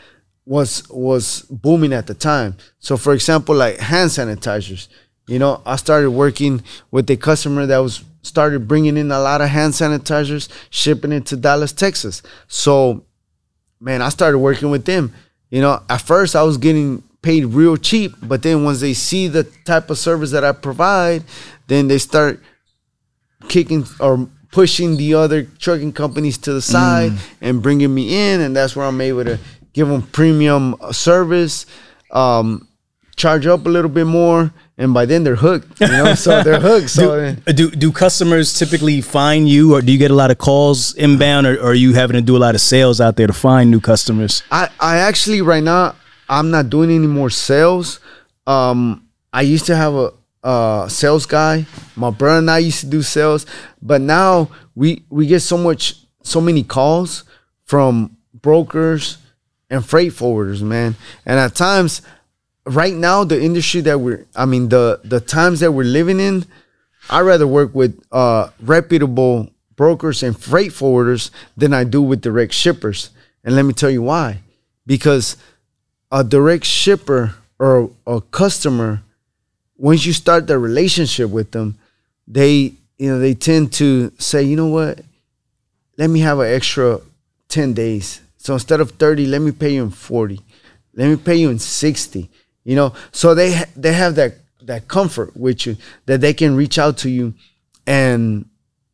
was 0.45 0.87
was 0.89 1.41
booming 1.43 1.93
at 1.93 2.07
the 2.07 2.13
time. 2.13 2.57
So 2.79 2.97
for 2.97 3.13
example, 3.13 3.55
like 3.55 3.79
hand 3.79 4.11
sanitizers. 4.11 4.87
You 5.27 5.39
know, 5.39 5.61
I 5.65 5.75
started 5.75 6.11
working 6.11 6.63
with 6.89 7.09
a 7.09 7.17
customer 7.17 7.65
that 7.65 7.79
was 7.79 8.01
started 8.27 8.67
bringing 8.67 8.97
in 8.97 9.11
a 9.11 9.19
lot 9.19 9.41
of 9.41 9.49
hand 9.49 9.73
sanitizers, 9.73 10.49
shipping 10.69 11.11
it 11.11 11.25
to 11.27 11.35
Dallas, 11.35 11.71
Texas. 11.71 12.21
So, 12.47 13.05
man, 13.79 14.01
I 14.01 14.09
started 14.09 14.39
working 14.39 14.69
with 14.69 14.85
them. 14.85 15.13
You 15.49 15.61
know, 15.61 15.81
at 15.89 16.01
first 16.01 16.35
I 16.35 16.43
was 16.43 16.57
getting 16.57 17.03
paid 17.21 17.45
real 17.45 17.77
cheap, 17.77 18.13
but 18.21 18.43
then 18.43 18.63
once 18.63 18.79
they 18.79 18.93
see 18.93 19.27
the 19.27 19.43
type 19.65 19.89
of 19.89 19.97
service 19.97 20.31
that 20.31 20.43
I 20.43 20.51
provide, 20.51 21.23
then 21.67 21.87
they 21.87 21.97
start 21.97 22.41
kicking 23.47 23.85
or 23.99 24.27
pushing 24.51 24.97
the 24.97 25.13
other 25.13 25.43
trucking 25.43 25.93
companies 25.93 26.37
to 26.39 26.53
the 26.53 26.61
side 26.61 27.11
and 27.41 27.61
bringing 27.61 27.93
me 27.93 28.31
in, 28.31 28.41
and 28.41 28.55
that's 28.55 28.75
where 28.75 28.85
I'm 28.85 29.01
able 29.01 29.25
to 29.25 29.39
give 29.73 29.87
them 29.87 30.01
premium 30.01 30.75
service, 30.91 31.65
um, 32.11 32.67
charge 33.15 33.45
up 33.45 33.65
a 33.65 33.69
little 33.69 33.91
bit 33.91 34.05
more, 34.05 34.51
and 34.77 34.93
by 34.93 35.05
then 35.05 35.23
they're 35.23 35.35
hooked. 35.35 35.79
You 35.81 35.87
know, 35.87 36.13
so 36.13 36.43
they're 36.45 36.59
hooked. 36.59 36.89
So 36.89 37.33
do, 37.33 37.53
do 37.53 37.71
do 37.71 37.91
customers 37.91 38.53
typically 38.53 39.01
find 39.01 39.49
you, 39.49 39.75
or 39.75 39.81
do 39.81 39.91
you 39.91 39.97
get 39.97 40.11
a 40.11 40.15
lot 40.15 40.31
of 40.31 40.37
calls 40.37 40.93
inbound, 40.95 41.47
or, 41.47 41.55
or 41.57 41.71
are 41.71 41.73
you 41.73 41.93
having 41.93 42.15
to 42.15 42.21
do 42.21 42.37
a 42.37 42.39
lot 42.39 42.55
of 42.55 42.61
sales 42.61 43.01
out 43.01 43.15
there 43.15 43.27
to 43.27 43.33
find 43.33 43.71
new 43.71 43.79
customers? 43.79 44.43
I, 44.51 44.69
I 44.79 44.97
actually 44.97 45.41
right 45.41 45.63
now 45.63 45.95
I'm 46.29 46.51
not 46.51 46.69
doing 46.69 46.91
any 46.91 47.07
more 47.07 47.29
sales. 47.29 47.99
Um, 48.45 49.07
I 49.33 49.41
used 49.41 49.65
to 49.65 49.75
have 49.75 49.93
a, 49.93 50.13
a 50.43 50.87
sales 50.89 51.25
guy. 51.25 51.65
My 51.95 52.11
brother 52.11 52.39
and 52.39 52.51
I 52.51 52.59
used 52.59 52.81
to 52.81 52.85
do 52.87 53.01
sales, 53.01 53.45
but 53.81 54.01
now 54.01 54.49
we 54.75 55.03
we 55.09 55.25
get 55.27 55.41
so 55.41 55.57
much 55.57 55.95
so 56.21 56.39
many 56.41 56.63
calls 56.63 57.23
from 57.65 58.17
brokers 58.33 59.17
and 59.69 59.85
freight 59.85 60.13
forwarders, 60.13 60.61
man. 60.61 60.95
And 61.25 61.39
at 61.39 61.55
times, 61.55 62.01
right 62.67 62.93
now, 62.93 63.23
the 63.23 63.41
industry 63.41 63.81
that 63.81 63.99
we're 63.99 64.25
I 64.35 64.45
mean 64.45 64.69
the 64.69 64.99
the 65.03 65.19
times 65.19 65.59
that 65.61 65.71
we're 65.71 65.83
living 65.83 66.19
in, 66.19 66.45
I 67.09 67.21
rather 67.21 67.47
work 67.47 67.73
with 67.73 68.01
uh, 68.11 68.49
reputable 68.61 69.49
brokers 69.75 70.23
and 70.23 70.37
freight 70.37 70.71
forwarders 70.71 71.29
than 71.55 71.73
I 71.73 71.83
do 71.83 72.01
with 72.01 72.21
direct 72.21 72.53
shippers. 72.53 73.11
And 73.43 73.55
let 73.55 73.63
me 73.63 73.73
tell 73.73 73.89
you 73.89 74.01
why. 74.01 74.39
Because 74.85 75.37
a 76.11 76.23
direct 76.23 76.65
shipper 76.65 77.35
or 77.59 77.91
a 78.05 78.21
customer, 78.21 79.03
once 79.77 80.05
you 80.05 80.13
start 80.13 80.47
the 80.47 80.57
relationship 80.59 81.29
with 81.29 81.51
them, 81.51 81.77
they 82.27 82.73
you 82.97 83.09
know 83.09 83.19
they 83.19 83.33
tend 83.33 83.73
to 83.73 84.11
say, 84.17 84.43
you 84.43 84.55
know 84.55 84.67
what, 84.67 85.01
let 85.97 86.09
me 86.09 86.19
have 86.19 86.39
an 86.39 86.47
extra 86.53 86.99
10 87.49 87.73
days. 87.73 88.21
So 88.37 88.53
instead 88.53 88.79
of 88.79 88.91
30, 88.91 89.25
let 89.25 89.41
me 89.41 89.51
pay 89.51 89.75
you 89.75 89.83
in 89.83 89.89
40. 89.89 90.39
Let 90.93 91.09
me 91.09 91.15
pay 91.15 91.35
you 91.35 91.49
in 91.49 91.59
60. 91.59 92.29
You 92.67 92.75
know, 92.75 92.93
so 93.13 93.33
they 93.33 93.63
they 93.77 93.93
have 93.93 94.15
that 94.15 94.33
that 94.63 94.89
comfort 94.89 95.37
with 95.37 95.65
you 95.65 95.77
that 96.05 96.19
they 96.19 96.33
can 96.33 96.53
reach 96.57 96.77
out 96.77 96.97
to 96.97 97.09
you 97.09 97.33
and 97.87 98.45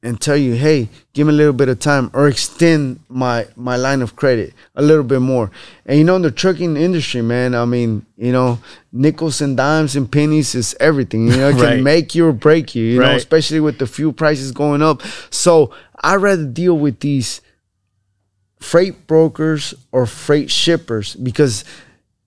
and 0.04 0.20
tell 0.22 0.36
you, 0.38 0.54
hey, 0.54 0.90
give 1.14 1.26
me 1.26 1.34
a 1.34 1.36
little 1.36 1.54
bit 1.54 1.70
of 1.70 1.80
time 1.80 2.12
or 2.14 2.28
extend 2.28 3.00
my 3.10 3.48
my 3.56 3.76
line 3.76 4.04
of 4.04 4.16
credit 4.16 4.54
a 4.76 4.82
little 4.84 5.04
bit 5.04 5.22
more. 5.22 5.50
And 5.88 5.98
you 5.98 6.04
know, 6.04 6.16
in 6.18 6.22
the 6.22 6.30
trucking 6.30 6.78
industry, 6.78 7.24
man, 7.24 7.56
I 7.56 7.66
mean, 7.66 8.06
you 8.16 8.32
know, 8.32 8.60
nickels 8.92 9.42
and 9.42 9.58
dimes 9.58 9.96
and 9.96 10.12
pennies 10.12 10.54
is 10.54 10.76
everything. 10.80 11.28
You 11.30 11.38
know, 11.38 11.50
it 11.50 11.54
Right. 11.58 11.76
can 11.78 11.84
make 11.84 12.14
you 12.14 12.28
or 12.28 12.34
break 12.34 12.76
you. 12.76 12.84
You 12.86 13.00
know, 13.00 13.16
especially 13.16 13.60
with 13.60 13.80
the 13.80 13.88
fuel 13.88 14.14
prices 14.14 14.52
going 14.52 14.84
up. 14.84 15.02
So 15.32 15.74
I 16.00 16.16
rather 16.18 16.46
deal 16.46 16.78
with 16.78 17.00
these 17.00 17.42
freight 18.60 19.08
brokers 19.08 19.74
or 19.92 20.06
freight 20.06 20.52
shippers 20.52 21.16
because 21.16 21.66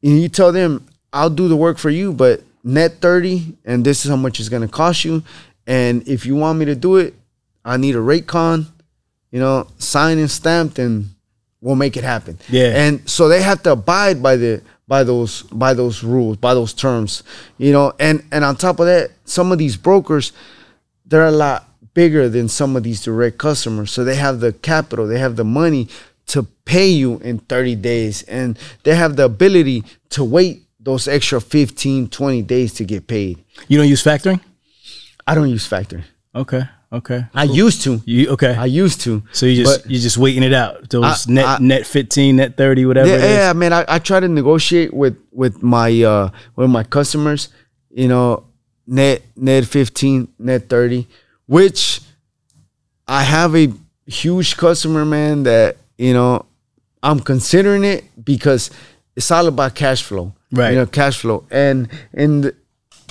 you, 0.01 0.10
know, 0.14 0.20
you 0.23 0.28
tell 0.28 0.51
them 0.51 0.86
I'll 1.12 1.31
do 1.31 1.49
the 1.49 1.57
work 1.57 1.78
for 1.78 1.91
you, 1.91 2.12
but 2.12 2.43
net 2.62 3.01
30 3.01 3.55
and 3.65 3.85
this 3.85 4.05
is 4.05 4.11
how 4.11 4.16
much 4.16 4.41
it's 4.41 4.49
gonna 4.49 4.69
cost 4.69 5.05
you. 5.05 5.23
And 5.66 6.07
if 6.07 6.27
you 6.27 6.37
want 6.37 6.59
me 6.59 6.65
to 6.66 6.74
do 6.74 6.97
it, 6.97 7.15
I 7.65 7.77
need 7.77 7.95
a 7.95 8.01
rate 8.01 8.27
con, 8.27 8.66
you 9.31 9.41
know, 9.41 9.66
signed 9.78 10.20
and 10.20 10.31
stamped 10.31 10.78
and 10.78 11.11
we'll 11.61 11.77
make 11.77 11.97
it 11.97 12.05
happen. 12.05 12.39
Yeah. 12.49 12.73
And 12.74 13.09
so 13.09 13.28
they 13.28 13.43
have 13.43 13.62
to 13.65 13.73
abide 13.73 14.23
by 14.23 14.37
the 14.37 14.62
by 14.89 15.03
those 15.03 15.43
by 15.43 15.74
those 15.74 16.05
rules, 16.05 16.37
by 16.37 16.55
those 16.55 16.73
terms. 16.73 17.23
You 17.59 17.73
know, 17.73 17.93
and 17.99 18.24
and 18.31 18.45
on 18.45 18.57
top 18.57 18.78
of 18.78 18.87
that, 18.87 19.11
some 19.24 19.51
of 19.53 19.59
these 19.59 19.77
brokers, 19.77 20.33
they're 21.05 21.27
a 21.27 21.33
lot 21.33 21.69
bigger 21.95 22.28
than 22.28 22.49
some 22.49 22.77
of 22.77 22.83
these 22.83 23.03
direct 23.03 23.39
customers. 23.39 23.91
So 23.91 24.05
they 24.05 24.16
have 24.16 24.41
the 24.41 24.53
capital, 24.53 25.07
they 25.07 25.19
have 25.19 25.37
the 25.37 25.45
money 25.45 25.89
to 26.27 26.43
pay 26.65 26.89
you 26.89 27.19
in 27.19 27.39
30 27.39 27.77
days 27.77 28.23
and 28.24 28.59
they 28.83 28.95
have 28.95 29.16
the 29.16 29.24
ability 29.24 29.85
to 30.11 30.24
wait 30.24 30.65
those 30.86 31.08
extra 31.08 31.40
15, 31.40 32.08
20 32.08 32.42
days 32.42 32.72
to 32.74 32.84
get 32.84 33.08
paid. 33.08 33.42
You 33.66 33.76
don't 33.76 33.88
use 33.88 34.04
factoring? 34.04 34.40
I 35.26 35.34
don't 35.34 35.50
use 35.50 35.68
factoring. 35.68 36.04
Okay, 36.32 36.62
okay. 36.92 37.26
I 37.34 37.42
used 37.42 37.82
to. 37.82 38.00
You 38.06 38.30
okay? 38.34 38.54
I 38.54 38.66
used 38.66 39.00
to. 39.00 39.22
so 39.32 39.46
you 39.46 39.64
just 39.64 39.84
you're 39.90 40.00
just 40.00 40.16
waiting 40.16 40.44
it 40.44 40.52
out. 40.54 40.88
Those 40.88 41.26
I- 41.28 41.32
net 41.32 41.44
I- 41.46 41.58
net 41.58 41.86
fifteen, 41.86 42.36
net 42.36 42.56
thirty, 42.56 42.86
whatever. 42.86 43.08
yeah, 43.08 43.16
it 43.16 43.24
is. 43.24 43.36
yeah, 43.36 43.52
man. 43.52 43.72
I, 43.72 43.84
I 43.88 43.98
try 43.98 44.20
to 44.20 44.28
negotiate 44.28 44.94
with 44.94 45.16
with 45.32 45.60
my 45.60 45.90
uh 46.02 46.30
with 46.54 46.70
my 46.70 46.84
customers, 46.84 47.48
you 47.90 48.06
know, 48.06 48.44
net 48.86 49.22
net 49.34 49.64
fifteen, 49.66 50.28
net 50.38 50.68
thirty, 50.68 51.08
which 51.46 52.00
I 53.08 53.24
have 53.24 53.56
a 53.56 53.72
huge 54.06 54.56
customer, 54.56 55.04
man, 55.04 55.42
that, 55.44 55.78
you 55.98 56.12
know, 56.14 56.46
I'm 57.02 57.18
considering 57.18 57.82
it 57.82 58.04
because 58.24 58.70
it's 59.16 59.30
all 59.32 59.46
about 59.48 59.74
cash 59.74 60.02
flow. 60.04 60.32
Right. 60.52 60.70
You 60.70 60.77
know, 60.78 60.86
cash 60.86 61.18
flow. 61.20 61.44
And 61.51 61.89
and 62.12 62.52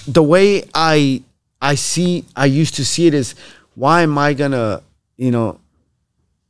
the 0.07 0.23
way 0.23 0.63
I 0.73 1.21
I 1.61 1.75
see 1.75 2.25
I 2.35 2.45
used 2.45 2.75
to 2.75 2.85
see 2.85 3.07
it 3.07 3.13
is 3.13 3.35
why 3.75 4.01
am 4.03 4.17
I 4.17 4.33
gonna, 4.33 4.81
you 5.17 5.31
know, 5.31 5.59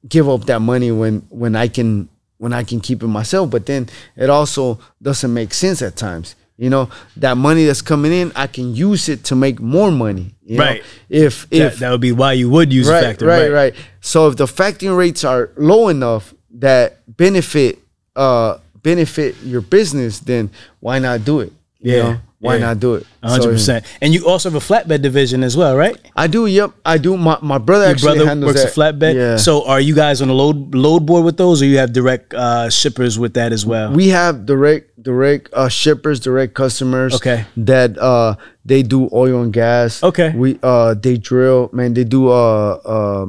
give 0.07 0.29
up 0.29 0.45
that 0.45 0.59
money 0.61 0.91
when 0.91 1.25
when 1.29 1.55
I 1.55 1.67
can 1.67 2.09
when 2.37 2.53
I 2.53 2.63
can 2.63 2.79
keep 2.81 3.01
it 3.01 3.07
myself. 3.07 3.49
But 3.49 3.65
then 3.65 3.89
it 4.15 4.29
also 4.29 4.79
doesn't 5.01 5.33
make 5.33 5.53
sense 5.53 5.81
at 5.81 5.95
times. 5.95 6.35
You 6.57 6.69
know, 6.69 6.89
that 7.17 7.35
money 7.35 7.65
that's 7.65 7.81
coming 7.81 8.13
in, 8.13 8.31
I 8.33 8.47
can 8.47 8.73
use 8.75 9.09
it 9.09 9.25
to 9.25 9.35
make 9.35 9.59
more 9.59 9.91
money. 9.91 10.35
you 10.41 10.57
know? 10.57 10.63
Right. 10.63 10.83
If 11.09 11.49
That, 11.49 11.57
if 11.57 11.79
that 11.79 11.91
would 11.91 11.99
be 11.99 12.13
why 12.13 12.31
you 12.33 12.49
would 12.49 12.71
use 12.71 12.87
right, 12.87 13.03
factor. 13.03 13.25
right, 13.25 13.51
right, 13.51 13.75
So 13.99 14.29
if 14.29 14.37
the 14.37 14.45
factoring 14.45 14.95
rates 14.97 15.25
are 15.25 15.49
low 15.57 15.89
enough 15.89 16.33
that 16.59 16.99
benefit 17.17 17.79
uh 18.15 18.59
benefit 18.85 19.33
your 19.41 19.61
business, 19.65 20.21
then 20.21 20.53
why 20.79 20.99
not 21.01 21.25
do 21.25 21.41
it? 21.41 21.51
You 21.81 21.91
Yeah, 21.91 22.03
know? 22.03 22.17
Why 22.45 22.55
yeah. 22.61 22.67
not 22.69 22.77
do 22.79 22.93
it? 23.01 23.07
A 23.25 23.29
hundred 23.33 23.43
So, 23.43 23.49
percent. 23.57 23.81
And 24.01 24.13
you 24.13 24.27
also 24.29 24.51
have 24.51 24.59
a 24.61 24.61
flatbed 24.61 25.01
division 25.01 25.41
as 25.41 25.57
well, 25.57 25.73
right? 25.73 25.97
I 26.15 26.27
do. 26.29 26.45
Yep, 26.45 26.71
I 26.85 27.01
do. 27.01 27.17
My 27.17 27.39
my 27.41 27.57
brother 27.57 27.85
Your 27.89 27.93
actually 27.97 28.21
brother 28.21 28.29
handles 28.29 28.53
works 28.53 28.61
that. 28.61 28.69
a 28.69 28.77
flatbed. 28.77 29.13
Yeah. 29.17 29.37
So 29.41 29.65
are 29.65 29.81
you 29.81 29.95
guys 29.97 30.21
on 30.21 30.29
a 30.29 30.33
load 30.41 30.75
load 30.77 31.07
board 31.09 31.25
with 31.25 31.37
those, 31.41 31.63
or 31.63 31.65
you 31.65 31.79
have 31.81 31.89
direct 31.89 32.35
uh, 32.37 32.69
shippers 32.69 33.17
with 33.17 33.33
that 33.33 33.49
as 33.51 33.65
well? 33.65 33.89
we 33.97 34.09
have 34.13 34.45
direct 34.45 34.93
direct 35.01 35.49
uh, 35.57 35.69
shippers, 35.69 36.19
direct 36.21 36.53
customers. 36.53 37.15
Okay. 37.17 37.45
That 37.57 37.97
uh 37.97 38.35
they 38.61 38.83
do 38.85 39.09
oil 39.09 39.41
and 39.41 39.49
gas. 39.53 40.03
Okay. 40.03 40.29
We 40.37 40.59
uh 40.61 40.93
they 40.93 41.17
drill, 41.17 41.73
man. 41.73 41.97
They 41.97 42.05
do 42.05 42.29
uh 42.29 42.77
uh 42.85 43.25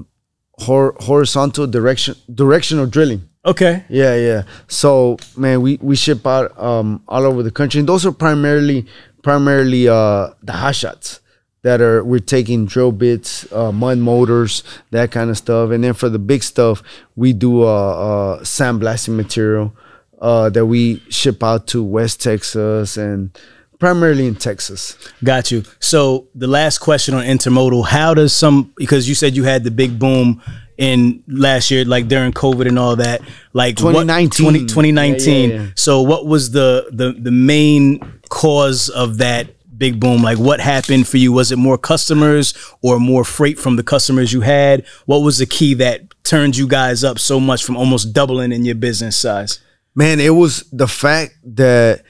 hor- 0.60 0.96
horizontal 1.00 1.66
direction 1.66 2.14
directional 2.28 2.84
drilling. 2.86 3.22
Okay. 3.46 3.84
Yeah, 3.88 4.16
yeah. 4.16 4.42
So 4.68 5.16
man, 5.36 5.62
we 5.62 5.78
we 5.80 5.96
ship 5.96 6.26
out 6.26 6.58
um 6.58 7.02
all 7.08 7.24
over 7.24 7.42
the 7.42 7.50
country, 7.50 7.78
and 7.80 7.88
those 7.88 8.04
are 8.04 8.12
primarily 8.12 8.86
primarily 9.22 9.88
uh 9.88 10.30
the 10.42 10.52
hot 10.52 10.74
shots 10.74 11.20
that 11.62 11.80
are 11.80 12.04
we're 12.04 12.20
taking 12.20 12.66
drill 12.66 12.92
bits, 12.92 13.50
uh, 13.52 13.72
mud 13.72 13.98
motors, 13.98 14.62
that 14.90 15.10
kind 15.10 15.30
of 15.30 15.36
stuff, 15.36 15.70
and 15.70 15.82
then 15.82 15.94
for 15.94 16.08
the 16.08 16.18
big 16.18 16.42
stuff, 16.42 16.82
we 17.16 17.32
do 17.32 17.62
uh, 17.62 17.66
uh 17.66 18.40
sandblasting 18.40 19.16
material 19.16 19.74
uh 20.20 20.48
that 20.50 20.66
we 20.66 21.00
ship 21.08 21.42
out 21.42 21.66
to 21.66 21.82
West 21.82 22.22
Texas 22.22 22.96
and 22.96 23.36
primarily 23.78 24.26
in 24.26 24.34
Texas. 24.34 24.96
Got 25.22 25.50
you. 25.50 25.64
So 25.80 26.28
the 26.34 26.46
last 26.46 26.78
question 26.78 27.14
on 27.14 27.24
intermodal: 27.24 27.86
How 27.86 28.14
does 28.14 28.32
some 28.32 28.72
because 28.76 29.08
you 29.08 29.14
said 29.14 29.36
you 29.36 29.44
had 29.44 29.64
the 29.64 29.70
big 29.70 29.98
boom 29.98 30.42
in 30.78 31.22
last 31.26 31.70
year, 31.70 31.84
like 31.84 32.08
during 32.08 32.32
COVID 32.32 32.66
and 32.68 32.78
all 32.78 32.96
that, 32.96 33.20
like 33.52 33.78
what- 33.80 33.92
2019. 33.92 34.44
20, 34.44 34.58
2019. 34.66 35.50
Yeah, 35.50 35.56
yeah, 35.56 35.62
yeah. 35.62 35.70
So 35.74 36.02
what 36.02 36.26
was 36.26 36.50
the 36.50 36.88
the 36.92 37.12
the 37.12 37.30
main 37.30 38.00
cause 38.28 38.88
of 38.88 39.18
that? 39.18 39.48
Big 39.78 40.00
boom. 40.00 40.22
Like, 40.22 40.38
what 40.38 40.58
happened 40.58 41.06
for 41.06 41.18
you? 41.18 41.32
Was 41.32 41.52
it 41.52 41.56
more 41.56 41.76
customers 41.76 42.54
or 42.80 42.98
more 42.98 43.24
freight 43.24 43.58
from 43.58 43.76
the 43.76 43.82
customers 43.82 44.32
you 44.32 44.40
had? 44.40 44.86
What 45.04 45.18
was 45.18 45.36
the 45.36 45.44
key 45.44 45.74
that 45.74 46.00
turned 46.24 46.56
you 46.56 46.66
guys 46.66 47.04
up 47.04 47.18
so 47.18 47.38
much 47.38 47.62
from 47.62 47.76
almost 47.76 48.14
doubling 48.14 48.52
in 48.52 48.64
your 48.64 48.74
business 48.74 49.16
size? 49.18 49.60
man, 49.94 50.20
it 50.20 50.34
was 50.34 50.62
the 50.72 50.86
fact 50.88 51.34
that 51.56 52.02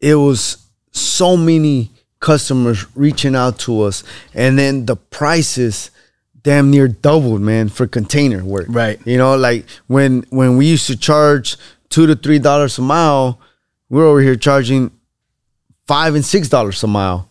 it 0.00 0.16
was 0.16 0.56
so 0.92 1.36
many 1.36 1.90
customers 2.20 2.84
reaching 2.96 3.34
out 3.36 3.58
to 3.60 3.82
us, 3.82 4.02
and 4.34 4.58
then 4.58 4.86
the 4.86 4.96
prices 4.96 5.90
damn 6.48 6.70
near 6.70 6.88
doubled, 6.88 7.42
man, 7.42 7.68
for 7.68 7.86
container 7.86 8.42
work. 8.42 8.64
Right. 8.70 8.98
You 9.04 9.18
know, 9.18 9.36
like 9.36 9.66
when 9.86 10.24
when 10.30 10.56
we 10.56 10.64
used 10.64 10.86
to 10.86 10.96
charge 10.96 11.58
two 11.90 12.06
to 12.06 12.16
three 12.16 12.38
dollars 12.38 12.78
a 12.78 12.82
mile, 12.82 13.38
we're 13.90 14.06
over 14.06 14.22
here 14.22 14.34
charging 14.34 14.90
five 15.86 16.14
and 16.14 16.24
six 16.24 16.48
dollars 16.48 16.82
a 16.82 16.86
mile, 16.86 17.28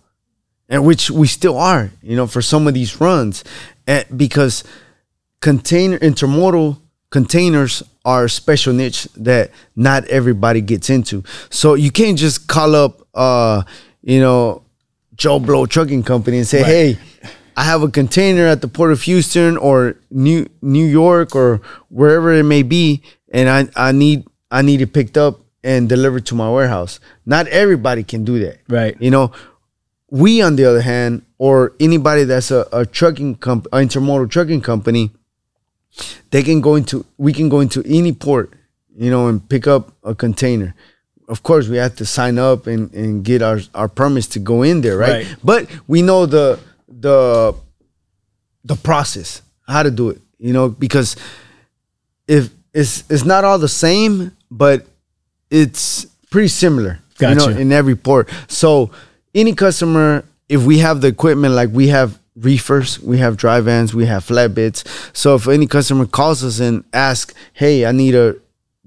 and 0.69 0.85
which 0.85 1.09
we 1.09 1.25
still 1.25 1.57
are. 1.57 1.89
You 2.03 2.15
know, 2.15 2.27
for 2.27 2.43
some 2.43 2.67
of 2.67 2.75
these 2.75 3.01
runs, 3.01 3.43
and 3.87 4.05
because 4.15 4.63
container 5.41 5.97
intermodal 5.97 6.77
containers 7.09 7.81
are 8.05 8.25
a 8.25 8.29
special 8.29 8.71
niche 8.71 9.07
that 9.17 9.49
not 9.75 10.05
everybody 10.09 10.61
gets 10.61 10.91
into. 10.91 11.23
So 11.49 11.73
you 11.73 11.89
can't 11.89 12.19
just 12.19 12.47
call 12.47 12.75
up, 12.75 13.01
uh, 13.15 13.63
you 14.03 14.19
know, 14.19 14.61
Joe 15.15 15.39
Blow 15.39 15.65
Trucking 15.65 16.03
Company 16.03 16.37
and 16.37 16.47
say, 16.47 16.61
"Hey, 16.61 16.99
I 17.57 17.63
have 17.63 17.81
a 17.81 17.89
container 17.89 18.45
at 18.45 18.61
the 18.61 18.67
port 18.67 18.91
of 18.91 19.01
Houston 19.01 19.57
or 19.57 19.95
New 20.11 20.45
New 20.61 20.85
York 20.85 21.35
or 21.35 21.59
wherever 21.89 22.31
it 22.31 22.43
may 22.43 22.61
be, 22.61 23.01
and 23.33 23.49
I 23.49 23.87
I 23.87 23.91
need 23.91 24.25
I 24.51 24.61
need 24.61 24.79
it 24.81 24.93
picked 24.93 25.17
up 25.17 25.39
and 25.63 25.89
delivered 25.89 26.25
to 26.27 26.35
my 26.35 26.49
warehouse." 26.49 26.99
Not 27.25 27.47
everybody 27.47 28.03
can 28.03 28.23
do 28.23 28.37
that, 28.45 28.59
Right. 28.69 28.95
You 28.99 29.09
know, 29.09 29.31
we 30.11 30.39
on 30.41 30.55
the 30.55 30.65
other 30.65 30.81
hand, 30.81 31.23
or 31.39 31.73
anybody 31.79 32.23
that's 32.25 32.51
a, 32.51 32.67
a 32.71 32.85
trucking 32.85 33.35
comp, 33.35 33.67
intermodal 33.73 34.29
trucking 34.29 34.61
company, 34.61 35.09
they 36.29 36.43
can 36.43 36.61
go 36.61 36.75
into 36.75 37.05
we 37.17 37.33
can 37.33 37.49
go 37.49 37.59
into 37.59 37.81
any 37.85 38.13
port, 38.13 38.53
you 38.95 39.09
know, 39.09 39.27
and 39.27 39.49
pick 39.49 39.65
up 39.65 39.91
a 40.03 40.13
container. 40.13 40.75
Of 41.27 41.41
course, 41.41 41.67
we 41.67 41.77
have 41.77 41.95
to 41.97 42.05
sign 42.05 42.37
up 42.37 42.67
and, 42.67 42.93
and 42.93 43.25
get 43.25 43.41
our, 43.41 43.59
our 43.73 43.89
permits 43.89 44.27
to 44.27 44.39
go 44.39 44.61
in 44.63 44.79
there, 44.81 44.95
right? 44.97 45.25
Right. 45.25 45.35
But 45.43 45.67
we 45.85 46.01
know 46.01 46.25
the 46.25 46.59
the 47.07 47.55
the 48.63 48.75
process, 48.75 49.41
how 49.67 49.83
to 49.83 49.91
do 49.91 50.09
it, 50.09 50.19
you 50.39 50.51
know, 50.53 50.67
because 50.69 51.15
if 52.27 52.49
it's 52.73 53.03
it's 53.09 53.23
not 53.23 53.43
all 53.43 53.59
the 53.59 53.73
same, 53.85 54.31
but 54.51 54.85
it's 55.49 56.05
pretty 56.29 56.49
similar, 56.49 56.99
you 57.19 57.35
know, 57.35 57.45
in 57.61 57.71
every 57.71 57.95
port. 57.95 58.29
So 58.47 58.91
any 59.33 59.53
customer, 59.53 60.23
if 60.49 60.63
we 60.63 60.79
have 60.79 60.99
the 61.01 61.07
equipment, 61.07 61.53
like 61.53 61.69
we 61.71 61.87
have 61.87 62.19
reefers, 62.35 62.99
we 62.99 63.17
have 63.19 63.37
dry 63.37 63.61
vans, 63.61 63.93
we 63.93 64.05
have 64.05 64.23
flatbeds. 64.25 64.83
So 65.13 65.35
if 65.35 65.47
any 65.47 65.67
customer 65.67 66.05
calls 66.05 66.43
us 66.43 66.59
and 66.59 66.83
asks, 66.93 67.33
"Hey, 67.53 67.85
I 67.85 67.91
need 67.93 68.15
a 68.15 68.35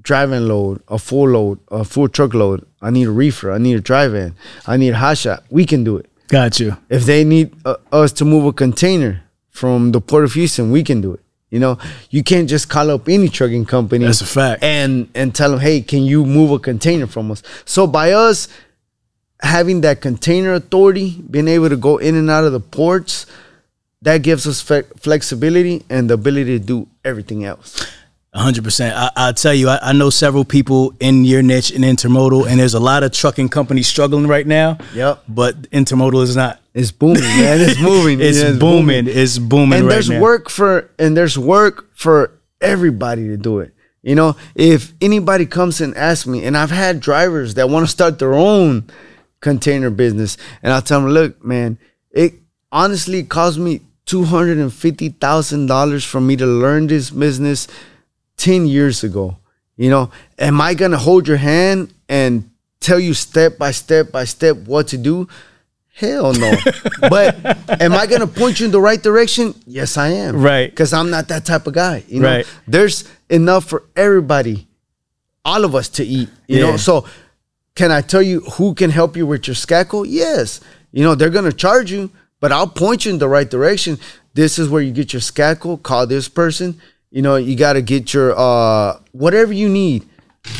driving 0.02 0.47
load, 0.47 0.82
a 0.88 0.98
full 0.98 1.28
load, 1.30 1.59
a 1.70 1.84
full 1.84 2.09
truck 2.09 2.34
load. 2.34 2.64
I 2.82 2.90
need 2.90 3.06
a 3.06 3.10
reefer. 3.10 3.51
I 3.52 3.59
need 3.59 3.76
a 3.76 3.80
dry 3.80 4.09
van. 4.09 4.34
I 4.66 4.76
need 4.76 4.90
a 4.90 4.97
hot 4.97 5.16
shot," 5.18 5.42
we 5.51 5.64
can 5.64 5.84
do 5.84 5.97
it. 5.97 6.10
Got 6.31 6.61
you. 6.61 6.77
If 6.89 7.05
they 7.05 7.24
need 7.24 7.52
uh, 7.65 7.77
us 7.90 8.12
to 8.15 8.24
move 8.24 8.47
a 8.47 8.52
container 8.52 9.23
from 9.51 9.90
the 9.90 10.01
port 10.01 10.24
of 10.24 10.32
Houston, 10.35 10.70
we 10.70 10.85
can 10.85 11.01
do 11.01 11.15
it. 11.15 11.20
You 11.51 11.59
know, 11.59 11.78
you 12.11 12.23
can't 12.23 12.48
just 12.48 12.69
call 12.69 12.90
up 12.93 13.09
any 13.09 13.28
trucking 13.28 13.65
company. 13.65 14.05
That's 14.05 14.20
a 14.20 14.27
fact. 14.27 14.62
And 14.62 15.09
and 15.16 15.35
tell 15.35 15.51
them, 15.51 15.59
hey, 15.59 15.81
can 15.81 16.05
you 16.05 16.24
move 16.24 16.52
a 16.52 16.61
container 16.61 17.09
from 17.09 17.32
us? 17.32 17.43
So 17.65 17.89
by 17.89 18.12
us 18.12 18.47
having 19.43 19.81
that 19.81 20.01
container 20.01 20.52
authority, 20.55 21.20
being 21.28 21.48
able 21.48 21.69
to 21.69 21.77
go 21.77 21.98
in 21.98 22.15
and 22.15 22.31
out 22.31 22.44
of 22.44 22.52
the 22.52 22.61
ports, 22.61 23.27
that 24.02 24.19
gives 24.19 24.47
us 24.47 24.61
flexibility 24.61 25.85
and 25.90 26.09
the 26.09 26.15
ability 26.15 26.59
to 26.59 26.65
do 26.65 26.86
everything 27.05 27.44
else. 27.44 27.85
Hundred 28.35 28.65
percent. 28.65 28.97
I, 28.97 29.11
I'll 29.16 29.35
tell 29.35 29.55
you, 29.55 29.69
I, 29.69 29.90
I 29.90 29.93
know 29.93 30.11
several 30.11 30.44
people 30.44 30.94
in 31.01 31.24
your 31.24 31.43
niche 31.43 31.70
in 31.73 31.82
intermodal, 31.82 32.47
and 32.48 32.61
there's 32.61 32.74
a 32.74 32.81
lot 32.81 33.02
of 33.02 33.12
trucking 33.12 33.48
companies 33.48 33.89
struggling 33.89 34.27
right 34.27 34.47
now. 34.47 34.78
Yep. 34.94 35.24
But 35.28 35.62
intermodal 35.70 36.23
is 36.23 36.36
not. 36.36 36.61
It's 36.73 36.93
booming, 36.93 37.23
man. 37.23 37.61
It's 37.61 37.81
moving. 37.81 38.20
It's, 38.20 38.40
Yeah, 38.40 38.52
booming. 38.52 39.07
It's 39.09 39.39
booming 39.39 39.78
and 39.81 39.86
right 39.86 39.94
there's 39.94 40.11
now. 40.11 40.20
work 40.20 40.48
for 40.48 40.89
and 40.98 41.16
there's 41.16 41.36
work 41.36 41.89
for 41.97 42.39
everybody 42.61 43.27
to 43.28 43.36
do 43.39 43.59
it 43.61 43.74
you 44.02 44.15
know 44.15 44.36
if 44.55 44.93
anybody 45.01 45.47
comes 45.47 45.81
and 45.81 45.97
asks 45.97 46.27
me 46.27 46.44
and 46.44 46.59
i've 46.59 46.70
had 46.70 47.01
drivers 47.01 47.55
that 47.55 47.70
want 47.70 47.86
to 47.86 47.90
start 47.90 48.19
their 48.19 48.35
own 48.35 48.85
container 49.40 49.89
business 49.89 50.36
and 50.62 50.70
i'll 50.73 50.82
tell 50.82 51.01
them 51.01 51.09
look 51.11 51.43
man 51.43 51.78
it 52.11 52.35
honestly 52.70 53.23
cost 53.23 53.57
me 53.59 53.81
$250000 54.07 56.07
for 56.07 56.20
me 56.20 56.36
to 56.36 56.47
learn 56.47 56.86
this 56.86 57.11
business 57.11 57.66
10 58.41 58.67
years 58.67 59.05
ago 59.05 59.37
you 59.77 59.91
know 59.91 60.11
am 60.39 60.61
i 60.61 60.73
gonna 60.75 60.97
hold 60.97 61.29
your 61.29 61.37
hand 61.37 61.93
and 62.09 62.49
tell 62.81 62.99
you 62.99 63.12
step 63.12 63.59
by 63.59 63.71
step 63.71 64.11
by 64.11 64.25
step 64.25 64.57
what 64.67 64.89
to 64.89 64.97
do 64.97 65.29
Hell 65.93 66.33
no. 66.33 66.53
but 67.11 67.37
am 67.79 67.93
I 67.93 68.07
gonna 68.07 68.27
point 68.27 68.59
you 68.59 68.65
in 68.65 68.73
the 68.73 68.81
right 68.81 69.03
direction? 69.03 69.55
Yes, 69.67 69.99
I 69.99 70.09
am. 70.25 70.41
Right. 70.41 70.71
Because 70.71 70.95
I'm 70.95 71.11
not 71.11 71.29
that 71.29 71.45
type 71.45 71.67
of 71.67 71.75
guy. 71.75 72.05
You 72.09 72.21
know, 72.21 72.29
Right. 72.37 72.47
there's 72.67 73.05
enough 73.29 73.65
for 73.69 73.83
everybody, 73.95 74.67
all 75.45 75.62
of 75.62 75.75
us 75.75 75.91
to 75.99 76.03
eat. 76.05 76.31
You 76.47 76.57
Yeah. 76.59 76.71
know, 76.71 76.77
so 76.79 77.05
can 77.75 77.91
I 77.91 78.01
tell 78.01 78.23
you 78.23 78.41
who 78.57 78.73
can 78.73 78.89
help 78.89 79.15
you 79.15 79.27
with 79.27 79.47
your 79.47 79.55
scackle? 79.57 80.07
Yes. 80.09 80.61
You 80.91 81.03
know, 81.05 81.15
they're 81.15 81.29
gonna 81.39 81.53
charge 81.53 81.93
you, 81.93 82.09
but 82.41 82.51
I'll 82.51 82.67
point 82.85 83.05
you 83.05 83.12
in 83.12 83.19
the 83.19 83.29
right 83.29 83.51
direction. 83.51 83.99
This 84.33 84.59
is 84.59 84.71
where 84.71 84.81
you 84.81 84.93
get 84.93 85.12
your 85.12 85.21
scackle. 85.21 85.83
Call 85.83 86.07
this 86.07 86.29
person. 86.29 86.81
You 87.11 87.23
know, 87.23 87.37
you 87.37 87.57
gotta 87.57 87.82
get 87.82 88.15
your 88.15 88.39
uh 88.39 89.01
whatever 89.12 89.53
you 89.53 89.69
need. 89.69 90.07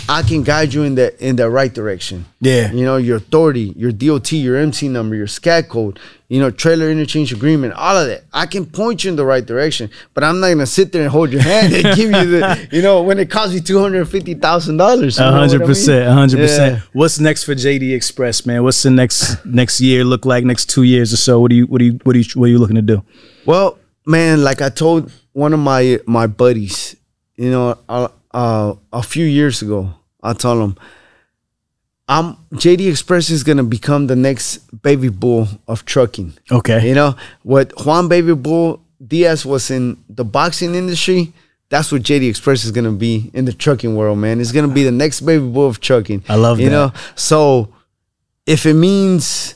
I 0.09 0.23
can 0.23 0.43
guide 0.43 0.75
you 0.75 0.83
in 0.83 0.95
the 0.95 1.17
in 1.25 1.37
the 1.37 1.49
right 1.49 1.73
direction. 1.73 2.27
Yeah. 2.41 2.71
You 2.73 2.85
know, 2.85 2.97
your 2.97 3.17
authority, 3.17 3.73
your 3.77 3.93
DOT, 3.93 4.33
your 4.33 4.57
MC 4.57 4.89
number, 4.89 5.15
your 5.15 5.27
SCAC 5.27 5.69
code, 5.69 5.99
you 6.29 6.39
know, 6.39 6.51
trailer 6.51 6.91
interchange 6.91 7.33
agreement, 7.33 7.73
all 7.75 7.97
of 7.97 8.07
that. 8.09 8.25
I 8.33 8.47
can 8.47 8.67
point 8.67 9.05
you 9.05 9.11
in 9.11 9.17
the 9.17 9.25
right 9.25 9.45
direction, 9.45 9.91
but 10.13 10.23
I'm 10.23 10.41
not 10.41 10.49
gonna 10.49 10.67
sit 10.67 10.93
there 10.93 11.03
and 11.03 11.11
hold 11.11 11.31
your 11.33 11.41
hand 11.41 11.73
and 11.73 11.97
give 11.97 12.11
you 12.11 12.27
the, 12.27 12.69
you 12.73 12.83
know, 12.83 13.03
when 13.03 13.19
it 13.19 13.31
costs 13.31 13.55
you 13.55 13.61
two 13.61 13.81
hundred 13.81 14.07
fifty 14.09 14.35
thousand 14.35 14.77
dollars. 14.77 15.19
A 15.19 15.31
hundred 15.31 15.65
percent, 15.65 16.07
a 16.07 16.13
hundred 16.13 16.39
percent. 16.39 16.83
What's 16.93 17.19
next 17.19 17.45
for 17.45 17.55
JD 17.55 17.95
Express, 17.95 18.45
man? 18.45 18.63
What's 18.65 18.83
the 18.83 18.91
next 18.91 19.45
next 19.47 19.81
year 19.81 20.05
look 20.05 20.27
like? 20.27 20.45
Next 20.45 20.69
two 20.69 20.83
years 20.83 21.13
or 21.13 21.17
so? 21.17 21.41
What 21.41 21.51
do 21.51 21.57
you 21.57 21.67
what 21.67 21.79
do 21.79 21.87
you 21.87 22.01
what 22.03 22.13
do 22.13 22.19
you 22.19 22.25
what 22.35 22.47
are 22.47 22.49
you 22.49 22.59
looking 22.59 22.77
to 22.77 22.83
do? 22.83 23.03
Well, 23.47 23.79
man, 24.05 24.43
like 24.43 24.61
I 24.61 24.69
told 24.69 25.11
one 25.33 25.53
of 25.53 25.61
my 25.61 26.01
my 26.07 26.27
buddies, 26.27 26.97
you 27.37 27.51
know, 27.51 27.79
uh, 27.89 28.09
uh, 28.33 28.75
a 28.93 29.03
few 29.03 29.25
years 29.25 29.63
ago, 29.63 29.95
I 30.23 30.33
told 30.33 30.63
him, 30.63 30.77
"I'm 32.09 32.37
JD 32.55 32.89
Express 32.89 33.31
is 33.31 33.43
gonna 33.43 33.65
become 33.65 34.07
the 34.07 34.17
next 34.17 34.59
baby 34.83 35.09
bull 35.09 35.49
of 35.67 35.85
trucking." 35.85 36.35
Okay. 36.51 36.87
You 36.89 36.95
know 36.95 37.17
what 37.43 37.73
Juan 37.85 38.09
Baby 38.09 38.35
Bull 38.35 38.81
Diaz 39.05 39.47
was 39.47 39.71
in 39.71 40.03
the 40.09 40.25
boxing 40.25 40.75
industry. 40.75 41.33
That's 41.69 41.93
what 41.93 42.03
JD 42.03 42.29
Express 42.29 42.65
is 42.65 42.73
gonna 42.73 42.93
be 42.93 43.31
in 43.33 43.45
the 43.45 43.53
trucking 43.53 43.95
world, 43.95 44.19
man. 44.19 44.41
It's 44.41 44.53
gonna 44.53 44.69
be 44.69 44.85
the 44.85 44.93
next 44.93 45.21
baby 45.21 45.47
bull 45.47 45.69
of 45.69 45.81
trucking. 45.81 46.25
I 46.29 46.35
love 46.37 46.59
you 46.59 46.67
that. 46.67 46.73
know. 46.73 46.93
So 47.15 47.73
if 48.47 48.67
it 48.67 48.75
means 48.75 49.55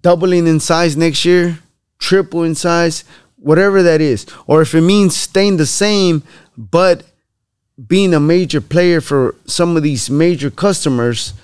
doubling 0.00 0.46
in 0.46 0.58
size 0.58 0.96
next 0.96 1.24
year, 1.24 1.58
triple 1.98 2.42
in 2.42 2.54
size, 2.54 3.04
whatever 3.44 3.82
that 3.82 4.00
is, 4.00 4.26
or 4.46 4.62
if 4.62 4.74
it 4.74 4.80
means 4.80 5.14
staying 5.14 5.58
the 5.58 5.66
same 5.66 6.22
but 6.56 7.04
being 7.86 8.14
a 8.14 8.20
major 8.20 8.60
player 8.60 9.00
for 9.00 9.34
some 9.46 9.76
of 9.76 9.82
these 9.82 10.08
major 10.08 10.50
customers, 10.50 11.34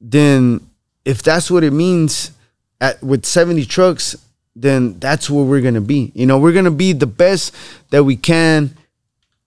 then 0.00 0.60
if 1.04 1.22
that's 1.22 1.50
what 1.50 1.64
it 1.64 1.72
means 1.72 2.32
at 2.80 3.02
with 3.02 3.24
70 3.24 3.64
trucks, 3.64 4.16
then 4.54 4.98
that's 4.98 5.30
where 5.30 5.44
we're 5.44 5.60
gonna 5.60 5.80
be. 5.80 6.12
You 6.14 6.26
know, 6.26 6.38
we're 6.38 6.52
gonna 6.52 6.70
be 6.70 6.92
the 6.92 7.06
best 7.06 7.54
that 7.90 8.04
we 8.04 8.16
can 8.16 8.76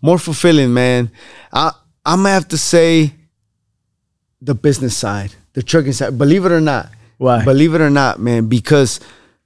more 0.02 0.18
fulfilling, 0.18 0.72
man. 0.72 1.10
I 1.52 1.72
I'm 2.06 2.18
gonna 2.22 2.30
have 2.30 2.48
to 2.48 2.56
say 2.58 3.12
the 4.40 4.54
business 4.54 4.96
side, 4.96 5.34
the 5.52 5.62
trucking 5.62 5.92
side. 5.92 6.16
Believe 6.18 6.44
it 6.46 6.52
or 6.52 6.60
not. 6.60 6.90
Why? 7.18 7.44
Believe 7.44 7.74
it 7.74 7.80
or 7.80 7.90
not, 7.90 8.18
man, 8.18 8.46
because 8.46 9.00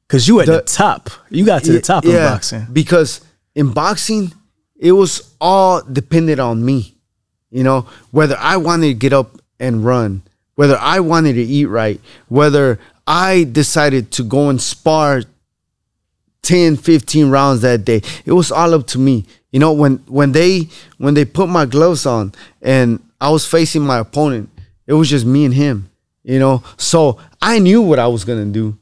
Because 0.06 0.28
you 0.28 0.40
at 0.40 0.46
the, 0.46 0.52
The- 0.58 0.62
top. 0.62 1.10
You 1.30 1.44
got 1.44 1.64
to 1.64 1.72
the 1.72 1.80
top 1.80 2.04
yeah, 2.04 2.26
of 2.26 2.32
boxing. 2.34 2.66
Because 2.72 3.20
in 3.54 3.72
boxing, 3.72 4.32
it 4.76 4.92
was 4.92 5.34
all 5.40 5.82
dependent 5.82 6.40
on 6.40 6.64
me. 6.64 6.94
You 7.50 7.64
know, 7.64 7.86
whether 8.10 8.36
I 8.38 8.56
wanted 8.58 8.88
to 8.88 8.94
get 8.94 9.12
up 9.12 9.40
and 9.58 9.84
run, 9.84 10.22
whether 10.56 10.76
I 10.76 11.00
wanted 11.00 11.34
to 11.34 11.42
eat 11.42 11.66
right, 11.66 12.00
whether 12.28 12.78
I 13.06 13.44
decided 13.44 14.10
to 14.12 14.22
go 14.24 14.48
and 14.50 14.60
spar 14.60 15.22
10 16.42 16.76
15 16.76 17.30
rounds 17.30 17.62
that 17.62 17.86
day 17.86 18.02
it 18.26 18.32
was 18.32 18.52
all 18.52 18.74
up 18.74 18.86
to 18.86 18.98
me 18.98 19.24
you 19.50 19.58
know 19.58 19.72
when 19.72 19.96
when 20.06 20.32
they 20.32 20.68
when 20.98 21.14
they 21.14 21.24
put 21.24 21.48
my 21.48 21.64
gloves 21.64 22.04
on 22.04 22.30
and 22.60 23.02
i 23.18 23.30
was 23.30 23.46
facing 23.46 23.80
my 23.80 23.98
opponent 23.98 24.50
it 24.86 24.93
was 24.93 25.09
just 25.09 25.24
me 25.24 25.44
and 25.44 25.55
him 25.55 25.90
you 26.23 26.39
know 26.39 26.62
so 26.77 27.19
i 27.40 27.59
knew 27.59 27.82
what 27.82 27.98
i 27.98 28.06
was 28.06 28.24
gonna 28.24 28.44
do 28.44 28.77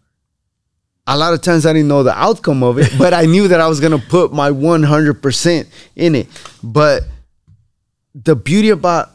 a 1.06 1.16
lot 1.16 1.32
of 1.32 1.40
times 1.42 1.66
i 1.66 1.72
didn't 1.72 1.88
know 1.88 2.02
the 2.02 2.16
outcome 2.16 2.62
of 2.62 2.78
it 2.78 2.92
but 2.98 3.12
i 3.12 3.24
knew 3.24 3.48
that 3.48 3.60
i 3.60 3.68
was 3.68 3.80
gonna 3.80 3.98
put 3.98 4.32
my 4.32 4.50
100% 4.50 5.66
in 5.96 6.14
it 6.14 6.28
but 6.62 7.02
the 8.14 8.36
beauty 8.36 8.68
about 8.68 9.10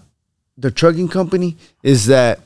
the 0.58 0.72
trucking 0.72 1.08
company 1.08 1.56
is 1.84 2.08
that 2.08 2.40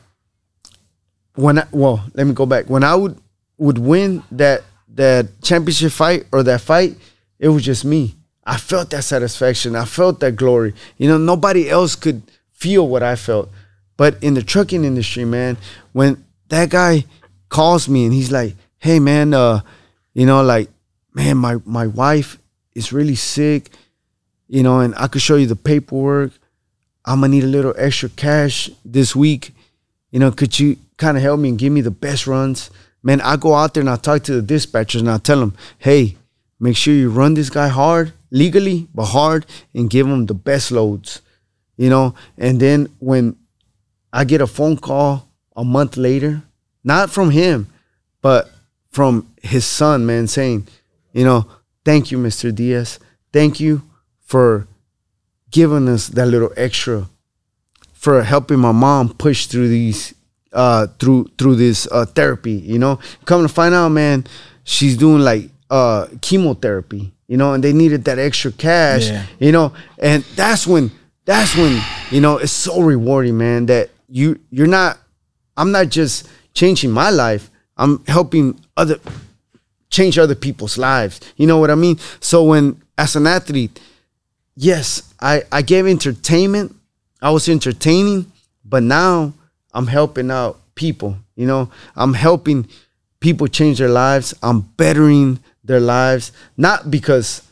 when 1.35 1.59
I, 1.59 1.67
well, 1.71 2.03
let 2.13 2.27
me 2.27 2.33
go 2.33 2.45
back. 2.45 2.69
When 2.69 2.83
I 2.83 2.95
would 2.95 3.17
would 3.57 3.77
win 3.77 4.23
that 4.31 4.63
that 4.95 5.41
championship 5.41 5.91
fight 5.91 6.25
or 6.31 6.43
that 6.43 6.61
fight, 6.61 6.97
it 7.39 7.47
was 7.47 7.63
just 7.63 7.85
me. 7.85 8.15
I 8.43 8.57
felt 8.57 8.89
that 8.89 9.03
satisfaction. 9.03 9.75
I 9.75 9.85
felt 9.85 10.19
that 10.19 10.35
glory. 10.35 10.73
You 10.97 11.07
know, 11.07 11.17
nobody 11.17 11.69
else 11.69 11.95
could 11.95 12.23
feel 12.51 12.87
what 12.87 13.03
I 13.03 13.15
felt. 13.15 13.49
But 14.01 14.17
in 14.23 14.33
the 14.33 14.41
trucking 14.41 14.83
industry, 14.83 15.25
man, 15.25 15.57
when 15.91 16.25
that 16.49 16.71
guy 16.71 17.05
calls 17.49 17.87
me 17.87 18.03
and 18.05 18.11
he's 18.11 18.31
like, 18.31 18.55
"Hey, 18.79 18.99
man, 18.99 19.31
uh, 19.31 19.61
you 20.15 20.25
know, 20.25 20.41
like, 20.41 20.71
man, 21.13 21.37
my 21.37 21.57
my 21.65 21.85
wife 21.85 22.39
is 22.73 22.91
really 22.91 23.13
sick, 23.13 23.69
you 24.47 24.63
know, 24.63 24.79
and 24.79 24.95
I 24.97 25.05
could 25.05 25.21
show 25.21 25.35
you 25.35 25.45
the 25.45 25.55
paperwork. 25.55 26.31
I'm 27.05 27.21
gonna 27.21 27.27
need 27.27 27.43
a 27.43 27.53
little 27.55 27.75
extra 27.77 28.09
cash 28.09 28.71
this 28.83 29.15
week. 29.15 29.53
You 30.09 30.19
know, 30.19 30.31
could 30.31 30.59
you 30.59 30.77
kind 30.97 31.15
of 31.15 31.21
help 31.21 31.39
me 31.39 31.49
and 31.49 31.59
give 31.59 31.71
me 31.71 31.81
the 31.81 31.91
best 31.91 32.25
runs? 32.25 32.71
Man, 33.03 33.21
I 33.21 33.35
go 33.35 33.53
out 33.53 33.75
there 33.75 33.81
and 33.81 33.89
I 33.91 33.97
talk 33.97 34.23
to 34.23 34.41
the 34.41 34.53
dispatchers 34.53 35.01
and 35.01 35.11
I 35.11 35.19
tell 35.19 35.39
them, 35.39 35.53
hey, 35.77 36.17
make 36.59 36.75
sure 36.75 36.95
you 36.95 37.11
run 37.11 37.35
this 37.35 37.51
guy 37.51 37.67
hard, 37.67 38.13
legally, 38.31 38.87
but 38.95 39.13
hard, 39.13 39.45
and 39.75 39.91
give 39.91 40.07
him 40.07 40.25
the 40.25 40.33
best 40.33 40.71
loads. 40.71 41.21
You 41.77 41.91
know, 41.91 42.15
and 42.35 42.59
then 42.59 42.87
when 42.97 43.37
I 44.13 44.23
get 44.25 44.41
a 44.41 44.47
phone 44.47 44.77
call 44.77 45.27
a 45.55 45.63
month 45.63 45.97
later, 45.97 46.43
not 46.83 47.09
from 47.09 47.31
him, 47.31 47.67
but 48.21 48.49
from 48.89 49.27
his 49.41 49.65
son, 49.65 50.05
man, 50.05 50.27
saying, 50.27 50.67
you 51.13 51.23
know, 51.23 51.47
thank 51.85 52.11
you, 52.11 52.17
Mr. 52.17 52.53
Diaz. 52.53 52.99
Thank 53.31 53.59
you 53.59 53.81
for 54.21 54.67
giving 55.51 55.87
us 55.89 56.07
that 56.09 56.25
little 56.27 56.51
extra 56.57 57.07
for 57.93 58.23
helping 58.23 58.59
my 58.59 58.71
mom 58.71 59.09
push 59.13 59.45
through 59.47 59.67
these 59.67 60.13
uh 60.53 60.87
through 60.99 61.29
through 61.37 61.55
this 61.55 61.87
uh 61.91 62.03
therapy 62.05 62.51
you 62.53 62.77
know 62.79 62.99
come 63.25 63.41
to 63.41 63.47
find 63.47 63.73
out 63.75 63.87
man 63.89 64.25
she's 64.65 64.97
doing 64.97 65.21
like 65.21 65.49
uh 65.69 66.07
chemotherapy 66.21 67.13
you 67.27 67.37
know 67.37 67.53
and 67.53 67.63
they 67.63 67.71
needed 67.71 68.03
that 68.05 68.17
extra 68.19 68.51
cash 68.51 69.07
Yeah. 69.07 69.25
you 69.39 69.51
know 69.53 69.71
and 69.99 70.23
that's 70.35 70.65
when 70.67 70.91
that's 71.25 71.55
when 71.55 71.81
you 72.09 72.19
know 72.21 72.37
it's 72.37 72.51
so 72.51 72.81
rewarding 72.81 73.37
man 73.37 73.67
that 73.67 73.90
you 74.11 74.39
you're 74.51 74.67
not 74.67 74.99
i'm 75.57 75.71
not 75.71 75.89
just 75.89 76.27
changing 76.53 76.91
my 76.91 77.09
life 77.09 77.49
i'm 77.77 78.03
helping 78.05 78.59
other 78.77 78.99
change 79.89 80.17
other 80.19 80.35
people's 80.35 80.77
lives 80.77 81.19
you 81.37 81.47
know 81.47 81.57
what 81.57 81.71
i 81.71 81.75
mean 81.75 81.97
so 82.19 82.43
when 82.43 82.79
as 82.97 83.15
an 83.15 83.25
athlete 83.25 83.79
yes, 84.55 85.13
I, 85.19 85.43
I 85.51 85.61
gave 85.61 85.87
entertainment. 85.87 86.75
I 87.21 87.31
was 87.31 87.47
entertaining, 87.47 88.31
but 88.65 88.83
now 88.83 89.33
I'm 89.73 89.87
helping 89.87 90.31
out 90.31 90.59
people. 90.75 91.17
You 91.35 91.47
know, 91.47 91.71
I'm 91.95 92.13
helping 92.13 92.67
people 93.19 93.47
change 93.47 93.79
their 93.79 93.89
lives. 93.89 94.33
I'm 94.41 94.61
bettering 94.61 95.39
their 95.63 95.79
lives, 95.79 96.31
not 96.57 96.89
because, 96.89 97.43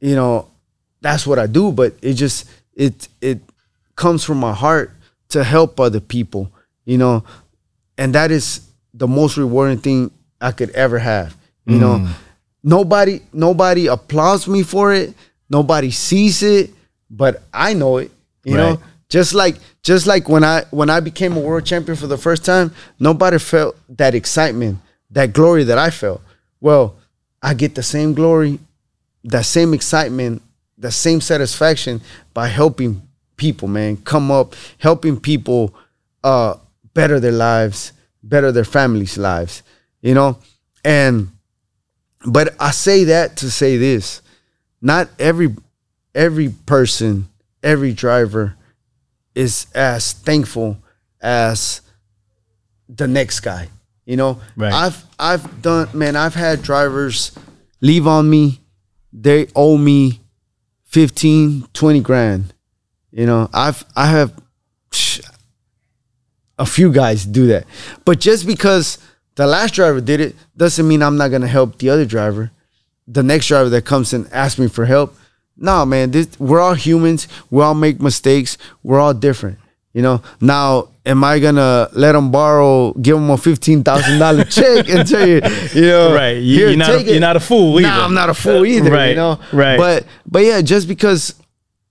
you 0.00 0.14
know, 0.14 0.48
that's 1.00 1.26
what 1.26 1.38
I 1.38 1.46
do, 1.46 1.72
but 1.72 1.94
it 2.02 2.14
just 2.14 2.48
it 2.74 3.08
it 3.20 3.40
comes 3.96 4.24
from 4.24 4.38
my 4.38 4.52
heart 4.52 4.92
to 5.32 5.44
help 5.44 5.78
other 5.80 6.00
people, 6.00 6.50
you 6.84 6.98
know, 6.98 7.24
and 7.98 8.14
that 8.14 8.30
is 8.30 8.60
the 8.94 9.06
most 9.08 9.36
rewarding 9.36 9.78
thing 9.78 10.10
I 10.40 10.52
could 10.52 10.70
ever 10.70 10.98
have. 10.98 11.36
You 11.64 11.78
know, 11.78 11.98
mm. 11.98 12.10
nobody 12.64 13.20
nobody 13.32 13.86
applauds 13.86 14.48
me 14.48 14.62
for 14.64 14.92
it. 14.92 15.14
Nobody 15.48 15.90
sees 15.92 16.42
it, 16.42 16.70
but 17.08 17.42
I 17.52 17.74
know 17.74 17.98
it. 17.98 18.10
You 18.44 18.56
Right. 18.56 18.72
know, 18.72 18.82
just 19.08 19.32
like 19.34 19.56
just 19.82 20.06
like 20.06 20.28
when 20.28 20.42
I 20.42 20.64
when 20.70 20.90
I 20.90 21.00
became 21.00 21.36
a 21.36 21.40
world 21.40 21.64
champion 21.64 21.96
for 21.96 22.08
the 22.08 22.18
first 22.18 22.44
time, 22.44 22.72
nobody 22.98 23.38
felt 23.38 23.76
that 23.96 24.14
excitement, 24.14 24.78
that 25.10 25.32
glory 25.32 25.64
that 25.64 25.78
I 25.78 25.90
felt. 25.90 26.20
Well, 26.60 26.96
I 27.42 27.54
get 27.54 27.74
the 27.74 27.82
same 27.82 28.14
glory, 28.14 28.58
that 29.24 29.44
same 29.44 29.72
excitement, 29.74 30.42
the 30.76 30.90
same 30.90 31.20
satisfaction 31.20 32.00
by 32.34 32.48
helping 32.48 33.02
people, 33.42 33.66
man, 33.66 33.96
come 33.96 34.30
up, 34.30 34.54
helping 34.78 35.18
people 35.18 35.74
uh 36.22 36.54
better 36.94 37.18
their 37.18 37.32
lives, 37.32 37.92
better 38.22 38.52
their 38.52 38.64
families' 38.78 39.18
lives, 39.18 39.64
you 40.00 40.14
know? 40.14 40.38
And 40.84 41.32
but 42.24 42.54
I 42.60 42.70
say 42.70 43.02
that 43.04 43.36
to 43.38 43.50
say 43.50 43.76
this. 43.78 44.22
Not 44.80 45.08
every 45.18 45.48
every 46.14 46.50
person, 46.66 47.28
every 47.62 47.92
driver 47.92 48.54
is 49.34 49.66
as 49.74 50.12
thankful 50.12 50.76
as 51.20 51.80
the 52.88 53.08
next 53.08 53.40
guy. 53.40 53.68
You 54.06 54.16
know, 54.16 54.40
Right. 54.56 54.72
I've 54.72 55.04
I've 55.18 55.62
done 55.62 55.88
man, 55.92 56.14
I've 56.14 56.36
had 56.36 56.62
drivers 56.62 57.32
leave 57.80 58.06
on 58.06 58.30
me. 58.30 58.60
They 59.12 59.48
owe 59.56 59.76
me 59.78 60.20
15, 60.84 61.68
20 61.72 62.00
grand. 62.00 62.54
You 63.12 63.26
know, 63.26 63.48
I've 63.52 63.84
I 63.94 64.06
have 64.06 64.32
a 66.58 66.66
few 66.66 66.92
guys 66.92 67.24
do 67.24 67.46
that. 67.48 67.64
But 68.04 68.20
just 68.20 68.46
because 68.46 68.98
the 69.34 69.46
last 69.46 69.74
driver 69.74 70.00
did 70.00 70.20
it 70.20 70.36
doesn't 70.56 70.86
mean 70.86 71.02
I'm 71.02 71.16
not 71.16 71.30
gonna 71.30 71.46
help 71.48 71.78
the 71.78 71.90
other 71.90 72.04
driver. 72.04 72.50
The 73.08 73.22
next 73.22 73.48
driver 73.48 73.68
that 73.70 73.84
comes 73.84 74.12
and 74.12 74.30
asks 74.32 74.58
me 74.58 74.68
for 74.68 74.84
help. 74.84 75.16
No, 75.56 75.84
man, 75.84 76.10
this, 76.12 76.28
we're 76.38 76.60
all 76.60 76.74
humans. 76.74 77.28
We 77.50 77.62
all 77.62 77.74
make 77.74 78.00
mistakes. 78.00 78.56
We're 78.82 79.00
all 79.00 79.12
different. 79.14 79.58
You 79.92 80.00
know. 80.00 80.22
Now, 80.40 80.88
am 81.04 81.22
I 81.24 81.38
gonna 81.38 81.88
let 81.92 82.12
them 82.12 82.30
borrow, 82.30 82.92
give 82.94 83.16
them 83.16 83.28
a 83.30 83.36
fifteen 83.36 83.82
thousand 83.84 84.18
dollar 84.18 84.44
check 84.58 84.88
and 84.88 85.06
tell 85.06 85.28
you, 85.28 85.40
you 85.74 85.82
know, 85.88 86.14
Right. 86.14 86.38
You- 86.38 86.68
you're 86.68 86.76
not 86.76 86.90
a- 86.90 87.02
you're 87.02 87.20
not 87.20 87.36
a 87.36 87.40
fool 87.40 87.78
Nah. 87.80 88.04
I'm 88.04 88.14
not 88.14 88.30
a 88.30 88.34
fool 88.34 88.64
either. 88.64 88.90
Right, 88.90 89.10
You 89.10 89.16
know. 89.16 89.40
right. 89.52 89.76
But 89.76 90.06
but 90.26 90.44
yeah, 90.44 90.62
just 90.62 90.88
because 90.88 91.34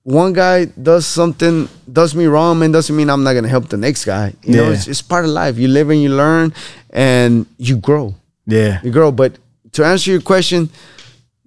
one 0.03 0.33
guy 0.33 0.65
does 0.65 1.05
something 1.05 1.69
does 1.91 2.15
me 2.15 2.25
wrong, 2.25 2.59
man, 2.59 2.71
doesn't 2.71 2.95
mean 2.95 3.09
I'm 3.09 3.23
not 3.23 3.33
gonna 3.33 3.47
help 3.47 3.69
the 3.69 3.77
next 3.77 4.05
guy. 4.05 4.33
You 4.43 4.55
know, 4.55 4.71
it's, 4.71 4.87
it's 4.87 5.01
part 5.01 5.25
of 5.25 5.31
life. 5.31 5.57
You 5.57 5.67
live 5.67 5.89
and 5.89 6.01
you 6.01 6.09
learn, 6.09 6.53
and 6.89 7.45
you 7.57 7.77
grow. 7.77 8.15
Yeah. 8.47 8.79
You 8.83 8.91
grow. 8.91 9.11
But 9.11 9.37
to 9.73 9.85
answer 9.85 10.11
your 10.11 10.21
question, 10.21 10.69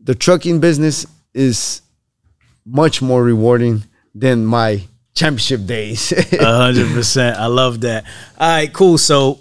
the 0.03 0.15
trucking 0.15 0.61
business 0.61 1.07
is 1.33 1.83
much 2.65 3.03
more 3.03 3.23
rewarding 3.23 3.83
than 4.15 4.45
my 4.45 4.85
championship 5.15 5.67
days. 5.67 6.13
A 6.33 6.45
hundred 6.45 6.93
percent. 6.93 7.39
I 7.39 7.47
love 7.47 7.81
that. 7.83 8.05
All 8.39 8.49
right, 8.49 8.73
cool. 8.73 8.99
So 8.99 9.41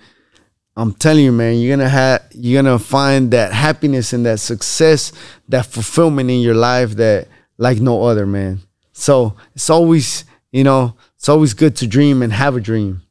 I'm 0.76 0.94
telling 0.94 1.24
you, 1.24 1.32
man, 1.32 1.58
you're 1.58 1.76
gonna 1.76 1.90
have 1.90 2.28
you're 2.32 2.62
gonna 2.62 2.78
find 2.78 3.32
that 3.32 3.52
happiness 3.52 4.14
and 4.14 4.26
that 4.26 4.40
success, 4.40 5.12
that 5.50 5.66
fulfillment 5.66 6.30
in 6.30 6.40
your 6.40 6.54
life 6.54 6.92
that 6.98 7.28
like 7.58 7.80
no 7.80 8.04
other, 8.04 8.26
man. 8.28 8.62
So 8.98 9.36
it's 9.56 9.70
always, 9.70 10.26
you 10.52 10.64
know, 10.64 10.96
it's 11.16 11.30
always 11.30 11.54
good 11.54 11.76
to 11.78 11.88
dream 11.88 12.24
and 12.24 12.34
have 12.34 12.56
a 12.56 12.60
dream. 12.60 13.04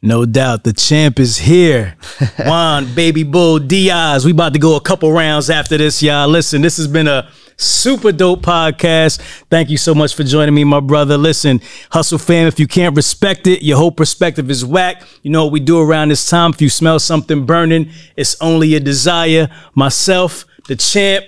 No 0.00 0.24
doubt. 0.24 0.64
The 0.64 0.72
champ 0.72 1.18
is 1.18 1.38
here. 1.38 1.96
Juan, 2.38 2.94
Baby 2.94 3.24
Bull, 3.24 3.58
Diaz. 3.58 4.24
We 4.24 4.30
about 4.30 4.52
to 4.52 4.58
go 4.58 4.76
a 4.76 4.80
couple 4.80 5.10
rounds 5.10 5.50
after 5.50 5.76
this, 5.76 6.02
y'all. 6.02 6.28
Listen, 6.28 6.62
this 6.62 6.76
has 6.76 6.86
been 6.86 7.08
a 7.08 7.28
super 7.56 8.12
dope 8.12 8.42
podcast. 8.42 9.20
Thank 9.50 9.70
you 9.70 9.76
so 9.76 9.92
much 9.92 10.14
for 10.14 10.22
joining 10.22 10.54
me, 10.54 10.62
my 10.62 10.80
brother. 10.80 11.16
Listen, 11.16 11.60
Hustle 11.90 12.18
fam, 12.18 12.46
if 12.46 12.60
you 12.60 12.68
can't 12.68 12.94
respect 12.94 13.46
it, 13.48 13.62
your 13.62 13.76
whole 13.76 13.90
perspective 13.90 14.50
is 14.50 14.64
whack. 14.64 15.02
You 15.22 15.30
know 15.32 15.44
what 15.44 15.52
we 15.52 15.60
do 15.60 15.80
around 15.80 16.10
this 16.10 16.28
time. 16.28 16.52
If 16.52 16.60
you 16.60 16.68
smell 16.68 17.00
something 17.00 17.44
burning, 17.44 17.90
it's 18.16 18.40
only 18.40 18.74
a 18.76 18.80
desire. 18.80 19.50
Myself, 19.74 20.44
the 20.68 20.76
champ, 20.76 21.24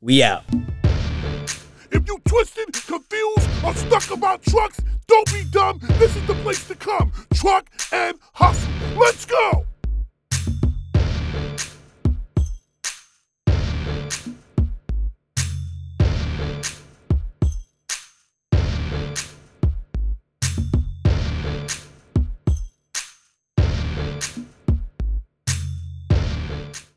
we 0.00 0.22
out. 0.22 0.42
If 1.94 2.08
you 2.08 2.18
twisted, 2.24 2.72
confused, 2.72 3.48
or 3.64 3.72
stuck 3.72 4.10
about 4.10 4.42
trucks, 4.42 4.80
don't 5.06 5.32
be 5.32 5.44
dumb. 5.44 5.78
This 6.00 6.16
is 6.16 6.26
the 6.26 6.34
place 6.34 6.66
to 6.66 6.74
come. 6.74 7.12
Truck 7.34 7.70
N 7.92 8.14
Hustle. 8.32 8.72
Let's 8.96 9.24
go. 9.24 9.64